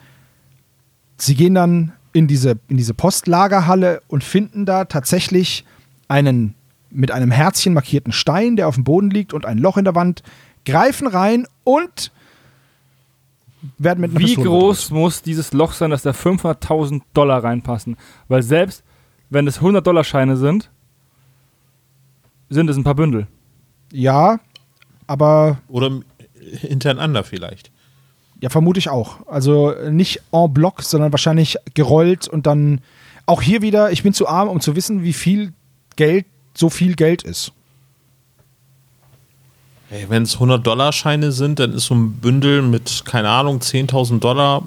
Sie 1.18 1.36
gehen 1.36 1.56
dann 1.56 1.91
in 2.14 2.28
diese, 2.28 2.60
in 2.68 2.78
diese 2.78 2.93
Postlagerhalle 2.93 4.02
und 4.08 4.24
finden 4.24 4.66
da 4.66 4.86
tatsächlich 4.86 5.66
einen 6.08 6.56
mit 6.89 7.12
einem 7.12 7.30
Herzchen 7.30 7.74
markierten 7.74 8.12
Stein, 8.12 8.56
der 8.56 8.68
auf 8.68 8.76
dem 8.76 8.84
Boden 8.84 9.12
liegt 9.12 9.34
und 9.34 9.45
ein 9.45 9.58
Loch 9.60 9.78
in 9.78 9.84
der 9.84 9.95
Wand, 9.95 10.24
greifen 10.66 11.08
rein 11.08 11.45
und 11.64 12.12
werden 13.78 14.02
mit 14.02 14.12
einer 14.12 14.20
Wie 14.20 14.36
Pistole 14.36 14.50
groß 14.50 14.91
muss 14.91 15.22
dieses 15.22 15.54
Loch 15.54 15.74
sein, 15.74 15.91
dass 15.91 16.02
da 16.02 16.12
500.000 16.12 17.02
Dollar 17.14 17.43
reinpassen? 17.43 17.97
Weil 18.28 18.41
selbst 18.41 18.84
wenn 19.30 19.45
es 19.47 19.60
100-Dollar-Scheine 19.60 20.38
sind, 20.38 20.72
sind 22.50 22.70
es 22.70 22.78
ein 22.78 22.84
paar 22.84 22.95
Bündel. 22.95 23.28
Ja, 23.91 24.39
aber 25.07 25.57
Oder 25.67 25.99
hintereinander 26.61 27.23
vielleicht. 27.23 27.71
ja, 28.41 28.49
vermute 28.49 28.79
ich 28.79 28.89
auch. 28.89 29.25
Also 29.27 29.73
nicht 29.89 30.21
en 30.31 30.53
bloc, 30.53 30.81
sondern 30.83 31.11
wahrscheinlich 31.11 31.57
gerollt 31.73 32.27
und 32.27 32.45
dann 32.47 32.81
auch 33.25 33.41
hier 33.41 33.61
wieder, 33.61 33.91
ich 33.91 34.03
bin 34.03 34.13
zu 34.13 34.27
arm, 34.27 34.49
um 34.49 34.59
zu 34.61 34.75
wissen, 34.75 35.03
wie 35.03 35.13
viel 35.13 35.53
Geld 35.95 36.25
so 36.55 36.69
viel 36.69 36.95
Geld 36.95 37.23
ist. 37.23 37.51
Hey, 39.89 40.05
Wenn 40.07 40.23
es 40.23 40.37
100-Dollar-Scheine 40.37 41.31
sind, 41.31 41.59
dann 41.59 41.73
ist 41.73 41.85
so 41.85 41.95
ein 41.95 42.13
Bündel 42.13 42.61
mit, 42.61 43.03
keine 43.05 43.29
Ahnung, 43.29 43.59
10.000 43.59 44.19
Dollar 44.19 44.63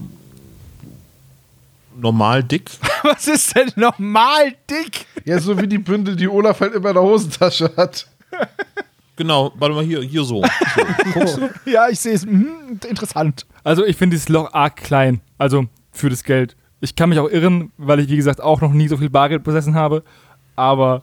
normal 1.97 2.43
dick. 2.43 2.71
Was 3.05 3.29
ist 3.29 3.55
denn 3.55 3.71
normal 3.77 4.55
dick? 4.69 5.07
Ja, 5.25 5.39
so 5.39 5.61
wie 5.61 5.69
die 5.69 5.79
Bündel, 5.79 6.17
die 6.17 6.29
Olaf 6.29 6.61
halt 6.61 6.75
immer 6.75 6.89
in 6.91 6.95
der 6.95 7.03
Hosentasche 7.03 7.71
hat. 7.77 8.07
Genau, 9.17 9.53
warte 9.57 9.75
mal, 9.75 9.85
hier, 9.85 10.01
hier 10.03 10.25
so. 10.25 10.43
so. 11.27 11.49
Ja, 11.67 11.89
ich 11.89 12.01
sehe 12.01 12.15
es. 12.15 12.25
Mhm, 12.27 12.79
interessant. 12.89 13.47
Also 13.63 13.85
ich 13.85 13.97
finde 13.97 14.15
dieses 14.17 14.29
Loch 14.29 14.53
arg 14.53 14.77
klein, 14.77 15.21
also 15.39 15.67
für 15.93 16.09
das 16.11 16.25
Geld. 16.25 16.57
Ich 16.81 16.97
kann 16.97 17.11
mich 17.11 17.19
auch 17.19 17.29
irren, 17.31 17.71
weil 17.77 18.01
ich, 18.01 18.09
wie 18.09 18.17
gesagt, 18.17 18.41
auch 18.41 18.61
noch 18.61 18.73
nie 18.73 18.89
so 18.89 18.97
viel 18.97 19.11
Bargeld 19.11 19.45
besessen 19.45 19.75
habe. 19.75 20.03
Aber 20.57 21.03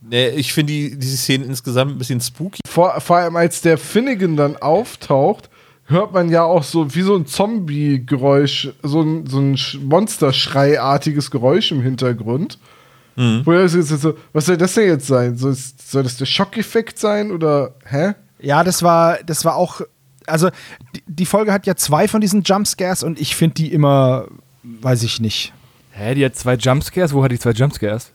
Nee, 0.00 0.28
ich 0.28 0.52
finde 0.52 0.72
die, 0.72 0.96
diese 0.96 1.16
Szene 1.16 1.44
insgesamt 1.44 1.90
ein 1.92 1.98
bisschen 1.98 2.20
spooky. 2.20 2.60
Vor, 2.68 3.00
vor 3.00 3.16
allem, 3.16 3.34
als 3.34 3.62
der 3.62 3.76
Finnegan 3.76 4.36
dann 4.36 4.56
auftaucht, 4.56 5.50
hört 5.86 6.12
man 6.12 6.30
ja 6.30 6.44
auch 6.44 6.62
so 6.62 6.94
wie 6.94 7.02
so 7.02 7.16
ein 7.16 7.26
Zombie-Geräusch, 7.26 8.68
so 8.84 9.00
ein, 9.02 9.26
so 9.26 9.38
ein 9.40 9.56
Sch- 9.56 9.80
Monsterschreiartiges 9.84 11.30
Geräusch 11.32 11.72
im 11.72 11.82
Hintergrund. 11.82 12.58
Wo 13.44 13.50
er 13.52 13.68
so, 13.68 13.82
so, 13.82 14.14
was 14.32 14.46
soll 14.46 14.56
das 14.56 14.74
denn 14.74 14.88
jetzt 14.88 15.06
sein? 15.08 15.36
So, 15.36 15.48
ist- 15.48 15.90
soll 15.90 16.04
das 16.04 16.16
der 16.16 16.26
Schockeffekt 16.26 16.98
sein 16.98 17.32
oder 17.32 17.74
hä? 17.84 18.12
Ja, 18.38 18.62
das 18.62 18.82
war, 18.82 19.18
das 19.26 19.44
war 19.44 19.56
auch. 19.56 19.80
Also, 20.26 20.50
die, 20.94 21.02
die 21.06 21.26
Folge 21.26 21.52
hat 21.52 21.66
ja 21.66 21.74
zwei 21.74 22.06
von 22.06 22.20
diesen 22.20 22.42
Jumpscares 22.42 23.02
und 23.02 23.18
ich 23.20 23.34
finde 23.34 23.54
die 23.54 23.72
immer, 23.72 24.26
weiß 24.62 25.02
ich 25.02 25.20
nicht. 25.20 25.52
hä, 25.92 26.14
die 26.14 26.24
hat 26.24 26.36
zwei 26.36 26.54
Jumpscares. 26.54 27.12
Wo 27.12 27.24
hat 27.24 27.32
die 27.32 27.38
zwei 27.38 27.50
Jumpscares? 27.50 28.12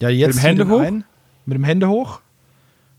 Ja, 0.00 0.08
jetzt 0.10 0.36
dem 0.36 0.40
Hände 0.42 0.68
hoch? 0.68 0.80
einen, 0.80 1.04
mit 1.46 1.56
dem 1.56 1.64
Hände 1.64 1.88
hoch. 1.88 2.20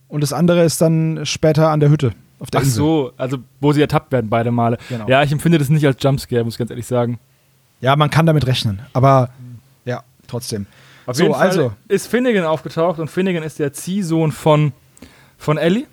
Und 0.08 0.22
das 0.22 0.34
andere 0.34 0.64
ist 0.64 0.82
dann 0.82 1.26
später 1.26 1.70
an 1.70 1.80
der 1.82 1.90
Hütte. 1.90 2.14
Auf 2.40 2.50
der 2.50 2.62
Ach 2.62 2.64
Insel. 2.66 2.78
so, 2.78 3.14
also 3.18 3.38
wo 3.62 3.74
sie 3.74 3.82
ertappt 3.82 4.12
werden 4.12 4.30
beide 4.30 4.52
Male. 4.52 4.78
Genau. 4.90 5.08
Ja, 5.08 5.22
ich 5.24 5.32
empfinde 5.32 5.58
das 5.60 5.70
nicht 5.70 5.86
als 5.86 5.98
Jumpscare, 6.02 6.44
muss 6.44 6.56
ich 6.56 6.58
ganz 6.58 6.70
ehrlich 6.72 6.86
sagen. 6.88 7.20
Ja, 7.82 7.96
man 7.96 8.10
kann 8.10 8.26
damit 8.26 8.48
rechnen. 8.48 8.80
Aber 8.94 9.30
ja, 9.86 10.04
trotzdem. 10.28 10.66
Auf 11.06 11.18
so, 11.18 11.24
jeden 11.24 11.36
Fall 11.36 11.48
also. 11.48 11.74
ist 11.88 12.08
Finnegan 12.08 12.46
aufgetaucht 12.46 13.00
und 13.00 13.10
Finnegan 13.10 13.44
ist 13.44 13.60
der 13.60 13.74
Ziehsohn 13.74 14.32
von, 14.32 14.72
von 15.38 15.58
Ellie. 15.58 15.88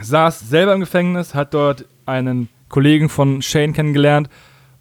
Saß 0.00 0.40
selber 0.40 0.74
im 0.74 0.80
Gefängnis, 0.80 1.34
hat 1.34 1.54
dort 1.54 1.86
einen 2.06 2.48
Kollegen 2.68 3.08
von 3.08 3.42
Shane 3.42 3.72
kennengelernt 3.72 4.28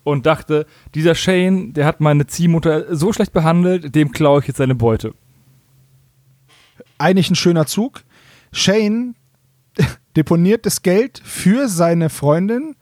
und 0.04 0.26
dachte, 0.26 0.66
dieser 0.96 1.16
Shane, 1.16 1.74
der 1.74 1.86
hat 1.86 2.00
meine 2.00 2.28
Ziehmutter 2.28 2.96
so 2.96 3.14
schlecht 3.14 3.34
behandelt, 3.34 3.94
dem 3.94 4.12
klaue 4.12 4.42
ich 4.42 4.48
jetzt 4.48 4.58
seine 4.58 4.76
Beute. 4.76 5.14
Eigentlich 6.98 7.30
ein 7.30 7.36
schöner 7.36 7.66
Zug. 7.66 8.04
Shane 8.52 9.16
deponiert 10.16 10.66
das 10.66 10.82
Geld 10.82 11.22
für 11.24 11.68
seine 11.68 12.10
Freundin 12.10 12.76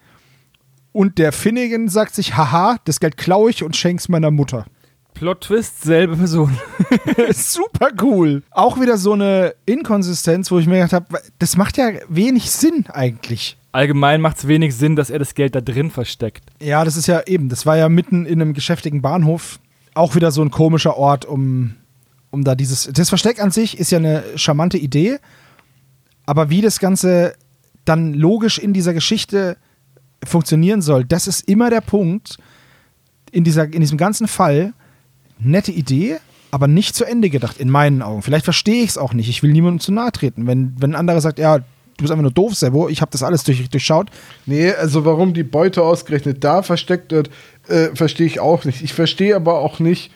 und 0.92 1.18
der 1.18 1.32
Finnegan 1.32 1.88
sagt 1.88 2.16
sich, 2.16 2.36
haha, 2.36 2.78
das 2.86 3.00
Geld 3.00 3.18
klaue 3.18 3.50
ich 3.50 3.64
und 3.64 3.76
schenk's 3.76 4.10
meiner 4.10 4.32
Mutter. 4.32 4.66
Plot 5.14 5.42
Twist, 5.42 5.84
selbe 5.84 6.16
Person. 6.16 6.58
Super 7.34 7.90
cool. 8.02 8.44
Auch 8.52 8.80
wieder 8.80 8.98
so 8.98 9.14
eine 9.14 9.54
Inkonsistenz, 9.66 10.50
wo 10.50 10.60
ich 10.60 10.68
mir 10.68 10.76
gedacht 10.76 10.94
habe, 10.94 11.22
das 11.40 11.58
macht 11.58 11.78
ja 11.78 11.92
wenig 12.08 12.50
Sinn 12.52 12.86
eigentlich. 12.88 13.58
Allgemein 13.72 14.22
macht 14.22 14.38
es 14.38 14.48
wenig 14.48 14.76
Sinn, 14.76 14.96
dass 14.96 15.10
er 15.10 15.20
das 15.20 15.36
Geld 15.36 15.56
da 15.56 15.62
drin 15.62 15.92
versteckt. 15.92 16.44
Ja, 16.60 16.84
das 16.84 16.98
ist 16.98 17.08
ja 17.08 17.22
eben, 17.28 17.50
das 17.50 17.66
war 17.66 17.78
ja 17.78 17.90
mitten 17.90 18.26
in 18.26 18.42
einem 18.42 18.54
geschäftigen 18.54 19.02
Bahnhof. 19.02 19.60
Auch 19.94 20.16
wieder 20.16 20.32
so 20.32 20.42
ein 20.42 20.52
komischer 20.52 20.98
Ort, 20.98 21.26
um, 21.26 21.76
um 22.32 22.44
da 22.44 22.56
dieses. 22.56 22.90
Das 22.94 23.10
Versteck 23.10 23.42
an 23.42 23.52
sich 23.52 23.78
ist 23.78 23.92
ja 23.92 23.98
eine 23.98 24.24
charmante 24.36 24.78
Idee, 24.78 25.20
aber 26.26 26.50
wie 26.50 26.62
das 26.62 26.80
Ganze 26.80 27.34
dann 27.86 28.14
logisch 28.14 28.58
in 28.58 28.74
dieser 28.74 28.94
Geschichte 28.94 29.58
funktionieren 30.24 30.82
soll, 30.82 31.06
das 31.06 31.28
ist 31.28 31.48
immer 31.48 31.70
der 31.70 31.82
Punkt 31.82 32.38
in, 33.32 33.44
dieser, 33.44 33.66
in 33.66 33.82
diesem 33.82 33.98
ganzen 33.98 34.28
Fall. 34.28 34.74
Nette 35.40 35.72
Idee, 35.72 36.18
aber 36.52 36.68
nicht 36.68 36.96
zu 36.96 37.06
Ende 37.06 37.30
gedacht, 37.30 37.58
in 37.60 37.70
meinen 37.70 38.02
Augen. 38.02 38.22
Vielleicht 38.22 38.46
verstehe 38.46 38.84
ich 38.84 38.92
es 38.92 38.98
auch 38.98 39.14
nicht. 39.14 39.30
Ich 39.30 39.44
will 39.44 39.52
niemandem 39.52 39.80
zu 39.80 39.92
nahe 39.92 40.12
treten. 40.12 40.48
Wenn, 40.48 40.74
wenn 40.80 40.92
ein 40.92 40.96
anderer 41.00 41.22
sagt, 41.22 41.40
ja, 41.40 41.60
du 41.60 41.64
bist 41.98 42.12
einfach 42.12 42.24
nur 42.24 42.32
doof, 42.32 42.56
Sebo, 42.56 42.90
ich 42.90 43.02
habe 43.02 43.12
das 43.12 43.24
alles 43.24 43.44
durch, 43.44 43.70
durchschaut. 43.70 44.08
Nee, 44.46 44.72
also 44.72 45.06
warum 45.06 45.34
die 45.34 45.44
Beute 45.44 45.84
ausgerechnet 45.84 46.44
da 46.44 46.62
versteckt 46.64 47.12
wird, 47.12 47.30
äh, 47.68 47.90
verstehe 47.96 48.26
ich 48.26 48.40
auch 48.40 48.66
nicht. 48.66 48.82
Ich 48.84 48.94
verstehe 48.94 49.36
aber 49.36 49.60
auch 49.60 49.80
nicht, 49.80 50.12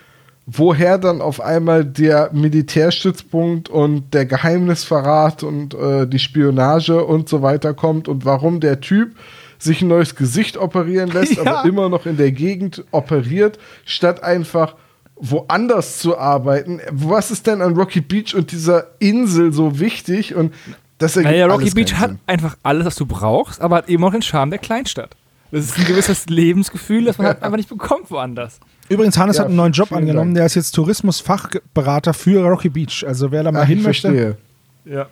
woher 0.46 0.98
dann 0.98 1.22
auf 1.22 1.40
einmal 1.40 1.86
der 1.86 2.32
Militärstützpunkt 2.34 3.70
und 3.70 4.14
der 4.14 4.26
Geheimnisverrat 4.26 5.44
und 5.44 5.74
äh, 5.74 6.08
die 6.08 6.20
Spionage 6.20 7.04
und 7.04 7.30
so 7.30 7.42
weiter 7.42 7.74
kommt 7.74 8.08
und 8.08 8.26
warum 8.26 8.60
der 8.60 8.82
Typ 8.82 9.16
sich 9.60 9.82
ein 9.82 9.88
neues 9.88 10.16
Gesicht 10.16 10.58
operieren 10.58 11.12
lässt, 11.12 11.36
Ja. 11.44 11.44
aber 11.60 11.70
immer 11.70 11.88
noch 11.90 12.06
in 12.06 12.18
der 12.18 12.32
Gegend 12.32 12.84
operiert, 12.92 13.58
statt 13.86 14.24
einfach 14.24 14.76
woanders 15.16 16.00
zu 16.00 16.18
arbeiten. 16.18 16.80
Was 16.92 17.32
ist 17.32 17.48
denn 17.48 17.62
an 17.62 17.76
Rocky 17.76 18.02
Beach 18.02 18.36
und 18.36 18.52
dieser 18.52 18.88
Insel 19.00 19.54
so 19.54 19.80
wichtig? 19.80 20.36
Und 20.36 20.54
das 20.98 21.16
ergibt 21.16 21.32
Naja, 21.34 21.46
Rocky 21.48 21.62
alles 21.64 21.76
Beach 21.76 21.94
hat 21.96 22.10
Sinn. 22.12 22.20
einfach 22.28 22.58
alles, 22.64 22.86
was 22.86 22.96
du 22.96 23.06
brauchst, 23.06 23.62
aber 23.62 23.78
hat 23.78 23.90
eben 23.90 24.04
auch 24.04 24.12
den 24.12 24.22
Charme 24.22 24.50
der 24.52 24.60
Kleinstadt. 24.60 25.16
Das 25.52 25.66
ist 25.66 25.78
ein 25.78 25.86
gewisses 25.86 26.26
Lebensgefühl, 26.30 27.06
das 27.06 27.18
man 27.18 27.28
halt 27.28 27.44
einfach 27.44 27.58
nicht 27.58 27.70
bekommt 27.70 28.10
woanders. 28.10 28.60
Übrigens, 28.90 29.18
Hannes 29.18 29.38
Ja, 29.38 29.42
hat 29.44 29.48
einen 29.48 29.56
neuen 29.56 29.72
Job 29.72 29.92
angenommen. 29.92 30.30
Dank. 30.34 30.36
Der 30.36 30.46
ist 30.48 30.56
jetzt 30.56 30.72
Tourismusfachberater 30.72 32.14
für 32.14 32.44
Rocky 32.46 32.70
Beach. 32.70 33.06
Also 33.08 33.32
wer 33.32 33.44
da 33.44 33.52
mal 33.52 33.62
Ach, 33.64 33.68
hin 33.68 33.80
ich 33.80 33.84
möchte. 33.86 34.08
verstehe. 34.10 34.38
Ja. 34.86 35.08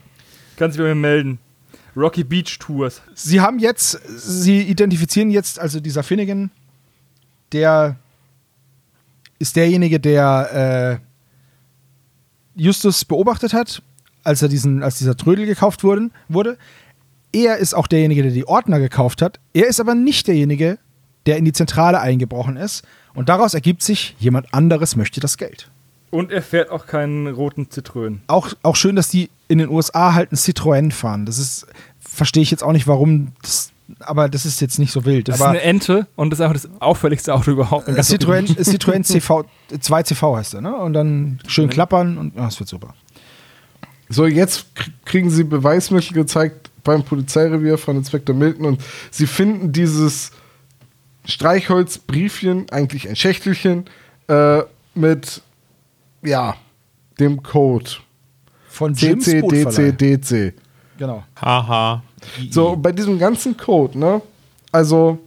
Kannst 0.58 0.78
du 0.78 0.84
bei 0.84 0.90
mir 0.90 0.96
melden. 0.96 1.40
Rocky 1.96 2.24
Beach 2.24 2.58
Tours. 2.60 3.02
Sie 3.16 3.40
haben 3.42 3.60
jetzt, 3.60 4.00
sie 4.08 4.62
identifizieren 4.62 5.30
jetzt, 5.30 5.60
also 5.60 5.80
dieser 5.80 6.04
Finnegan, 6.04 6.50
der 7.54 7.98
ist 9.42 9.56
derjenige, 9.56 10.00
der 10.00 11.02
äh, 12.56 12.62
Justus 12.62 13.04
beobachtet 13.06 13.54
hat, 13.54 13.82
als 14.24 14.42
er 14.42 14.50
diesen, 14.50 14.84
als 14.84 14.98
dieser 14.98 15.18
Trödel 15.18 15.46
gekauft 15.46 15.84
wurden, 15.84 16.12
wurde. 16.30 16.58
Er 17.34 17.58
ist 17.58 17.74
auch 17.74 17.88
derjenige, 17.88 18.24
der 18.24 18.32
die 18.32 18.48
Ordner 18.48 18.80
gekauft 18.80 19.22
hat. 19.22 19.40
Er 19.54 19.68
ist 19.68 19.80
aber 19.80 19.96
nicht 19.96 20.28
derjenige, 20.28 20.78
der 21.26 21.38
in 21.38 21.46
die 21.46 21.54
Zentrale 21.54 22.00
eingebrochen 22.00 22.58
ist. 22.58 22.84
Und 23.14 23.30
daraus 23.30 23.54
ergibt 23.54 23.84
sich, 23.84 24.16
jemand 24.20 24.54
anderes 24.54 24.96
möchte 24.96 25.20
das 25.20 25.38
Geld. 25.38 25.70
Und 26.10 26.32
er 26.32 26.42
fährt 26.42 26.70
auch 26.70 26.86
keinen 26.86 27.28
roten 27.28 27.70
Zitrönen. 27.70 28.22
Auch, 28.28 28.50
auch 28.64 28.76
schön, 28.76 28.96
dass 28.96 29.08
die 29.08 29.30
in 29.48 29.60
den 29.60 29.70
USA 29.70 30.14
halt 30.14 30.32
ein 30.32 30.36
Citroën 30.36 30.92
fahren. 30.92 31.26
Das 31.26 31.38
ist, 31.40 31.68
verstehe 32.00 32.44
ich 32.44 32.52
jetzt 32.52 32.64
auch 32.64 32.74
nicht, 32.74 32.88
warum, 32.88 33.32
das, 33.42 33.72
aber 34.04 34.30
das 34.30 34.46
ist 34.46 34.62
jetzt 34.62 34.80
nicht 34.80 34.92
so 34.92 35.06
wild. 35.06 35.28
Das 35.28 35.42
aber 35.42 35.52
ist 35.56 35.62
eine 35.62 35.70
Ente 35.70 36.08
und 36.16 36.30
das 36.30 36.40
ist 36.40 36.44
einfach 36.46 36.62
das 36.62 36.70
auffälligste 36.82 37.34
Auto 37.34 37.52
überhaupt. 37.52 37.88
Äh, 37.88 37.94
Citroën. 37.94 38.58
Citroën 38.58 39.04
CV, 39.04 39.44
2CV 39.72 40.38
heißt 40.38 40.54
er, 40.56 40.62
ne? 40.62 40.76
Und 40.76 40.94
dann 40.94 41.40
schön 41.48 41.70
klappern 41.70 42.18
und 42.18 42.36
ja, 42.36 42.46
das 42.46 42.60
wird 42.60 42.70
super. 42.70 42.94
So, 44.10 44.26
jetzt 44.26 44.66
kr- 44.76 44.90
kriegen 45.06 45.30
sie 45.30 45.44
Beweismittel 45.44 46.14
gezeigt 46.14 46.70
beim 46.84 47.04
Polizeirevier 47.04 47.78
von 47.78 47.96
Inspektor 47.98 48.36
Milton 48.36 48.66
und 48.66 48.82
sie 49.10 49.28
finden 49.28 49.72
dieses 49.72 50.32
Streichholzbriefchen, 51.26 52.70
eigentlich 52.72 53.08
ein 53.08 53.16
Schächtelchen, 53.16 53.86
äh, 54.28 54.62
mit, 54.96 55.42
ja, 56.24 56.56
dem 57.20 57.42
Code. 57.44 57.90
Von 58.68 58.94
Jim's. 58.94 59.26
CCDCDC. 59.26 60.54
Genau. 61.02 61.24
Haha. 61.42 62.04
So, 62.52 62.76
bei 62.76 62.92
diesem 62.92 63.18
ganzen 63.18 63.58
Code, 63.58 63.98
ne? 63.98 64.22
Also, 64.72 65.18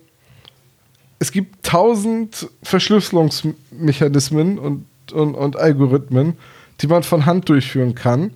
es 1.18 1.32
gibt 1.32 1.66
tausend 1.66 2.48
Verschlüsselungsmechanismen 2.62 4.60
und, 4.60 4.86
und, 5.12 5.34
und 5.34 5.56
Algorithmen, 5.56 6.38
die 6.80 6.86
man 6.86 7.02
von 7.02 7.26
Hand 7.26 7.48
durchführen 7.48 7.96
kann. 7.96 8.34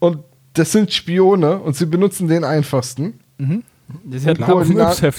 Und 0.00 0.24
das 0.54 0.72
sind 0.72 0.92
Spione 0.92 1.60
und 1.60 1.76
sie 1.76 1.86
benutzen 1.86 2.26
den 2.26 2.42
einfachsten, 2.42 3.20
Das 3.38 4.16
ist 4.22 4.26
ja 4.26 4.34
klar 4.34 4.48
Koordinaten- 4.50 5.12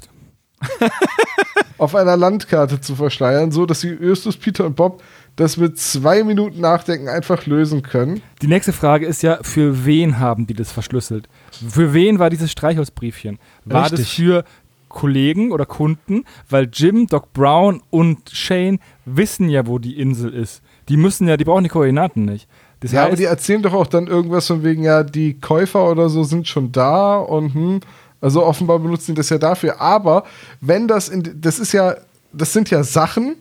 auf 1.78 1.96
einer 1.96 2.18
Landkarte 2.18 2.82
zu 2.82 2.98
verschleiern, 2.98 3.54
so 3.54 3.66
dass 3.66 3.80
sie 3.80 3.92
Justus, 3.94 4.36
Peter 4.36 4.66
und 4.66 4.76
Bob 4.76 5.02
das 5.36 5.58
mit 5.58 5.78
zwei 5.80 6.24
Minuten 6.24 6.60
Nachdenken 6.62 7.08
einfach 7.08 7.46
lösen 7.46 7.82
können. 7.82 8.22
Die 8.42 8.48
nächste 8.48 8.74
Frage 8.74 9.06
ist 9.06 9.24
ja, 9.24 9.40
für 9.42 9.86
wen 9.86 10.20
haben 10.20 10.46
die 10.48 10.54
das 10.54 10.72
verschlüsselt? 10.72 11.28
Für 11.52 11.94
wen 11.94 12.20
war 12.20 12.30
dieses 12.30 12.52
Streichholzbriefchen? 12.52 13.40
War 13.66 13.84
das 13.90 14.00
Richtig. 14.00 14.16
für 14.16 14.44
Kollegen 14.90 15.52
oder 15.52 15.66
Kunden? 15.66 16.26
Weil 16.50 16.70
Jim, 16.72 17.08
Doc 17.08 17.34
Brown 17.34 17.82
und 17.90 18.30
Shane 18.30 18.80
wissen 19.06 19.50
ja, 19.50 19.66
wo 19.68 19.80
die 19.80 20.00
Insel 20.00 20.34
ist. 20.34 20.62
Die 20.90 20.98
müssen 20.98 21.28
ja, 21.28 21.38
die 21.38 21.46
brauchen 21.46 21.64
die 21.64 21.70
Koordinaten 21.70 22.26
nicht. 22.26 22.48
Das 22.82 22.92
Ja, 22.92 23.02
aber 23.04 23.12
heißt, 23.12 23.20
die 23.22 23.26
erzählen 23.26 23.62
doch 23.62 23.74
auch 23.74 23.88
dann 23.88 24.08
irgendwas 24.08 24.48
von 24.48 24.64
wegen, 24.64 24.84
ja, 24.84 25.04
die 25.04 25.40
Käufer 25.40 25.90
oder 25.90 26.10
so 26.10 26.24
sind 26.24 26.48
schon 26.48 26.72
da 26.72 27.18
und 27.18 27.54
hm, 27.54 27.80
also 28.20 28.46
offenbar 28.46 28.80
benutzen 28.80 29.12
die 29.14 29.20
das 29.20 29.30
ja 29.30 29.38
dafür. 29.38 29.80
Aber 29.80 30.26
wenn 30.60 30.88
das 30.88 31.10
in, 31.10 31.38
das 31.40 31.58
ist 31.58 31.72
ja, 31.72 31.96
das 32.34 32.54
sind 32.54 32.70
ja 32.70 32.84
Sachen, 32.84 33.36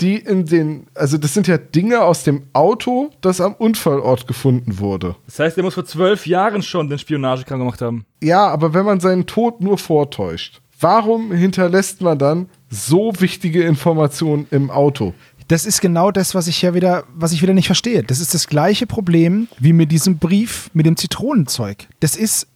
die 0.00 0.16
in 0.16 0.44
den, 0.44 0.86
also 0.94 1.16
das 1.16 1.32
sind 1.32 1.46
ja 1.46 1.56
Dinge 1.56 2.02
aus 2.02 2.24
dem 2.24 2.42
Auto, 2.52 3.10
das 3.20 3.40
am 3.40 3.54
Unfallort 3.54 4.26
gefunden 4.26 4.78
wurde. 4.78 5.16
das 5.26 5.38
heißt, 5.38 5.56
er 5.56 5.64
muss 5.64 5.74
vor 5.74 5.84
zwölf 5.84 6.26
Jahren 6.26 6.62
schon 6.62 6.88
den 6.88 6.98
Spionagekram 6.98 7.60
gemacht 7.60 7.80
haben. 7.80 8.04
Ja, 8.22 8.46
aber 8.46 8.74
wenn 8.74 8.84
man 8.84 9.00
seinen 9.00 9.26
Tod 9.26 9.60
nur 9.60 9.78
vortäuscht, 9.78 10.60
warum 10.80 11.32
hinterlässt 11.32 12.02
man 12.02 12.18
dann 12.18 12.48
so 12.68 13.12
wichtige 13.18 13.62
Informationen 13.62 14.46
im 14.50 14.70
Auto? 14.70 15.14
Das 15.48 15.64
ist 15.64 15.80
genau 15.80 16.10
das, 16.10 16.34
was 16.34 16.48
ich 16.48 16.60
ja 16.60 16.74
wieder, 16.74 17.04
was 17.14 17.32
ich 17.32 17.40
wieder 17.40 17.54
nicht 17.54 17.66
verstehe. 17.66 18.02
Das 18.02 18.20
ist 18.20 18.34
das 18.34 18.48
gleiche 18.48 18.86
Problem 18.86 19.48
wie 19.58 19.72
mit 19.72 19.92
diesem 19.92 20.18
Brief 20.18 20.70
mit 20.74 20.86
dem 20.86 20.96
Zitronenzeug. 20.96 21.86
Das 22.00 22.16
ist 22.16 22.48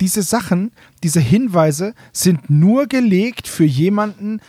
diese 0.00 0.22
Sachen, 0.22 0.72
diese 1.02 1.20
Hinweise 1.20 1.94
sind 2.12 2.50
nur 2.50 2.86
gelegt 2.86 3.46
für 3.46 3.64
jemanden, 3.64 4.40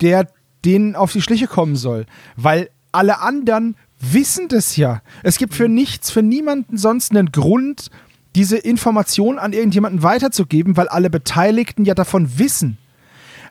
der 0.00 0.28
denen 0.64 0.96
auf 0.96 1.12
die 1.12 1.22
Schliche 1.22 1.46
kommen 1.46 1.76
soll, 1.76 2.06
weil 2.36 2.70
alle 2.92 3.20
anderen 3.20 3.76
wissen 4.00 4.48
das 4.48 4.76
ja. 4.76 5.02
Es 5.22 5.38
gibt 5.38 5.54
für 5.54 5.68
nichts, 5.68 6.10
für 6.10 6.22
niemanden 6.22 6.76
sonst 6.76 7.10
einen 7.10 7.32
Grund, 7.32 7.90
diese 8.34 8.56
Information 8.56 9.38
an 9.38 9.52
irgendjemanden 9.52 10.02
weiterzugeben, 10.02 10.76
weil 10.76 10.88
alle 10.88 11.10
Beteiligten 11.10 11.84
ja 11.84 11.94
davon 11.94 12.38
wissen 12.38 12.78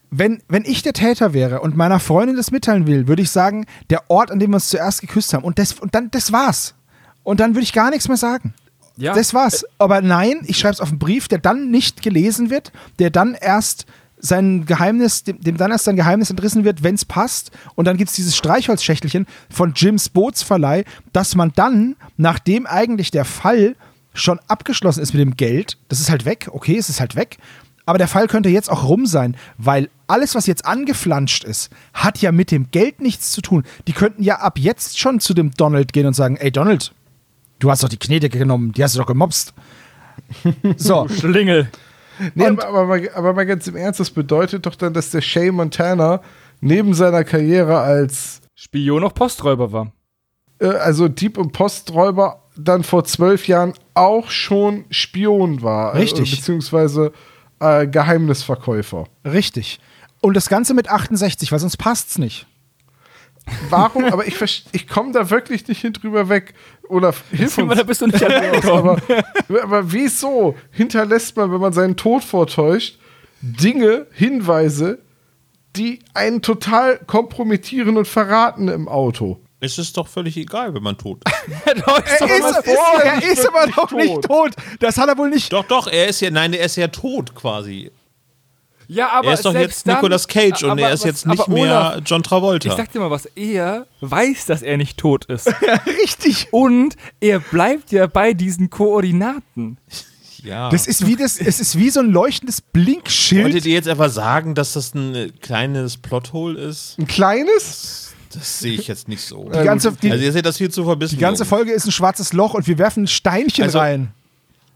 wenn, 0.10 0.42
wenn 0.48 0.64
ich 0.66 0.84
der 0.84 0.94
Täter 0.94 1.34
wäre 1.34 1.62
und 1.62 1.76
meiner 1.76 2.00
Freundin 2.00 2.36
das 2.36 2.52
mitteilen 2.52 2.88
will, 2.88 3.08
würde 3.08 3.22
ich 3.22 3.32
sagen, 3.32 3.66
der 3.90 4.10
Ort, 4.10 4.32
an 4.32 4.40
dem 4.40 4.52
wir 4.52 4.56
uns 4.56 4.70
zuerst 4.70 5.02
geküsst 5.02 5.34
haben. 5.34 5.44
Und 5.44 5.60
das, 5.60 5.74
und 5.74 5.96
dann, 5.96 6.12
das 6.12 6.32
war's. 6.32 6.76
Und 7.24 7.40
dann 7.40 7.56
würde 7.56 7.64
ich 7.64 7.74
gar 7.74 7.90
nichts 7.90 8.08
mehr 8.08 8.18
sagen. 8.18 8.54
Ja. 8.96 9.14
Das 9.14 9.34
war's. 9.34 9.66
Aber 9.78 10.02
nein, 10.02 10.42
ich 10.46 10.58
schreibe 10.58 10.74
es 10.74 10.82
auf 10.82 10.90
einen 10.90 11.00
Brief, 11.00 11.28
der 11.28 11.40
dann 11.40 11.70
nicht 11.70 12.02
gelesen 12.02 12.50
wird, 12.50 12.72
der 13.00 13.10
dann 13.10 13.36
erst 13.36 13.86
sein 14.20 14.66
Geheimnis, 14.66 15.24
dem, 15.24 15.40
dem 15.42 15.58
dann 15.58 15.72
erst 15.72 15.86
sein 15.86 15.96
Geheimnis 15.96 16.30
entrissen 16.30 16.64
wird, 16.64 16.84
wenn 16.84 16.96
es 16.96 17.06
passt. 17.06 17.52
Und 17.76 17.86
dann 17.86 17.98
gibt 17.98 18.10
es 18.10 18.16
dieses 18.16 18.36
Streichholzschächtelchen 18.36 19.28
von 19.50 19.74
Jims 19.76 20.10
Bootsverleih, 20.10 20.86
dass 21.14 21.36
man 21.36 21.52
dann, 21.56 21.96
nachdem 22.18 22.66
eigentlich 22.66 23.12
der 23.12 23.26
Fall 23.26 23.76
schon 24.14 24.40
abgeschlossen 24.48 25.02
ist 25.02 25.14
mit 25.14 25.22
dem 25.22 25.38
Geld, 25.38 25.78
das 25.90 26.00
ist 26.00 26.10
halt 26.10 26.26
weg, 26.26 26.50
okay, 26.52 26.78
es 26.78 26.90
ist 26.90 27.00
halt 27.00 27.16
weg, 27.16 27.38
aber 27.86 27.98
der 27.98 28.08
Fall 28.08 28.28
könnte 28.28 28.50
jetzt 28.50 28.70
auch 28.70 28.90
rum 28.90 29.06
sein, 29.06 29.38
weil 29.58 29.90
alles, 30.08 30.36
was 30.36 30.46
jetzt 30.46 30.66
angeflanscht 30.66 31.44
ist, 31.46 31.72
hat 31.94 32.18
ja 32.18 32.32
mit 32.32 32.52
dem 32.52 32.70
Geld 32.72 33.00
nichts 33.00 33.32
zu 33.32 33.42
tun. 33.42 33.64
Die 33.88 33.94
könnten 33.94 34.24
ja 34.24 34.40
ab 34.40 34.60
jetzt 34.60 35.00
schon 35.00 35.20
zu 35.20 35.34
dem 35.34 35.52
Donald 35.52 35.94
gehen 35.94 36.06
und 36.06 36.14
sagen, 36.14 36.36
ey 36.36 36.52
Donald, 36.52 36.94
du 37.60 37.72
hast 37.72 37.84
doch 37.84 37.90
die 37.90 37.98
Knete 37.98 38.30
genommen, 38.30 38.74
die 38.74 38.84
hast 38.84 38.96
du 38.96 39.00
doch 39.00 39.08
gemobst. 39.08 39.54
So, 40.76 41.08
Schlingel. 41.20 41.70
Nee, 42.36 42.46
aber, 42.46 42.68
aber, 42.68 42.86
mal, 42.86 43.10
aber 43.14 43.34
mal 43.34 43.46
ganz 43.46 43.68
im 43.68 43.76
Ernst, 43.76 44.00
das 44.00 44.10
bedeutet 44.12 44.66
doch 44.66 44.76
dann, 44.76 44.94
dass 44.94 45.12
der 45.12 45.22
Shay 45.22 45.52
Montana 45.52 46.22
neben 46.62 46.94
seiner 46.94 47.24
Karriere 47.24 47.80
als 47.80 48.42
Spion 48.56 49.04
auch 49.04 49.14
Posträuber 49.14 49.72
war. 49.72 49.92
äh, 50.60 50.68
also 50.68 51.08
Dieb 51.08 51.38
und 51.38 51.52
Posträuber 51.54 52.44
dann 52.58 52.84
vor 52.84 53.04
zwölf 53.04 53.48
Jahren 53.48 53.74
auch 53.94 54.30
schon 54.32 54.86
Spion 54.90 55.62
war. 55.62 55.94
Richtig. 55.94 56.34
Äh, 56.34 56.36
beziehungsweise 56.38 57.12
äh, 57.60 57.88
Geheimnisverkäufer. 57.88 59.06
richtig. 59.26 59.80
Und 60.22 60.34
das 60.36 60.50
Ganze 60.50 60.74
mit 60.74 60.90
68, 60.90 61.52
weil 61.52 61.60
sonst 61.60 61.78
passt's 61.78 62.18
nicht. 62.18 62.48
Warum, 63.70 64.06
aber 64.06 64.28
ich, 64.28 64.66
ich 64.72 64.88
komme 64.88 65.12
da 65.12 65.30
wirklich 65.30 65.68
nicht 65.68 65.82
hin 65.82 65.94
drüber 65.94 66.30
weg. 66.30 66.54
Oder 66.90 67.14
hilf 67.32 67.58
uns. 67.58 67.76
da 67.76 67.84
bist 67.84 68.02
du 68.02 68.08
nicht 68.08 68.24
allein 68.24 68.64
aber, 68.64 68.98
aber 69.62 69.92
wieso 69.92 70.56
hinterlässt 70.72 71.36
man, 71.36 71.52
wenn 71.52 71.60
man 71.60 71.74
seinen 71.74 71.98
Tod 71.98 72.24
vortäuscht, 72.24 72.98
Dinge, 73.42 74.08
Hinweise, 74.12 75.00
die 75.76 76.00
einen 76.14 76.42
total 76.42 76.98
kompromittieren 77.00 77.98
und 77.98 78.08
verraten 78.08 78.68
im 78.68 78.88
Auto? 78.88 79.40
Es 79.60 79.80
ist 79.80 79.98
doch 79.98 80.08
völlig 80.08 80.38
egal, 80.38 80.74
wenn 80.76 80.84
man 80.84 80.98
tot 80.98 81.22
ist. 81.26 81.36
Er 81.68 82.38
ist, 82.38 82.68
ist, 82.68 82.78
er 83.04 83.32
ist 83.32 83.48
aber 83.48 83.66
wirklich 83.66 83.76
noch 83.76 83.92
nicht 83.92 84.22
tot. 84.24 84.52
Das 84.80 84.98
hat 84.98 85.10
er 85.10 85.18
wohl 85.18 85.30
nicht. 85.30 85.52
doch, 85.52 85.66
doch, 85.66 85.88
er 85.88 86.08
ist 86.08 86.22
ja, 86.22 86.30
nein, 86.30 86.54
er 86.54 86.66
ist 86.66 86.76
ja 86.76 86.88
tot 86.88 87.34
quasi. 87.34 87.92
Ja, 88.88 89.10
aber 89.12 89.28
er 89.30 89.34
ist 89.34 89.46
doch 89.46 89.54
jetzt 89.54 89.86
dann- 89.88 89.96
Nicolas 89.96 90.28
Cage 90.28 90.64
und 90.64 90.78
er 90.80 90.92
ist 90.94 91.02
was- 91.02 91.06
jetzt 91.06 91.26
nicht 91.28 91.40
aber 91.42 91.54
mehr 91.54 91.64
Olaf, 91.64 92.02
John 92.06 92.24
Travolta. 92.24 92.70
Ich 92.70 92.76
sag 92.76 92.92
dir 92.92 93.00
mal 93.00 93.12
was, 93.12 93.26
er 93.36 93.86
weiß, 94.02 94.46
dass 94.46 94.62
er 94.62 94.78
nicht 94.78 94.98
tot 94.98 95.26
ist. 95.26 95.48
Richtig. 96.02 96.48
Und 96.52 96.96
er 97.20 97.40
bleibt 97.40 97.92
ja 97.92 98.08
bei 98.08 98.34
diesen 98.34 98.70
Koordinaten. 98.70 99.78
ja. 100.44 100.70
Das 100.70 100.88
ist 100.88 101.06
wie 101.06 101.16
das, 101.16 101.38
es 101.40 101.60
ist 101.60 101.78
wie 101.78 101.90
so 101.90 102.00
ein 102.00 102.12
leuchtendes 102.12 102.62
Wolltet 102.62 102.74
Blinkschild. 102.74 103.66
ihr 103.66 103.74
jetzt 103.74 103.88
einfach 103.90 104.10
sagen, 104.10 104.56
dass 104.56 104.74
das 104.74 104.94
ein 104.94 105.16
äh, 105.16 105.30
kleines 105.42 105.98
Plothole 105.98 106.60
ist? 106.60 106.98
Ein 106.98 107.08
kleines? 107.08 108.14
Das 108.34 108.60
sehe 108.60 108.74
ich 108.74 108.88
jetzt 108.88 109.08
nicht 109.08 109.22
so. 109.22 109.46
Die 109.50 109.64
ganze, 109.64 109.92
die, 109.94 110.12
also 110.12 110.24
ihr 110.24 110.32
seht 110.32 110.46
das 110.46 110.58
viel 110.58 110.70
zu 110.70 110.84
verbissen. 110.84 111.16
die 111.16 111.22
ganze. 111.22 111.46
Folge 111.46 111.72
ist 111.72 111.86
ein 111.86 111.92
schwarzes 111.92 112.34
Loch 112.34 112.54
und 112.54 112.68
wir 112.68 112.78
werfen 112.78 113.08
Steinchen 113.08 113.64
Also- 113.66 113.80
rein. 113.80 114.14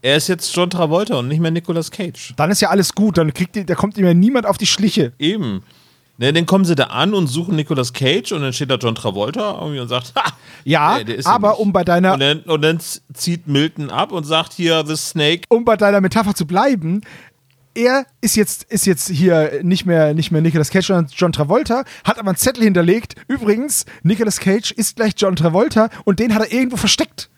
Er 0.04 0.16
ist 0.16 0.26
jetzt 0.28 0.54
John 0.54 0.68
Travolta 0.68 1.14
und 1.14 1.28
nicht 1.28 1.38
mehr 1.38 1.52
Nicolas 1.52 1.92
Cage. 1.92 2.34
Dann 2.36 2.50
ist 2.50 2.60
ja 2.60 2.70
alles 2.70 2.92
gut. 2.92 3.18
Dann 3.18 3.32
kriegt 3.32 3.54
die, 3.54 3.64
da 3.64 3.76
kommt 3.76 3.96
ihm 3.96 4.04
ja 4.04 4.12
niemand 4.12 4.46
auf 4.46 4.58
die 4.58 4.66
Schliche. 4.66 5.12
Eben. 5.18 5.62
Ne, 6.18 6.32
dann 6.32 6.44
kommen 6.44 6.64
sie 6.64 6.74
da 6.74 6.84
an 6.84 7.14
und 7.14 7.28
suchen 7.28 7.54
Nicolas 7.54 7.92
Cage 7.92 8.32
und 8.32 8.42
dann 8.42 8.52
steht 8.52 8.70
da 8.70 8.74
John 8.74 8.96
Travolta 8.96 9.58
irgendwie 9.60 9.78
und 9.78 9.88
sagt, 9.88 10.12
ha, 10.16 10.32
Ja, 10.64 10.98
nee, 11.06 11.14
ja 11.14 11.26
aber 11.26 11.60
um 11.60 11.72
bei 11.72 11.84
deiner 11.84 12.14
Und 12.14 12.20
dann, 12.20 12.40
und 12.40 12.62
dann 12.62 12.80
zieht 13.14 13.46
Milton 13.46 13.90
ab 13.90 14.10
und 14.10 14.24
sagt 14.24 14.52
hier, 14.54 14.84
The 14.84 14.96
Snake. 14.96 15.42
um 15.48 15.64
bei 15.64 15.76
deiner 15.76 16.00
Metapher 16.00 16.34
zu 16.34 16.46
bleiben, 16.46 17.02
er 17.74 18.04
ist 18.20 18.34
jetzt, 18.36 18.64
ist 18.64 18.86
jetzt 18.86 19.08
hier 19.08 19.60
nicht 19.62 19.86
mehr, 19.86 20.14
nicht 20.14 20.32
mehr 20.32 20.42
Nicolas 20.42 20.70
Cage, 20.70 20.88
sondern 20.88 21.06
John 21.14 21.32
Travolta, 21.32 21.84
hat 22.04 22.18
aber 22.18 22.28
einen 22.28 22.36
Zettel 22.36 22.64
hinterlegt. 22.64 23.14
Übrigens, 23.28 23.86
Nicolas 24.02 24.40
Cage 24.40 24.72
ist 24.72 24.96
gleich 24.96 25.12
John 25.16 25.36
Travolta 25.36 25.88
und 26.04 26.18
den 26.18 26.34
hat 26.34 26.42
er 26.42 26.52
irgendwo 26.52 26.76
versteckt. 26.76 27.30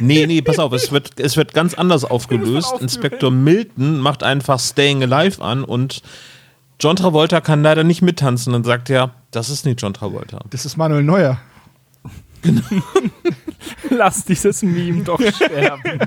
Nee, 0.00 0.26
nee, 0.26 0.42
pass 0.42 0.58
auf, 0.58 0.72
es 0.72 0.90
wird, 0.92 1.20
es 1.20 1.36
wird 1.36 1.54
ganz 1.54 1.74
anders 1.74 2.04
aufgelöst. 2.04 2.74
Inspektor 2.80 3.30
Milton 3.30 3.98
macht 4.00 4.22
einfach 4.22 4.58
Staying 4.58 5.02
Alive 5.02 5.42
an 5.42 5.64
und 5.64 6.02
John 6.80 6.96
Travolta 6.96 7.40
kann 7.40 7.62
leider 7.62 7.84
nicht 7.84 8.02
mittanzen. 8.02 8.52
Dann 8.52 8.64
sagt 8.64 8.90
er, 8.90 9.14
das 9.30 9.50
ist 9.50 9.66
nicht 9.66 9.80
John 9.82 9.94
Travolta. 9.94 10.40
Das 10.50 10.64
ist 10.64 10.76
Manuel 10.76 11.02
Neuer. 11.02 11.40
Lass 13.90 14.24
dieses 14.24 14.62
Meme 14.62 15.04
doch 15.04 15.20
sterben. 15.34 16.00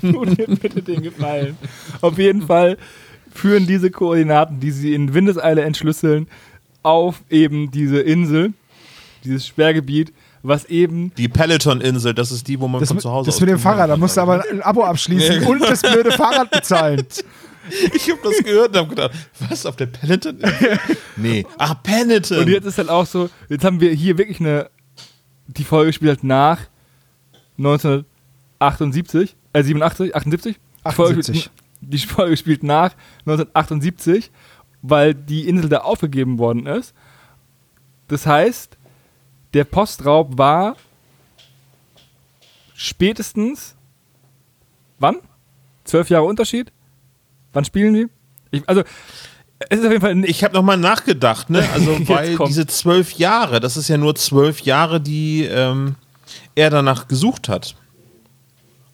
Tut 0.00 0.38
mir 0.38 0.46
bitte 0.56 0.82
den 0.82 1.02
Gefallen. 1.02 1.56
Auf 2.00 2.18
jeden 2.18 2.42
Fall 2.42 2.76
führen 3.32 3.66
diese 3.66 3.90
Koordinaten, 3.90 4.58
die 4.58 4.72
sie 4.72 4.94
in 4.94 5.14
Windeseile 5.14 5.62
entschlüsseln, 5.62 6.26
auf 6.82 7.22
eben 7.30 7.70
diese 7.70 8.00
Insel, 8.00 8.52
dieses 9.24 9.46
Sperrgebiet, 9.46 10.12
was 10.48 10.64
eben 10.66 11.12
Die 11.16 11.28
Peloton-Insel, 11.28 12.14
das 12.14 12.32
ist 12.32 12.48
die, 12.48 12.58
wo 12.60 12.66
man 12.68 12.80
Das, 12.80 12.88
von 12.88 12.96
mit- 12.96 13.02
zu 13.02 13.10
Hause 13.10 13.26
das 13.26 13.36
aus 13.36 13.40
mit 13.40 13.50
dem. 13.50 13.58
Fahrrad, 13.58 13.90
da 13.90 13.96
musst 13.96 14.16
du 14.16 14.20
aber 14.22 14.44
ein 14.50 14.62
Abo 14.62 14.82
abschließen 14.84 15.44
und 15.44 15.60
das 15.62 15.82
blöde 15.82 16.12
Fahrrad 16.12 16.50
bezahlen. 16.50 17.06
Ich 17.94 18.08
habe 18.10 18.18
das 18.24 18.38
gehört 18.42 18.70
und 18.70 18.76
habe 18.78 18.88
gedacht, 18.88 19.10
was, 19.46 19.66
auf 19.66 19.76
der 19.76 19.84
Peloton? 19.84 20.38
nee. 21.16 21.44
Ach, 21.58 21.74
Peloton. 21.82 22.38
Und 22.38 22.48
jetzt 22.48 22.64
ist 22.64 22.78
halt 22.78 22.88
auch 22.88 23.04
so, 23.04 23.28
jetzt 23.50 23.62
haben 23.62 23.78
wir 23.78 23.92
hier 23.92 24.16
wirklich 24.16 24.40
eine, 24.40 24.70
die 25.48 25.64
Folge 25.64 25.92
spielt 25.92 26.12
halt 26.12 26.24
nach 26.24 26.60
1978, 27.58 29.36
äh 29.52 29.62
87, 29.62 30.14
78? 30.16 30.56
Die 30.86 30.92
Folge 30.94 31.20
78. 31.20 31.40
spielt- 31.44 31.52
Die 31.80 31.98
Folge 31.98 32.36
spielt 32.38 32.62
nach 32.62 32.92
1978, 33.26 34.30
weil 34.80 35.14
die 35.14 35.46
Insel 35.46 35.68
da 35.68 35.78
aufgegeben 35.80 36.38
worden 36.38 36.64
ist. 36.66 36.94
Das 38.08 38.26
heißt, 38.26 38.77
der 39.54 39.64
Postraub 39.64 40.36
war 40.38 40.76
spätestens, 42.74 43.74
wann? 44.98 45.16
Zwölf 45.84 46.10
Jahre 46.10 46.24
Unterschied? 46.24 46.70
Wann 47.52 47.64
spielen 47.64 47.94
die? 47.94 48.06
Ich, 48.50 48.68
also, 48.68 48.82
es 49.68 49.80
ist 49.80 49.84
auf 49.84 49.92
jeden 49.92 50.00
Fall 50.00 50.24
ich 50.24 50.44
habe 50.44 50.54
nochmal 50.54 50.76
nachgedacht, 50.76 51.50
ne? 51.50 51.68
Also, 51.74 52.08
weil 52.08 52.36
diese 52.46 52.66
zwölf 52.66 53.12
Jahre, 53.12 53.60
das 53.60 53.76
ist 53.76 53.88
ja 53.88 53.96
nur 53.96 54.14
zwölf 54.14 54.60
Jahre, 54.60 55.00
die 55.00 55.44
ähm, 55.44 55.96
er 56.54 56.70
danach 56.70 57.08
gesucht 57.08 57.48
hat. 57.48 57.74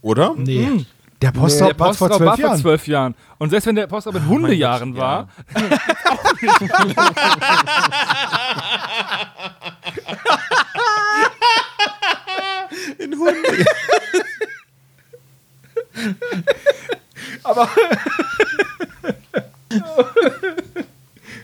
Oder? 0.02 0.34
Nee. 0.36 0.86
Der 1.24 1.32
Postraub 1.32 1.68
Der 1.70 1.78
war 1.80 1.94
vor 1.94 2.08
Postraub 2.08 2.18
zwölf 2.18 2.26
war 2.28 2.36
vor 2.36 2.44
Jahren. 2.44 2.60
zwölf 2.60 2.86
Jahren. 2.86 3.14
Und 3.38 3.50
selbst 3.50 3.66
wenn 3.66 3.74
der 3.76 3.86
Postraub 3.86 4.14
in 4.16 4.28
Hundejahren 4.28 4.94
war, 4.96 5.28
In 12.98 13.12
Hunde. 13.18 13.64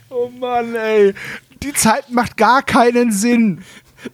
Oh 0.09 0.29
Mann, 0.39 0.75
ey. 0.75 1.15
Die 1.63 1.73
Zeit 1.73 2.11
macht 2.11 2.37
gar 2.37 2.63
keinen 2.63 3.13
Sinn. 3.13 3.63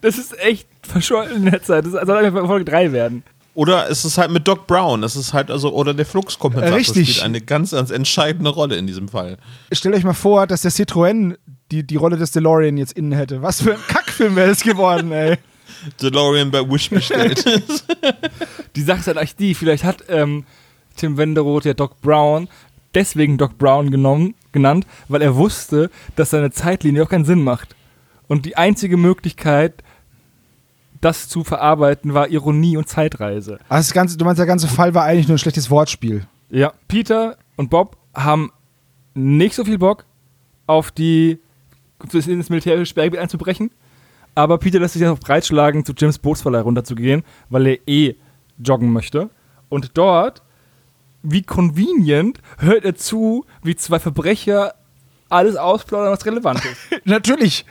das 0.01 0.19
ist 0.19 0.39
echt 0.39 0.69
verschollen 0.83 1.37
in 1.37 1.45
der 1.51 1.63
Zeit. 1.63 1.87
Das 1.87 1.93
soll 1.93 2.17
einfach 2.17 2.47
Folge 2.47 2.65
3 2.65 2.93
werden. 2.93 3.23
Oder 3.57 3.89
es 3.89 4.05
ist 4.05 4.19
halt 4.19 4.31
mit 4.31 4.47
Doc 4.47 4.67
Brown. 4.67 5.03
Es 5.03 5.17
ist 5.17 5.33
halt 5.33 5.51
also, 5.51 5.73
oder 5.73 5.95
der 5.95 6.05
Fluxkompensator 6.05 6.77
Richtig. 6.77 7.09
spielt 7.09 7.25
eine 7.25 7.41
ganz, 7.41 7.71
ganz 7.71 7.91
entscheidende 7.91 8.51
Rolle 8.51 8.77
in 8.77 8.87
diesem 8.87 9.09
Fall. 9.09 9.39
Stellt 9.73 9.95
euch 9.95 10.05
mal 10.05 10.13
vor, 10.13 10.47
dass 10.47 10.61
der 10.61 10.71
Citroën 10.71 11.39
die, 11.71 11.83
die 11.83 11.97
Rolle 11.97 12.19
des 12.19 12.33
DeLorean 12.33 12.77
jetzt 12.77 12.93
innen 12.93 13.13
hätte. 13.13 13.41
Was 13.41 13.63
für 13.63 13.73
ein 13.73 13.81
Kackfilm 13.89 14.37
wäre 14.37 14.49
das 14.49 14.61
geworden, 14.61 15.11
ey. 15.11 15.39
DeLorean 16.03 16.51
bei 16.51 16.69
Wish 16.71 16.91
bestellt. 16.91 17.47
Die 18.77 18.83
Sache 18.83 19.01
ist 19.01 19.07
halt 19.07 19.17
eigentlich 19.17 19.37
die, 19.37 19.55
vielleicht 19.55 19.85
hat 19.85 20.05
ähm, 20.11 20.45
Tim 20.97 21.17
Wenderoth 21.17 21.65
ja 21.65 21.73
Doc 21.73 22.03
Brown 22.03 22.49
deswegen 22.95 23.39
Doc 23.39 23.57
Brown 23.57 23.91
genommen, 23.91 24.35
genannt, 24.53 24.87
weil 25.09 25.23
er 25.23 25.37
wusste, 25.37 25.91
dass 26.15 26.31
seine 26.31 26.51
Zeitlinie 26.51 27.05
auch 27.05 27.09
keinen 27.09 27.25
Sinn 27.25 27.43
macht. 27.43 27.75
Und 28.29 28.45
die 28.45 28.57
einzige 28.57 28.97
Möglichkeit, 28.97 29.83
das 31.01 31.29
zu 31.29 31.45
verarbeiten, 31.45 32.15
war 32.15 32.29
Ironie 32.29 32.77
und 32.77 32.89
Zeitreise. 32.89 33.59
Also 33.69 33.89
das 33.89 33.93
ganze, 33.93 34.17
du 34.17 34.25
meinst, 34.25 34.39
der 34.39 34.47
ganze 34.47 34.69
Fall 34.69 34.95
war 34.95 35.05
eigentlich 35.05 35.29
nur 35.29 35.37
ein 35.37 35.39
schlechtes 35.39 35.71
Wortspiel. 35.71 36.27
Ja, 36.51 36.73
Peter 36.89 37.37
und 37.57 37.71
Bob 37.71 37.97
haben 38.15 38.51
nicht 39.15 39.55
so 39.55 39.65
viel 39.65 39.79
Bock, 39.79 40.05
auf 40.67 40.91
die 40.91 41.39
ins 42.13 42.51
militärische 42.51 42.87
Sperrgebiet 42.87 43.21
einzubrechen. 43.21 43.71
Aber 44.35 44.59
Peter 44.59 44.79
lässt 44.79 44.95
sich 44.95 45.07
auch 45.07 45.19
breitschlagen, 45.19 45.85
zu 45.85 45.93
Jims 45.95 46.19
Bootsverleih 46.19 46.61
runterzugehen, 46.61 47.23
weil 47.49 47.67
er 47.67 47.89
eh 47.89 48.17
joggen 48.63 48.93
möchte. 48.93 49.31
Und 49.69 49.93
dort, 49.95 50.43
wie 51.23 51.43
convenient, 51.43 52.41
hört 52.59 52.85
er 52.85 52.95
zu, 52.95 53.47
wie 53.63 53.77
zwei 53.77 53.99
Verbrecher 53.99 54.75
alles 55.29 55.57
ausplaudern, 55.57 56.13
was 56.13 56.27
relevant 56.27 56.63
ist. 56.65 56.81
Natürlich. 57.05 57.65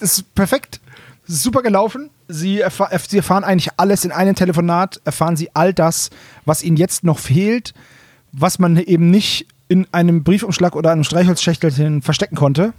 Das 0.00 0.18
ist 0.18 0.34
perfekt. 0.34 0.80
Das 1.26 1.36
ist 1.36 1.42
super 1.42 1.62
gelaufen. 1.62 2.10
Sie, 2.28 2.64
erf- 2.64 3.08
sie 3.08 3.18
erfahren 3.18 3.44
eigentlich 3.44 3.70
alles 3.76 4.04
in 4.04 4.12
einem 4.12 4.34
Telefonat, 4.34 5.00
erfahren 5.04 5.36
sie 5.36 5.50
all 5.54 5.72
das, 5.72 6.10
was 6.44 6.62
ihnen 6.62 6.76
jetzt 6.76 7.04
noch 7.04 7.18
fehlt, 7.18 7.74
was 8.32 8.58
man 8.58 8.76
eben 8.76 9.10
nicht 9.10 9.46
in 9.68 9.86
einem 9.92 10.24
Briefumschlag 10.24 10.74
oder 10.76 10.90
einem 10.92 11.04
Streichholzschächtelchen 11.04 12.02
verstecken 12.02 12.36
konnte. 12.36 12.72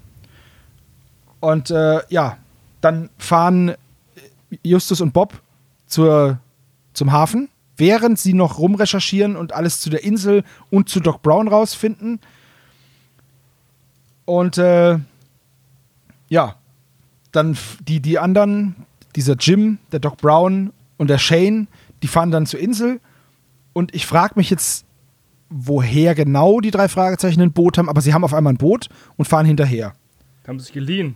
Und 1.39 1.69
äh, 1.69 2.01
ja, 2.09 2.37
dann 2.81 3.09
fahren 3.17 3.75
Justus 4.63 5.01
und 5.01 5.13
Bob 5.13 5.41
zur, 5.85 6.39
zum 6.93 7.11
Hafen, 7.11 7.49
während 7.75 8.17
sie 8.17 8.33
noch 8.33 8.57
rumrecherchieren 8.57 9.35
und 9.35 9.53
alles 9.53 9.81
zu 9.81 9.89
der 9.89 10.03
Insel 10.03 10.43
und 10.69 10.89
zu 10.89 10.99
Doc 10.99 11.21
Brown 11.21 11.47
rausfinden. 11.47 12.19
Und 14.25 14.57
äh, 14.57 14.97
ja, 16.29 16.55
dann 17.31 17.57
die, 17.87 17.99
die 17.99 18.19
anderen, 18.19 18.86
dieser 19.17 19.35
Jim, 19.35 19.79
der 19.91 19.99
Doc 19.99 20.17
Brown 20.17 20.71
und 20.97 21.09
der 21.09 21.17
Shane, 21.17 21.67
die 22.01 22.07
fahren 22.07 22.31
dann 22.31 22.45
zur 22.45 22.59
Insel. 22.61 23.01
Und 23.73 23.93
ich 23.93 24.05
frage 24.05 24.33
mich 24.37 24.49
jetzt, 24.49 24.85
woher 25.49 26.15
genau 26.15 26.59
die 26.61 26.71
drei 26.71 26.87
Fragezeichen 26.87 27.41
ein 27.41 27.51
Boot 27.51 27.77
haben, 27.77 27.89
aber 27.89 28.01
sie 28.01 28.13
haben 28.13 28.23
auf 28.23 28.33
einmal 28.33 28.53
ein 28.53 28.57
Boot 28.57 28.87
und 29.17 29.25
fahren 29.25 29.45
hinterher. 29.45 29.93
haben 30.47 30.59
sich 30.59 30.71
geliehen. 30.71 31.15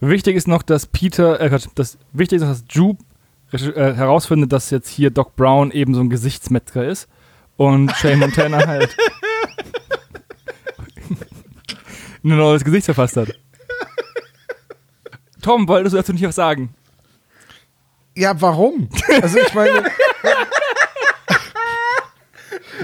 Wichtig 0.00 0.34
ist 0.34 0.48
noch, 0.48 0.62
dass 0.62 0.86
Peter, 0.86 1.38
äh, 1.40 1.60
das 1.74 1.98
wichtig 2.12 2.36
ist, 2.36 2.42
noch, 2.42 2.48
dass 2.50 2.64
Jupe 2.70 3.04
recherch- 3.52 3.76
äh, 3.76 3.94
herausfindet, 3.94 4.50
dass 4.52 4.70
jetzt 4.70 4.88
hier 4.88 5.10
Doc 5.10 5.36
Brown 5.36 5.70
eben 5.70 5.94
so 5.94 6.00
ein 6.00 6.08
Gesichtsmetzger 6.10 6.84
ist 6.86 7.08
und 7.56 7.92
Shane 7.96 8.18
Montana 8.18 8.58
halt 8.66 8.96
ein 12.24 12.36
neues 12.36 12.64
Gesicht 12.64 12.86
verfasst 12.86 13.16
hat. 13.16 13.28
Tom, 15.42 15.68
wolltest 15.68 15.94
du 15.94 15.96
dazu 15.98 16.12
nicht 16.12 16.24
was 16.24 16.34
sagen? 16.34 16.74
Ja, 18.16 18.38
warum? 18.40 18.88
Also 19.22 19.38
ich 19.38 19.54
meine. 19.54 19.84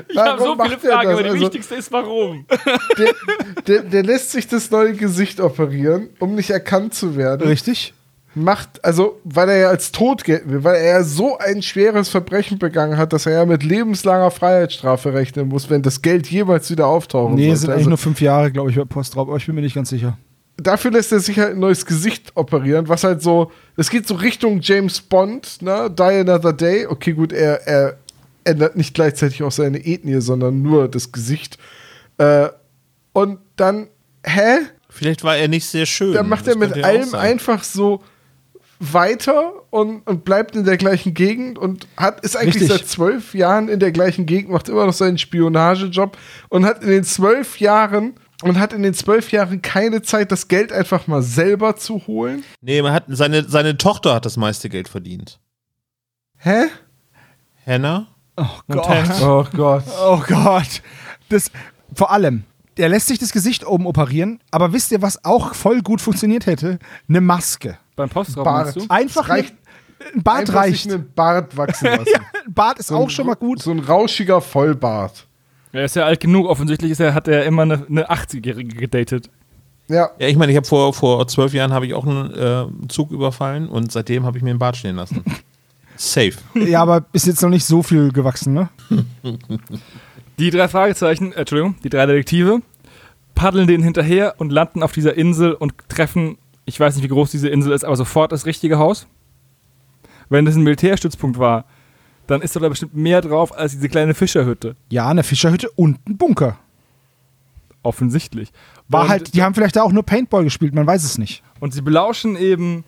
Ich 0.09 0.17
habe 0.19 0.41
so 0.43 0.57
viele 0.63 0.79
Fragen, 0.79 1.11
aber 1.11 1.23
die 1.23 1.31
Also- 1.31 1.41
wichtigste 1.43 1.75
ist, 1.75 1.91
warum? 1.91 2.47
der, 2.99 3.15
der, 3.67 3.83
der 3.83 4.03
lässt 4.03 4.31
sich 4.31 4.47
das 4.47 4.71
neue 4.71 4.95
Gesicht 4.95 5.41
operieren, 5.41 6.11
um 6.21 6.35
nicht 6.35 6.51
erkannt 6.51 6.95
zu 6.95 7.17
werden. 7.17 7.47
Richtig? 7.49 7.93
Macht, 8.35 8.85
also, 8.85 9.19
weil 9.25 9.49
er 9.49 9.57
ja 9.57 9.69
als 9.71 9.93
tot 9.93 10.23
gelten 10.23 10.51
will, 10.51 10.65
weil 10.65 10.77
er 10.77 10.87
ja 10.99 11.03
so 11.03 11.39
ein 11.39 11.63
schweres 11.63 12.09
Verbrechen 12.11 12.59
begangen 12.59 12.99
hat, 12.99 13.13
dass 13.15 13.25
er 13.27 13.33
ja 13.33 13.45
mit 13.47 13.63
lebenslanger 13.63 14.31
Freiheitsstrafe 14.31 15.15
rechnen 15.15 15.49
muss, 15.49 15.71
wenn 15.71 15.81
das 15.83 16.03
Geld 16.03 16.27
jemals 16.29 16.71
wieder 16.71 16.87
auftauchen 16.87 17.35
Nee, 17.35 17.45
es 17.51 17.61
sollte. 17.61 17.61
sind 17.61 17.71
eigentlich 17.71 17.79
Also, 17.81 17.89
nur 17.91 17.99
fünf 17.99 18.21
Jahre, 18.21 18.53
glaube 18.53 18.71
ich, 18.71 18.77
bei 18.77 18.85
Postraub, 18.85 19.29
aber 19.29 19.39
ich 19.39 19.47
bin 19.47 19.55
mir 19.55 19.63
nicht 19.63 19.75
ganz 19.75 19.89
sicher. 19.89 20.19
Dafür 20.57 20.91
lässt 20.91 21.13
er 21.13 21.21
sich 21.21 21.39
halt 21.39 21.53
ein 21.53 21.59
neues 21.59 21.87
Gesicht 21.87 22.33
operieren, 22.35 22.89
was 22.89 23.05
halt 23.05 23.23
so, 23.23 23.53
es 23.77 23.91
geht 23.91 24.07
so 24.09 24.15
Richtung 24.15 24.61
James 24.61 25.01
Bond, 25.01 25.63
ne? 25.63 25.91
Die 25.91 26.03
Another 26.03 26.53
Day. 26.53 26.87
Okay, 26.87 27.13
gut, 27.13 27.33
er, 27.33 27.67
er 27.67 27.97
ändert 28.45 28.77
nicht 28.77 28.95
gleichzeitig 28.95 29.43
auch 29.43 29.53
seine 29.53 29.85
Ethnie, 29.85 30.21
sondern 30.21 30.63
nur 30.63 30.89
das 30.89 31.13
Gesicht. 31.13 31.59
Äh, 32.19 32.49
und 33.13 33.39
dann, 33.57 33.89
hä? 34.25 34.59
Vielleicht 34.89 35.25
war 35.25 35.37
er 35.37 35.49
nicht 35.49 35.67
sehr 35.67 35.87
schön. 35.87 36.15
Dann 36.15 36.29
macht 36.29 36.47
Das 36.47 36.55
er 36.55 36.59
mit 36.59 36.83
allem 36.83 37.15
einfach 37.15 37.65
so 37.65 38.03
weiter 38.79 39.53
und, 39.71 40.07
und 40.07 40.25
bleibt 40.25 40.55
in 40.55 40.65
der 40.65 40.77
gleichen 40.77 41.15
Gegend 41.15 41.59
und 41.59 41.87
hat, 41.97 42.21
ist 42.21 42.37
eigentlich 42.37 42.63
Richtig. 42.63 42.79
seit 42.79 42.89
zwölf 42.89 43.35
Jahren 43.35 43.69
in 43.69 43.81
der 43.81 43.91
gleichen 43.91 44.27
Gegend, 44.27 44.53
macht 44.53 44.69
immer 44.69 44.87
noch 44.87 44.93
seinen 44.93 45.19
Spionagejob 45.19 46.17
und 46.49 46.65
hat 46.67 46.83
in 46.83 46.91
den 46.91 47.05
zwölf 47.05 47.59
Jahren 47.59 48.15
und 48.43 48.59
hat 48.59 48.73
in 48.73 48.83
den 48.83 48.95
zwölf 48.95 49.33
Jahren 49.33 49.63
keine 49.63 50.03
Zeit, 50.03 50.31
das 50.33 50.49
Geld 50.49 50.73
einfach 50.73 51.07
mal 51.07 51.23
selber 51.23 51.77
zu 51.77 52.07
holen. 52.07 52.45
Nee, 52.61 52.83
man 52.83 52.93
hat, 52.93 53.05
seine, 53.09 53.45
seine 53.49 53.77
Tochter 53.79 54.15
hat 54.15 54.27
das 54.27 54.37
meiste 54.37 54.69
Geld 54.69 54.89
verdient. 54.89 55.41
Hä? 56.39 56.65
Hannah? 57.67 58.07
Oh 58.37 58.45
Montana. 58.67 59.21
Oh 59.29 59.47
Gott. 59.55 59.85
Oh 60.05 60.23
Gott. 60.27 60.83
Das, 61.31 61.51
vor 61.95 62.11
allem, 62.11 62.45
der 62.77 62.89
lässt 62.91 63.07
sich 63.07 63.19
das 63.19 63.33
Gesicht 63.33 63.67
oben 63.67 63.87
operieren, 63.87 64.41
aber 64.51 64.73
wisst 64.73 64.93
ihr, 64.93 65.01
was 65.03 65.25
auch 65.25 65.55
voll 65.55 65.81
gut 65.81 66.01
funktioniert 66.01 66.47
hätte? 66.47 66.79
Eine 67.09 67.21
Maske. 67.23 67.79
Beim 67.97 68.11
Postraum 68.11 68.45
Bart. 68.45 68.65
meinst 68.67 68.77
du? 68.77 68.87
Einfach 68.95 69.29
reicht- 69.31 69.55
ein 70.15 70.23
Bart 70.23 70.41
Einfach 70.41 70.55
reicht. 70.57 70.83
sich 70.83 70.93
einen 70.93 71.11
Bart 71.15 71.57
wachsen 71.57 71.87
lassen. 71.97 72.07
Ein 72.47 72.53
Bart 72.53 72.79
ist 72.79 72.89
So 72.89 72.97
auch 72.97 73.05
ein- 73.05 73.11
schon 73.11 73.27
mal 73.27 73.35
gut. 73.35 73.63
So 73.63 73.71
ein 73.71 73.79
rauschiger 73.79 74.43
Vollbart. 74.43 75.27
Er 75.77 75.85
ist 75.85 75.97
ja 75.97 76.05
alt 76.05 76.21
genug, 76.21 76.47
offensichtlich 76.47 76.91
ist 76.91 77.01
er, 77.01 77.13
hat 77.15 77.29
er 77.29 77.45
immer 77.45 77.63
eine, 77.63 77.85
eine 77.89 78.11
80-Jährige 78.11 78.77
gedatet. 78.77 79.31
Ja. 79.89 80.11
Ja, 80.19 80.27
ich 80.27 80.37
meine, 80.37 80.51
ich 80.51 80.57
habe 80.57 80.67
vor, 80.67 80.95
vor 80.95 81.29
zwölf 81.29 81.53
Jahren 81.53 81.73
habe 81.73 81.87
ich 81.87 81.95
auch 81.95 82.07
einen 82.07 82.35
äh, 82.35 82.89
Zug 82.89 83.11
überfallen 83.11 83.69
und 83.69 83.93
seitdem 83.93 84.25
habe 84.25 84.39
ich 84.39 84.43
mir 84.43 84.51
einen 84.51 84.59
Bart 84.59 84.77
stehen 84.77 84.97
lassen. 84.97 85.23
Safe. 85.97 86.33
Ja, 86.55 86.83
aber 86.83 87.05
ist 87.13 87.27
jetzt 87.27 87.43
noch 87.43 87.51
nicht 87.51 87.65
so 87.65 87.83
viel 87.83 88.11
gewachsen, 88.11 88.53
ne? 88.53 88.69
Die 90.39 90.51
drei 90.51 90.69
Fragezeichen, 90.69 91.33
äh, 91.33 91.41
Entschuldigung, 91.41 91.77
die 91.83 91.89
drei 91.89 92.05
Detektive 92.07 92.61
paddeln 93.35 93.67
denen 93.67 93.85
hinterher 93.85 94.35
und 94.39 94.51
landen 94.51 94.83
auf 94.83 94.93
dieser 94.93 95.15
Insel 95.15 95.53
und 95.53 95.75
treffen, 95.89 96.39
ich 96.65 96.81
weiß 96.81 96.97
nicht, 96.97 97.05
wie 97.05 97.09
groß 97.09 97.31
diese 97.31 97.49
Insel 97.49 97.73
ist, 97.73 97.85
aber 97.85 97.97
sofort 97.97 98.33
das 98.33 98.47
richtige 98.47 98.79
Haus. 98.79 99.07
Wenn 100.29 100.45
das 100.45 100.57
ein 100.57 100.63
Militärstützpunkt 100.63 101.39
war, 101.39 101.67
dann 102.27 102.43
ist 102.43 102.57
da 102.57 102.69
bestimmt 102.69 102.95
mehr 102.95 103.21
drauf 103.21 103.57
als 103.57 103.73
diese 103.73 103.89
kleine 103.89 104.15
Fischerhütte. 104.15 104.77
Ja, 104.91 105.09
eine 105.09 105.23
Fischerhütte 105.23 105.71
und 105.71 105.99
ein 106.09 106.17
Bunker. 106.17 106.59
Offensichtlich. 107.83 108.51
War 108.89 109.03
und, 109.03 109.09
halt, 109.09 109.35
die 109.35 109.43
haben 109.43 109.55
vielleicht 109.55 109.77
da 109.77 109.83
auch 109.83 109.93
nur 109.93 110.03
Paintball 110.05 110.45
gespielt, 110.45 110.75
man 110.75 110.87
weiß 110.87 111.05
es 111.05 111.19
nicht. 111.19 111.43
und 111.61 111.73
sie 111.73 111.83
belauschen 111.83 112.37
eben 112.37 112.85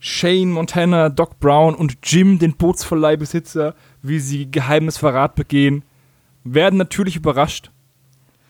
Shane 0.00 0.50
Montana, 0.52 1.08
Doc 1.08 1.40
Brown 1.40 1.74
und 1.74 1.98
Jim, 2.04 2.38
den 2.38 2.54
Bootsverleihbesitzer, 2.54 3.74
wie 4.02 4.20
sie 4.20 4.50
geheimes 4.50 4.96
Verrat 4.96 5.34
begehen, 5.34 5.82
werden 6.44 6.76
natürlich 6.78 7.16
überrascht. 7.16 7.70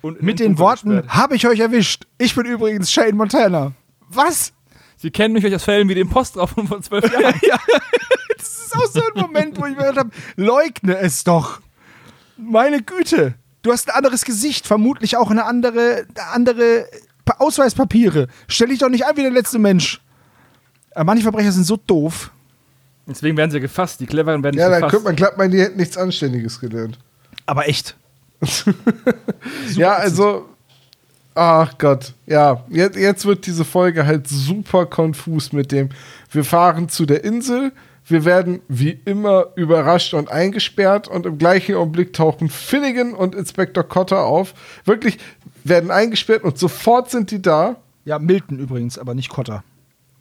Und 0.02 0.22
Mit 0.22 0.38
den 0.40 0.58
Worten, 0.58 1.02
habe 1.08 1.34
ich 1.34 1.48
euch 1.48 1.58
erwischt. 1.58 2.06
Ich 2.18 2.34
bin 2.34 2.46
übrigens 2.46 2.92
Shane 2.92 3.16
Montana. 3.16 3.72
Was? 4.08 4.52
Sie 4.96 5.10
kennen 5.10 5.34
mich 5.34 5.52
aus 5.54 5.64
Fällen 5.64 5.88
wie 5.88 5.94
den 5.94 6.08
Postraub 6.08 6.50
von 6.50 6.66
vor 6.68 6.80
zwölf 6.82 7.10
Jahren. 7.20 7.34
Das 8.38 8.48
ist 8.48 8.74
auch 8.76 8.86
so 8.92 9.00
ein 9.02 9.20
Moment, 9.22 9.58
wo 9.60 9.66
ich 9.66 9.72
mir 9.76 9.82
gedacht 9.82 9.98
habe, 9.98 10.10
leugne 10.36 10.96
es 10.98 11.24
doch. 11.24 11.60
Meine 12.36 12.82
Güte. 12.82 13.34
Du 13.62 13.72
hast 13.72 13.88
ein 13.90 13.96
anderes 13.96 14.24
Gesicht, 14.24 14.66
vermutlich 14.66 15.16
auch 15.16 15.30
eine 15.30 15.44
andere, 15.44 16.06
andere 16.32 16.86
Pa- 17.24 17.36
Ausweispapiere. 17.38 18.28
Stell 18.46 18.68
dich 18.68 18.78
doch 18.78 18.88
nicht 18.88 19.04
an 19.04 19.16
wie 19.16 19.22
der 19.22 19.30
letzte 19.32 19.58
Mensch. 19.58 20.00
Aber 20.94 21.04
manche 21.04 21.22
Verbrecher 21.24 21.52
sind 21.52 21.64
so 21.64 21.76
doof. 21.76 22.30
Deswegen 23.06 23.36
werden 23.36 23.50
sie 23.50 23.60
gefasst. 23.60 24.00
Die 24.00 24.06
Cleveren 24.06 24.42
werden 24.42 24.54
nicht 24.54 24.62
Ja, 24.62 24.68
dann 24.68 24.78
gefasst. 24.80 24.90
könnte 24.92 25.04
man 25.06 25.16
glaubt 25.16 25.38
man, 25.38 25.50
die 25.50 25.60
hätten 25.60 25.76
nichts 25.78 25.96
Anständiges 25.96 26.60
gelernt. 26.60 26.98
Aber 27.46 27.68
echt. 27.68 27.96
ja, 29.74 29.94
also. 29.96 30.48
Ach 31.34 31.76
Gott. 31.78 32.14
Ja, 32.26 32.64
jetzt, 32.68 32.96
jetzt 32.96 33.24
wird 33.24 33.46
diese 33.46 33.64
Folge 33.64 34.06
halt 34.06 34.26
super 34.28 34.86
konfus 34.86 35.52
mit 35.52 35.70
dem. 35.72 35.90
Wir 36.32 36.44
fahren 36.44 36.88
zu 36.88 37.06
der 37.06 37.22
Insel. 37.24 37.72
Wir 38.08 38.24
werden 38.24 38.60
wie 38.68 38.98
immer 39.04 39.48
überrascht 39.54 40.14
und 40.14 40.30
eingesperrt 40.30 41.08
und 41.08 41.26
im 41.26 41.38
gleichen 41.38 41.74
Augenblick 41.74 42.12
tauchen 42.12 42.48
Finnegan 42.48 43.14
und 43.14 43.34
Inspektor 43.34 43.84
Cotter 43.84 44.24
auf. 44.24 44.54
Wirklich 44.84 45.18
werden 45.64 45.90
eingesperrt 45.90 46.42
und 46.42 46.58
sofort 46.58 47.10
sind 47.10 47.30
die 47.30 47.42
da. 47.42 47.76
Ja, 48.04 48.18
Milton 48.18 48.58
übrigens, 48.58 48.98
aber 48.98 49.14
nicht 49.14 49.28
Cotter. 49.28 49.62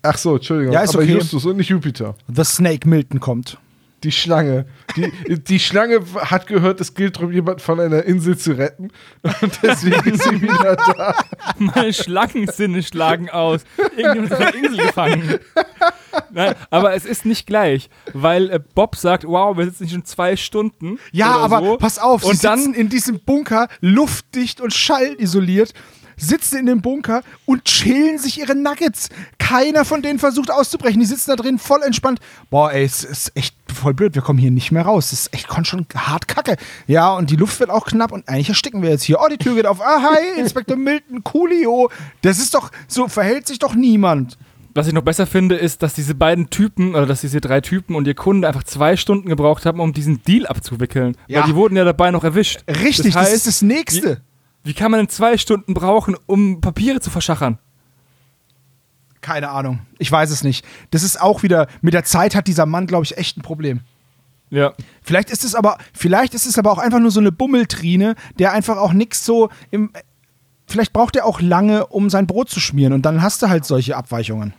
Ach 0.02 0.18
so, 0.18 0.36
Entschuldigung. 0.36 0.74
Ja, 0.74 0.82
ist 0.82 0.96
aber 0.96 1.04
okay. 1.04 1.14
Justus 1.14 1.46
und 1.46 1.58
nicht 1.58 1.70
Jupiter. 1.70 2.16
The 2.34 2.44
Snake 2.44 2.88
Milton 2.88 3.20
kommt. 3.20 3.58
Die 4.04 4.12
Schlange. 4.12 4.66
Die, 4.96 5.44
die 5.44 5.60
Schlange 5.60 6.02
hat 6.16 6.46
gehört, 6.46 6.80
es 6.82 6.94
gilt 6.94 7.18
darum, 7.18 7.32
jemanden 7.32 7.62
von 7.62 7.80
einer 7.80 8.04
Insel 8.04 8.38
zu 8.38 8.52
retten. 8.52 8.92
Und 9.24 9.60
deswegen 9.64 10.12
ist 10.12 10.24
sie 10.24 10.42
wieder 10.42 10.76
da. 10.76 11.16
Meine 11.58 11.94
Schlangensinne 11.94 12.84
schlagen 12.84 13.30
aus. 13.32 13.62
Irgendjemand 13.96 14.32
ist 14.32 14.32
auf 14.34 14.52
der 14.52 14.56
Insel 14.56 14.78
gefangen. 14.78 15.40
Nein, 16.32 16.56
aber 16.70 16.94
es 16.94 17.06
ist 17.06 17.26
nicht 17.26 17.48
gleich, 17.48 17.90
weil 18.14 18.50
äh, 18.52 18.60
Bob 18.76 18.96
sagt, 18.96 19.24
wow, 19.26 19.58
wir 19.58 19.66
sitzen 19.66 19.90
schon 19.90 20.06
zwei 20.06 20.36
Stunden. 20.36 21.00
Ja, 21.12 21.36
aber 21.38 21.60
so. 21.60 21.78
pass 21.78 21.98
auf, 22.00 22.22
sie 22.24 22.30
Und 22.30 22.44
dann 22.44 22.60
sitzen 22.60 22.74
in 22.76 22.90
diesem 22.90 23.20
Bunker, 23.20 23.68
luftdicht 23.82 24.62
und 24.62 24.74
schallisoliert, 24.74 25.74
sitzen 26.18 26.58
in 26.58 26.66
dem 26.66 26.82
Bunker 26.82 27.22
und 27.46 27.66
chillen 27.66 28.18
sich 28.18 28.40
ihre 28.40 28.56
Nuggets. 28.56 29.10
Keiner 29.38 29.86
von 29.86 30.02
denen 30.02 30.20
versucht 30.20 30.52
auszubrechen. 30.52 31.00
Die 31.00 31.06
sitzen 31.06 31.30
da 31.30 31.36
drin 31.36 31.60
voll 31.60 31.82
entspannt. 31.84 32.20
Boah, 32.50 32.72
ey, 32.72 32.84
es 32.84 33.04
ist 33.04 33.32
echt 33.36 33.56
voll 33.74 33.94
blöd. 33.94 34.16
Wir 34.16 34.22
kommen 34.22 34.40
hier 34.40 34.52
nicht 34.52 34.72
mehr 34.72 34.84
raus. 34.84 35.12
Das 35.12 35.22
ist 35.22 35.34
echt 35.34 35.48
schon 35.66 35.86
hart 35.96 36.28
kacke. 36.28 36.58
Ja, 36.88 37.14
und 37.14 37.30
die 37.30 37.36
Luft 37.36 37.60
wird 37.60 37.70
auch 37.70 37.86
knapp 37.86 38.12
und 38.12 38.28
eigentlich 38.28 38.50
ersticken 38.50 38.82
wir 38.82 38.90
jetzt 38.90 39.04
hier. 39.04 39.20
Oh, 39.22 39.28
die 39.30 39.38
Tür 39.38 39.56
geht 39.56 39.66
auf. 39.66 39.80
Ah, 39.82 40.02
hi, 40.02 40.40
Inspektor 40.40 40.76
Milton, 40.76 41.24
coolio. 41.24 41.90
Das 42.22 42.40
ist 42.40 42.54
doch, 42.54 42.72
so 42.88 43.08
verhält 43.08 43.48
sich 43.48 43.60
doch 43.60 43.76
niemand. 43.76 44.38
Was 44.78 44.86
ich 44.86 44.94
noch 44.94 45.02
besser 45.02 45.26
finde, 45.26 45.56
ist, 45.56 45.82
dass 45.82 45.96
diese 45.96 46.14
beiden 46.14 46.52
Typen, 46.52 46.94
oder 46.94 47.08
dass 47.08 47.22
diese 47.22 47.42
drei 47.42 47.62
Typen 47.62 47.96
und 47.96 48.06
ihr 48.06 48.14
Kunde 48.14 48.48
einfach 48.48 48.64
zwei 48.64 48.96
Stunden 48.96 49.28
gebraucht 49.28 49.66
haben, 49.66 49.80
um 49.80 49.92
diesen 49.92 50.22
Deal 50.22 50.46
abzuwickeln. 50.46 51.18
Ja. 51.28 51.40
Weil 51.40 51.48
die 51.48 51.56
wurden 51.56 51.76
ja 51.76 51.84
dabei 51.84 52.12
noch 52.12 52.24
erwischt. 52.24 52.64
Richtig, 52.68 53.14
das, 53.14 53.24
heißt, 53.24 53.34
ist 53.34 53.48
das 53.48 53.62
Nächste. 53.64 54.22
Wie 54.68 54.74
kann 54.74 54.92
man 54.92 55.00
denn 55.00 55.08
zwei 55.08 55.38
Stunden 55.38 55.74
brauchen, 55.74 56.18
um 56.26 56.60
Papiere 56.60 57.00
zu 57.00 57.10
verschachern? 57.10 57.58
Keine 59.22 59.48
Ahnung. 59.50 59.80
Ich 59.98 60.12
weiß 60.12 60.30
es 60.30 60.44
nicht. 60.44 60.66
Das 60.92 61.04
ist 61.04 61.22
auch 61.22 61.42
wieder, 61.42 61.68
mit 61.82 61.94
der 61.94 62.04
Zeit 62.04 62.36
hat 62.36 62.48
dieser 62.48 62.66
Mann, 62.66 62.86
glaube 62.86 63.06
ich, 63.06 63.18
echt 63.18 63.38
ein 63.38 63.44
Problem. 63.44 63.80
Ja. 64.50 64.74
Vielleicht 65.02 65.30
ist 65.30 65.46
es 65.46 65.56
aber, 65.56 65.78
vielleicht 65.94 66.34
ist 66.34 66.46
es 66.46 66.58
aber 66.58 66.70
auch 66.70 66.80
einfach 66.80 67.00
nur 67.00 67.12
so 67.12 67.22
eine 67.22 67.32
Bummeltrine, 67.32 68.16
der 68.40 68.52
einfach 68.52 68.76
auch 68.76 68.92
nichts 68.92 69.24
so 69.24 69.50
im. 69.72 69.92
Vielleicht 70.66 70.92
braucht 70.92 71.16
er 71.16 71.26
auch 71.26 71.40
lange, 71.40 71.88
um 71.88 72.10
sein 72.10 72.28
Brot 72.28 72.50
zu 72.50 72.60
schmieren 72.60 72.92
und 72.92 73.04
dann 73.04 73.22
hast 73.22 73.42
du 73.42 73.48
halt 73.48 73.64
solche 73.64 73.96
Abweichungen. 73.96 74.54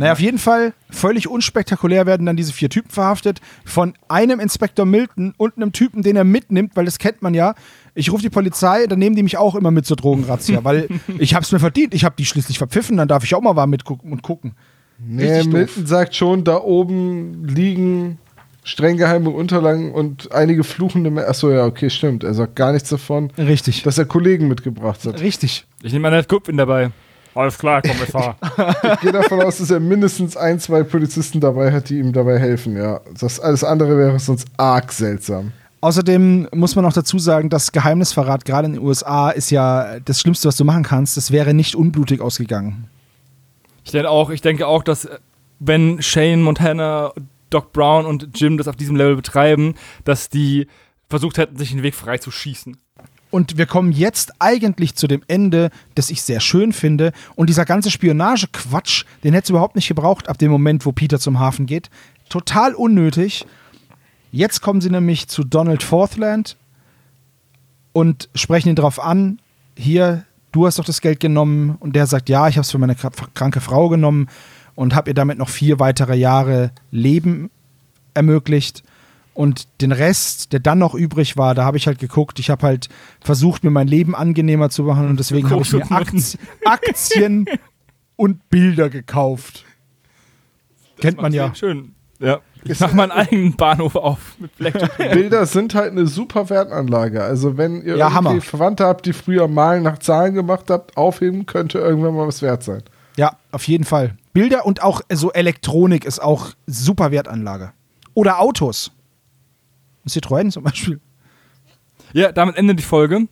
Naja, 0.00 0.12
auf 0.12 0.20
jeden 0.20 0.38
Fall, 0.38 0.72
völlig 0.88 1.28
unspektakulär 1.28 2.06
werden 2.06 2.24
dann 2.24 2.36
diese 2.36 2.54
vier 2.54 2.70
Typen 2.70 2.90
verhaftet. 2.90 3.40
Von 3.66 3.92
einem 4.08 4.40
Inspektor 4.40 4.86
Milton 4.86 5.34
und 5.36 5.56
einem 5.56 5.72
Typen, 5.72 6.02
den 6.02 6.16
er 6.16 6.24
mitnimmt, 6.24 6.74
weil 6.74 6.86
das 6.86 6.98
kennt 6.98 7.20
man 7.20 7.34
ja. 7.34 7.54
Ich 7.94 8.12
rufe 8.12 8.22
die 8.22 8.30
Polizei, 8.30 8.86
dann 8.86 8.98
nehmen 8.98 9.16
die 9.16 9.22
mich 9.22 9.36
auch 9.36 9.54
immer 9.54 9.70
mit 9.70 9.86
zur 9.86 9.96
Drogenrazzia, 9.96 10.60
weil 10.64 10.88
ich 11.18 11.34
hab's 11.34 11.52
mir 11.52 11.58
verdient. 11.58 11.94
Ich 11.94 12.04
habe 12.04 12.14
die 12.18 12.24
schließlich 12.24 12.58
verpfiffen, 12.58 12.96
dann 12.96 13.08
darf 13.08 13.24
ich 13.24 13.34
auch 13.34 13.40
mal 13.40 13.54
mal 13.54 13.66
mitgucken 13.66 14.12
und 14.12 14.22
gucken. 14.22 14.52
Nee. 14.98 15.44
Milton 15.44 15.86
sagt 15.86 16.14
schon, 16.14 16.44
da 16.44 16.58
oben 16.58 17.46
liegen 17.46 18.18
streng 18.62 18.96
geheime 18.96 19.30
Unterlagen 19.30 19.92
und 19.92 20.32
einige 20.32 20.64
fluchende 20.64 21.10
Menschen. 21.10 21.30
Achso, 21.30 21.50
ja, 21.50 21.64
okay, 21.64 21.90
stimmt. 21.90 22.24
Er 22.24 22.34
sagt 22.34 22.56
gar 22.56 22.72
nichts 22.72 22.90
davon, 22.90 23.30
Richtig. 23.38 23.82
dass 23.82 23.98
er 23.98 24.04
Kollegen 24.04 24.48
mitgebracht 24.48 25.04
hat. 25.06 25.20
Richtig. 25.20 25.66
Ich 25.82 25.92
nehme 25.92 26.08
an, 26.08 26.26
Kupfin 26.26 26.56
dabei. 26.56 26.90
Alles 27.34 27.58
klar, 27.58 27.80
Kommissar. 27.80 28.36
Ich 28.94 29.00
gehe 29.00 29.12
davon 29.12 29.40
aus, 29.40 29.58
dass 29.58 29.70
er 29.70 29.80
mindestens 29.80 30.36
ein, 30.36 30.58
zwei 30.58 30.82
Polizisten 30.82 31.40
dabei 31.40 31.72
hat, 31.72 31.88
die 31.88 31.98
ihm 31.98 32.12
dabei 32.12 32.38
helfen, 32.38 32.76
ja. 32.76 33.00
Das 33.18 33.38
alles 33.38 33.62
andere 33.62 33.96
wäre 33.96 34.18
sonst 34.18 34.48
arg 34.56 34.92
seltsam. 34.92 35.52
Außerdem 35.82 36.48
muss 36.52 36.76
man 36.76 36.84
auch 36.84 36.92
dazu 36.92 37.18
sagen, 37.18 37.48
dass 37.48 37.72
Geheimnisverrat 37.72 38.44
gerade 38.44 38.66
in 38.66 38.74
den 38.74 38.82
USA 38.82 39.30
ist 39.30 39.50
ja 39.50 39.98
das 40.00 40.20
Schlimmste, 40.20 40.48
was 40.48 40.56
du 40.56 40.64
machen 40.64 40.82
kannst. 40.82 41.16
Das 41.16 41.30
wäre 41.30 41.54
nicht 41.54 41.74
unblutig 41.74 42.20
ausgegangen. 42.20 42.88
Ich 43.84 43.92
denke 43.92 44.10
auch, 44.10 44.30
ich 44.30 44.42
denke 44.42 44.66
auch, 44.66 44.82
dass 44.82 45.06
äh, 45.06 45.18
wenn 45.58 46.02
Shane, 46.02 46.42
Montana, 46.42 47.12
Doc 47.48 47.72
Brown 47.72 48.06
und 48.06 48.28
Jim 48.38 48.58
das 48.58 48.68
auf 48.68 48.76
diesem 48.76 48.96
Level 48.96 49.16
betreiben, 49.16 49.74
dass 50.04 50.28
die 50.28 50.66
versucht 51.08 51.38
hätten, 51.38 51.56
sich 51.56 51.70
den 51.70 51.82
Weg 51.82 51.94
frei 51.94 52.18
zu 52.18 52.30
schießen. 52.30 52.76
Und 53.30 53.58
wir 53.58 53.66
kommen 53.66 53.92
jetzt 53.92 54.32
eigentlich 54.38 54.96
zu 54.96 55.06
dem 55.06 55.22
Ende, 55.28 55.70
das 55.94 56.10
ich 56.10 56.22
sehr 56.22 56.40
schön 56.40 56.72
finde. 56.72 57.12
Und 57.36 57.48
dieser 57.48 57.64
ganze 57.64 57.90
Spionagequatsch, 57.90 59.04
den 59.22 59.32
hätte 59.32 59.44
es 59.44 59.50
überhaupt 59.50 59.76
nicht 59.76 59.88
gebraucht, 59.88 60.28
ab 60.28 60.38
dem 60.38 60.50
Moment, 60.50 60.84
wo 60.84 60.92
Peter 60.92 61.18
zum 61.18 61.38
Hafen 61.38 61.66
geht. 61.66 61.90
Total 62.28 62.74
unnötig. 62.74 63.46
Jetzt 64.30 64.60
kommen 64.60 64.80
sie 64.80 64.90
nämlich 64.90 65.28
zu 65.28 65.44
Donald 65.44 65.82
Forthland 65.82 66.56
und 67.92 68.28
sprechen 68.34 68.68
ihn 68.68 68.76
darauf 68.76 69.00
an, 69.00 69.40
hier, 69.76 70.24
du 70.52 70.66
hast 70.66 70.78
doch 70.78 70.84
das 70.84 71.00
Geld 71.00 71.20
genommen. 71.20 71.76
Und 71.80 71.96
der 71.96 72.06
sagt, 72.06 72.28
ja, 72.28 72.48
ich 72.48 72.56
habe 72.56 72.62
es 72.62 72.70
für 72.70 72.78
meine 72.78 72.96
kranke 73.34 73.60
Frau 73.60 73.88
genommen 73.88 74.28
und 74.74 74.94
habe 74.94 75.10
ihr 75.10 75.14
damit 75.14 75.38
noch 75.38 75.48
vier 75.48 75.80
weitere 75.80 76.16
Jahre 76.16 76.70
Leben 76.90 77.50
ermöglicht. 78.14 78.82
Und 79.34 79.68
den 79.80 79.92
Rest, 79.92 80.52
der 80.52 80.60
dann 80.60 80.78
noch 80.78 80.94
übrig 80.94 81.36
war, 81.36 81.54
da 81.54 81.64
habe 81.64 81.76
ich 81.76 81.86
halt 81.86 81.98
geguckt. 81.98 82.38
Ich 82.38 82.50
habe 82.50 82.66
halt 82.66 82.88
versucht, 83.20 83.64
mir 83.64 83.70
mein 83.70 83.88
Leben 83.88 84.14
angenehmer 84.14 84.70
zu 84.70 84.82
machen 84.82 85.08
und 85.08 85.18
deswegen 85.18 85.48
habe 85.48 85.62
ich 85.62 85.72
mir 85.72 85.90
Akti 85.90 86.38
Aktien 86.64 87.46
und 88.16 88.50
Bilder 88.50 88.90
gekauft. 88.90 89.64
Das 90.96 91.02
Kennt 91.02 91.22
man 91.22 91.32
ja. 91.32 91.54
Schön. 91.54 91.94
Ja. 92.18 92.40
Ich 92.64 92.80
mach 92.80 92.92
meinen 92.92 93.10
eigenen 93.10 93.56
Bahnhof 93.56 93.96
auf 93.96 94.36
mit. 94.58 94.74
Bilder 94.98 95.46
sind 95.46 95.74
halt 95.74 95.92
eine 95.92 96.06
super 96.06 96.50
Wertanlage. 96.50 97.22
Also 97.22 97.56
wenn 97.56 97.82
ihr 97.82 97.96
ja, 97.96 98.08
irgendwie 98.08 98.14
Hammer. 98.14 98.40
Verwandte 98.40 98.84
habt, 98.84 99.06
die 99.06 99.12
früher 99.12 99.48
Malen 99.48 99.82
nach 99.82 99.98
Zahlen 99.98 100.34
gemacht 100.34 100.66
habt, 100.68 100.96
aufheben 100.96 101.46
könnte 101.46 101.78
irgendwann 101.78 102.14
mal 102.14 102.26
was 102.26 102.42
wert 102.42 102.62
sein. 102.62 102.82
Ja, 103.16 103.36
auf 103.52 103.66
jeden 103.66 103.84
Fall. 103.84 104.16
Bilder 104.32 104.66
und 104.66 104.82
auch 104.82 105.00
so 105.12 105.32
Elektronik 105.32 106.04
ist 106.04 106.20
auch 106.20 106.50
super 106.66 107.10
Wertanlage. 107.10 107.72
Oder 108.14 108.40
Autos. 108.40 108.92
Citroën 110.06 110.50
zum 110.50 110.64
Beispiel. 110.64 111.00
Ja, 112.12 112.32
damit 112.32 112.56
endet 112.56 112.78
die 112.78 112.84
Folge. 112.84 113.28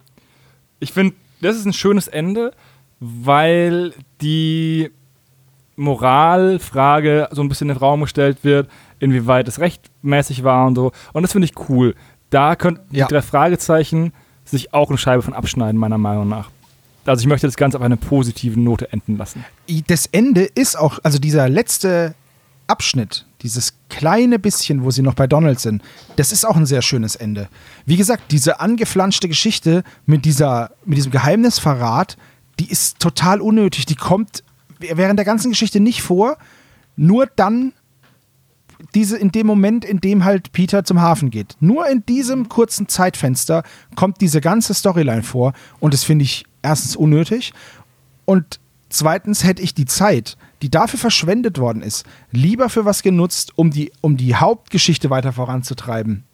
Ich 0.80 0.92
finde, 0.92 1.14
das 1.40 1.56
ist 1.56 1.64
ein 1.64 1.72
schönes 1.72 2.08
Ende, 2.08 2.52
weil 3.00 3.92
die 4.20 4.90
Moralfrage 5.76 7.28
so 7.30 7.42
ein 7.42 7.48
bisschen 7.48 7.68
in 7.68 7.74
den 7.74 7.80
Raum 7.80 8.00
gestellt 8.00 8.38
wird, 8.42 8.68
inwieweit 9.00 9.48
es 9.48 9.58
rechtmäßig 9.58 10.44
war 10.44 10.66
und 10.66 10.74
so. 10.74 10.92
Und 11.12 11.22
das 11.22 11.32
finde 11.32 11.46
ich 11.46 11.68
cool. 11.68 11.94
Da 12.30 12.56
könnten 12.56 12.94
ja. 12.94 13.06
die 13.06 13.14
drei 13.14 13.22
Fragezeichen 13.22 14.12
sich 14.44 14.74
auch 14.74 14.88
eine 14.88 14.98
Scheibe 14.98 15.22
von 15.22 15.34
abschneiden, 15.34 15.78
meiner 15.78 15.98
Meinung 15.98 16.28
nach. 16.28 16.50
Also 17.04 17.22
ich 17.22 17.26
möchte 17.26 17.46
das 17.46 17.56
Ganze 17.56 17.78
auf 17.78 17.82
eine 17.82 17.96
positive 17.96 18.58
Note 18.60 18.92
enden 18.92 19.16
lassen. 19.16 19.44
Das 19.86 20.06
Ende 20.06 20.44
ist 20.44 20.78
auch, 20.78 20.98
also 21.02 21.18
dieser 21.18 21.48
letzte 21.48 22.14
Abschnitt, 22.66 23.24
dieses 23.40 23.74
kleine 23.88 24.38
bisschen, 24.38 24.84
wo 24.84 24.90
sie 24.90 25.00
noch 25.00 25.14
bei 25.14 25.26
Donald 25.26 25.58
sind, 25.58 25.82
das 26.16 26.32
ist 26.32 26.46
auch 26.46 26.56
ein 26.56 26.66
sehr 26.66 26.82
schönes 26.82 27.16
Ende. 27.16 27.48
Wie 27.86 27.96
gesagt, 27.96 28.30
diese 28.30 28.60
angeflanschte 28.60 29.28
Geschichte 29.28 29.84
mit, 30.04 30.26
dieser, 30.26 30.72
mit 30.84 30.98
diesem 30.98 31.10
Geheimnisverrat, 31.10 32.18
die 32.60 32.70
ist 32.70 32.98
total 32.98 33.40
unnötig. 33.40 33.86
Die 33.86 33.94
kommt 33.94 34.42
während 34.78 35.18
der 35.18 35.24
ganzen 35.24 35.50
Geschichte 35.50 35.80
nicht 35.80 36.02
vor, 36.02 36.36
nur 36.96 37.26
dann 37.36 37.72
diese, 38.94 39.16
in 39.16 39.32
dem 39.32 39.46
Moment, 39.46 39.84
in 39.84 40.00
dem 40.00 40.24
halt 40.24 40.52
Peter 40.52 40.84
zum 40.84 41.00
Hafen 41.00 41.30
geht. 41.30 41.56
Nur 41.60 41.88
in 41.88 42.04
diesem 42.06 42.48
kurzen 42.48 42.88
Zeitfenster 42.88 43.62
kommt 43.96 44.20
diese 44.20 44.40
ganze 44.40 44.74
Storyline 44.74 45.22
vor 45.22 45.52
und 45.80 45.94
das 45.94 46.04
finde 46.04 46.24
ich 46.24 46.44
erstens 46.62 46.96
unnötig 46.96 47.52
und 48.24 48.60
zweitens 48.88 49.44
hätte 49.44 49.62
ich 49.62 49.74
die 49.74 49.86
Zeit, 49.86 50.36
die 50.62 50.70
dafür 50.70 50.98
verschwendet 50.98 51.58
worden 51.58 51.82
ist, 51.82 52.04
lieber 52.30 52.68
für 52.68 52.84
was 52.84 53.02
genutzt, 53.02 53.52
um 53.56 53.70
die, 53.70 53.92
um 54.00 54.16
die 54.16 54.34
Hauptgeschichte 54.34 55.10
weiter 55.10 55.32
voranzutreiben. 55.32 56.24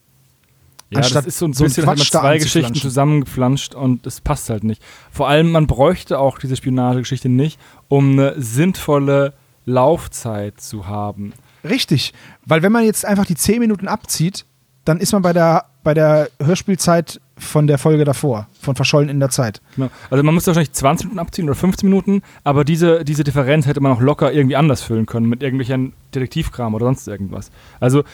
Ja, 0.91 0.99
Anstatt 0.99 1.27
das 1.27 1.35
ist 1.35 1.39
so 1.39 1.47
ein 1.47 1.53
so 1.53 1.65
bisschen 1.65 1.87
halt 1.87 1.99
zwei 1.99 2.39
Geschichten 2.39 2.75
zusammengeflanscht 2.75 3.75
und 3.75 4.07
es 4.07 4.21
passt 4.21 4.51
halt 4.51 4.65
nicht. 4.65 4.83
Vor 5.11 5.29
allem, 5.29 5.51
man 5.51 5.67
bräuchte 5.67 6.19
auch 6.19 6.39
diese 6.39 6.57
Spionagegeschichte 6.57 7.29
nicht, 7.29 7.59
um 7.89 8.13
eine 8.13 8.41
sinnvolle 8.41 9.35
Laufzeit 9.65 10.61
zu 10.61 10.87
haben. 10.87 11.33
Richtig, 11.65 12.13
weil 12.45 12.63
wenn 12.63 12.73
man 12.73 12.85
jetzt 12.85 13.05
einfach 13.05 13.27
die 13.27 13.35
10 13.35 13.59
Minuten 13.59 13.89
abzieht, 13.89 14.45
dann 14.85 15.01
ist 15.01 15.13
man 15.13 15.23
bei 15.23 15.33
der, 15.33 15.65
bei 15.83 15.95
der 15.95 16.29
Hörspielzeit 16.43 17.21
von 17.39 17.67
der 17.67 17.79
Folge 17.79 18.05
davor, 18.05 18.49
von 18.61 18.77
Verschollen 18.77 19.09
in 19.09 19.19
der 19.19 19.31
Zeit. 19.31 19.61
Genau. 19.77 19.89
Also 20.11 20.23
man 20.23 20.35
müsste 20.35 20.49
wahrscheinlich 20.49 20.73
20 20.73 21.07
Minuten 21.07 21.19
abziehen 21.19 21.45
oder 21.47 21.55
15 21.55 21.89
Minuten, 21.89 22.23
aber 22.45 22.65
diese, 22.65 23.05
diese 23.05 23.25
Differenz 23.25 23.67
hätte 23.67 23.81
man 23.81 23.93
auch 23.93 24.01
locker 24.01 24.33
irgendwie 24.33 24.57
anders 24.57 24.83
füllen 24.83 25.07
können, 25.07 25.29
mit 25.29 25.43
irgendwelchen 25.43 25.95
Detektivkram 26.15 26.75
oder 26.75 26.87
sonst 26.87 27.09
irgendwas. 27.09 27.51
Also 27.81 28.05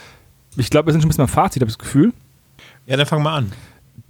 ich 0.57 0.71
glaube, 0.71 0.87
wir 0.87 0.93
sind 0.93 1.03
schon 1.03 1.09
ein 1.09 1.11
bisschen 1.11 1.23
am 1.23 1.29
Fazit, 1.29 1.61
habe 1.61 1.71
ich 1.71 1.77
das 1.77 1.85
Gefühl. 1.85 2.13
Ja, 2.87 2.97
dann 2.97 3.07
fangen 3.07 3.25
wir 3.25 3.33
an. 3.33 3.53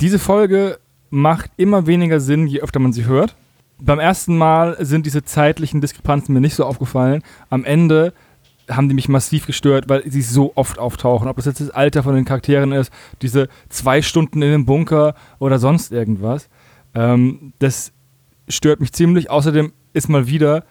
Diese 0.01 0.19
Folge 0.19 0.79
macht 1.11 1.51
immer 1.57 1.87
weniger 1.87 2.21
Sinn, 2.21 2.47
je 2.47 2.61
öfter 2.61 2.79
man 2.79 2.93
sie 2.93 3.05
hört. 3.05 3.35
Beim 3.79 3.99
ersten 3.99 4.37
Mal 4.37 4.77
sind 4.85 5.07
diese 5.07 5.25
zeitlichen 5.25 5.81
Diskrepanzen 5.81 6.35
mir 6.35 6.41
nicht 6.41 6.55
so 6.55 6.65
aufgefallen. 6.65 7.23
Am 7.49 7.65
Ende 7.65 8.13
haben 8.71 8.89
die 8.89 8.95
mich 8.95 9.09
massiv 9.09 9.47
gestört, 9.47 9.89
weil 9.89 10.09
sie 10.09 10.23
so 10.23 10.53
oft 10.55 10.79
auftauchen. 10.79 11.29
Ob 11.29 11.37
das 11.37 11.47
jetzt 11.47 11.61
das 11.61 11.71
Alter 11.71 12.03
von 12.03 12.15
den 12.15 12.25
Charakteren 12.25 12.73
ist, 12.73 12.93
diese 13.23 13.49
zwei 13.69 14.03
Stunden 14.03 14.43
in 14.43 14.51
dem 14.51 14.67
Bunker 14.67 15.15
oder 15.39 15.59
sonst 15.59 15.93
irgendwas. 15.93 16.49
Ähm, 16.95 17.53
das 17.59 17.93
stört 18.49 18.81
mich 18.81 18.93
ziemlich. 18.93 19.31
Außerdem 19.31 19.73
ist 19.93 20.09
mal 20.09 20.27
wieder 20.27 20.65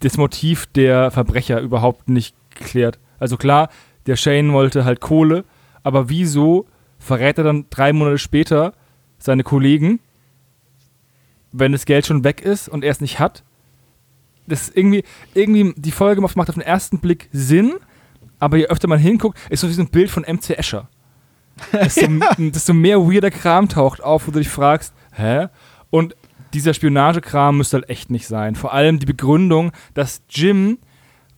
das 0.00 0.16
Motiv 0.16 0.66
der 0.66 1.10
Verbrecher 1.10 1.60
überhaupt 1.60 2.08
nicht 2.08 2.34
geklärt. 2.50 2.98
Also 3.18 3.36
klar, 3.36 3.68
der 4.06 4.16
Shane 4.16 4.52
wollte 4.52 4.84
halt 4.84 5.00
Kohle, 5.00 5.44
aber 5.82 6.08
wieso 6.08 6.66
verrät 6.98 7.38
er 7.38 7.44
dann 7.44 7.66
drei 7.70 7.92
Monate 7.92 8.18
später 8.18 8.72
seine 9.18 9.42
Kollegen, 9.42 10.00
wenn 11.52 11.72
das 11.72 11.84
Geld 11.84 12.06
schon 12.06 12.24
weg 12.24 12.40
ist 12.40 12.68
und 12.68 12.84
er 12.84 12.90
es 12.90 13.00
nicht 13.00 13.18
hat? 13.18 13.44
Das 14.50 14.68
irgendwie, 14.68 15.04
irgendwie, 15.34 15.72
die 15.76 15.92
Folge 15.92 16.20
macht 16.20 16.36
auf 16.36 16.54
den 16.54 16.60
ersten 16.60 16.98
Blick 16.98 17.28
Sinn, 17.32 17.74
aber 18.38 18.56
je 18.56 18.66
öfter 18.66 18.88
man 18.88 18.98
hinguckt, 18.98 19.38
ist 19.50 19.60
so 19.60 19.68
wie 19.68 19.72
so 19.72 19.82
ein 19.82 19.90
Bild 19.90 20.10
von 20.10 20.24
MC 20.24 20.50
Escher. 20.50 20.88
Desto, 21.72 22.06
desto 22.38 22.74
mehr 22.74 22.98
weirder 23.00 23.30
Kram 23.30 23.68
taucht 23.68 24.02
auf, 24.02 24.26
wo 24.26 24.30
du 24.30 24.38
dich 24.38 24.48
fragst, 24.48 24.94
hä? 25.12 25.48
Und 25.90 26.14
dieser 26.52 26.74
Spionagekram 26.74 27.56
müsste 27.56 27.78
halt 27.78 27.90
echt 27.90 28.10
nicht 28.10 28.26
sein. 28.26 28.54
Vor 28.54 28.72
allem 28.72 28.98
die 28.98 29.06
Begründung, 29.06 29.72
dass 29.94 30.22
Jim, 30.28 30.78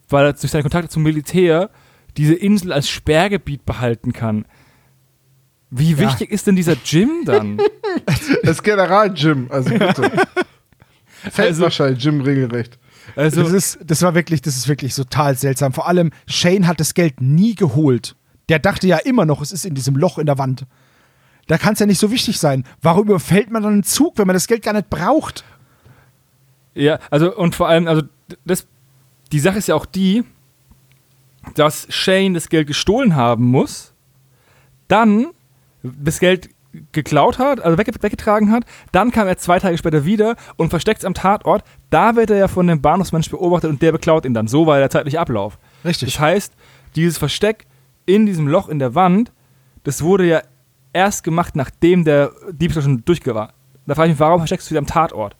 weil 0.08 0.26
er 0.26 0.32
durch 0.32 0.50
seine 0.50 0.62
Kontakte 0.62 0.88
zum 0.88 1.02
Militär 1.02 1.70
diese 2.16 2.34
Insel 2.34 2.72
als 2.72 2.88
Sperrgebiet 2.88 3.64
behalten 3.64 4.12
kann. 4.12 4.44
Wie 5.70 5.92
ja. 5.92 5.98
wichtig 5.98 6.30
ist 6.30 6.46
denn 6.46 6.56
dieser 6.56 6.76
Jim 6.84 7.24
dann? 7.24 7.58
Das 8.42 8.62
General 8.62 9.12
Jim, 9.14 9.48
also 9.50 9.68
bitte. 9.68 10.10
Feldmarschall 11.30 11.90
also, 11.90 12.08
Jim 12.08 12.22
regelrecht. 12.22 12.78
Also 13.16 13.42
das, 13.42 13.52
ist, 13.52 13.78
das 13.84 14.02
war 14.02 14.14
wirklich, 14.14 14.42
das 14.42 14.56
ist 14.56 14.68
wirklich 14.68 14.94
total 14.94 15.36
seltsam. 15.36 15.72
Vor 15.72 15.88
allem, 15.88 16.10
Shane 16.26 16.66
hat 16.66 16.80
das 16.80 16.94
Geld 16.94 17.20
nie 17.20 17.54
geholt. 17.54 18.16
Der 18.48 18.58
dachte 18.58 18.86
ja 18.86 18.98
immer 18.98 19.24
noch, 19.24 19.40
es 19.40 19.52
ist 19.52 19.64
in 19.64 19.74
diesem 19.74 19.96
Loch 19.96 20.18
in 20.18 20.26
der 20.26 20.38
Wand. 20.38 20.66
Da 21.46 21.58
kann 21.58 21.74
es 21.74 21.80
ja 21.80 21.86
nicht 21.86 21.98
so 21.98 22.10
wichtig 22.10 22.38
sein. 22.38 22.64
Warum 22.80 23.08
überfällt 23.08 23.50
man 23.50 23.62
dann 23.62 23.72
einen 23.72 23.82
Zug, 23.82 24.18
wenn 24.18 24.26
man 24.26 24.34
das 24.34 24.46
Geld 24.46 24.62
gar 24.62 24.72
nicht 24.72 24.90
braucht? 24.90 25.44
Ja, 26.74 26.98
also 27.10 27.34
und 27.36 27.54
vor 27.54 27.68
allem, 27.68 27.86
also 27.86 28.02
das, 28.44 28.66
die 29.32 29.40
Sache 29.40 29.58
ist 29.58 29.68
ja 29.68 29.74
auch 29.74 29.86
die, 29.86 30.24
dass 31.54 31.86
Shane 31.90 32.34
das 32.34 32.48
Geld 32.48 32.66
gestohlen 32.66 33.16
haben 33.16 33.44
muss, 33.44 33.92
dann 34.88 35.26
das 35.82 36.20
Geld 36.20 36.50
geklaut 36.92 37.38
hat, 37.38 37.60
also 37.60 37.78
weggetragen 37.78 38.50
hat. 38.50 38.64
Dann 38.92 39.10
kam 39.10 39.26
er 39.26 39.36
zwei 39.36 39.58
Tage 39.58 39.76
später 39.78 40.04
wieder 40.04 40.36
und 40.56 40.70
versteckt 40.70 41.00
es 41.00 41.04
am 41.04 41.14
Tatort. 41.14 41.64
Da 41.90 42.16
wird 42.16 42.30
er 42.30 42.36
ja 42.36 42.48
von 42.48 42.66
dem 42.66 42.80
Bahnhofsmensch 42.80 43.30
beobachtet 43.30 43.70
und 43.70 43.82
der 43.82 43.92
beklaut 43.92 44.24
ihn 44.24 44.34
dann. 44.34 44.48
So 44.48 44.66
war 44.66 44.78
der 44.78 44.90
zeitliche 44.90 45.20
Ablauf. 45.20 45.58
Richtig. 45.84 46.12
Das 46.12 46.20
heißt, 46.20 46.52
dieses 46.96 47.18
Versteck 47.18 47.66
in 48.06 48.26
diesem 48.26 48.48
Loch 48.48 48.68
in 48.68 48.78
der 48.78 48.94
Wand, 48.94 49.32
das 49.84 50.02
wurde 50.02 50.26
ja 50.26 50.42
erst 50.92 51.24
gemacht, 51.24 51.56
nachdem 51.56 52.04
der 52.04 52.32
Diebstahl 52.50 52.82
schon 52.82 53.02
war. 53.06 53.52
Da 53.86 53.94
frage 53.94 54.08
ich 54.08 54.14
mich, 54.14 54.20
warum 54.20 54.40
versteckst 54.40 54.68
du 54.68 54.70
wieder 54.70 54.80
am 54.80 54.86
Tatort? 54.86 55.36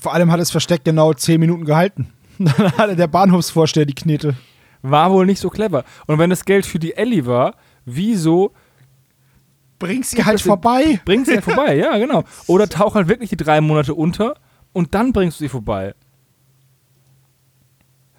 Vor 0.00 0.12
allem 0.12 0.30
hat 0.30 0.40
das 0.40 0.50
Versteck 0.50 0.84
genau 0.84 1.12
zehn 1.14 1.40
Minuten 1.40 1.64
gehalten. 1.64 2.12
Dann 2.38 2.72
hatte 2.76 2.96
der 2.96 3.06
Bahnhofsvorsteher 3.06 3.86
die 3.86 3.94
Knete. 3.94 4.34
War 4.82 5.10
wohl 5.10 5.26
nicht 5.26 5.40
so 5.40 5.48
clever. 5.48 5.84
Und 6.06 6.18
wenn 6.18 6.30
das 6.30 6.44
Geld 6.44 6.66
für 6.66 6.78
die 6.78 6.94
Ellie 6.94 7.26
war, 7.26 7.54
wieso 7.86 8.52
Bring 9.78 10.02
sie 10.02 10.24
halt 10.24 10.40
vorbei. 10.40 11.00
Bring 11.04 11.24
sie 11.24 11.32
halt 11.34 11.44
vorbei, 11.44 11.76
ja, 11.76 11.96
genau. 11.98 12.24
Oder 12.46 12.68
tauch 12.68 12.94
halt 12.94 13.08
wirklich 13.08 13.30
die 13.30 13.36
drei 13.36 13.60
Monate 13.60 13.94
unter 13.94 14.34
und 14.72 14.94
dann 14.94 15.12
bringst 15.12 15.40
du 15.40 15.44
sie 15.44 15.48
vorbei. 15.48 15.94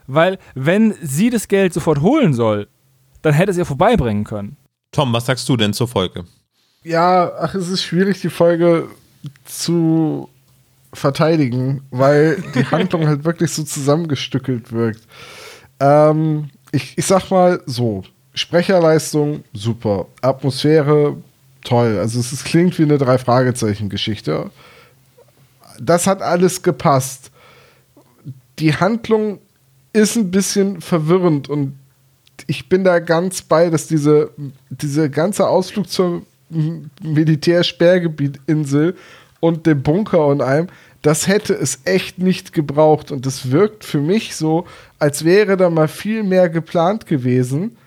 Weil, 0.08 0.40
wenn 0.56 0.94
sie 1.02 1.30
das 1.30 1.48
Geld 1.48 1.74
sofort 1.74 2.02
holen 2.02 2.34
soll, 2.34 2.68
dann 3.22 3.34
hätte 3.34 3.54
sie 3.54 3.60
ja 3.60 3.66
vorbeibringen 3.66 4.24
können. 4.24 4.56
Tom, 4.92 5.12
was 5.12 5.26
sagst 5.26 5.48
du 5.50 5.58
denn 5.58 5.74
zur 5.74 5.88
Folge? 5.88 6.24
Ja, 6.84 7.32
ach, 7.40 7.54
es 7.56 7.68
ist 7.68 7.84
schwierig, 7.84 8.22
die 8.22 8.30
Folge 8.30 8.88
zu 9.44 10.30
verteidigen, 10.94 11.84
weil 11.92 12.42
die 12.56 12.66
Handlung 12.72 13.06
halt 13.08 13.26
wirklich 13.26 13.52
so 13.52 13.64
zusammengestückelt 13.64 14.72
wirkt. 14.72 15.02
Ähm, 15.80 16.50
ich, 16.72 16.98
ich 16.98 17.06
sag 17.06 17.30
mal 17.30 17.62
so: 17.66 18.04
Sprecherleistung 18.34 19.44
super, 19.54 20.08
Atmosphäre 20.22 21.18
toll. 21.68 21.99
Also 21.99 22.19
es 22.19 22.31
ist, 22.31 22.45
klingt 22.45 22.80
wie 22.80 22.84
eine 22.84 22.98
Drei-Fragezeichen-Geschichte. 22.98 24.49
Das 25.80 26.07
hat 26.07 26.22
alles 26.22 26.64
gepasst. 26.64 27.31
Die 28.60 28.73
Handlung 28.76 29.39
ist 29.94 30.15
ein 30.15 30.31
bisschen 30.31 30.81
verwirrend 30.81 31.49
und 31.49 31.77
ich 32.48 32.69
bin 32.69 32.84
da 32.84 32.99
ganz 32.99 33.41
bei, 33.41 33.69
dass 33.69 33.88
diese, 33.88 34.31
diese 34.69 35.10
ganze 35.10 35.48
Ausflug 35.48 35.89
zur 35.89 36.22
Militärsperrgebietinsel 37.02 38.95
und 39.39 39.65
dem 39.65 39.81
Bunker 39.84 40.27
und 40.27 40.41
allem, 40.41 40.68
das 41.02 41.27
hätte 41.27 41.53
es 41.53 41.80
echt 41.85 42.19
nicht 42.19 42.53
gebraucht. 42.53 43.11
Und 43.11 43.26
das 43.26 43.52
wirkt 43.52 43.84
für 43.84 43.99
mich 44.02 44.35
so, 44.35 44.65
als 44.99 45.26
wäre 45.26 45.57
da 45.57 45.69
mal 45.69 45.88
viel 45.88 46.23
mehr 46.23 46.49
geplant 46.49 47.06
gewesen. 47.06 47.77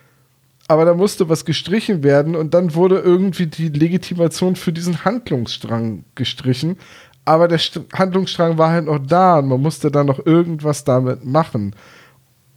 Aber 0.71 0.85
da 0.85 0.95
musste 0.95 1.29
was 1.29 1.45
gestrichen 1.45 2.05
werden 2.05 2.37
und 2.37 2.55
dann 2.55 2.77
wurde 2.77 3.01
irgendwie 3.01 3.49
die 3.49 3.71
Legitimation 3.71 4.55
für 4.55 4.73
diesen 4.73 5.05
Handlungsstrang 5.05 6.05
gestrichen. 6.15 6.77
Aber 7.25 7.49
der 7.49 7.59
St 7.59 7.81
Handlungsstrang 7.93 8.57
war 8.57 8.71
halt 8.71 8.85
noch 8.85 9.01
da 9.05 9.41
und 9.41 9.49
man 9.49 9.61
musste 9.61 9.91
dann 9.91 10.07
noch 10.07 10.25
irgendwas 10.25 10.85
damit 10.85 11.25
machen. 11.25 11.75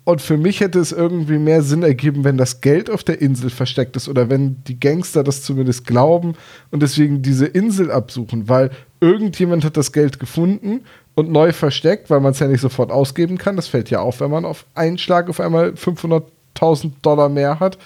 Und 0.03 0.21
für 0.21 0.37
mich 0.37 0.59
hätte 0.59 0.77
es 0.77 0.91
irgendwie 0.91 1.39
mehr 1.39 1.63
Sinn 1.63 1.81
ergeben, 1.81 2.23
wenn 2.23 2.37
das 2.37 2.61
Geld 2.61 2.91
auf 2.91 3.03
der 3.03 3.19
Insel 3.19 3.49
versteckt 3.49 3.95
ist 3.95 4.07
oder 4.07 4.29
wenn 4.29 4.63
die 4.65 4.79
Gangster 4.79 5.23
das 5.23 5.41
zumindest 5.41 5.87
glauben 5.87 6.35
und 6.69 6.83
deswegen 6.83 7.23
diese 7.23 7.47
Insel 7.47 7.89
absuchen, 7.89 8.47
weil 8.47 8.69
irgendjemand 9.01 9.65
hat 9.65 9.75
das 9.75 9.91
Geld 9.91 10.19
gefunden 10.19 10.81
und 11.15 11.31
neu 11.31 11.51
versteckt, 11.51 12.11
weil 12.11 12.19
man 12.19 12.33
es 12.33 12.39
ja 12.39 12.47
nicht 12.47 12.61
sofort 12.61 12.91
ausgeben 12.91 13.39
kann. 13.39 13.55
Das 13.55 13.67
fällt 13.67 13.89
ja 13.89 14.01
auf, 14.01 14.19
wenn 14.19 14.29
man 14.29 14.45
auf 14.45 14.67
einen 14.75 14.99
Schlag 14.99 15.29
auf 15.29 15.39
einmal 15.39 15.75
500.000 16.57 16.91
Dollar 17.01 17.29
mehr 17.29 17.59
hat. 17.59 17.77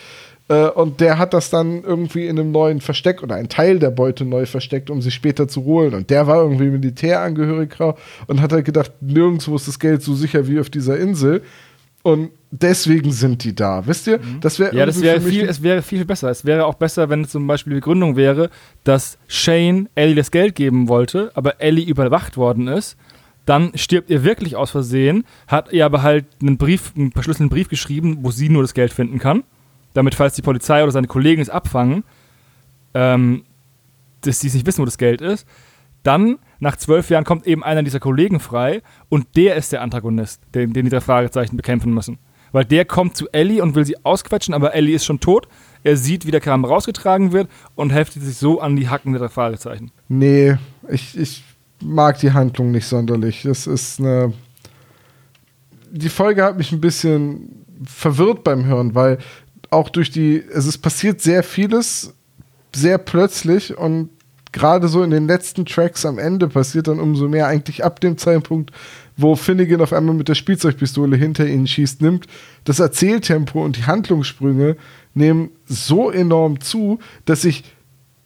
Äh, 0.49 0.69
und 0.69 1.02
der 1.02 1.18
hat 1.18 1.34
das 1.34 1.49
dann 1.49 1.84
irgendwie 1.84 2.27
in 2.27 2.39
einem 2.39 2.52
neuen 2.52 2.81
Versteck 2.81 3.22
oder 3.23 3.35
einen 3.35 3.49
Teil 3.49 3.80
der 3.80 3.91
Beute 3.91 4.26
neu 4.26 4.45
versteckt, 4.45 4.89
um 4.89 5.02
sie 5.02 5.11
später 5.11 5.48
zu 5.48 5.65
holen. 5.65 5.94
Und 5.94 6.10
der 6.10 6.27
war 6.27 6.38
irgendwie 6.38 6.69
Militärangehöriger 6.69 7.95
und 8.27 8.41
hat 8.41 8.53
halt 8.53 8.65
gedacht, 8.65 8.91
nirgendwo 9.02 9.56
ist 9.56 9.68
das 9.68 9.80
Geld 9.80 10.02
so 10.02 10.15
sicher 10.15 10.48
wie 10.48 10.60
auf 10.60 10.69
dieser 10.69 10.98
Insel. 10.98 11.41
Und 12.03 12.30
deswegen 12.52 13.11
sind 13.11 13.44
die 13.44 13.53
da. 13.53 13.85
Wisst 13.85 14.07
ihr? 14.07 14.22
Das 14.39 14.60
wäre 14.60 14.73
ja, 14.73 14.85
das 14.85 15.02
wäre 15.02 15.19
viel, 15.19 15.44
es 15.44 15.61
wäre 15.61 15.81
viel 15.81 16.06
besser. 16.06 16.30
Es 16.30 16.45
wäre 16.45 16.65
auch 16.65 16.76
besser, 16.76 17.10
wenn 17.10 17.26
zum 17.26 17.45
Beispiel 17.48 17.72
die 17.72 17.80
Begründung 17.80 18.15
wäre, 18.15 18.49
dass 18.85 19.18
Shane 19.27 19.89
Ellie 19.94 20.15
das 20.15 20.31
Geld 20.31 20.56
geben 20.56 20.88
wollte, 20.88 21.31
aber 21.34 21.60
Ellie 21.60 21.85
überwacht 21.85 22.38
worden 22.38 22.69
ist. 22.69 22.95
Dann 23.48 23.72
stirbt 23.76 24.10
ihr 24.10 24.26
wirklich 24.26 24.57
aus 24.57 24.72
Versehen, 24.72 25.24
hat 25.48 25.72
ihr 25.72 25.86
aber 25.86 26.03
halt 26.03 26.26
einen 26.41 26.57
Brief, 26.57 26.91
einen 26.98 27.14
verschlüsselten 27.14 27.49
Brief 27.49 27.69
geschrieben, 27.69 28.18
wo 28.22 28.30
sie 28.30 28.49
nur 28.49 28.61
das 28.61 28.74
Geld 28.74 28.91
finden 28.91 29.19
kann. 29.19 29.45
Damit, 29.94 30.15
falls 30.15 30.36
die 30.36 30.41
Polizei 30.41 30.84
oder 30.84 30.91
seine 30.91 31.07
Kollegen 31.07 31.41
es 31.41 31.49
abfangen, 31.49 32.03
ähm, 32.94 33.44
dass 34.19 34.41
sie 34.41 34.49
nicht 34.49 34.65
wissen, 34.65 34.82
wo 34.82 34.86
das 34.86 34.98
Geld 34.98 35.22
ist. 35.22 35.48
Dann 36.03 36.40
nach 36.60 36.76
zwölf 36.76 37.10
Jahren 37.10 37.24
kommt 37.24 37.48
eben 37.48 37.64
einer 37.64 37.84
dieser 37.84 38.02
Kollegen 38.02 38.41
frei 38.41 38.82
und 39.07 39.38
der 39.38 39.56
ist 39.56 39.72
der 39.72 39.82
Antagonist, 39.82 40.41
den, 40.53 40.74
den 40.74 40.84
die 40.84 40.91
drei 40.91 40.99
Fragezeichen 40.99 41.56
bekämpfen 41.56 41.94
müssen. 41.94 42.19
Weil 42.52 42.65
der 42.65 42.84
kommt 42.84 43.15
zu 43.15 43.30
Ellie 43.32 43.64
und 43.64 43.76
will 43.76 43.86
sie 43.86 44.03
ausquetschen, 44.03 44.53
aber 44.53 44.76
Ellie 44.76 44.94
ist 44.94 45.06
schon 45.06 45.22
tot. 45.22 45.48
Er 45.84 45.95
sieht, 45.95 46.26
wie 46.26 46.32
der 46.32 46.41
Kram 46.41 46.65
rausgetragen 46.65 47.32
wird 47.32 47.49
und 47.76 47.91
heftet 47.91 48.24
sich 48.24 48.36
so 48.36 48.60
an 48.60 48.76
die 48.76 48.90
Hacken 48.90 49.14
der 49.14 49.22
drei 49.22 49.30
Fragezeichen. 49.30 49.91
Nee, 50.10 50.57
ich, 50.90 51.18
ich 51.18 51.44
mag 51.82 52.20
die 52.20 52.32
Handlung 52.32 52.72
nicht 52.72 52.86
sonderlich. 52.86 53.44
Das 53.44 53.68
ist 53.68 53.99
eine. 53.99 54.34
Die 55.90 56.10
Folge 56.10 56.44
hat 56.44 56.58
mich 56.58 56.72
ein 56.72 56.82
bisschen 56.82 57.66
verwirrt 57.86 58.44
beim 58.44 58.66
Hören, 58.66 58.95
weil 58.95 59.20
auch 59.70 59.90
durch 59.90 60.12
die. 60.12 60.44
Also 60.54 60.70
es 60.70 60.78
passiert 60.78 61.22
sehr 61.22 61.44
vieles 61.44 62.14
sehr 62.76 62.98
plötzlich 62.98 63.78
und 63.78 64.10
gerade 64.52 64.88
so 64.88 65.04
in 65.04 65.10
den 65.10 65.28
letzten 65.28 65.66
Tracks 65.66 66.06
am 66.06 66.20
Ende 66.20 66.48
passiert 66.48 66.88
dann 66.88 66.99
umso 66.99 67.28
mehr 67.28 67.48
eigentlich 67.48 67.84
ab 67.84 67.99
dem 67.99 68.18
Zeitpunkt, 68.18 68.72
wo 69.16 69.36
Finnegan 69.36 69.82
auf 69.82 69.94
einmal 69.94 70.16
mit 70.16 70.30
der 70.30 70.36
Spielzeugpistole 70.36 71.18
hinter 71.18 71.48
ihnen 71.48 71.68
schießt, 71.68 72.02
nimmt 72.02 72.28
das 72.64 72.80
Erzähltempo 72.80 73.64
und 73.64 73.78
die 73.78 73.86
Handlungssprünge 73.86 74.78
nehmen 75.14 75.49
so 75.66 76.12
enorm 76.12 76.60
zu, 76.62 76.99
dass 77.26 77.44
ich 77.44 77.64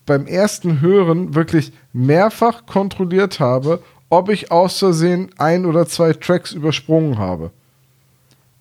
beim 0.05 0.27
ersten 0.27 0.81
Hören 0.81 1.35
wirklich 1.35 1.71
mehrfach 1.93 2.65
kontrolliert 2.65 3.39
habe, 3.39 3.81
ob 4.09 4.29
ich 4.29 4.51
aus 4.51 4.79
Versehen 4.79 5.29
ein 5.37 5.65
oder 5.65 5.87
zwei 5.87 6.13
Tracks 6.13 6.51
übersprungen 6.51 7.17
habe. 7.17 7.51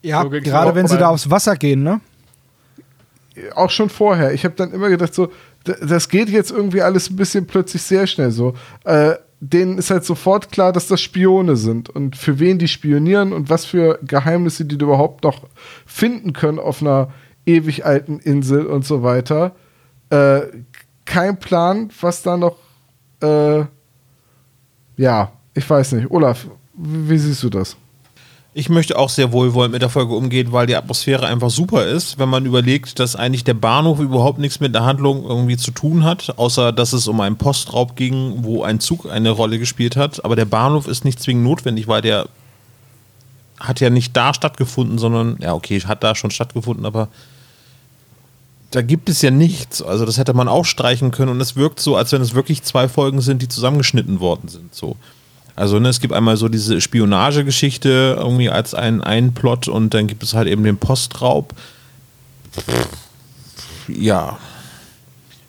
Ja, 0.02 0.22
so 0.22 0.30
gerade 0.30 0.74
wenn 0.74 0.86
sie 0.86 0.96
da 0.96 1.08
aufs 1.08 1.30
Wasser 1.30 1.56
gehen, 1.56 1.82
ne? 1.82 2.00
Auch 3.54 3.70
schon 3.70 3.90
vorher. 3.90 4.32
Ich 4.32 4.44
habe 4.44 4.54
dann 4.54 4.72
immer 4.72 4.88
gedacht, 4.88 5.14
so, 5.14 5.30
das 5.64 6.08
geht 6.08 6.28
jetzt 6.28 6.50
irgendwie 6.50 6.82
alles 6.82 7.10
ein 7.10 7.16
bisschen 7.16 7.46
plötzlich 7.46 7.82
sehr 7.82 8.06
schnell 8.06 8.30
so. 8.30 8.54
Äh, 8.84 9.14
denen 9.40 9.78
ist 9.78 9.90
halt 9.90 10.04
sofort 10.04 10.52
klar, 10.52 10.72
dass 10.72 10.86
das 10.86 11.00
Spione 11.00 11.56
sind 11.56 11.88
und 11.88 12.14
für 12.16 12.38
wen 12.38 12.58
die 12.58 12.68
spionieren 12.68 13.32
und 13.32 13.48
was 13.48 13.64
für 13.64 13.98
Geheimnisse 14.02 14.66
die 14.66 14.74
überhaupt 14.76 15.24
noch 15.24 15.46
finden 15.86 16.34
können 16.34 16.58
auf 16.58 16.82
einer 16.82 17.10
ewig 17.46 17.86
alten 17.86 18.18
Insel 18.18 18.66
und 18.66 18.84
so 18.84 19.02
weiter. 19.02 19.52
Äh, 20.10 20.42
kein 21.06 21.38
Plan, 21.38 21.90
was 22.00 22.22
da 22.22 22.36
noch. 22.36 22.56
Äh, 23.22 23.64
ja, 24.96 25.32
ich 25.54 25.68
weiß 25.68 25.92
nicht. 25.92 26.10
Olaf, 26.10 26.46
wie, 26.74 27.18
siehst 27.18 27.42
du 27.42 27.50
das? 27.50 27.76
Ich 28.52 28.68
möchte 28.68 28.98
auch 28.98 29.08
sehr 29.08 29.30
wohlwollend 29.32 29.72
mit 29.72 29.82
der 29.82 29.90
Folge 29.90 30.14
umgehen, 30.14 30.50
weil 30.50 30.66
die 30.66 30.74
Atmosphäre 30.74 31.26
einfach 31.26 31.50
super 31.50 31.86
ist, 31.86 32.18
wenn 32.18 32.28
man 32.28 32.46
überlegt, 32.46 32.98
dass 32.98 33.14
eigentlich 33.14 33.44
der 33.44 33.54
Bahnhof 33.54 34.00
überhaupt 34.00 34.40
nichts 34.40 34.58
mit 34.58 34.74
der 34.74 34.84
Handlung 34.84 35.24
irgendwie 35.24 35.56
zu 35.56 35.70
tun 35.70 36.02
hat, 36.02 36.36
außer 36.36 36.72
dass 36.72 36.92
es 36.92 37.06
um 37.06 37.20
einen 37.20 37.36
Postraub 37.36 37.94
ging, 37.94 38.42
wo 38.42 38.64
ein 38.64 38.80
Zug 38.80 39.08
eine 39.08 39.30
Rolle 39.30 39.60
gespielt 39.60 39.96
hat. 39.96 40.24
Aber 40.24 40.34
der 40.34 40.46
Bahnhof 40.46 40.88
ist 40.88 41.04
nicht 41.04 41.22
zwingend 41.22 41.44
notwendig, 41.44 41.86
weil 41.86 42.02
der 42.02 42.28
hat 43.60 43.78
ja 43.78 43.90
nicht 43.90 44.16
da 44.16 44.34
stattgefunden, 44.34 44.98
sondern, 44.98 45.36
ja, 45.40 45.54
okay, 45.54 45.78
hat 45.80 46.02
da 46.02 46.14
schon 46.14 46.30
stattgefunden, 46.32 46.86
aber 46.86 47.08
da 48.70 48.82
gibt 48.82 49.08
es 49.08 49.20
ja 49.22 49.30
nichts. 49.30 49.82
Also 49.82 50.06
das 50.06 50.18
hätte 50.18 50.32
man 50.32 50.48
auch 50.48 50.64
streichen 50.64 51.10
können 51.10 51.32
und 51.32 51.40
es 51.40 51.56
wirkt 51.56 51.80
so, 51.80 51.96
als 51.96 52.12
wenn 52.12 52.22
es 52.22 52.34
wirklich 52.34 52.62
zwei 52.62 52.88
Folgen 52.88 53.20
sind, 53.20 53.42
die 53.42 53.48
zusammengeschnitten 53.48 54.20
worden 54.20 54.48
sind. 54.48 54.74
So. 54.74 54.96
Also 55.56 55.78
ne, 55.78 55.88
es 55.88 56.00
gibt 56.00 56.14
einmal 56.14 56.36
so 56.36 56.48
diese 56.48 56.80
Spionagegeschichte 56.80 58.16
irgendwie 58.18 58.48
als 58.48 58.74
ein, 58.74 59.02
ein 59.02 59.34
Plot 59.34 59.68
und 59.68 59.92
dann 59.92 60.06
gibt 60.06 60.22
es 60.22 60.34
halt 60.34 60.48
eben 60.48 60.62
den 60.62 60.78
Postraub. 60.78 61.54
Ja. 63.88 64.38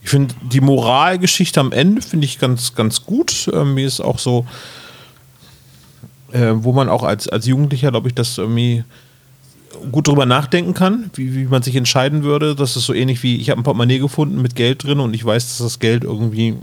Ich 0.03 0.09
finde 0.09 0.33
die 0.41 0.61
Moralgeschichte 0.61 1.59
am 1.59 1.71
Ende 1.71 2.01
finde 2.01 2.25
ich 2.25 2.39
ganz, 2.39 2.73
ganz 2.73 3.05
gut. 3.05 3.47
Irgendwie 3.51 3.83
ist 3.83 4.01
auch 4.01 4.17
so, 4.17 4.47
äh, 6.31 6.53
wo 6.55 6.73
man 6.73 6.89
auch 6.89 7.03
als, 7.03 7.27
als 7.27 7.45
Jugendlicher, 7.45 7.91
glaube 7.91 8.07
ich, 8.07 8.15
das 8.15 8.37
irgendwie 8.39 8.83
gut 9.91 10.07
drüber 10.07 10.25
nachdenken 10.25 10.73
kann, 10.73 11.09
wie, 11.13 11.35
wie 11.35 11.45
man 11.45 11.63
sich 11.63 11.75
entscheiden 11.75 12.23
würde. 12.23 12.55
Das 12.55 12.75
ist 12.75 12.85
so 12.85 12.93
ähnlich 12.93 13.23
wie, 13.23 13.37
ich 13.37 13.49
habe 13.49 13.61
ein 13.61 13.63
Portemonnaie 13.63 13.99
gefunden 13.99 14.41
mit 14.41 14.55
Geld 14.55 14.83
drin 14.83 14.99
und 14.99 15.13
ich 15.13 15.25
weiß, 15.25 15.47
dass 15.47 15.57
das 15.57 15.79
Geld 15.79 16.03
irgendwie 16.03 16.55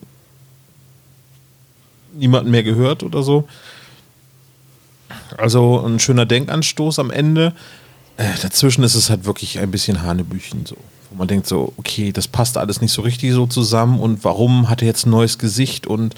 niemanden 2.14 2.50
mehr 2.50 2.62
gehört 2.62 3.02
oder 3.02 3.22
so. 3.22 3.48
Also 5.36 5.84
ein 5.84 5.98
schöner 5.98 6.26
Denkanstoß 6.26 6.98
am 6.98 7.10
Ende. 7.10 7.52
Äh, 8.16 8.30
dazwischen 8.42 8.82
ist 8.84 8.94
es 8.94 9.10
halt 9.10 9.24
wirklich 9.24 9.58
ein 9.58 9.70
bisschen 9.70 10.02
Hanebüchen 10.02 10.66
so. 10.66 10.76
Wo 11.10 11.16
man 11.16 11.28
denkt 11.28 11.46
so, 11.46 11.72
okay, 11.78 12.12
das 12.12 12.28
passt 12.28 12.58
alles 12.58 12.80
nicht 12.80 12.92
so 12.92 13.02
richtig 13.02 13.32
so 13.32 13.46
zusammen 13.46 13.98
und 13.98 14.24
warum 14.24 14.68
hat 14.68 14.82
er 14.82 14.88
jetzt 14.88 15.06
ein 15.06 15.10
neues 15.10 15.38
Gesicht 15.38 15.86
und 15.86 16.14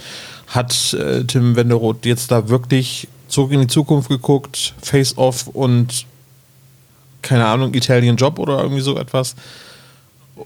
hat 0.49 0.95
äh, 0.95 1.25
Tim 1.25 1.55
Wenderoth 1.55 2.07
jetzt 2.07 2.33
da 2.33 2.49
wirklich 2.49 3.07
zurück 3.29 3.53
in 3.53 3.61
die 3.61 3.67
Zukunft 3.69 4.09
geguckt, 4.09 4.75
Face-Off 4.83 5.47
und 5.47 6.07
keine 7.23 7.47
Ahnung, 7.47 7.75
Italian 7.75 8.17
Job 8.17 8.39
oder 8.39 8.63
irgendwie 8.63 8.83
so 8.83 8.97
etwas. 8.97 9.37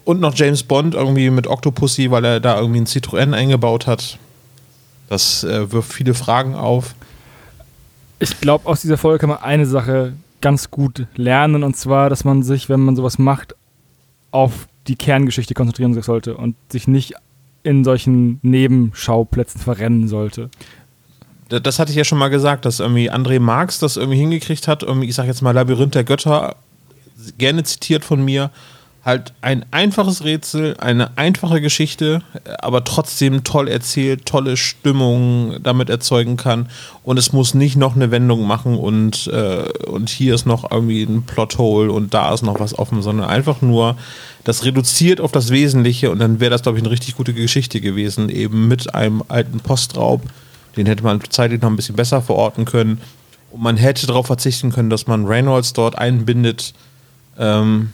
Und 0.05 0.20
noch 0.20 0.34
James 0.34 0.62
Bond 0.62 0.94
irgendwie 0.94 1.30
mit 1.30 1.46
Octopussy, 1.46 2.10
weil 2.10 2.24
er 2.24 2.40
da 2.40 2.59
irgendwie 2.59 2.80
ein 2.80 2.86
Citroën 2.86 3.32
eingebaut 3.32 3.86
hat. 3.86 4.18
Das 5.09 5.44
äh, 5.44 5.70
wirft 5.70 5.92
viele 5.92 6.14
Fragen 6.14 6.55
auf. 6.55 6.94
Ich 8.18 8.40
glaube, 8.40 8.66
aus 8.66 8.80
dieser 8.80 8.96
Folge 8.96 9.20
kann 9.20 9.28
man 9.28 9.42
eine 9.42 9.66
Sache 9.66 10.14
ganz 10.40 10.70
gut 10.70 11.06
lernen, 11.14 11.62
und 11.62 11.76
zwar, 11.76 12.10
dass 12.10 12.24
man 12.24 12.42
sich, 12.42 12.68
wenn 12.68 12.80
man 12.80 12.96
sowas 12.96 13.18
macht, 13.18 13.55
auf 14.30 14.66
die 14.88 14.96
Kerngeschichte 14.96 15.55
konzentrieren 15.55 16.01
sollte 16.01 16.36
und 16.36 16.56
sich 16.70 16.88
nicht 16.88 17.14
in 17.62 17.84
solchen 17.84 18.40
Nebenschauplätzen 18.42 19.60
verrennen 19.60 20.09
sollte. 20.09 20.51
Das 21.49 21.79
hatte 21.79 21.91
ich 21.91 21.97
ja 21.97 22.05
schon 22.05 22.19
mal 22.19 22.29
gesagt, 22.29 22.65
dass 22.65 22.81
irgendwie 22.81 23.11
André 23.11 23.39
Marx 23.39 23.79
das 23.79 23.97
irgendwie 23.97 24.19
hingekriegt 24.19 24.66
hat. 24.66 24.83
Irgendwie, 24.83 25.09
ich 25.09 25.15
sag 25.15 25.27
jetzt 25.27 25.43
mal 25.43 25.53
Labyrinth 25.53 25.95
der 25.95 26.05
Götter, 26.05 26.57
gerne 27.39 27.62
zitiert 27.65 28.05
von 28.05 28.25
mir, 28.25 28.51
halt 29.05 29.35
ein 29.43 29.66
einfaches 29.71 30.25
Rätsel, 30.25 30.77
eine 30.79 31.19
einfache 31.19 31.61
Geschichte, 31.61 32.23
aber 32.59 32.85
trotzdem 32.85 33.45
toll 33.45 33.69
erzählt, 33.69 34.25
tolle 34.25 34.57
Stimmung 34.57 35.57
damit 35.62 35.91
erzeugen 35.91 36.37
kann. 36.39 36.71
Und 37.03 37.19
es 37.19 37.33
muss 37.33 37.53
nicht 37.53 37.77
noch 37.77 37.97
eine 37.97 38.11
Wendung 38.11 38.47
machen 38.47 38.77
und, 38.77 39.27
äh, 39.27 39.69
und 39.87 40.09
hier 40.09 40.35
ist 40.35 40.47
noch 40.47 40.71
irgendwie 40.71 41.03
ein 41.03 41.25
Plothole 41.25 41.93
und 41.93 42.15
da 42.15 42.33
ist 42.33 42.43
noch 42.43 42.61
was 42.61 42.79
offen, 42.79 43.03
sondern 43.03 43.29
einfach 43.29 43.61
nur 43.61 43.97
das 44.45 44.65
reduziert 44.65 45.21
auf 45.21 45.33
das 45.33 45.51
Wesentliche 45.51 46.11
und 46.11 46.19
dann 46.19 46.41
wäre 46.41 46.51
das, 46.51 46.62
glaube 46.62 46.79
ich, 46.79 46.85
eine 46.85 46.91
richtig 46.91 47.16
gute 47.16 47.35
Geschichte 47.35 47.81
gewesen, 47.81 48.31
eben 48.31 48.69
mit 48.69 48.95
einem 48.95 49.23
alten 49.29 49.61
Postraub. 49.61 50.23
Den 50.76 50.86
hätte 50.86 51.02
man 51.05 51.20
zeitlich 51.30 51.60
noch 51.60 51.70
ein 51.70 51.76
bisschen 51.76 51.96
besser 51.96 52.20
verorten 52.22 52.64
können. 52.64 53.01
Und 53.51 53.62
man 53.62 53.76
hätte 53.76 54.06
darauf 54.06 54.26
verzichten 54.26 54.72
können, 54.72 54.90
dass 54.90 55.06
man 55.06 55.26
Reynolds 55.26 55.72
dort 55.72 55.96
einbindet. 55.96 56.74
Ähm, 57.38 57.92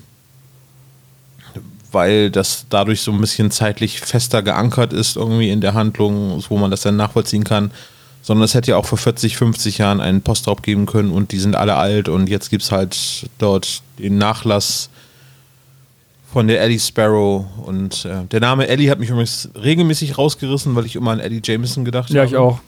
weil 1.93 2.31
das 2.31 2.67
dadurch 2.71 3.01
so 3.03 3.11
ein 3.11 3.21
bisschen 3.21 3.51
zeitlich 3.51 4.01
fester 4.01 4.43
geankert 4.43 4.93
ist, 4.93 5.17
irgendwie 5.17 5.51
in 5.51 5.61
der 5.61 5.75
Handlung, 5.75 6.43
wo 6.49 6.57
man 6.57 6.71
das 6.71 6.83
dann 6.83 6.97
nachvollziehen 6.97 7.45
kann. 7.45 7.73
Sondern 8.23 8.45
es 8.45 8.55
hätte 8.55 8.71
ja 8.73 8.77
auch 8.77 8.87
vor 8.87 8.99
40, 8.99 9.37
50 9.37 9.79
Jahren 9.79 10.01
einen 10.01 10.21
Postraub 10.23 10.63
geben 10.63 10.87
können 10.87 11.11
und 11.11 11.33
die 11.33 11.39
sind 11.39 11.57
alle 11.57 11.77
alt 11.77 12.09
und 12.09 12.29
jetzt 12.29 12.51
gibt 12.51 12.63
es 12.63 12.71
halt 12.71 13.29
dort 13.39 13.83
den 13.99 14.19
Nachlass 14.19 14.91
von 16.33 16.47
der 16.47 16.61
Ellie 16.61 16.79
Sparrow 16.79 17.47
und 17.65 18.05
äh, 18.05 18.25
der 18.31 18.41
Name 18.41 18.69
Ellie 18.69 18.91
hat 18.91 19.01
mich 19.01 19.09
übrigens 19.09 19.49
regelmäßig 19.61 20.17
rausgerissen, 20.19 20.77
weil 20.77 20.85
ich 20.87 20.95
immer 20.97 21.11
an 21.13 21.19
Eddie 21.19 21.41
Jameson 21.43 21.85
gedacht 21.85 22.11
Ja, 22.11 22.21
habe. 22.21 22.31
ich 22.31 22.37
auch. 22.37 22.61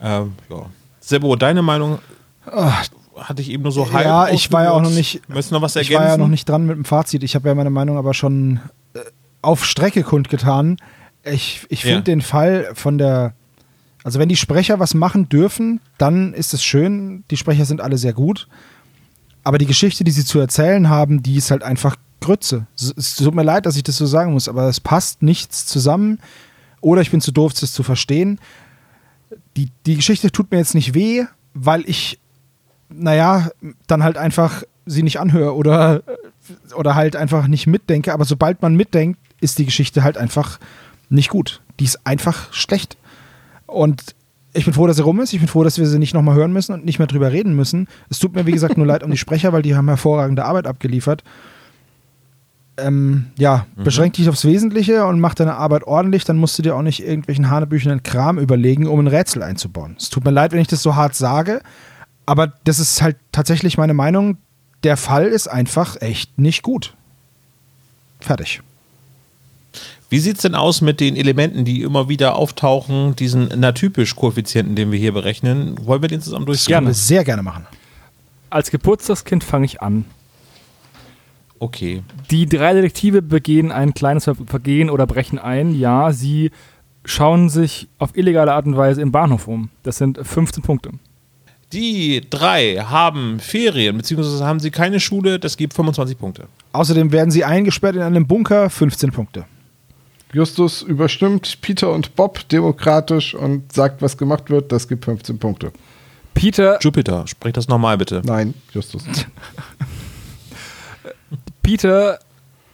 Ähm, 0.00 0.32
ja. 0.50 0.66
Sebo, 1.00 1.36
deine 1.36 1.62
Meinung 1.62 1.98
hatte 3.16 3.42
ich 3.42 3.50
eben 3.50 3.62
nur 3.62 3.72
so 3.72 3.92
halb 3.92 4.04
Ja, 4.04 4.28
ich 4.28 4.52
war 4.52 4.64
ja 4.64 4.70
auch 4.72 4.82
noch 4.82 4.90
nicht. 4.90 5.28
Möchtest 5.28 5.50
du 5.50 5.54
noch 5.56 5.62
was 5.62 5.76
Ich 5.76 5.90
ergänzen? 5.90 6.02
war 6.04 6.08
ja 6.10 6.16
noch 6.16 6.28
nicht 6.28 6.48
dran 6.48 6.66
mit 6.66 6.76
dem 6.76 6.84
Fazit. 6.84 7.22
Ich 7.22 7.34
habe 7.34 7.48
ja 7.48 7.54
meine 7.54 7.70
Meinung 7.70 7.96
aber 7.96 8.14
schon 8.14 8.60
äh, 8.94 9.00
auf 9.42 9.64
Strecke 9.64 10.02
kundgetan. 10.02 10.76
Ich, 11.24 11.66
ich 11.70 11.82
finde 11.82 11.96
Ja. 11.98 12.02
den 12.02 12.20
Fall 12.20 12.70
von 12.74 12.98
der. 12.98 13.34
Also, 14.04 14.20
wenn 14.20 14.28
die 14.28 14.36
Sprecher 14.36 14.78
was 14.78 14.94
machen 14.94 15.28
dürfen, 15.28 15.80
dann 15.98 16.32
ist 16.32 16.54
es 16.54 16.62
schön. 16.62 17.24
Die 17.30 17.36
Sprecher 17.36 17.64
sind 17.64 17.80
alle 17.80 17.98
sehr 17.98 18.12
gut. 18.12 18.46
Aber 19.42 19.58
die 19.58 19.66
Geschichte, 19.66 20.04
die 20.04 20.12
sie 20.12 20.24
zu 20.24 20.38
erzählen 20.38 20.88
haben, 20.88 21.22
die 21.22 21.36
ist 21.36 21.50
halt 21.50 21.62
einfach 21.64 21.96
Grütze. 22.20 22.66
Es, 22.76 22.94
es 22.96 23.16
tut 23.16 23.34
mir 23.34 23.42
leid, 23.42 23.66
dass 23.66 23.76
ich 23.76 23.82
das 23.82 23.96
so 23.96 24.06
sagen 24.06 24.32
muss, 24.32 24.48
aber 24.48 24.68
es 24.68 24.78
passt 24.78 25.22
nichts 25.22 25.66
zusammen. 25.66 26.20
Oder 26.80 27.00
ich 27.00 27.10
bin 27.10 27.20
zu 27.20 27.32
doof, 27.32 27.52
das 27.54 27.72
zu 27.72 27.82
verstehen. 27.82 28.38
Die, 29.56 29.70
die 29.86 29.96
Geschichte 29.96 30.30
tut 30.30 30.50
mir 30.50 30.58
jetzt 30.58 30.74
nicht 30.74 30.94
weh, 30.94 31.24
weil 31.54 31.82
ich 31.88 32.18
naja, 32.88 33.48
dann 33.86 34.02
halt 34.02 34.16
einfach 34.16 34.62
sie 34.84 35.02
nicht 35.02 35.18
anhöre 35.18 35.54
oder, 35.54 36.02
oder 36.74 36.94
halt 36.94 37.16
einfach 37.16 37.48
nicht 37.48 37.66
mitdenke. 37.66 38.12
Aber 38.12 38.24
sobald 38.24 38.62
man 38.62 38.74
mitdenkt, 38.76 39.18
ist 39.40 39.58
die 39.58 39.64
Geschichte 39.64 40.02
halt 40.02 40.16
einfach 40.16 40.58
nicht 41.08 41.28
gut. 41.28 41.60
Die 41.80 41.84
ist 41.84 42.06
einfach 42.06 42.52
schlecht. 42.52 42.96
Und 43.66 44.14
ich 44.52 44.64
bin 44.64 44.74
froh, 44.74 44.86
dass 44.86 44.96
sie 44.96 45.02
rum 45.02 45.20
ist. 45.20 45.32
Ich 45.32 45.40
bin 45.40 45.48
froh, 45.48 45.64
dass 45.64 45.78
wir 45.78 45.86
sie 45.86 45.98
nicht 45.98 46.14
nochmal 46.14 46.36
hören 46.36 46.52
müssen 46.52 46.72
und 46.72 46.84
nicht 46.84 46.98
mehr 46.98 47.08
drüber 47.08 47.32
reden 47.32 47.54
müssen. 47.54 47.88
Es 48.08 48.18
tut 48.18 48.34
mir, 48.34 48.46
wie 48.46 48.52
gesagt, 48.52 48.76
nur 48.76 48.86
leid 48.86 49.02
um 49.02 49.10
die 49.10 49.16
Sprecher, 49.16 49.52
weil 49.52 49.62
die 49.62 49.74
haben 49.74 49.88
hervorragende 49.88 50.44
Arbeit 50.44 50.66
abgeliefert. 50.66 51.24
Ähm, 52.78 53.28
ja, 53.38 53.66
beschränk 53.74 54.14
dich 54.14 54.28
aufs 54.28 54.44
Wesentliche 54.44 55.06
und 55.06 55.18
mach 55.18 55.34
deine 55.34 55.54
Arbeit 55.54 55.84
ordentlich, 55.84 56.24
dann 56.24 56.36
musst 56.36 56.58
du 56.58 56.62
dir 56.62 56.76
auch 56.76 56.82
nicht 56.82 57.02
irgendwelchen 57.02 57.48
hanebüchenden 57.48 58.02
Kram 58.02 58.38
überlegen, 58.38 58.86
um 58.86 59.00
ein 59.00 59.06
Rätsel 59.06 59.42
einzubauen. 59.42 59.96
Es 59.98 60.10
tut 60.10 60.24
mir 60.24 60.30
leid, 60.30 60.52
wenn 60.52 60.60
ich 60.60 60.68
das 60.68 60.82
so 60.82 60.94
hart 60.94 61.14
sage, 61.14 61.62
aber 62.26 62.52
das 62.64 62.78
ist 62.78 63.00
halt 63.00 63.16
tatsächlich 63.32 63.78
meine 63.78 63.94
Meinung. 63.94 64.36
Der 64.84 64.98
Fall 64.98 65.26
ist 65.26 65.48
einfach 65.48 66.00
echt 66.02 66.38
nicht 66.38 66.62
gut. 66.62 66.94
Fertig. 68.20 68.60
Wie 70.08 70.20
sieht 70.20 70.36
es 70.36 70.42
denn 70.42 70.54
aus 70.54 70.82
mit 70.82 71.00
den 71.00 71.16
Elementen, 71.16 71.64
die 71.64 71.82
immer 71.82 72.08
wieder 72.08 72.36
auftauchen, 72.36 73.16
diesen 73.16 73.48
Natypisch-Koeffizienten, 73.48 74.76
den 74.76 74.92
wir 74.92 74.98
hier 74.98 75.12
berechnen? 75.12 75.76
Wollen 75.84 76.02
wir 76.02 76.08
den 76.08 76.20
zusammen 76.20 76.46
durchgehen? 76.46 76.74
Können 76.74 76.86
wir 76.88 76.94
sehr 76.94 77.24
gerne 77.24 77.42
machen. 77.42 77.66
Als 78.50 78.70
Geburtstagskind 78.70 79.42
fange 79.42 79.64
ich 79.64 79.82
an. 79.82 80.04
Okay. 81.58 82.02
Die 82.30 82.46
drei 82.46 82.74
Detektive 82.74 83.22
begehen 83.22 83.72
ein 83.72 83.94
kleines 83.94 84.24
Ver 84.24 84.34
Vergehen 84.46 84.90
oder 84.90 85.06
brechen 85.06 85.38
ein. 85.38 85.74
Ja, 85.74 86.12
sie 86.12 86.50
schauen 87.04 87.48
sich 87.48 87.88
auf 87.98 88.16
illegale 88.16 88.52
Art 88.52 88.66
und 88.66 88.76
Weise 88.76 89.00
im 89.00 89.12
Bahnhof 89.12 89.48
um. 89.48 89.70
Das 89.82 89.96
sind 89.96 90.18
15 90.22 90.62
Punkte. 90.62 90.90
Die 91.72 92.22
drei 92.30 92.76
haben 92.76 93.40
Ferien, 93.40 93.96
beziehungsweise 93.96 94.44
haben 94.44 94.60
sie 94.60 94.70
keine 94.70 95.00
Schule, 95.00 95.38
das 95.40 95.56
gibt 95.56 95.74
25 95.74 96.16
Punkte. 96.16 96.46
Außerdem 96.72 97.10
werden 97.10 97.30
sie 97.30 97.44
eingesperrt 97.44 97.96
in 97.96 98.02
einem 98.02 98.26
Bunker, 98.26 98.70
15 98.70 99.10
Punkte. 99.10 99.46
Justus 100.32 100.82
überstimmt 100.82 101.60
Peter 101.62 101.92
und 101.92 102.14
Bob 102.14 102.48
demokratisch 102.48 103.34
und 103.34 103.72
sagt, 103.72 104.02
was 104.02 104.16
gemacht 104.16 104.50
wird. 104.50 104.70
Das 104.70 104.86
gibt 104.86 105.04
15 105.04 105.38
Punkte. 105.38 105.72
Peter, 106.34 106.78
Jupiter, 106.82 107.26
sprich 107.26 107.54
das 107.54 107.68
nochmal 107.68 107.96
bitte. 107.96 108.22
Nein, 108.24 108.54
Justus. 108.72 109.04
Peter 111.66 112.20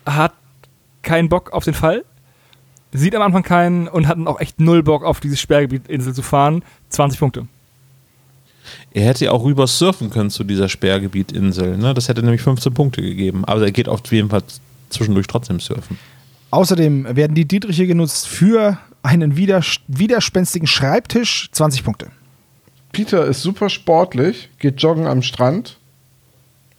hat 0.04 0.34
keinen 1.00 1.30
Bock 1.30 1.54
auf 1.54 1.64
den 1.64 1.72
Fall, 1.72 2.04
sieht 2.92 3.14
am 3.14 3.22
Anfang 3.22 3.42
keinen 3.42 3.88
und 3.88 4.06
hat 4.06 4.18
auch 4.26 4.38
echt 4.38 4.60
null 4.60 4.82
Bock 4.82 5.02
auf 5.02 5.18
dieses 5.18 5.40
Sperrgebietinsel 5.40 6.12
zu 6.12 6.20
fahren. 6.20 6.62
20 6.90 7.18
Punkte. 7.18 7.46
Er 8.92 9.06
hätte 9.06 9.24
ja 9.24 9.30
auch 9.30 9.44
rüber 9.44 9.66
surfen 9.66 10.10
können 10.10 10.28
zu 10.28 10.44
dieser 10.44 10.68
Sperrgebietinsel. 10.68 11.78
Ne? 11.78 11.94
Das 11.94 12.08
hätte 12.08 12.22
nämlich 12.22 12.42
15 12.42 12.74
Punkte 12.74 13.00
gegeben. 13.00 13.46
Aber 13.46 13.62
er 13.62 13.72
geht 13.72 13.88
auf 13.88 14.00
jeden 14.10 14.28
Fall 14.28 14.42
zwischendurch 14.90 15.26
trotzdem 15.26 15.58
surfen. 15.58 15.98
Außerdem 16.50 17.16
werden 17.16 17.34
die 17.34 17.46
Dietriche 17.46 17.86
genutzt 17.86 18.28
für 18.28 18.76
einen 19.02 19.38
widers 19.38 19.78
widerspenstigen 19.88 20.66
Schreibtisch, 20.66 21.48
20 21.52 21.82
Punkte. 21.82 22.10
Peter 22.92 23.24
ist 23.24 23.40
super 23.40 23.70
sportlich, 23.70 24.50
geht 24.58 24.82
joggen 24.82 25.06
am 25.06 25.22
Strand 25.22 25.78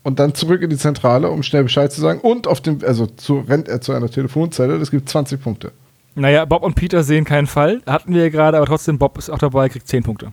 und 0.04 0.20
dann 0.20 0.36
zurück 0.36 0.62
in 0.62 0.70
die 0.70 0.78
Zentrale, 0.78 1.30
um 1.30 1.44
schnell 1.44 1.64
Bescheid 1.64 1.92
zu 1.92 2.02
sagen. 2.02 2.20
Und 2.20 2.48
auf 2.48 2.62
dem, 2.62 2.80
also 2.86 3.08
zu, 3.08 3.40
rennt 3.40 3.68
er 3.68 3.82
zu 3.82 3.94
einer 3.94 4.10
Telefonzelle. 4.10 4.78
Das 4.78 4.92
gibt 4.92 5.10
20 5.10 5.42
Punkte. 5.42 5.72
Naja, 6.16 6.46
Bob 6.46 6.64
und 6.64 6.76
Peter 6.76 7.04
sehen 7.04 7.26
keinen 7.26 7.48
Fall. 7.48 7.82
Hatten 7.88 8.14
wir 8.14 8.24
ja 8.24 8.30
gerade, 8.30 8.58
aber 8.58 8.68
trotzdem, 8.68 9.00
Bob 9.00 9.18
ist 9.18 9.30
auch 9.30 9.40
dabei, 9.40 9.70
kriegt 9.70 9.88
10 9.88 10.04
Punkte. 10.04 10.32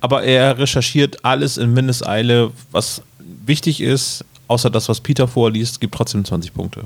Aber 0.00 0.22
er 0.22 0.58
recherchiert 0.58 1.24
alles 1.24 1.56
in 1.56 1.74
Windeseile, 1.74 2.50
was 2.70 3.02
wichtig 3.46 3.80
ist, 3.80 4.24
außer 4.46 4.70
das, 4.70 4.88
was 4.88 5.00
Peter 5.00 5.26
vorliest, 5.26 5.80
gibt 5.80 5.94
trotzdem 5.94 6.24
20 6.24 6.52
Punkte. 6.52 6.82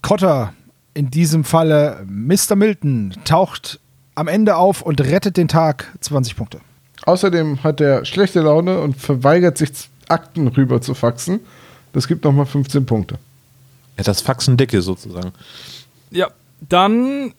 Cotter, 0.00 0.52
in 0.94 1.10
diesem 1.10 1.44
Falle 1.44 2.04
Mr. 2.08 2.56
Milton, 2.56 3.14
taucht 3.24 3.78
am 4.14 4.28
Ende 4.28 4.56
auf 4.56 4.82
und 4.82 5.00
rettet 5.00 5.36
den 5.36 5.48
Tag, 5.48 5.92
20 6.00 6.36
Punkte. 6.36 6.60
Außerdem 7.04 7.62
hat 7.62 7.80
er 7.80 8.04
schlechte 8.04 8.40
Laune 8.40 8.80
und 8.80 8.96
verweigert 8.96 9.58
sich, 9.58 9.70
Akten 10.12 10.48
rüber 10.48 10.80
zu 10.80 10.94
faxen. 10.94 11.40
Das 11.92 12.06
gibt 12.06 12.24
nochmal 12.24 12.46
15 12.46 12.86
Punkte. 12.86 13.18
Hat 13.98 14.08
das 14.08 14.20
Faxen 14.20 14.56
dicke 14.56 14.80
sozusagen. 14.82 15.32
Ja, 16.10 16.28
dann 16.68 17.34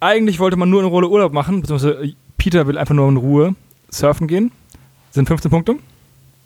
eigentlich 0.00 0.38
wollte 0.38 0.56
man 0.56 0.70
nur 0.70 0.82
in 0.82 0.88
Rolle 0.88 1.08
Urlaub 1.08 1.32
machen, 1.32 1.60
beziehungsweise 1.60 2.14
Peter 2.36 2.66
will 2.66 2.78
einfach 2.78 2.94
nur 2.94 3.08
in 3.08 3.16
Ruhe 3.16 3.54
surfen 3.90 4.28
gehen. 4.28 4.52
Sind 5.10 5.26
15 5.26 5.50
Punkte. 5.50 5.76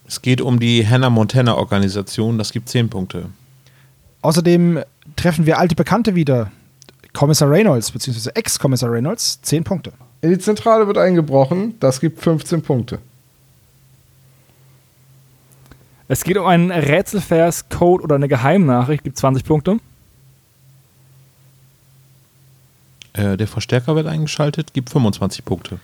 Es 0.07 0.23
geht 0.23 0.41
um 0.41 0.59
die 0.59 0.87
Hannah 0.87 1.11
Montana 1.11 1.57
Organisation, 1.57 2.39
das 2.39 2.53
gibt 2.53 2.69
10 2.69 2.89
Punkte. 2.89 3.27
Außerdem 4.23 4.83
treffen 5.17 5.47
wir 5.47 5.59
alte 5.59 5.75
Bekannte 5.75 6.15
wieder. 6.15 6.51
Kommissar 7.13 7.51
Reynolds, 7.51 7.91
beziehungsweise 7.91 8.35
Ex-Kommissar 8.35 8.91
Reynolds, 8.91 9.43
10 9.43 9.65
Punkte. 9.65 9.93
In 10.23 10.31
die 10.31 10.39
Zentrale 10.39 10.87
wird 10.87 10.99
eingebrochen. 10.99 11.75
Das 11.81 12.01
gibt 12.01 12.21
15 12.21 12.63
Punkte. 12.63 13.01
Es 16.13 16.25
geht 16.25 16.37
um 16.37 16.45
einen 16.45 16.71
Rätselvers, 16.71 17.71
Code 17.71 18.05
oder 18.05 18.17
eine 18.17 18.29
Geheimnachricht, 18.29 19.03
gibt 19.03 19.17
20 19.17 19.45
Punkte. 19.47 19.79
Äh, 23.15 23.39
der 23.39 23.47
Verstärker 23.47 23.97
wird 23.97 24.07
eingeschaltet, 24.07 24.75
gibt 24.75 24.91
25 24.91 25.43
Punkte. 25.43 25.79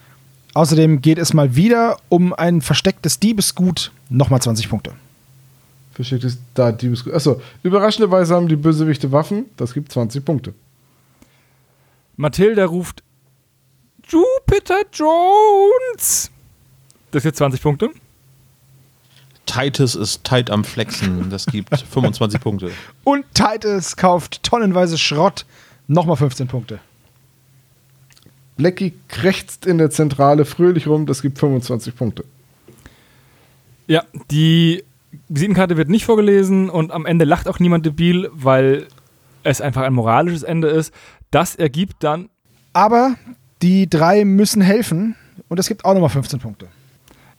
Außerdem 0.53 1.01
geht 1.01 1.17
es 1.17 1.33
mal 1.33 1.57
wieder 1.57 1.97
um 2.11 2.35
ein 2.35 2.61
verstecktes 2.61 3.19
Diebesgut, 3.19 3.91
nochmal 4.11 4.43
20 4.43 4.69
Punkte. 4.69 4.93
Verstecktes 5.93 6.37
da 6.53 6.73
Diebesgut. 6.73 7.15
Achso, 7.15 7.41
überraschenderweise 7.63 8.35
haben 8.35 8.49
die 8.49 8.57
Bösewichte 8.57 9.11
Waffen. 9.11 9.47
Das 9.57 9.73
gibt 9.73 9.91
20 9.91 10.23
Punkte. 10.27 10.53
Mathilda 12.17 12.67
ruft 12.67 13.03
Jupiter 14.07 14.83
Jones. 14.93 16.31
Das 17.13 17.23
gibt 17.23 17.39
20 17.39 17.63
Punkte. 17.63 17.89
Titus 19.49 19.95
ist 19.95 20.25
tight 20.25 20.51
am 20.51 20.65
Flexen, 20.65 21.31
das 21.31 21.47
gibt 21.47 21.77
25 21.91 22.41
Punkte. 22.41 22.70
Und 23.05 23.25
Titus 23.35 23.97
kauft 23.97 24.43
tonnenweise 24.43 24.99
Schrott, 24.99 25.47
nochmal 25.87 26.16
15 26.16 26.47
Punkte. 26.47 26.79
Blackie 28.57 28.93
krächzt 29.09 29.66
in 29.66 29.79
der 29.79 29.91
Zentrale 29.91 30.45
fröhlich 30.45 30.87
rum. 30.89 31.07
Das 31.07 31.23
gibt 31.23 31.39
25 31.39 31.95
Punkte. 31.97 32.25
Ja, 33.87 34.03
die 34.31 34.85
Visitenkarte 35.29 35.77
wird 35.77 35.89
nicht 35.89 36.05
vorgelesen 36.05 36.69
und 36.69 36.91
am 36.93 37.07
Ende 37.07 37.25
lacht 37.25 37.49
auch 37.49 37.61
niemand 37.61 37.87
debil, 37.87 38.29
weil 38.33 38.87
es 39.45 39.61
einfach 39.61 39.83
ein 39.83 39.95
moralisches 39.95 40.43
Ende 40.43 40.69
ist. 40.69 40.93
Das 41.31 41.55
ergibt 41.55 42.03
dann 42.03 42.29
Aber 42.73 43.15
die 43.62 43.89
drei 43.89 44.25
müssen 44.25 44.61
helfen 44.61 45.15
und 45.49 45.59
es 45.59 45.69
gibt 45.69 45.85
auch 45.85 45.95
nochmal 45.95 46.11
15 46.11 46.41
Punkte. 46.41 46.69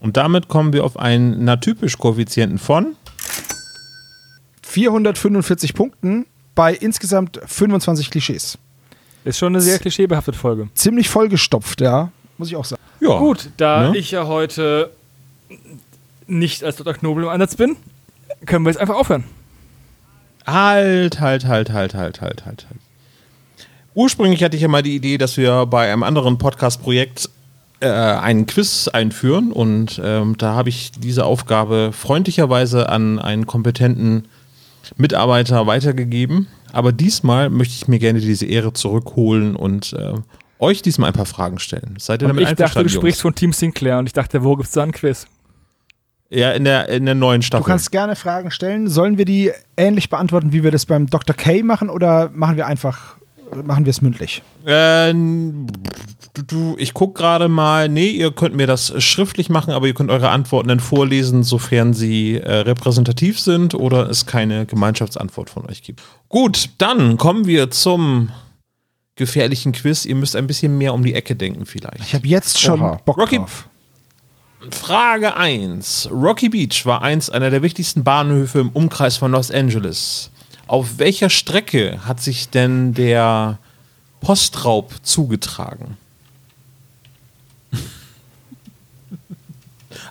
Und 0.00 0.16
damit 0.16 0.48
kommen 0.48 0.72
wir 0.72 0.84
auf 0.84 0.98
einen 0.98 1.44
natypisch 1.44 1.98
Koeffizienten 1.98 2.58
von 2.58 2.96
445 4.62 5.74
Punkten 5.74 6.26
bei 6.54 6.74
insgesamt 6.74 7.40
25 7.46 8.10
Klischees. 8.10 8.58
ist 9.24 9.38
schon 9.38 9.52
eine 9.54 9.60
sehr 9.60 9.78
klischeebehaftete 9.78 10.36
Folge. 10.38 10.68
Ziemlich 10.74 11.08
vollgestopft, 11.08 11.80
ja, 11.80 12.10
muss 12.38 12.48
ich 12.48 12.56
auch 12.56 12.64
sagen. 12.64 12.80
ja. 13.00 13.18
Gut, 13.18 13.50
da 13.56 13.90
Ne? 13.90 13.98
ich 13.98 14.10
ja 14.10 14.26
heute 14.26 14.90
nicht 16.26 16.62
als 16.64 16.76
Dr. 16.76 16.94
Knobel 16.94 17.24
im 17.24 17.30
Einsatz 17.30 17.56
bin, 17.56 17.76
können 18.46 18.64
wir 18.64 18.70
jetzt 18.70 18.80
einfach 18.80 18.94
aufhören. 18.96 19.24
Halt, 20.46 21.20
halt, 21.20 21.44
halt, 21.46 21.70
halt, 21.70 21.94
halt, 21.94 22.20
halt, 22.20 22.44
halt, 22.44 22.66
halt. 22.66 22.80
Ursprünglich 23.94 24.42
hatte 24.42 24.56
ich 24.56 24.62
ja 24.62 24.68
mal 24.68 24.82
die 24.82 24.94
Idee, 24.94 25.18
dass 25.18 25.36
wir 25.36 25.66
bei 25.66 25.92
einem 25.92 26.02
anderen 26.02 26.38
Podcast-Projekt 26.38 27.28
äh, 27.80 27.88
einen 27.88 28.46
Quiz 28.46 28.88
einführen 28.88 29.52
und 29.52 30.00
ähm, 30.04 30.36
da 30.38 30.54
habe 30.54 30.68
ich 30.68 30.92
diese 30.92 31.24
Aufgabe 31.24 31.90
freundlicherweise 31.92 32.88
an 32.88 33.18
einen 33.18 33.46
kompetenten 33.46 34.28
Mitarbeiter 34.96 35.66
weitergegeben. 35.66 36.46
Aber 36.72 36.92
diesmal 36.92 37.50
möchte 37.50 37.74
ich 37.74 37.88
mir 37.88 37.98
gerne 37.98 38.20
diese 38.20 38.46
Ehre 38.46 38.72
zurückholen 38.72 39.56
und 39.56 39.92
äh, 39.94 40.14
euch 40.58 40.82
diesmal 40.82 41.08
ein 41.10 41.14
paar 41.14 41.26
Fragen 41.26 41.58
stellen. 41.58 41.96
Seid 41.98 42.22
ihr 42.22 42.28
damit 42.28 42.42
ich 42.42 42.48
dachte, 42.50 42.56
du 42.56 42.62
einverstanden, 42.64 42.90
sprichst 42.90 43.22
von 43.22 43.34
Team 43.34 43.52
Sinclair 43.52 43.98
und 43.98 44.06
ich 44.06 44.12
dachte, 44.12 44.44
wo 44.44 44.56
gibt's 44.56 44.72
da 44.72 44.82
ein 44.82 44.92
Quiz? 44.92 45.26
Ja, 46.28 46.52
in 46.52 46.64
der, 46.64 46.88
in 46.88 47.06
der 47.06 47.16
neuen 47.16 47.40
Du 47.40 47.46
Staffel. 47.48 47.66
kannst 47.66 47.90
gerne 47.90 48.14
Fragen 48.14 48.52
stellen. 48.52 48.88
Sollen 48.88 49.18
wir 49.18 49.24
die 49.24 49.50
ähnlich 49.76 50.10
beantworten, 50.10 50.52
wie 50.52 50.62
wir 50.62 50.70
das 50.70 50.86
beim 50.86 51.08
Dr. 51.08 51.34
K 51.34 51.62
machen 51.64 51.90
oder 51.90 52.30
machen 52.32 52.56
wir 52.56 52.66
einfach, 52.68 53.16
machen 53.64 53.84
wir 53.84 53.90
es 53.90 54.00
mündlich? 54.02 54.42
Äh, 54.64 55.12
du, 55.12 56.42
du, 56.46 56.76
ich 56.78 56.94
gucke 56.94 57.20
gerade 57.20 57.48
mal. 57.48 57.88
Nee, 57.88 58.08
ihr 58.08 58.30
könnt 58.32 58.54
mir 58.54 58.66
das 58.66 58.92
schriftlich 59.02 59.48
machen, 59.50 59.72
aber 59.72 59.86
ihr 59.86 59.94
könnt 59.94 60.10
eure 60.10 60.30
Antworten 60.30 60.68
dann 60.68 60.80
vorlesen, 60.80 61.42
sofern 61.42 61.94
sie 61.94 62.36
äh, 62.36 62.50
repräsentativ 62.60 63.38
sind 63.40 63.74
oder 63.74 64.08
es 64.08 64.26
keine 64.26 64.66
Gemeinschaftsantwort 64.66 65.50
von 65.50 65.66
euch 65.66 65.82
gibt. 65.82 66.02
Gut, 66.28 66.70
dann 66.78 67.16
kommen 67.16 67.46
wir 67.46 67.70
zum 67.70 68.30
gefährlichen 69.16 69.72
Quiz. 69.72 70.04
Ihr 70.04 70.14
müsst 70.14 70.36
ein 70.36 70.46
bisschen 70.46 70.78
mehr 70.78 70.94
um 70.94 71.04
die 71.04 71.14
Ecke 71.14 71.36
denken, 71.36 71.66
vielleicht. 71.66 72.00
Ich 72.00 72.14
habe 72.14 72.26
jetzt 72.26 72.58
schon 72.60 72.80
Oha. 72.80 73.00
Bock 73.04 73.18
Rocky- 73.18 73.36
drauf. 73.38 73.66
Frage 74.70 75.36
1. 75.38 76.10
Rocky 76.12 76.50
Beach 76.50 76.84
war 76.84 77.00
einst 77.00 77.32
einer 77.32 77.48
der 77.48 77.62
wichtigsten 77.62 78.04
Bahnhöfe 78.04 78.58
im 78.60 78.68
Umkreis 78.70 79.16
von 79.16 79.32
Los 79.32 79.50
Angeles. 79.50 80.30
Auf 80.70 80.98
welcher 80.98 81.30
Strecke 81.30 81.98
hat 82.06 82.20
sich 82.20 82.48
denn 82.48 82.94
der 82.94 83.58
Postraub 84.20 84.94
zugetragen? 85.02 85.96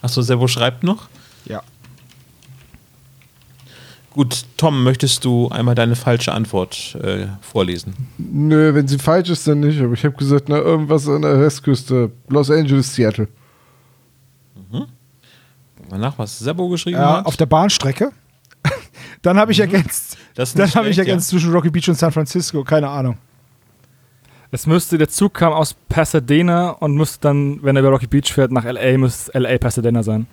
Achso, 0.01 0.21
Servo 0.21 0.49
schreibt 0.49 0.83
noch. 0.83 1.07
Ja. 1.45 1.63
Gut, 4.11 4.43
Tom, 4.57 4.83
möchtest 4.83 5.23
du 5.23 5.47
einmal 5.47 5.75
deine 5.75 5.95
falsche 5.95 6.33
Antwort 6.33 6.93
äh, 7.01 7.27
vorlesen? 7.39 7.93
Nö, 8.17 8.75
wenn 8.75 8.85
sie 8.85 8.99
falsch 8.99 9.29
ist, 9.29 9.47
dann 9.47 9.61
nicht. 9.61 9.79
Aber 9.79 9.93
ich 9.93 10.03
habe 10.03 10.17
gesagt, 10.17 10.49
na, 10.49 10.57
irgendwas 10.57 11.07
an 11.07 11.21
der 11.21 11.39
Westküste. 11.39 12.11
Los 12.27 12.51
Angeles, 12.51 12.93
Seattle. 12.93 13.29
Mal 15.89 15.99
nach, 15.99 16.17
was 16.17 16.37
Servo 16.37 16.67
geschrieben 16.67 16.97
ja 16.97 17.19
hat. 17.19 17.25
auf 17.25 17.37
der 17.37 17.45
Bahnstrecke. 17.45 18.11
Dann 19.21 19.37
habe 19.37 19.51
ich 19.51 19.59
ergänzt. 19.59 20.17
Mhm. 20.17 20.23
Das 20.35 20.49
ist 20.49 20.59
Dann 20.59 20.73
habe 20.73 20.89
ich 20.89 20.97
ergänzt 20.97 21.29
zwischen 21.29 21.51
Rocky 21.51 21.69
Beach 21.69 21.89
und 21.89 21.95
San 21.95 22.11
Francisco. 22.11 22.63
Keine 22.63 22.87
Ahnung. 22.89 23.17
Es 24.51 24.65
müsste, 24.65 24.97
der 24.97 25.09
Zug 25.09 25.35
kam 25.35 25.53
aus 25.53 25.75
Pasadena 25.89 26.71
und 26.71 26.95
müsste 26.95 27.19
dann, 27.21 27.61
wenn 27.61 27.75
er 27.75 27.81
über 27.81 27.91
Rocky 27.91 28.07
Beach 28.07 28.33
fährt, 28.33 28.51
nach 28.51 28.65
L.A., 28.65 28.97
müsste 28.97 29.37
LA 29.37 29.59
Pasadena 29.59 30.01
sein. 30.01 30.25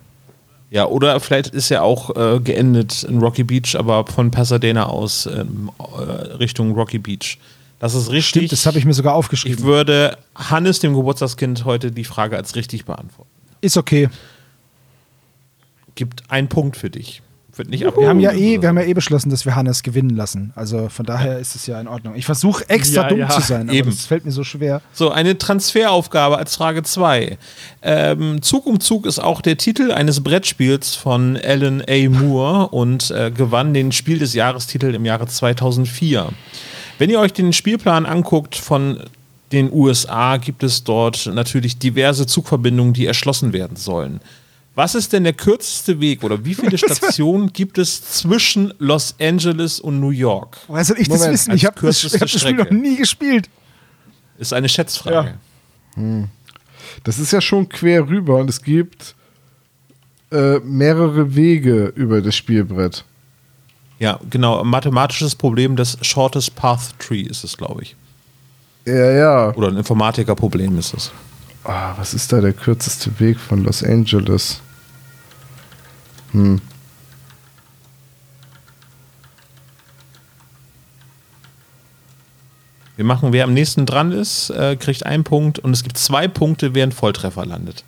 Ja, 0.69 0.85
oder 0.85 1.19
vielleicht 1.19 1.53
ist 1.53 1.71
er 1.71 1.83
auch 1.83 2.15
äh, 2.15 2.39
geendet 2.39 3.03
in 3.03 3.19
Rocky 3.19 3.43
Beach, 3.43 3.75
aber 3.77 4.05
von 4.07 4.31
Pasadena 4.31 4.87
aus 4.87 5.27
ähm, 5.27 5.71
äh, 5.79 6.01
Richtung 6.35 6.73
Rocky 6.73 6.97
Beach. 6.97 7.37
Das 7.79 7.93
ist 7.93 8.09
richtig. 8.09 8.29
Stimmt, 8.29 8.51
das 8.51 8.65
habe 8.65 8.79
ich 8.79 8.85
mir 8.85 8.93
sogar 8.93 9.13
ich 9.13 9.17
aufgeschrieben. 9.17 9.63
würde 9.63 10.17
Hannes, 10.35 10.79
dem 10.79 10.95
Geburtstagskind, 10.95 11.63
heute 11.63 11.91
die 11.91 12.03
Frage 12.03 12.35
als 12.35 12.55
richtig 12.55 12.85
beantworten. 12.85 13.29
Ist 13.61 13.77
okay. 13.77 14.09
Gibt 15.95 16.29
einen 16.29 16.49
Punkt 16.49 16.75
für 16.75 16.89
dich. 16.89 17.21
Wird 17.57 17.69
nicht 17.69 17.83
Wir 17.83 18.09
haben 18.09 18.19
ja 18.19 18.31
eh, 18.31 18.61
wir 18.61 18.69
haben 18.69 18.77
ja 18.77 18.83
eh 18.83 18.93
beschlossen, 18.93 19.29
dass 19.29 19.45
wir 19.45 19.55
Hannes 19.55 19.83
gewinnen 19.83 20.15
lassen. 20.15 20.51
Also 20.55 20.89
von 20.89 21.05
daher 21.05 21.39
ist 21.39 21.55
es 21.55 21.67
ja 21.67 21.79
in 21.79 21.87
Ordnung. 21.87 22.15
Ich 22.15 22.25
versuche 22.25 22.69
extra 22.69 23.03
Ja, 23.03 23.07
dumm 23.09 23.19
ja, 23.19 23.29
zu 23.29 23.41
sein, 23.41 23.69
aber 23.69 23.81
das 23.83 24.05
fällt 24.05 24.25
mir 24.25 24.31
so 24.31 24.43
schwer. 24.43 24.81
So, 24.93 25.09
eine 25.09 25.37
Transferaufgabe 25.37 26.37
als 26.37 26.55
Frage 26.55 26.83
2. 26.83 27.37
Ähm, 27.81 28.41
Zug 28.41 28.65
um 28.65 28.79
Zug 28.79 29.05
ist 29.05 29.19
auch 29.19 29.41
der 29.41 29.57
Titel 29.57 29.91
eines 29.91 30.21
Brettspiels 30.21 30.95
von 30.95 31.37
Alan 31.37 31.83
A. 31.87 32.09
Moore 32.09 32.69
und 32.69 33.11
äh, 33.11 33.31
gewann 33.31 33.73
den 33.73 33.91
Spiel 33.91 34.19
des 34.19 34.33
Jahrestitel 34.33 34.93
im 34.93 35.05
Jahre 35.05 35.27
2004. 35.27 36.29
Wenn 36.97 37.09
ihr 37.09 37.19
euch 37.19 37.33
den 37.33 37.53
Spielplan 37.53 38.05
anguckt 38.05 38.55
von 38.55 39.03
den 39.51 39.71
USA, 39.71 40.37
gibt 40.37 40.63
es 40.63 40.83
dort 40.83 41.29
natürlich 41.33 41.77
diverse 41.77 42.25
Zugverbindungen, 42.27 42.93
die 42.93 43.05
erschlossen 43.05 43.53
werden 43.53 43.77
sollen. 43.77 44.19
Was 44.77 44.93
ist 44.93 45.11
denn 45.11 45.23
der 45.23 45.33
kürzeste 45.33 45.99
Weg 45.99 46.23
oder 46.23 46.45
wie 46.45 46.53
viele 46.53 46.77
Stationen 46.77 47.51
gibt 47.51 47.79
es 47.79 48.11
zwischen 48.11 48.71
Los 48.77 49.15
Angeles 49.19 49.79
und 49.79 49.99
New 49.99 50.11
York? 50.11 50.59
Woher 50.67 50.85
soll 50.85 50.99
ich 50.99 51.07
das 51.09 51.17
Moment, 51.17 51.33
wissen? 51.33 51.49
als 51.49 51.59
Ich 51.59 51.65
habe 51.65 51.81
das, 51.81 52.03
hab 52.03 52.19
das 52.19 52.29
Spiel 52.29 52.53
noch 52.53 52.65
Strecke. 52.65 52.75
nie 52.75 52.95
gespielt. 52.95 53.49
Ist 54.37 54.53
eine 54.53 54.69
Schätzfrage. 54.69 55.33
Das 57.03 57.17
ist 57.17 57.31
ja 57.31 57.41
schon 57.41 57.67
quer 57.67 58.07
rüber 58.07 58.37
und 58.37 58.51
es 58.51 58.61
gibt 58.61 59.15
äh, 60.31 60.59
mehrere 60.59 61.33
Wege 61.33 61.91
über 61.95 62.21
das 62.21 62.35
Spielbrett. 62.35 63.03
Ja, 63.97 64.19
genau. 64.29 64.63
Mathematisches 64.63 65.33
Problem 65.33 65.75
des 65.75 65.97
Shortest 66.03 66.55
Path 66.55 66.99
Tree 66.99 67.21
ist 67.21 67.43
es, 67.43 67.57
glaube 67.57 67.81
ich. 67.81 67.95
Ja, 68.85 69.11
ja. 69.11 69.55
Oder 69.55 69.69
ein 69.69 69.77
Informatikerproblem 69.77 70.77
ist 70.77 70.93
es. 70.93 71.11
Ah, 71.63 71.95
was 71.97 72.13
ist 72.13 72.31
da 72.31 72.41
der 72.41 72.53
kürzeste 72.53 73.19
Weg 73.19 73.39
von 73.39 73.63
Los 73.63 73.83
Angeles? 73.83 74.61
Hm. 76.37 76.61
Wir 82.95 83.05
machen, 83.05 83.31
wer 83.31 83.43
am 83.43 83.53
nächsten 83.53 83.85
dran 83.85 84.11
ist, 84.11 84.49
äh, 84.49 84.75
kriegt 84.75 85.05
einen 85.05 85.23
Punkt 85.23 85.59
und 85.59 85.71
es 85.71 85.83
gibt 85.83 85.97
zwei 85.97 86.27
Punkte, 86.27 86.73
wer 86.73 86.83
ein 86.83 86.91
Volltreffer 86.91 87.45
landet. 87.45 87.83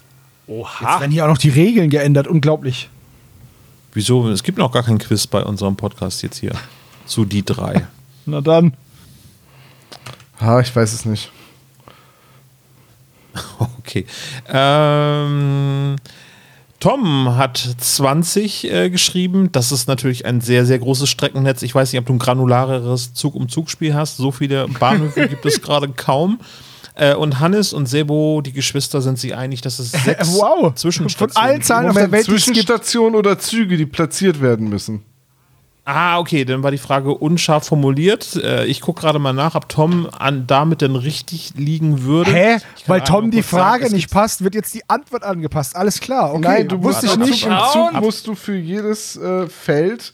Jetzt 0.47 0.81
werden 0.81 1.11
hier 1.11 1.25
auch 1.25 1.29
noch 1.29 1.37
die 1.37 1.49
Regeln 1.49 1.89
geändert. 1.89 2.27
Unglaublich. 2.27 2.89
Wieso? 3.93 4.29
Es 4.29 4.43
gibt 4.43 4.57
noch 4.57 4.71
gar 4.71 4.83
kein 4.83 4.97
Quiz 4.97 5.27
bei 5.27 5.43
unserem 5.43 5.75
Podcast 5.75 6.21
jetzt 6.23 6.37
hier. 6.37 6.53
Zu 7.05 7.25
die 7.25 7.43
drei. 7.43 7.87
Na 8.25 8.41
dann. 8.41 8.75
Ha, 10.41 10.59
ich 10.59 10.75
weiß 10.75 10.93
es 10.93 11.05
nicht. 11.05 11.31
Okay. 13.79 14.05
Ähm, 14.47 15.95
Tom 16.79 17.35
hat 17.35 17.57
20 17.57 18.71
äh, 18.71 18.89
geschrieben. 18.89 19.51
Das 19.51 19.71
ist 19.71 19.87
natürlich 19.87 20.25
ein 20.25 20.39
sehr, 20.39 20.65
sehr 20.65 20.79
großes 20.79 21.09
Streckennetz. 21.09 21.61
Ich 21.61 21.75
weiß 21.75 21.91
nicht, 21.91 21.99
ob 21.99 22.05
du 22.05 22.13
ein 22.13 22.19
granulareres 22.19 23.13
Zug-um-Zug-Spiel 23.13 23.93
hast. 23.93 24.17
So 24.17 24.31
viele 24.31 24.67
Bahnhöfe 24.67 25.27
gibt 25.27 25.45
es 25.45 25.61
gerade 25.61 25.89
kaum. 25.89 26.39
Äh, 26.95 27.15
und 27.15 27.39
Hannes 27.39 27.73
und 27.73 27.87
Sebo, 27.87 28.41
die 28.41 28.53
Geschwister, 28.53 29.01
sind 29.01 29.19
sich 29.19 29.35
einig, 29.35 29.61
dass 29.61 29.79
es 29.79 29.91
sechs 30.03 30.33
wow. 30.33 30.73
Zwischenstationen 30.73 31.33
Von 31.33 31.43
allen 31.43 31.61
Zahlen 31.61 31.89
auf 31.89 31.95
der 31.95 32.11
Welt. 32.11 32.25
Zwischenstationen 32.25 33.15
oder 33.15 33.39
Züge, 33.39 33.75
die 33.75 33.85
platziert 33.85 34.41
werden 34.41 34.69
müssen. 34.69 35.03
Ah, 35.91 36.19
okay, 36.19 36.45
dann 36.45 36.61
war 36.61 36.69
die 36.69 36.77
Frage 36.77 37.11
unscharf 37.13 37.65
formuliert. 37.65 38.35
Äh, 38.35 38.65
ich 38.65 38.79
gucke 38.81 39.01
gerade 39.01 39.17
mal 39.17 39.33
nach, 39.33 39.55
ob 39.55 39.67
Tom 39.69 40.07
an, 40.17 40.45
damit 40.45 40.81
denn 40.81 40.95
richtig 40.95 41.53
liegen 41.55 42.03
würde. 42.03 42.31
Hä? 42.31 42.57
Weil 42.85 43.01
Tom 43.01 43.31
die 43.31 43.37
sagen, 43.41 43.47
Frage 43.47 43.85
es 43.87 43.91
nicht 43.91 44.11
passt, 44.11 44.43
wird 44.43 44.53
jetzt 44.53 44.73
die 44.75 44.87
Antwort 44.87 45.23
angepasst. 45.23 45.75
Alles 45.75 45.99
klar. 45.99 46.31
Okay, 46.33 46.41
Nein, 46.41 46.67
du 46.67 46.77
musst 46.77 47.03
ich 47.03 47.11
ab- 47.11 47.17
nicht. 47.19 47.43
Ab- 47.47 47.51
im 47.51 47.57
ab- 47.57 47.71
Zug 47.93 48.01
musst 48.01 48.27
du 48.27 48.35
für 48.35 48.55
jedes 48.55 49.17
äh, 49.17 49.47
Feld 49.47 50.13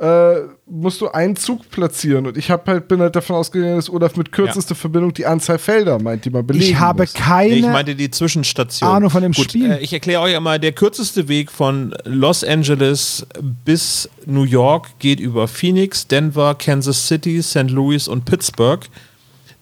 äh, 0.00 0.48
musst 0.64 1.02
du 1.02 1.08
einen 1.08 1.36
Zug 1.36 1.70
platzieren. 1.70 2.26
Und 2.26 2.38
ich 2.38 2.50
hab 2.50 2.66
halt, 2.66 2.88
bin 2.88 3.00
halt 3.00 3.14
davon 3.14 3.36
ausgegangen, 3.36 3.76
dass 3.76 3.90
Olaf 3.90 4.16
mit 4.16 4.32
kürzester 4.32 4.74
Verbindung 4.74 5.12
die 5.12 5.26
Anzahl 5.26 5.58
Felder 5.58 6.00
meint, 6.00 6.24
die 6.24 6.30
man 6.30 6.46
belegen 6.46 6.64
Ich 6.64 6.78
habe 6.78 7.02
muss. 7.02 7.12
Nee, 7.12 7.20
keine. 7.20 7.54
ich 7.54 7.66
meinte 7.66 7.94
die 7.94 8.10
Zwischenstation. 8.10 8.88
Ahnung 8.88 9.10
von 9.10 9.22
dem 9.22 9.32
Gut, 9.32 9.50
Spiel. 9.50 9.72
Äh, 9.72 9.80
ich 9.80 9.92
erkläre 9.92 10.22
euch 10.22 10.34
einmal, 10.34 10.58
der 10.58 10.72
kürzeste 10.72 11.28
Weg 11.28 11.50
von 11.50 11.94
Los 12.04 12.42
Angeles 12.42 13.26
bis 13.66 14.08
New 14.24 14.44
York 14.44 14.98
geht 15.00 15.20
über 15.20 15.46
Phoenix, 15.48 16.06
Denver, 16.06 16.54
Kansas 16.54 17.06
City, 17.06 17.42
St. 17.42 17.68
Louis 17.68 18.08
und 18.08 18.24
Pittsburgh. 18.24 18.80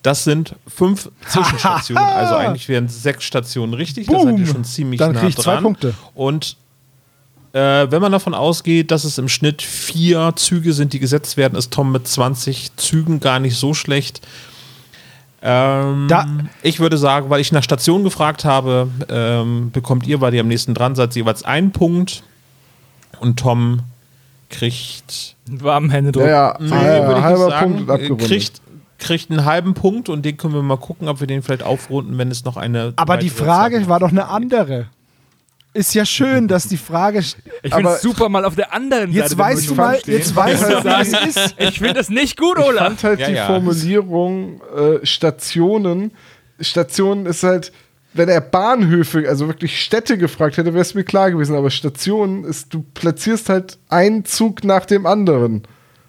Das 0.02 0.22
sind 0.22 0.54
fünf 0.68 1.10
Zwischenstationen. 1.28 2.00
also 2.00 2.36
eigentlich 2.36 2.68
wären 2.68 2.88
sechs 2.88 3.24
Stationen 3.24 3.74
richtig. 3.74 4.06
Da 4.06 4.20
seid 4.20 4.26
ihr 4.38 4.44
Boom. 4.44 4.46
schon 4.46 4.64
ziemlich 4.64 5.00
Dann 5.00 5.14
nah 5.14 5.20
krieg 5.20 5.30
ich 5.30 5.36
zwei 5.36 5.54
dran. 5.54 5.64
Punkte. 5.64 5.94
Und 6.14 6.56
Äh, 7.58 7.90
wenn 7.90 8.00
man 8.02 8.12
davon 8.12 8.34
ausgeht, 8.34 8.90
dass 8.90 9.04
es 9.04 9.18
im 9.18 9.28
Schnitt 9.28 9.62
vier 9.62 10.32
Züge 10.36 10.72
sind, 10.72 10.92
die 10.92 10.98
gesetzt 10.98 11.36
werden, 11.36 11.56
ist 11.56 11.72
Tom 11.72 11.90
mit 11.92 12.06
20 12.06 12.76
Zügen 12.76 13.20
gar 13.20 13.40
nicht 13.40 13.56
so 13.56 13.74
schlecht. 13.74 14.20
Ähm, 15.40 16.06
Da- 16.08 16.26
ich 16.62 16.80
würde 16.80 16.98
sagen, 16.98 17.30
weil 17.30 17.40
ich 17.40 17.52
nach 17.52 17.62
Station 17.62 18.02
gefragt 18.04 18.44
habe, 18.44 18.88
ähm, 19.08 19.70
bekommt 19.72 20.06
ihr, 20.06 20.20
weil 20.20 20.34
ihr 20.34 20.40
am 20.40 20.48
nächsten 20.48 20.74
dran 20.74 20.94
seid, 20.94 21.14
jeweils 21.14 21.42
einen 21.44 21.70
Punkt. 21.72 22.22
Und 23.20 23.38
Tom 23.38 23.80
kriegt 24.50 25.36
Warmen 25.50 25.90
Händedruck. 25.90 26.24
Ja, 26.26 26.58
ja, 26.60 26.66
Nee, 27.08 27.18
ich 27.18 27.22
halber 27.22 27.48
sagen, 27.50 27.86
Punkt 27.86 28.18
kriegt, 28.28 28.60
kriegt 28.98 29.30
einen 29.30 29.44
halben 29.44 29.74
Punkt 29.74 30.08
und 30.08 30.24
den 30.24 30.36
können 30.36 30.54
wir 30.54 30.62
mal 30.62 30.76
gucken, 30.76 31.08
ob 31.08 31.20
wir 31.20 31.26
den 31.26 31.42
vielleicht 31.42 31.62
aufrunden, 31.62 32.18
wenn 32.18 32.30
es 32.30 32.44
noch 32.44 32.56
eine. 32.56 32.92
Aber 32.96 33.16
die 33.16 33.30
Frage 33.30 33.78
Zeit 33.78 33.88
war 33.88 34.00
doch 34.00 34.10
eine 34.10 34.28
andere. 34.28 34.86
Ist 35.78 35.94
ja 35.94 36.04
schön, 36.04 36.48
dass 36.48 36.66
die 36.66 36.76
Frage. 36.76 37.20
Ich 37.62 37.74
finde 37.74 37.90
es 37.90 38.02
super, 38.02 38.28
mal 38.28 38.44
auf 38.44 38.54
der 38.54 38.72
anderen 38.72 39.10
Jetzt 39.12 39.30
Seite 39.30 39.38
weißt 39.38 39.70
du 39.70 39.74
mal, 39.74 39.98
stehen. 39.98 40.14
jetzt 40.14 40.34
weißt 40.34 40.62
du, 40.62 40.84
wie 40.84 40.88
es 41.02 41.36
ist. 41.36 41.54
Ich 41.58 41.78
finde 41.78 41.94
das 41.94 42.08
nicht 42.08 42.36
gut, 42.38 42.56
Ich 42.58 42.64
Olaf. 42.64 42.84
fand 42.86 43.04
halt 43.04 43.20
Ja, 43.20 43.26
die 43.28 43.34
ja. 43.34 43.46
Formulierung 43.46 44.60
äh, 44.76 45.04
Stationen. 45.06 46.12
Stationen 46.60 47.26
ist 47.26 47.42
halt, 47.42 47.72
wenn 48.14 48.28
er 48.28 48.40
Bahnhöfe, 48.40 49.28
also 49.28 49.46
wirklich 49.48 49.80
Städte 49.82 50.18
gefragt 50.18 50.56
hätte, 50.56 50.72
wäre 50.72 50.82
es 50.82 50.94
mir 50.94 51.04
klar 51.04 51.30
gewesen. 51.30 51.54
Aber 51.56 51.70
Stationen 51.70 52.44
ist, 52.44 52.72
du 52.74 52.84
platzierst 52.94 53.48
halt 53.48 53.78
einen 53.88 54.24
Zug 54.24 54.64
nach 54.64 54.84
dem 54.86 55.04
anderen. 55.06 55.62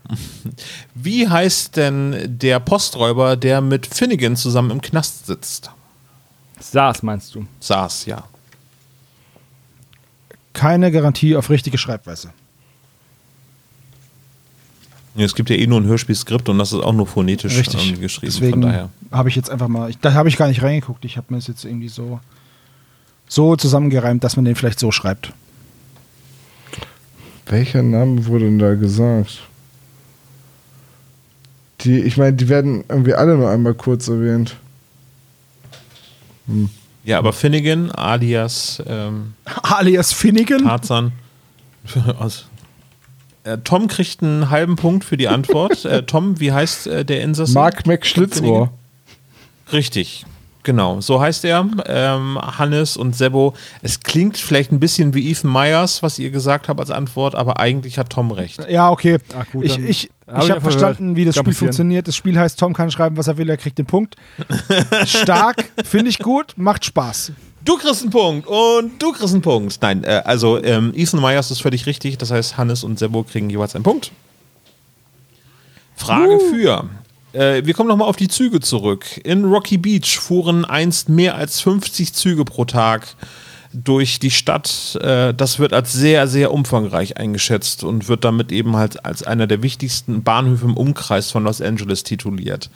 Wie 0.95 1.27
heißt 1.27 1.77
denn 1.77 2.15
der 2.39 2.59
Posträuber, 2.59 3.35
der 3.35 3.61
mit 3.61 3.85
Finnegan 3.87 4.35
zusammen 4.35 4.71
im 4.71 4.81
Knast 4.81 5.25
sitzt? 5.27 5.69
Saß, 6.59 7.03
meinst 7.03 7.35
du? 7.35 7.45
Saß, 7.59 8.05
ja. 8.05 8.23
Keine 10.59 10.91
Garantie 10.91 11.37
auf 11.37 11.49
richtige 11.49 11.77
Schreibweise. 11.77 12.33
Ja, 15.15 15.23
Es 15.23 15.33
gibt 15.33 15.49
ja 15.49 15.55
eh 15.55 15.65
nur 15.67 15.79
ein 15.79 15.85
Hörspielskript 15.85 16.49
und 16.49 16.57
das 16.57 16.73
ist 16.73 16.79
auch 16.81 16.91
nur 16.91 17.07
phonetisch 17.07 17.57
Richtig. 17.57 17.93
ähm, 17.93 18.01
geschrieben. 18.01 18.33
Deswegen 18.33 18.51
von 18.51 18.61
daher. 18.63 18.89
habe 19.09 19.29
ich 19.29 19.37
jetzt 19.37 19.49
einfach 19.49 19.69
mal. 19.69 19.89
Ich, 19.89 19.99
da 19.99 20.11
habe 20.13 20.27
ich 20.27 20.35
gar 20.35 20.49
nicht 20.49 20.61
reingeguckt. 20.61 21.05
Ich 21.05 21.15
habe 21.15 21.27
mir 21.29 21.37
das 21.37 21.47
jetzt 21.47 21.63
irgendwie 21.63 21.87
so, 21.87 22.19
so 23.29 23.55
zusammengereimt, 23.55 24.21
dass 24.25 24.35
man 24.35 24.43
den 24.43 24.55
vielleicht 24.55 24.79
so 24.81 24.91
schreibt. 24.91 25.31
Welcher 27.45 27.81
Name 27.81 28.25
wurde 28.25 28.43
denn 28.43 28.59
da 28.59 28.75
gesagt? 28.75 29.39
Die, 31.81 31.99
ich 31.99 32.17
meine, 32.17 32.33
die 32.33 32.49
werden 32.49 32.83
irgendwie 32.89 33.13
alle 33.13 33.37
nur 33.37 33.49
einmal 33.49 33.75
kurz 33.75 34.09
erwähnt. 34.09 34.57
Ja, 37.09 37.17
aber 37.17 37.33
Finnegan 37.33 37.89
alias 37.89 38.83
ähm, 38.87 39.33
Alias 39.63 40.13
Finnegan. 40.13 40.63
Tarzan. 40.63 41.11
Aus- 42.19 42.45
äh, 43.45 43.57
Tom 43.63 43.87
kriegt 43.87 44.21
einen 44.21 44.51
halben 44.51 44.75
Punkt 44.75 45.03
für 45.03 45.17
die 45.17 45.27
Antwort. 45.27 45.85
äh, 45.85 46.03
Tom, 46.03 46.39
wie 46.39 46.51
heißt 46.51 46.85
äh, 46.85 47.03
der 47.03 47.21
Insasse? 47.23 47.53
Mark 47.53 47.87
McSchlitzohr. 47.87 48.71
Richtig, 49.73 50.23
genau. 50.61 51.01
So 51.01 51.19
heißt 51.19 51.45
er. 51.45 51.67
Ähm, 51.87 52.37
Hannes 52.39 52.95
und 52.95 53.15
Sebo. 53.15 53.55
Es 53.81 54.01
klingt 54.01 54.37
vielleicht 54.37 54.71
ein 54.71 54.79
bisschen 54.79 55.15
wie 55.15 55.31
Ethan 55.31 55.51
Myers, 55.51 56.03
was 56.03 56.19
ihr 56.19 56.29
gesagt 56.29 56.67
habt 56.67 56.79
als 56.79 56.91
Antwort, 56.91 57.33
aber 57.33 57.59
eigentlich 57.59 57.97
hat 57.97 58.11
Tom 58.11 58.29
recht. 58.29 58.69
Ja, 58.69 58.91
okay. 58.91 59.17
Ah, 59.35 59.45
gut, 59.51 59.65
ich 59.65 59.73
dann 59.73 59.83
ich, 59.83 60.03
ich 60.03 60.09
hab 60.31 60.43
ich 60.43 60.51
habe 60.51 60.61
verstanden, 60.61 61.13
gehört. 61.13 61.17
wie 61.17 61.25
das 61.25 61.35
Kann 61.35 61.43
Spiel 61.43 61.53
passieren. 61.53 61.67
funktioniert. 61.67 62.07
Das 62.07 62.15
Spiel 62.15 62.39
heißt, 62.39 62.59
Tom 62.59 62.73
kann 62.73 62.91
schreiben, 62.91 63.17
was 63.17 63.27
er 63.27 63.37
will, 63.37 63.49
er 63.49 63.57
kriegt 63.57 63.77
den 63.77 63.85
Punkt. 63.85 64.15
Stark, 65.05 65.69
finde 65.83 66.09
ich 66.09 66.19
gut, 66.19 66.53
macht 66.55 66.85
Spaß. 66.85 67.31
Du 67.65 67.77
kriegst 67.77 68.01
einen 68.01 68.11
Punkt 68.11 68.47
und 68.47 69.01
du 69.01 69.11
kriegst 69.11 69.33
einen 69.33 69.41
Punkt. 69.41 69.77
Nein, 69.81 70.03
äh, 70.03 70.21
also 70.25 70.61
ähm, 70.63 70.93
Ethan 70.95 71.19
Myers 71.21 71.51
ist 71.51 71.61
völlig 71.61 71.85
richtig. 71.85 72.17
Das 72.17 72.31
heißt, 72.31 72.57
Hannes 72.57 72.83
und 72.83 72.97
Sebo 72.99 73.23
kriegen 73.23 73.49
jeweils 73.49 73.75
einen 73.75 73.83
Punkt. 73.83 74.11
Frage 75.95 76.39
für. 76.51 76.89
Äh, 77.33 77.65
wir 77.65 77.73
kommen 77.73 77.89
nochmal 77.89 78.07
auf 78.07 78.15
die 78.15 78.27
Züge 78.29 78.59
zurück. 78.59 79.05
In 79.23 79.45
Rocky 79.45 79.77
Beach 79.77 80.17
fuhren 80.19 80.65
einst 80.65 81.09
mehr 81.09 81.35
als 81.35 81.59
50 81.61 82.13
Züge 82.13 82.45
pro 82.45 82.65
Tag 82.65 83.07
durch 83.73 84.19
die 84.19 84.31
Stadt. 84.31 84.97
Äh, 85.01 85.33
das 85.33 85.59
wird 85.59 85.73
als 85.73 85.93
sehr, 85.93 86.27
sehr 86.27 86.51
umfangreich 86.51 87.17
eingeschätzt 87.17 87.83
und 87.83 88.07
wird 88.07 88.23
damit 88.23 88.51
eben 88.51 88.75
halt 88.75 89.05
als 89.05 89.23
einer 89.23 89.47
der 89.47 89.61
wichtigsten 89.61 90.23
Bahnhöfe 90.23 90.65
im 90.65 90.77
Umkreis 90.77 91.31
von 91.31 91.43
Los 91.43 91.61
Angeles 91.61 92.03
tituliert. 92.03 92.69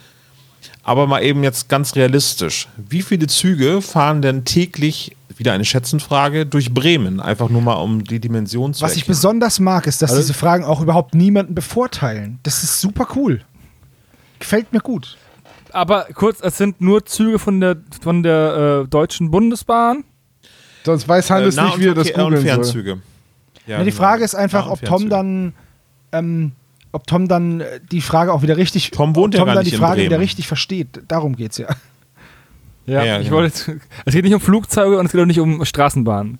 Aber 0.82 1.06
mal 1.06 1.22
eben 1.22 1.42
jetzt 1.42 1.68
ganz 1.68 1.96
realistisch. 1.96 2.68
Wie 2.76 3.02
viele 3.02 3.26
Züge 3.26 3.80
fahren 3.82 4.22
denn 4.22 4.44
täglich, 4.44 5.16
wieder 5.36 5.52
eine 5.52 5.64
Schätzenfrage, 5.64 6.46
durch 6.46 6.72
Bremen? 6.72 7.20
Einfach 7.20 7.48
nur 7.48 7.62
mal 7.62 7.74
um 7.74 8.04
die 8.04 8.20
Dimension 8.20 8.72
zu 8.74 8.82
Was 8.82 8.96
ich 8.96 9.06
besonders 9.06 9.58
mag, 9.60 9.86
ist, 9.86 10.02
dass 10.02 10.10
Also- 10.10 10.22
diese 10.22 10.34
Fragen 10.34 10.64
auch 10.64 10.80
überhaupt 10.80 11.14
niemanden 11.14 11.54
bevorteilen. 11.54 12.38
Das 12.42 12.62
ist 12.62 12.80
super 12.80 13.08
cool. 13.16 13.40
Gefällt 14.38 14.72
mir 14.72 14.80
gut. 14.80 15.16
Aber 15.72 16.06
kurz, 16.14 16.38
es 16.40 16.56
sind 16.56 16.80
nur 16.80 17.04
Züge 17.04 17.38
von 17.38 17.60
der, 17.60 17.78
von 18.00 18.22
der 18.22 18.82
äh, 18.84 18.88
Deutschen 18.88 19.30
Bundesbahn. 19.30 20.04
Sonst 20.84 21.08
weiß 21.08 21.30
Hannes 21.30 21.56
Äh, 21.56 21.60
Nah- 21.60 21.66
nicht, 21.68 21.78
wie 21.80 21.86
er 21.88 21.94
das 21.94 22.10
und 22.10 22.14
googeln 22.14 22.64
soll. 22.64 22.84
Ja, 22.86 22.94
Ja, 23.66 23.78
die 23.78 23.90
genau. 23.90 23.96
Frage 23.96 24.24
ist 24.24 24.34
einfach, 24.34 24.66
Nah- 24.66 24.72
ob 24.72 24.82
Tom 24.84 25.08
dann, 25.08 25.52
ähm, 26.12 26.52
ob 26.92 27.06
Tom 27.06 27.26
dann 27.28 27.60
äh, 27.62 27.80
die 27.90 28.00
Frage 28.02 28.32
auch 28.32 28.42
wieder 28.42 28.56
richtig, 28.56 28.90
Tom 28.90 29.16
wohnt 29.16 29.34
ob 29.34 29.38
ja 29.38 29.38
Tom 29.40 29.46
gar 29.46 29.54
dann 29.56 29.64
nicht 29.64 29.74
die 29.74 29.78
Frage 29.78 30.02
wieder 30.02 30.18
richtig 30.20 30.46
versteht. 30.46 31.02
Darum 31.08 31.36
geht's 31.36 31.58
ja. 31.58 31.68
Ja, 32.86 33.02
Ja, 33.02 33.18
ich 33.18 33.24
genau. 33.28 33.36
wollte 33.38 33.72
jetzt, 33.72 33.82
es 34.04 34.12
geht 34.14 34.24
nicht 34.24 34.34
um 34.34 34.40
Flugzeuge 34.40 34.98
und 34.98 35.06
es 35.06 35.12
geht 35.12 35.20
auch 35.20 35.24
nicht 35.26 35.40
um 35.40 35.64
Straßenbahnen. 35.64 36.38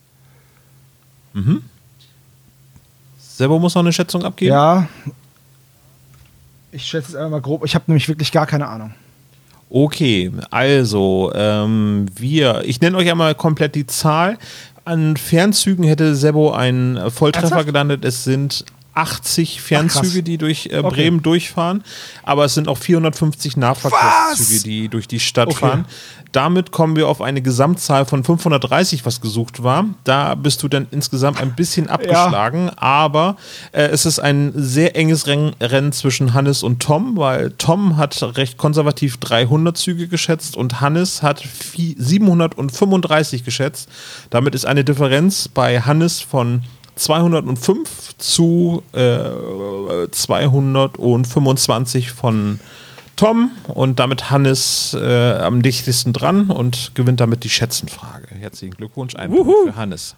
Sebo 3.18 3.58
muss 3.58 3.74
noch 3.74 3.82
eine 3.82 3.92
Schätzung 3.92 4.22
abgeben. 4.24 4.52
Ja. 4.52 4.86
Ich 6.70 6.84
schätze 6.84 7.08
es 7.10 7.14
einfach 7.16 7.30
mal 7.30 7.40
grob. 7.40 7.64
Ich 7.64 7.74
habe 7.74 7.84
nämlich 7.86 8.08
wirklich 8.08 8.30
gar 8.30 8.46
keine 8.46 8.66
Ahnung. 8.68 8.92
Okay, 9.76 10.30
also 10.52 11.32
ähm, 11.34 12.06
wir, 12.14 12.62
ich 12.64 12.80
nenne 12.80 12.96
euch 12.96 13.10
einmal 13.10 13.34
komplett 13.34 13.74
die 13.74 13.88
Zahl. 13.88 14.38
An 14.84 15.16
Fernzügen 15.16 15.82
hätte 15.84 16.14
Sebo 16.14 16.52
einen 16.52 17.10
Volltreffer 17.10 17.46
Ernsthaft? 17.46 17.66
gelandet. 17.66 18.04
Es 18.04 18.22
sind 18.22 18.64
80 18.94 19.60
Fernzüge, 19.60 20.22
die 20.22 20.38
durch 20.38 20.66
äh, 20.66 20.78
Okay. 20.78 20.90
Bremen 20.90 21.22
durchfahren, 21.24 21.82
aber 22.22 22.44
es 22.44 22.54
sind 22.54 22.68
auch 22.68 22.78
450 22.78 23.56
Nahverkehrszüge, 23.56 24.54
Was? 24.54 24.62
die 24.62 24.88
durch 24.88 25.08
die 25.08 25.18
Stadt 25.18 25.48
Okay. 25.48 25.56
fahren. 25.58 25.86
Damit 26.34 26.72
kommen 26.72 26.96
wir 26.96 27.06
auf 27.06 27.22
eine 27.22 27.42
Gesamtzahl 27.42 28.06
von 28.06 28.24
530, 28.24 29.06
was 29.06 29.20
gesucht 29.20 29.62
war. 29.62 29.84
Da 30.02 30.34
bist 30.34 30.64
du 30.64 30.68
dann 30.68 30.88
insgesamt 30.90 31.40
ein 31.40 31.54
bisschen 31.54 31.88
abgeschlagen, 31.88 32.70
aber 32.74 33.36
äh, 33.70 33.82
es 33.84 34.04
ist 34.04 34.18
ein 34.18 34.52
sehr 34.56 34.96
enges 34.96 35.28
Ren 35.28 35.54
Rennen 35.60 35.92
zwischen 35.92 36.34
Hannes 36.34 36.64
und 36.64 36.82
Tom, 36.82 37.16
weil 37.16 37.52
Tom 37.52 37.98
hat 37.98 38.20
recht 38.36 38.58
konservativ 38.58 39.18
300 39.18 39.76
Züge 39.76 40.08
geschätzt 40.08 40.56
und 40.56 40.80
Hannes 40.80 41.22
hat 41.22 41.40
vi- 41.42 41.94
735 41.98 43.44
geschätzt. 43.44 43.88
Damit 44.30 44.56
ist 44.56 44.66
eine 44.66 44.82
Differenz 44.82 45.46
bei 45.46 45.82
Hannes 45.82 46.20
von 46.20 46.62
205 46.96 48.16
zu 48.18 48.82
äh, 48.92 49.30
225 50.10 52.12
von 52.12 52.60
Tom 53.16 53.50
und 53.68 53.98
damit 53.98 54.30
Hannes 54.30 54.96
äh, 54.98 55.32
am 55.34 55.62
dichtesten 55.62 56.12
dran 56.12 56.50
und 56.50 56.92
gewinnt 56.94 57.20
damit 57.20 57.44
die 57.44 57.50
Schätzenfrage. 57.50 58.28
Herzlichen 58.34 58.74
Glückwunsch, 58.74 59.14
ein 59.16 59.30
Punkt 59.30 59.50
für 59.66 59.76
Hannes. 59.76 60.16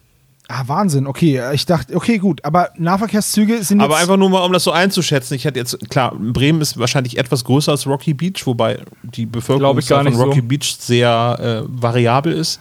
Ah, 0.48 0.62
Wahnsinn. 0.66 1.08
Okay, 1.08 1.42
ich 1.54 1.66
dachte, 1.66 1.96
okay, 1.96 2.18
gut. 2.18 2.44
Aber 2.44 2.70
Nahverkehrszüge 2.76 3.64
sind 3.64 3.80
Aber 3.80 3.96
einfach 3.96 4.16
nur 4.16 4.30
mal, 4.30 4.44
um 4.44 4.52
das 4.52 4.62
so 4.62 4.70
einzuschätzen. 4.70 5.34
Ich 5.34 5.44
hätte 5.44 5.58
jetzt, 5.58 5.90
klar, 5.90 6.14
Bremen 6.14 6.60
ist 6.60 6.78
wahrscheinlich 6.78 7.18
etwas 7.18 7.42
größer 7.44 7.72
als 7.72 7.86
Rocky 7.86 8.14
Beach, 8.14 8.46
wobei 8.46 8.78
die 9.02 9.26
Bevölkerung 9.26 9.82
von 9.82 10.06
Rocky 10.06 10.40
so. 10.40 10.46
Beach 10.46 10.76
sehr 10.78 11.64
äh, 11.66 11.68
variabel 11.68 12.32
ist. 12.32 12.60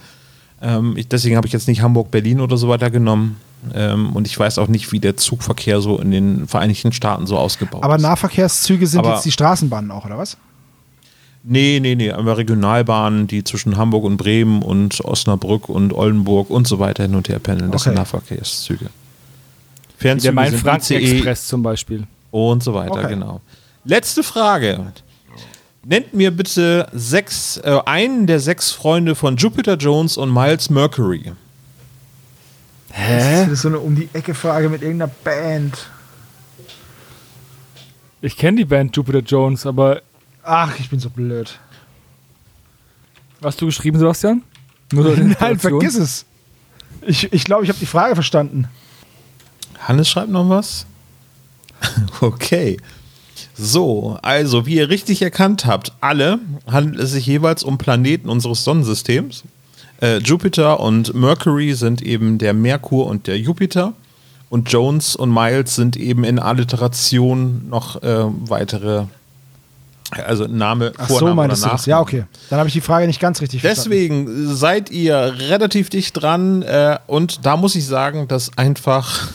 Ähm, 0.65 0.97
ich, 0.97 1.07
deswegen 1.07 1.37
habe 1.37 1.45
ich 1.45 1.53
jetzt 1.53 1.67
nicht 1.67 1.81
Hamburg, 1.81 2.09
Berlin 2.09 2.39
oder 2.41 2.57
so 2.57 2.67
weiter 2.67 2.89
genommen. 2.89 3.37
Ähm, 3.73 4.15
und 4.15 4.25
ich 4.27 4.37
weiß 4.37 4.57
auch 4.57 4.67
nicht, 4.67 4.91
wie 4.91 4.99
der 4.99 5.15
Zugverkehr 5.17 5.79
so 5.81 5.97
in 5.99 6.09
den 6.11 6.47
Vereinigten 6.47 6.91
Staaten 6.91 7.27
so 7.27 7.37
ausgebaut 7.37 7.83
Aber 7.83 7.95
ist. 7.97 8.01
Nahverkehrszüge 8.01 8.87
sind 8.87 8.99
Aber- 8.99 9.13
jetzt 9.13 9.25
die 9.25 9.31
Straßenbahnen 9.31 9.91
auch, 9.91 10.05
oder 10.05 10.17
was? 10.17 10.37
Nee, 11.43 11.79
nee, 11.79 11.93
nee, 11.93 12.11
aber 12.11 12.37
Regionalbahnen, 12.37 13.27
die 13.27 13.43
zwischen 13.43 13.77
Hamburg 13.77 14.03
und 14.03 14.17
Bremen 14.17 14.63
und 14.63 14.99
Osnabrück 15.05 15.69
und 15.69 15.93
Oldenburg 15.93 16.49
und 16.49 16.67
so 16.67 16.79
weiter 16.79 17.03
hin 17.03 17.13
und 17.13 17.29
her 17.29 17.37
pendeln. 17.37 17.71
Das 17.71 17.81
Okay. 17.83 17.89
sind 17.91 17.97
Nahverkehrszüge. 17.99 18.85
Der 18.85 18.91
Fernzüge 19.97 20.29
ICE 20.31 20.35
Main-Franken-Express 20.35 21.47
zum 21.47 21.61
Beispiel. 21.61 22.03
und 22.31 22.63
so 22.63 22.73
weiter, 22.73 22.93
Okay. 22.93 23.09
genau. 23.09 23.41
Letzte 23.83 24.23
Frage. 24.23 24.91
Nennt 25.87 26.15
mir 26.15 26.31
bitte 26.31 26.87
sechs, 26.93 27.57
äh, 27.57 27.79
einen 27.85 28.25
der 28.25 28.39
sechs 28.39 28.71
Freunde 28.71 29.13
von 29.13 29.37
Jupiter 29.37 29.75
Jones 29.75 30.17
und 30.17 30.33
Miles 30.33 30.71
Mercury. 30.71 31.33
Das 32.89 33.49
ist 33.49 33.61
so 33.61 33.67
eine 33.67 33.77
um 33.77 33.95
die 33.95 34.09
Ecke 34.13 34.33
Frage 34.33 34.67
mit 34.69 34.81
irgendeiner 34.81 35.11
Band. 35.23 35.87
Ich 38.19 38.35
kenne 38.35 38.57
die 38.57 38.65
Band 38.65 38.97
Jupiter 38.97 39.19
Jones, 39.19 39.67
aber 39.67 40.01
Ach, 40.41 40.73
ich 40.79 40.89
bin 40.89 40.99
so 40.99 41.11
blöd. 41.11 41.59
hast 43.43 43.61
du 43.61 43.67
geschrieben, 43.67 43.99
Sebastian? 43.99 44.41
Nein, 44.91 45.59
vergiss 45.59 45.95
es. 45.95 46.25
Ich 47.01 47.19
glaube, 47.19 47.35
ich, 47.35 47.43
glaub, 47.43 47.63
ich 47.63 47.69
habe 47.69 47.79
die 47.79 47.85
Frage 47.85 48.15
verstanden. 48.15 48.69
Hannes 49.77 50.09
schreibt 50.09 50.31
noch 50.31 50.49
was? 50.49 50.87
okay. 52.21 52.77
So, 53.57 54.17
also 54.21 54.65
wie 54.65 54.75
ihr 54.75 54.89
richtig 54.89 55.21
erkannt 55.21 55.65
habt, 55.65 55.93
alle 56.01 56.39
handelt 56.69 56.99
es 56.99 57.11
sich 57.11 57.25
jeweils 57.25 57.63
um 57.63 57.77
Planeten 57.77 58.29
unseres 58.29 58.63
Sonnensystems. 58.63 59.43
Äh, 60.01 60.17
Jupiter 60.17 60.81
und 60.81 61.13
Mercury 61.13 61.73
sind 61.73 62.01
eben 62.01 62.37
der 62.37 62.53
Merkur 62.53 63.07
und 63.07 63.27
der 63.27 63.39
Jupiter. 63.39 63.93
Und 64.49 64.71
Jones 64.71 65.15
und 65.15 65.33
Miles 65.33 65.75
sind 65.75 65.97
eben 65.97 66.23
in 66.23 66.37
Alliteration 66.37 67.67
noch 67.69 68.01
äh, 68.03 68.25
weitere, 68.47 69.05
also 70.11 70.45
Name, 70.45 70.91
Ach 70.97 71.07
Vorname 71.07 71.55
so, 71.55 71.67
meinst 71.67 71.87
oder? 71.87 71.95
Ja, 71.95 71.99
okay. 72.01 72.25
Dann 72.49 72.59
habe 72.59 72.67
ich 72.67 72.73
die 72.73 72.81
Frage 72.81 73.07
nicht 73.07 73.19
ganz 73.19 73.41
richtig 73.41 73.61
verstanden. 73.61 73.89
Deswegen 73.89 74.55
seid 74.55 74.91
ihr 74.91 75.35
relativ 75.39 75.89
dicht 75.89 76.21
dran 76.21 76.61
äh, 76.61 76.99
und 77.07 77.45
da 77.45 77.57
muss 77.57 77.75
ich 77.75 77.85
sagen, 77.85 78.27
dass 78.27 78.57
einfach 78.57 79.29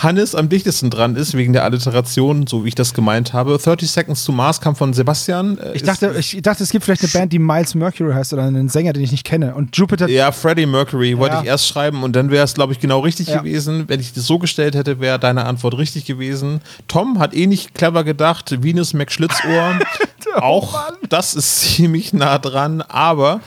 Hannes 0.00 0.34
am 0.36 0.48
dichtesten 0.48 0.90
dran 0.90 1.16
ist, 1.16 1.34
wegen 1.36 1.52
der 1.52 1.64
Alliteration, 1.64 2.46
so 2.46 2.64
wie 2.64 2.68
ich 2.68 2.74
das 2.76 2.94
gemeint 2.94 3.32
habe. 3.32 3.58
30 3.58 3.90
Seconds 3.90 4.24
to 4.24 4.30
Mars 4.32 4.60
kam 4.60 4.76
von 4.76 4.92
Sebastian. 4.94 5.58
äh, 5.58 5.72
Ich 5.74 5.82
dachte, 5.82 6.14
ich 6.16 6.38
dachte, 6.40 6.62
es 6.62 6.70
gibt 6.70 6.84
vielleicht 6.84 7.02
eine 7.02 7.10
Band, 7.10 7.32
die 7.32 7.40
Miles 7.40 7.74
Mercury 7.74 8.12
heißt 8.12 8.32
oder 8.32 8.44
einen 8.44 8.68
Sänger, 8.68 8.92
den 8.92 9.02
ich 9.02 9.10
nicht 9.10 9.24
kenne. 9.24 9.54
Und 9.56 9.76
Jupiter. 9.76 10.08
Ja, 10.08 10.30
Freddie 10.30 10.66
Mercury 10.66 11.18
wollte 11.18 11.34
Ja. 11.36 11.40
ich 11.42 11.48
erst 11.48 11.66
schreiben 11.66 12.04
und 12.04 12.14
dann 12.14 12.30
wäre 12.30 12.44
es, 12.44 12.54
glaube 12.54 12.72
ich, 12.72 12.78
genau 12.78 13.00
richtig 13.00 13.26
Ja. 13.28 13.38
gewesen. 13.38 13.84
Wenn 13.88 13.98
ich 13.98 14.12
das 14.12 14.24
so 14.26 14.38
gestellt 14.38 14.76
hätte, 14.76 15.00
wäre 15.00 15.18
deine 15.18 15.44
Antwort 15.46 15.76
richtig 15.78 16.04
gewesen. 16.04 16.60
Tom 16.86 17.18
hat 17.18 17.34
eh 17.34 17.46
nicht 17.48 17.74
clever 17.74 18.04
gedacht. 18.04 18.62
Venus 18.62 18.94
McSchlitzohr. 18.94 19.78
Oh 20.36 20.40
Auch 20.40 20.92
das 21.08 21.34
ist 21.34 21.60
ziemlich 21.76 22.12
nah 22.12 22.38
dran. 22.38 22.82
Aber 22.82 23.40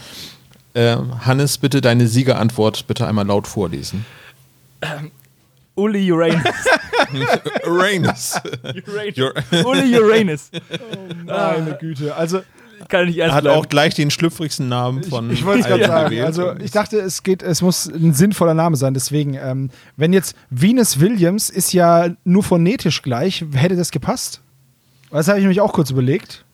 äh, 0.74 0.98
Hannes, 1.26 1.60
bitte 1.60 1.80
deine 1.80 2.08
Siegerantwort 2.08 2.88
bitte 2.88 3.08
einmal 3.08 3.26
laut 3.28 3.48
vorlesen. 3.48 4.04
Uli 5.76 6.12
Uranus. 6.12 6.42
Uranus. 7.68 8.36
Uranus. 8.88 9.26
Uli 9.66 9.98
Uranus. 10.00 10.52
Meine 11.26 11.78
Güte. 11.80 12.16
Also, 12.16 12.42
Kann 12.90 13.02
ich 13.04 13.08
nicht 13.16 13.18
ernst 13.20 13.36
Hat 13.36 13.44
bleiben. 13.44 13.58
auch 13.60 13.70
gleich 13.70 13.94
den 13.96 14.12
schlüpfrigsten 14.12 14.68
Namen 14.68 15.04
von. 15.04 15.32
ich 15.32 15.46
wollte 15.46 15.62
es 15.62 15.68
gerade 15.68 15.86
sagen. 15.86 16.22
Also, 16.22 16.54
ich 16.58 16.72
dachte, 16.72 16.98
es 17.00 17.24
geht, 17.24 17.42
es 17.42 17.62
muss 17.62 17.88
ein 17.88 18.14
sinnvoller 18.14 18.54
Name 18.54 18.76
sein. 18.76 18.94
Deswegen, 18.94 19.36
ähm, 19.36 19.70
wenn 19.98 20.14
jetzt 20.14 20.36
Venus 20.50 21.00
Williams 21.00 21.50
ist 21.50 21.74
ja 21.74 22.10
nur 22.24 22.44
phonetisch 22.44 23.02
gleich, 23.02 23.46
hätte 23.54 23.76
das 23.76 23.92
gepasst? 23.92 24.42
Das 25.10 25.28
habe 25.28 25.40
ich 25.40 25.44
nämlich 25.44 25.62
auch 25.62 25.74
kurz 25.74 25.90
überlegt. 25.92 26.46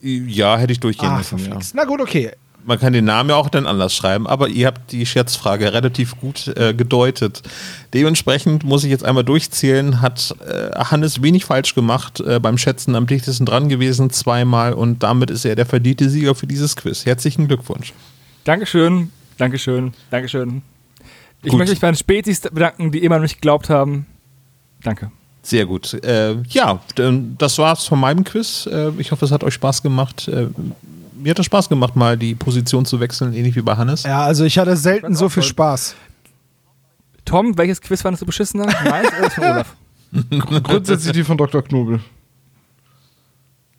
ja, 0.00 0.56
hätte 0.58 0.72
ich 0.72 0.80
durchgehen 0.80 1.08
Ah, 1.08 1.18
müssen. 1.18 1.38
Ja. 1.38 1.58
Na 1.74 1.84
gut, 1.84 2.00
okay. 2.00 2.32
Man 2.66 2.80
kann 2.80 2.92
den 2.92 3.04
Namen 3.04 3.30
ja 3.30 3.36
auch 3.36 3.48
dann 3.48 3.64
anders 3.64 3.94
schreiben, 3.94 4.26
aber 4.26 4.48
ihr 4.48 4.66
habt 4.66 4.90
die 4.90 5.06
Scherzfrage 5.06 5.72
relativ 5.72 6.18
gut 6.20 6.48
äh, 6.56 6.74
gedeutet. 6.74 7.42
Dementsprechend 7.94 8.64
muss 8.64 8.82
ich 8.82 8.90
jetzt 8.90 9.04
einmal 9.04 9.22
durchzählen, 9.22 10.00
hat 10.02 10.34
äh, 10.44 10.76
Hannes 10.76 11.22
wenig 11.22 11.44
falsch 11.44 11.76
gemacht, 11.76 12.18
äh, 12.18 12.40
beim 12.40 12.58
Schätzen 12.58 12.96
am 12.96 13.06
dichtesten 13.06 13.46
dran 13.46 13.68
gewesen, 13.68 14.10
zweimal 14.10 14.72
und 14.72 15.04
damit 15.04 15.30
ist 15.30 15.44
er 15.44 15.54
der 15.54 15.64
verdiente 15.64 16.10
Sieger 16.10 16.34
für 16.34 16.48
dieses 16.48 16.74
Quiz. 16.74 17.06
Herzlichen 17.06 17.46
Glückwunsch. 17.46 17.92
Dankeschön, 18.42 19.12
Dankeschön, 19.38 19.94
Dankeschön. 20.10 20.62
Ich 21.44 21.50
Gut. 21.50 21.58
möchte 21.58 21.72
mich 21.72 21.80
bei 21.80 21.90
den 21.92 21.96
Spezies 21.96 22.40
bedanken, 22.40 22.90
die 22.90 23.04
immer 23.04 23.14
an 23.14 23.22
mich 23.22 23.34
geglaubt 23.34 23.70
haben. 23.70 24.06
Danke. 24.82 25.12
Sehr 25.42 25.66
gut. 25.66 25.94
Äh, 26.02 26.42
ja, 26.48 26.80
das 27.38 27.58
war's 27.58 27.86
von 27.86 28.00
meinem 28.00 28.24
Quiz. 28.24 28.66
Äh, 28.66 28.90
ich 28.98 29.12
hoffe, 29.12 29.24
es 29.24 29.30
hat 29.30 29.44
euch 29.44 29.54
Spaß 29.54 29.84
gemacht. 29.84 30.26
Äh, 30.26 30.48
mir 31.26 31.30
hat 31.30 31.40
es 31.40 31.46
Spaß 31.46 31.68
gemacht, 31.68 31.96
mal 31.96 32.16
die 32.16 32.36
Position 32.36 32.84
zu 32.84 33.00
wechseln, 33.00 33.32
ähnlich 33.34 33.56
wie 33.56 33.60
bei 33.62 33.76
Hannes. 33.76 34.04
Ja, 34.04 34.22
also 34.22 34.44
ich 34.44 34.58
hatte 34.58 34.76
selten 34.76 35.16
so 35.16 35.28
viel 35.28 35.42
toll. 35.42 35.50
Spaß. 35.50 35.96
Tom, 37.24 37.58
welches 37.58 37.80
Quiz 37.80 38.02
fandest 38.02 38.22
du 38.22 38.26
beschissener? 38.26 38.66
Meins 38.88 39.08
oder 39.08 39.22
das 39.22 39.34
von 39.34 39.44
Olaf? 39.44 39.76
Grundsätzlich 40.62 41.12
die 41.12 41.24
von 41.24 41.36
Dr. 41.36 41.62
Knobel. 41.62 41.98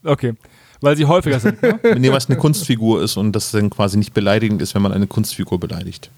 Okay. 0.03 0.33
Weil 0.81 0.97
sie 0.97 1.05
häufiger 1.05 1.39
sind. 1.39 1.61
Ne? 1.61 1.79
Wenn 1.83 2.03
jemals 2.03 2.27
eine 2.27 2.37
Kunstfigur 2.37 3.01
ist 3.01 3.15
und 3.15 3.31
das 3.31 3.51
dann 3.51 3.69
quasi 3.69 3.97
nicht 3.97 4.13
beleidigend 4.13 4.61
ist, 4.61 4.75
wenn 4.75 4.81
man 4.81 4.91
eine 4.91 5.07
Kunstfigur 5.07 5.57
beleidigt. 5.57 6.11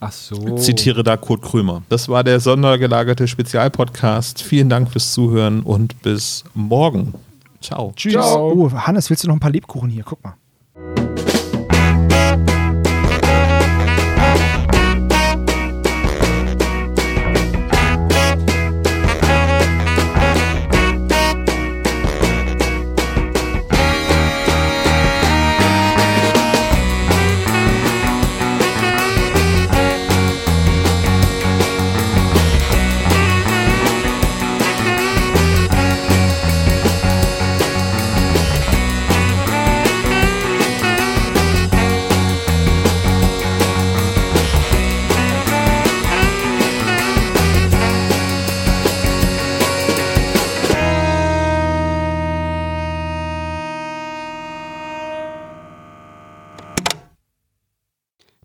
Ach 0.00 0.10
so. 0.10 0.56
Zitiere 0.56 1.04
da 1.04 1.16
Kurt 1.16 1.42
Krömer. 1.42 1.82
Das 1.88 2.08
war 2.08 2.24
der 2.24 2.40
sondergelagerte 2.40 3.28
Spezialpodcast. 3.28 4.42
Vielen 4.42 4.68
Dank 4.68 4.90
fürs 4.90 5.12
Zuhören 5.12 5.60
und 5.60 6.02
bis 6.02 6.42
morgen. 6.54 7.14
Ciao. 7.60 7.92
Tschüss. 7.94 8.12
Ciao. 8.12 8.52
Oh, 8.52 8.72
Hannes, 8.72 9.10
willst 9.10 9.24
du 9.24 9.28
noch 9.28 9.36
ein 9.36 9.40
paar 9.40 9.50
Lebkuchen 9.50 9.90
hier? 9.90 10.04
Guck 10.04 10.22
mal. 10.24 10.36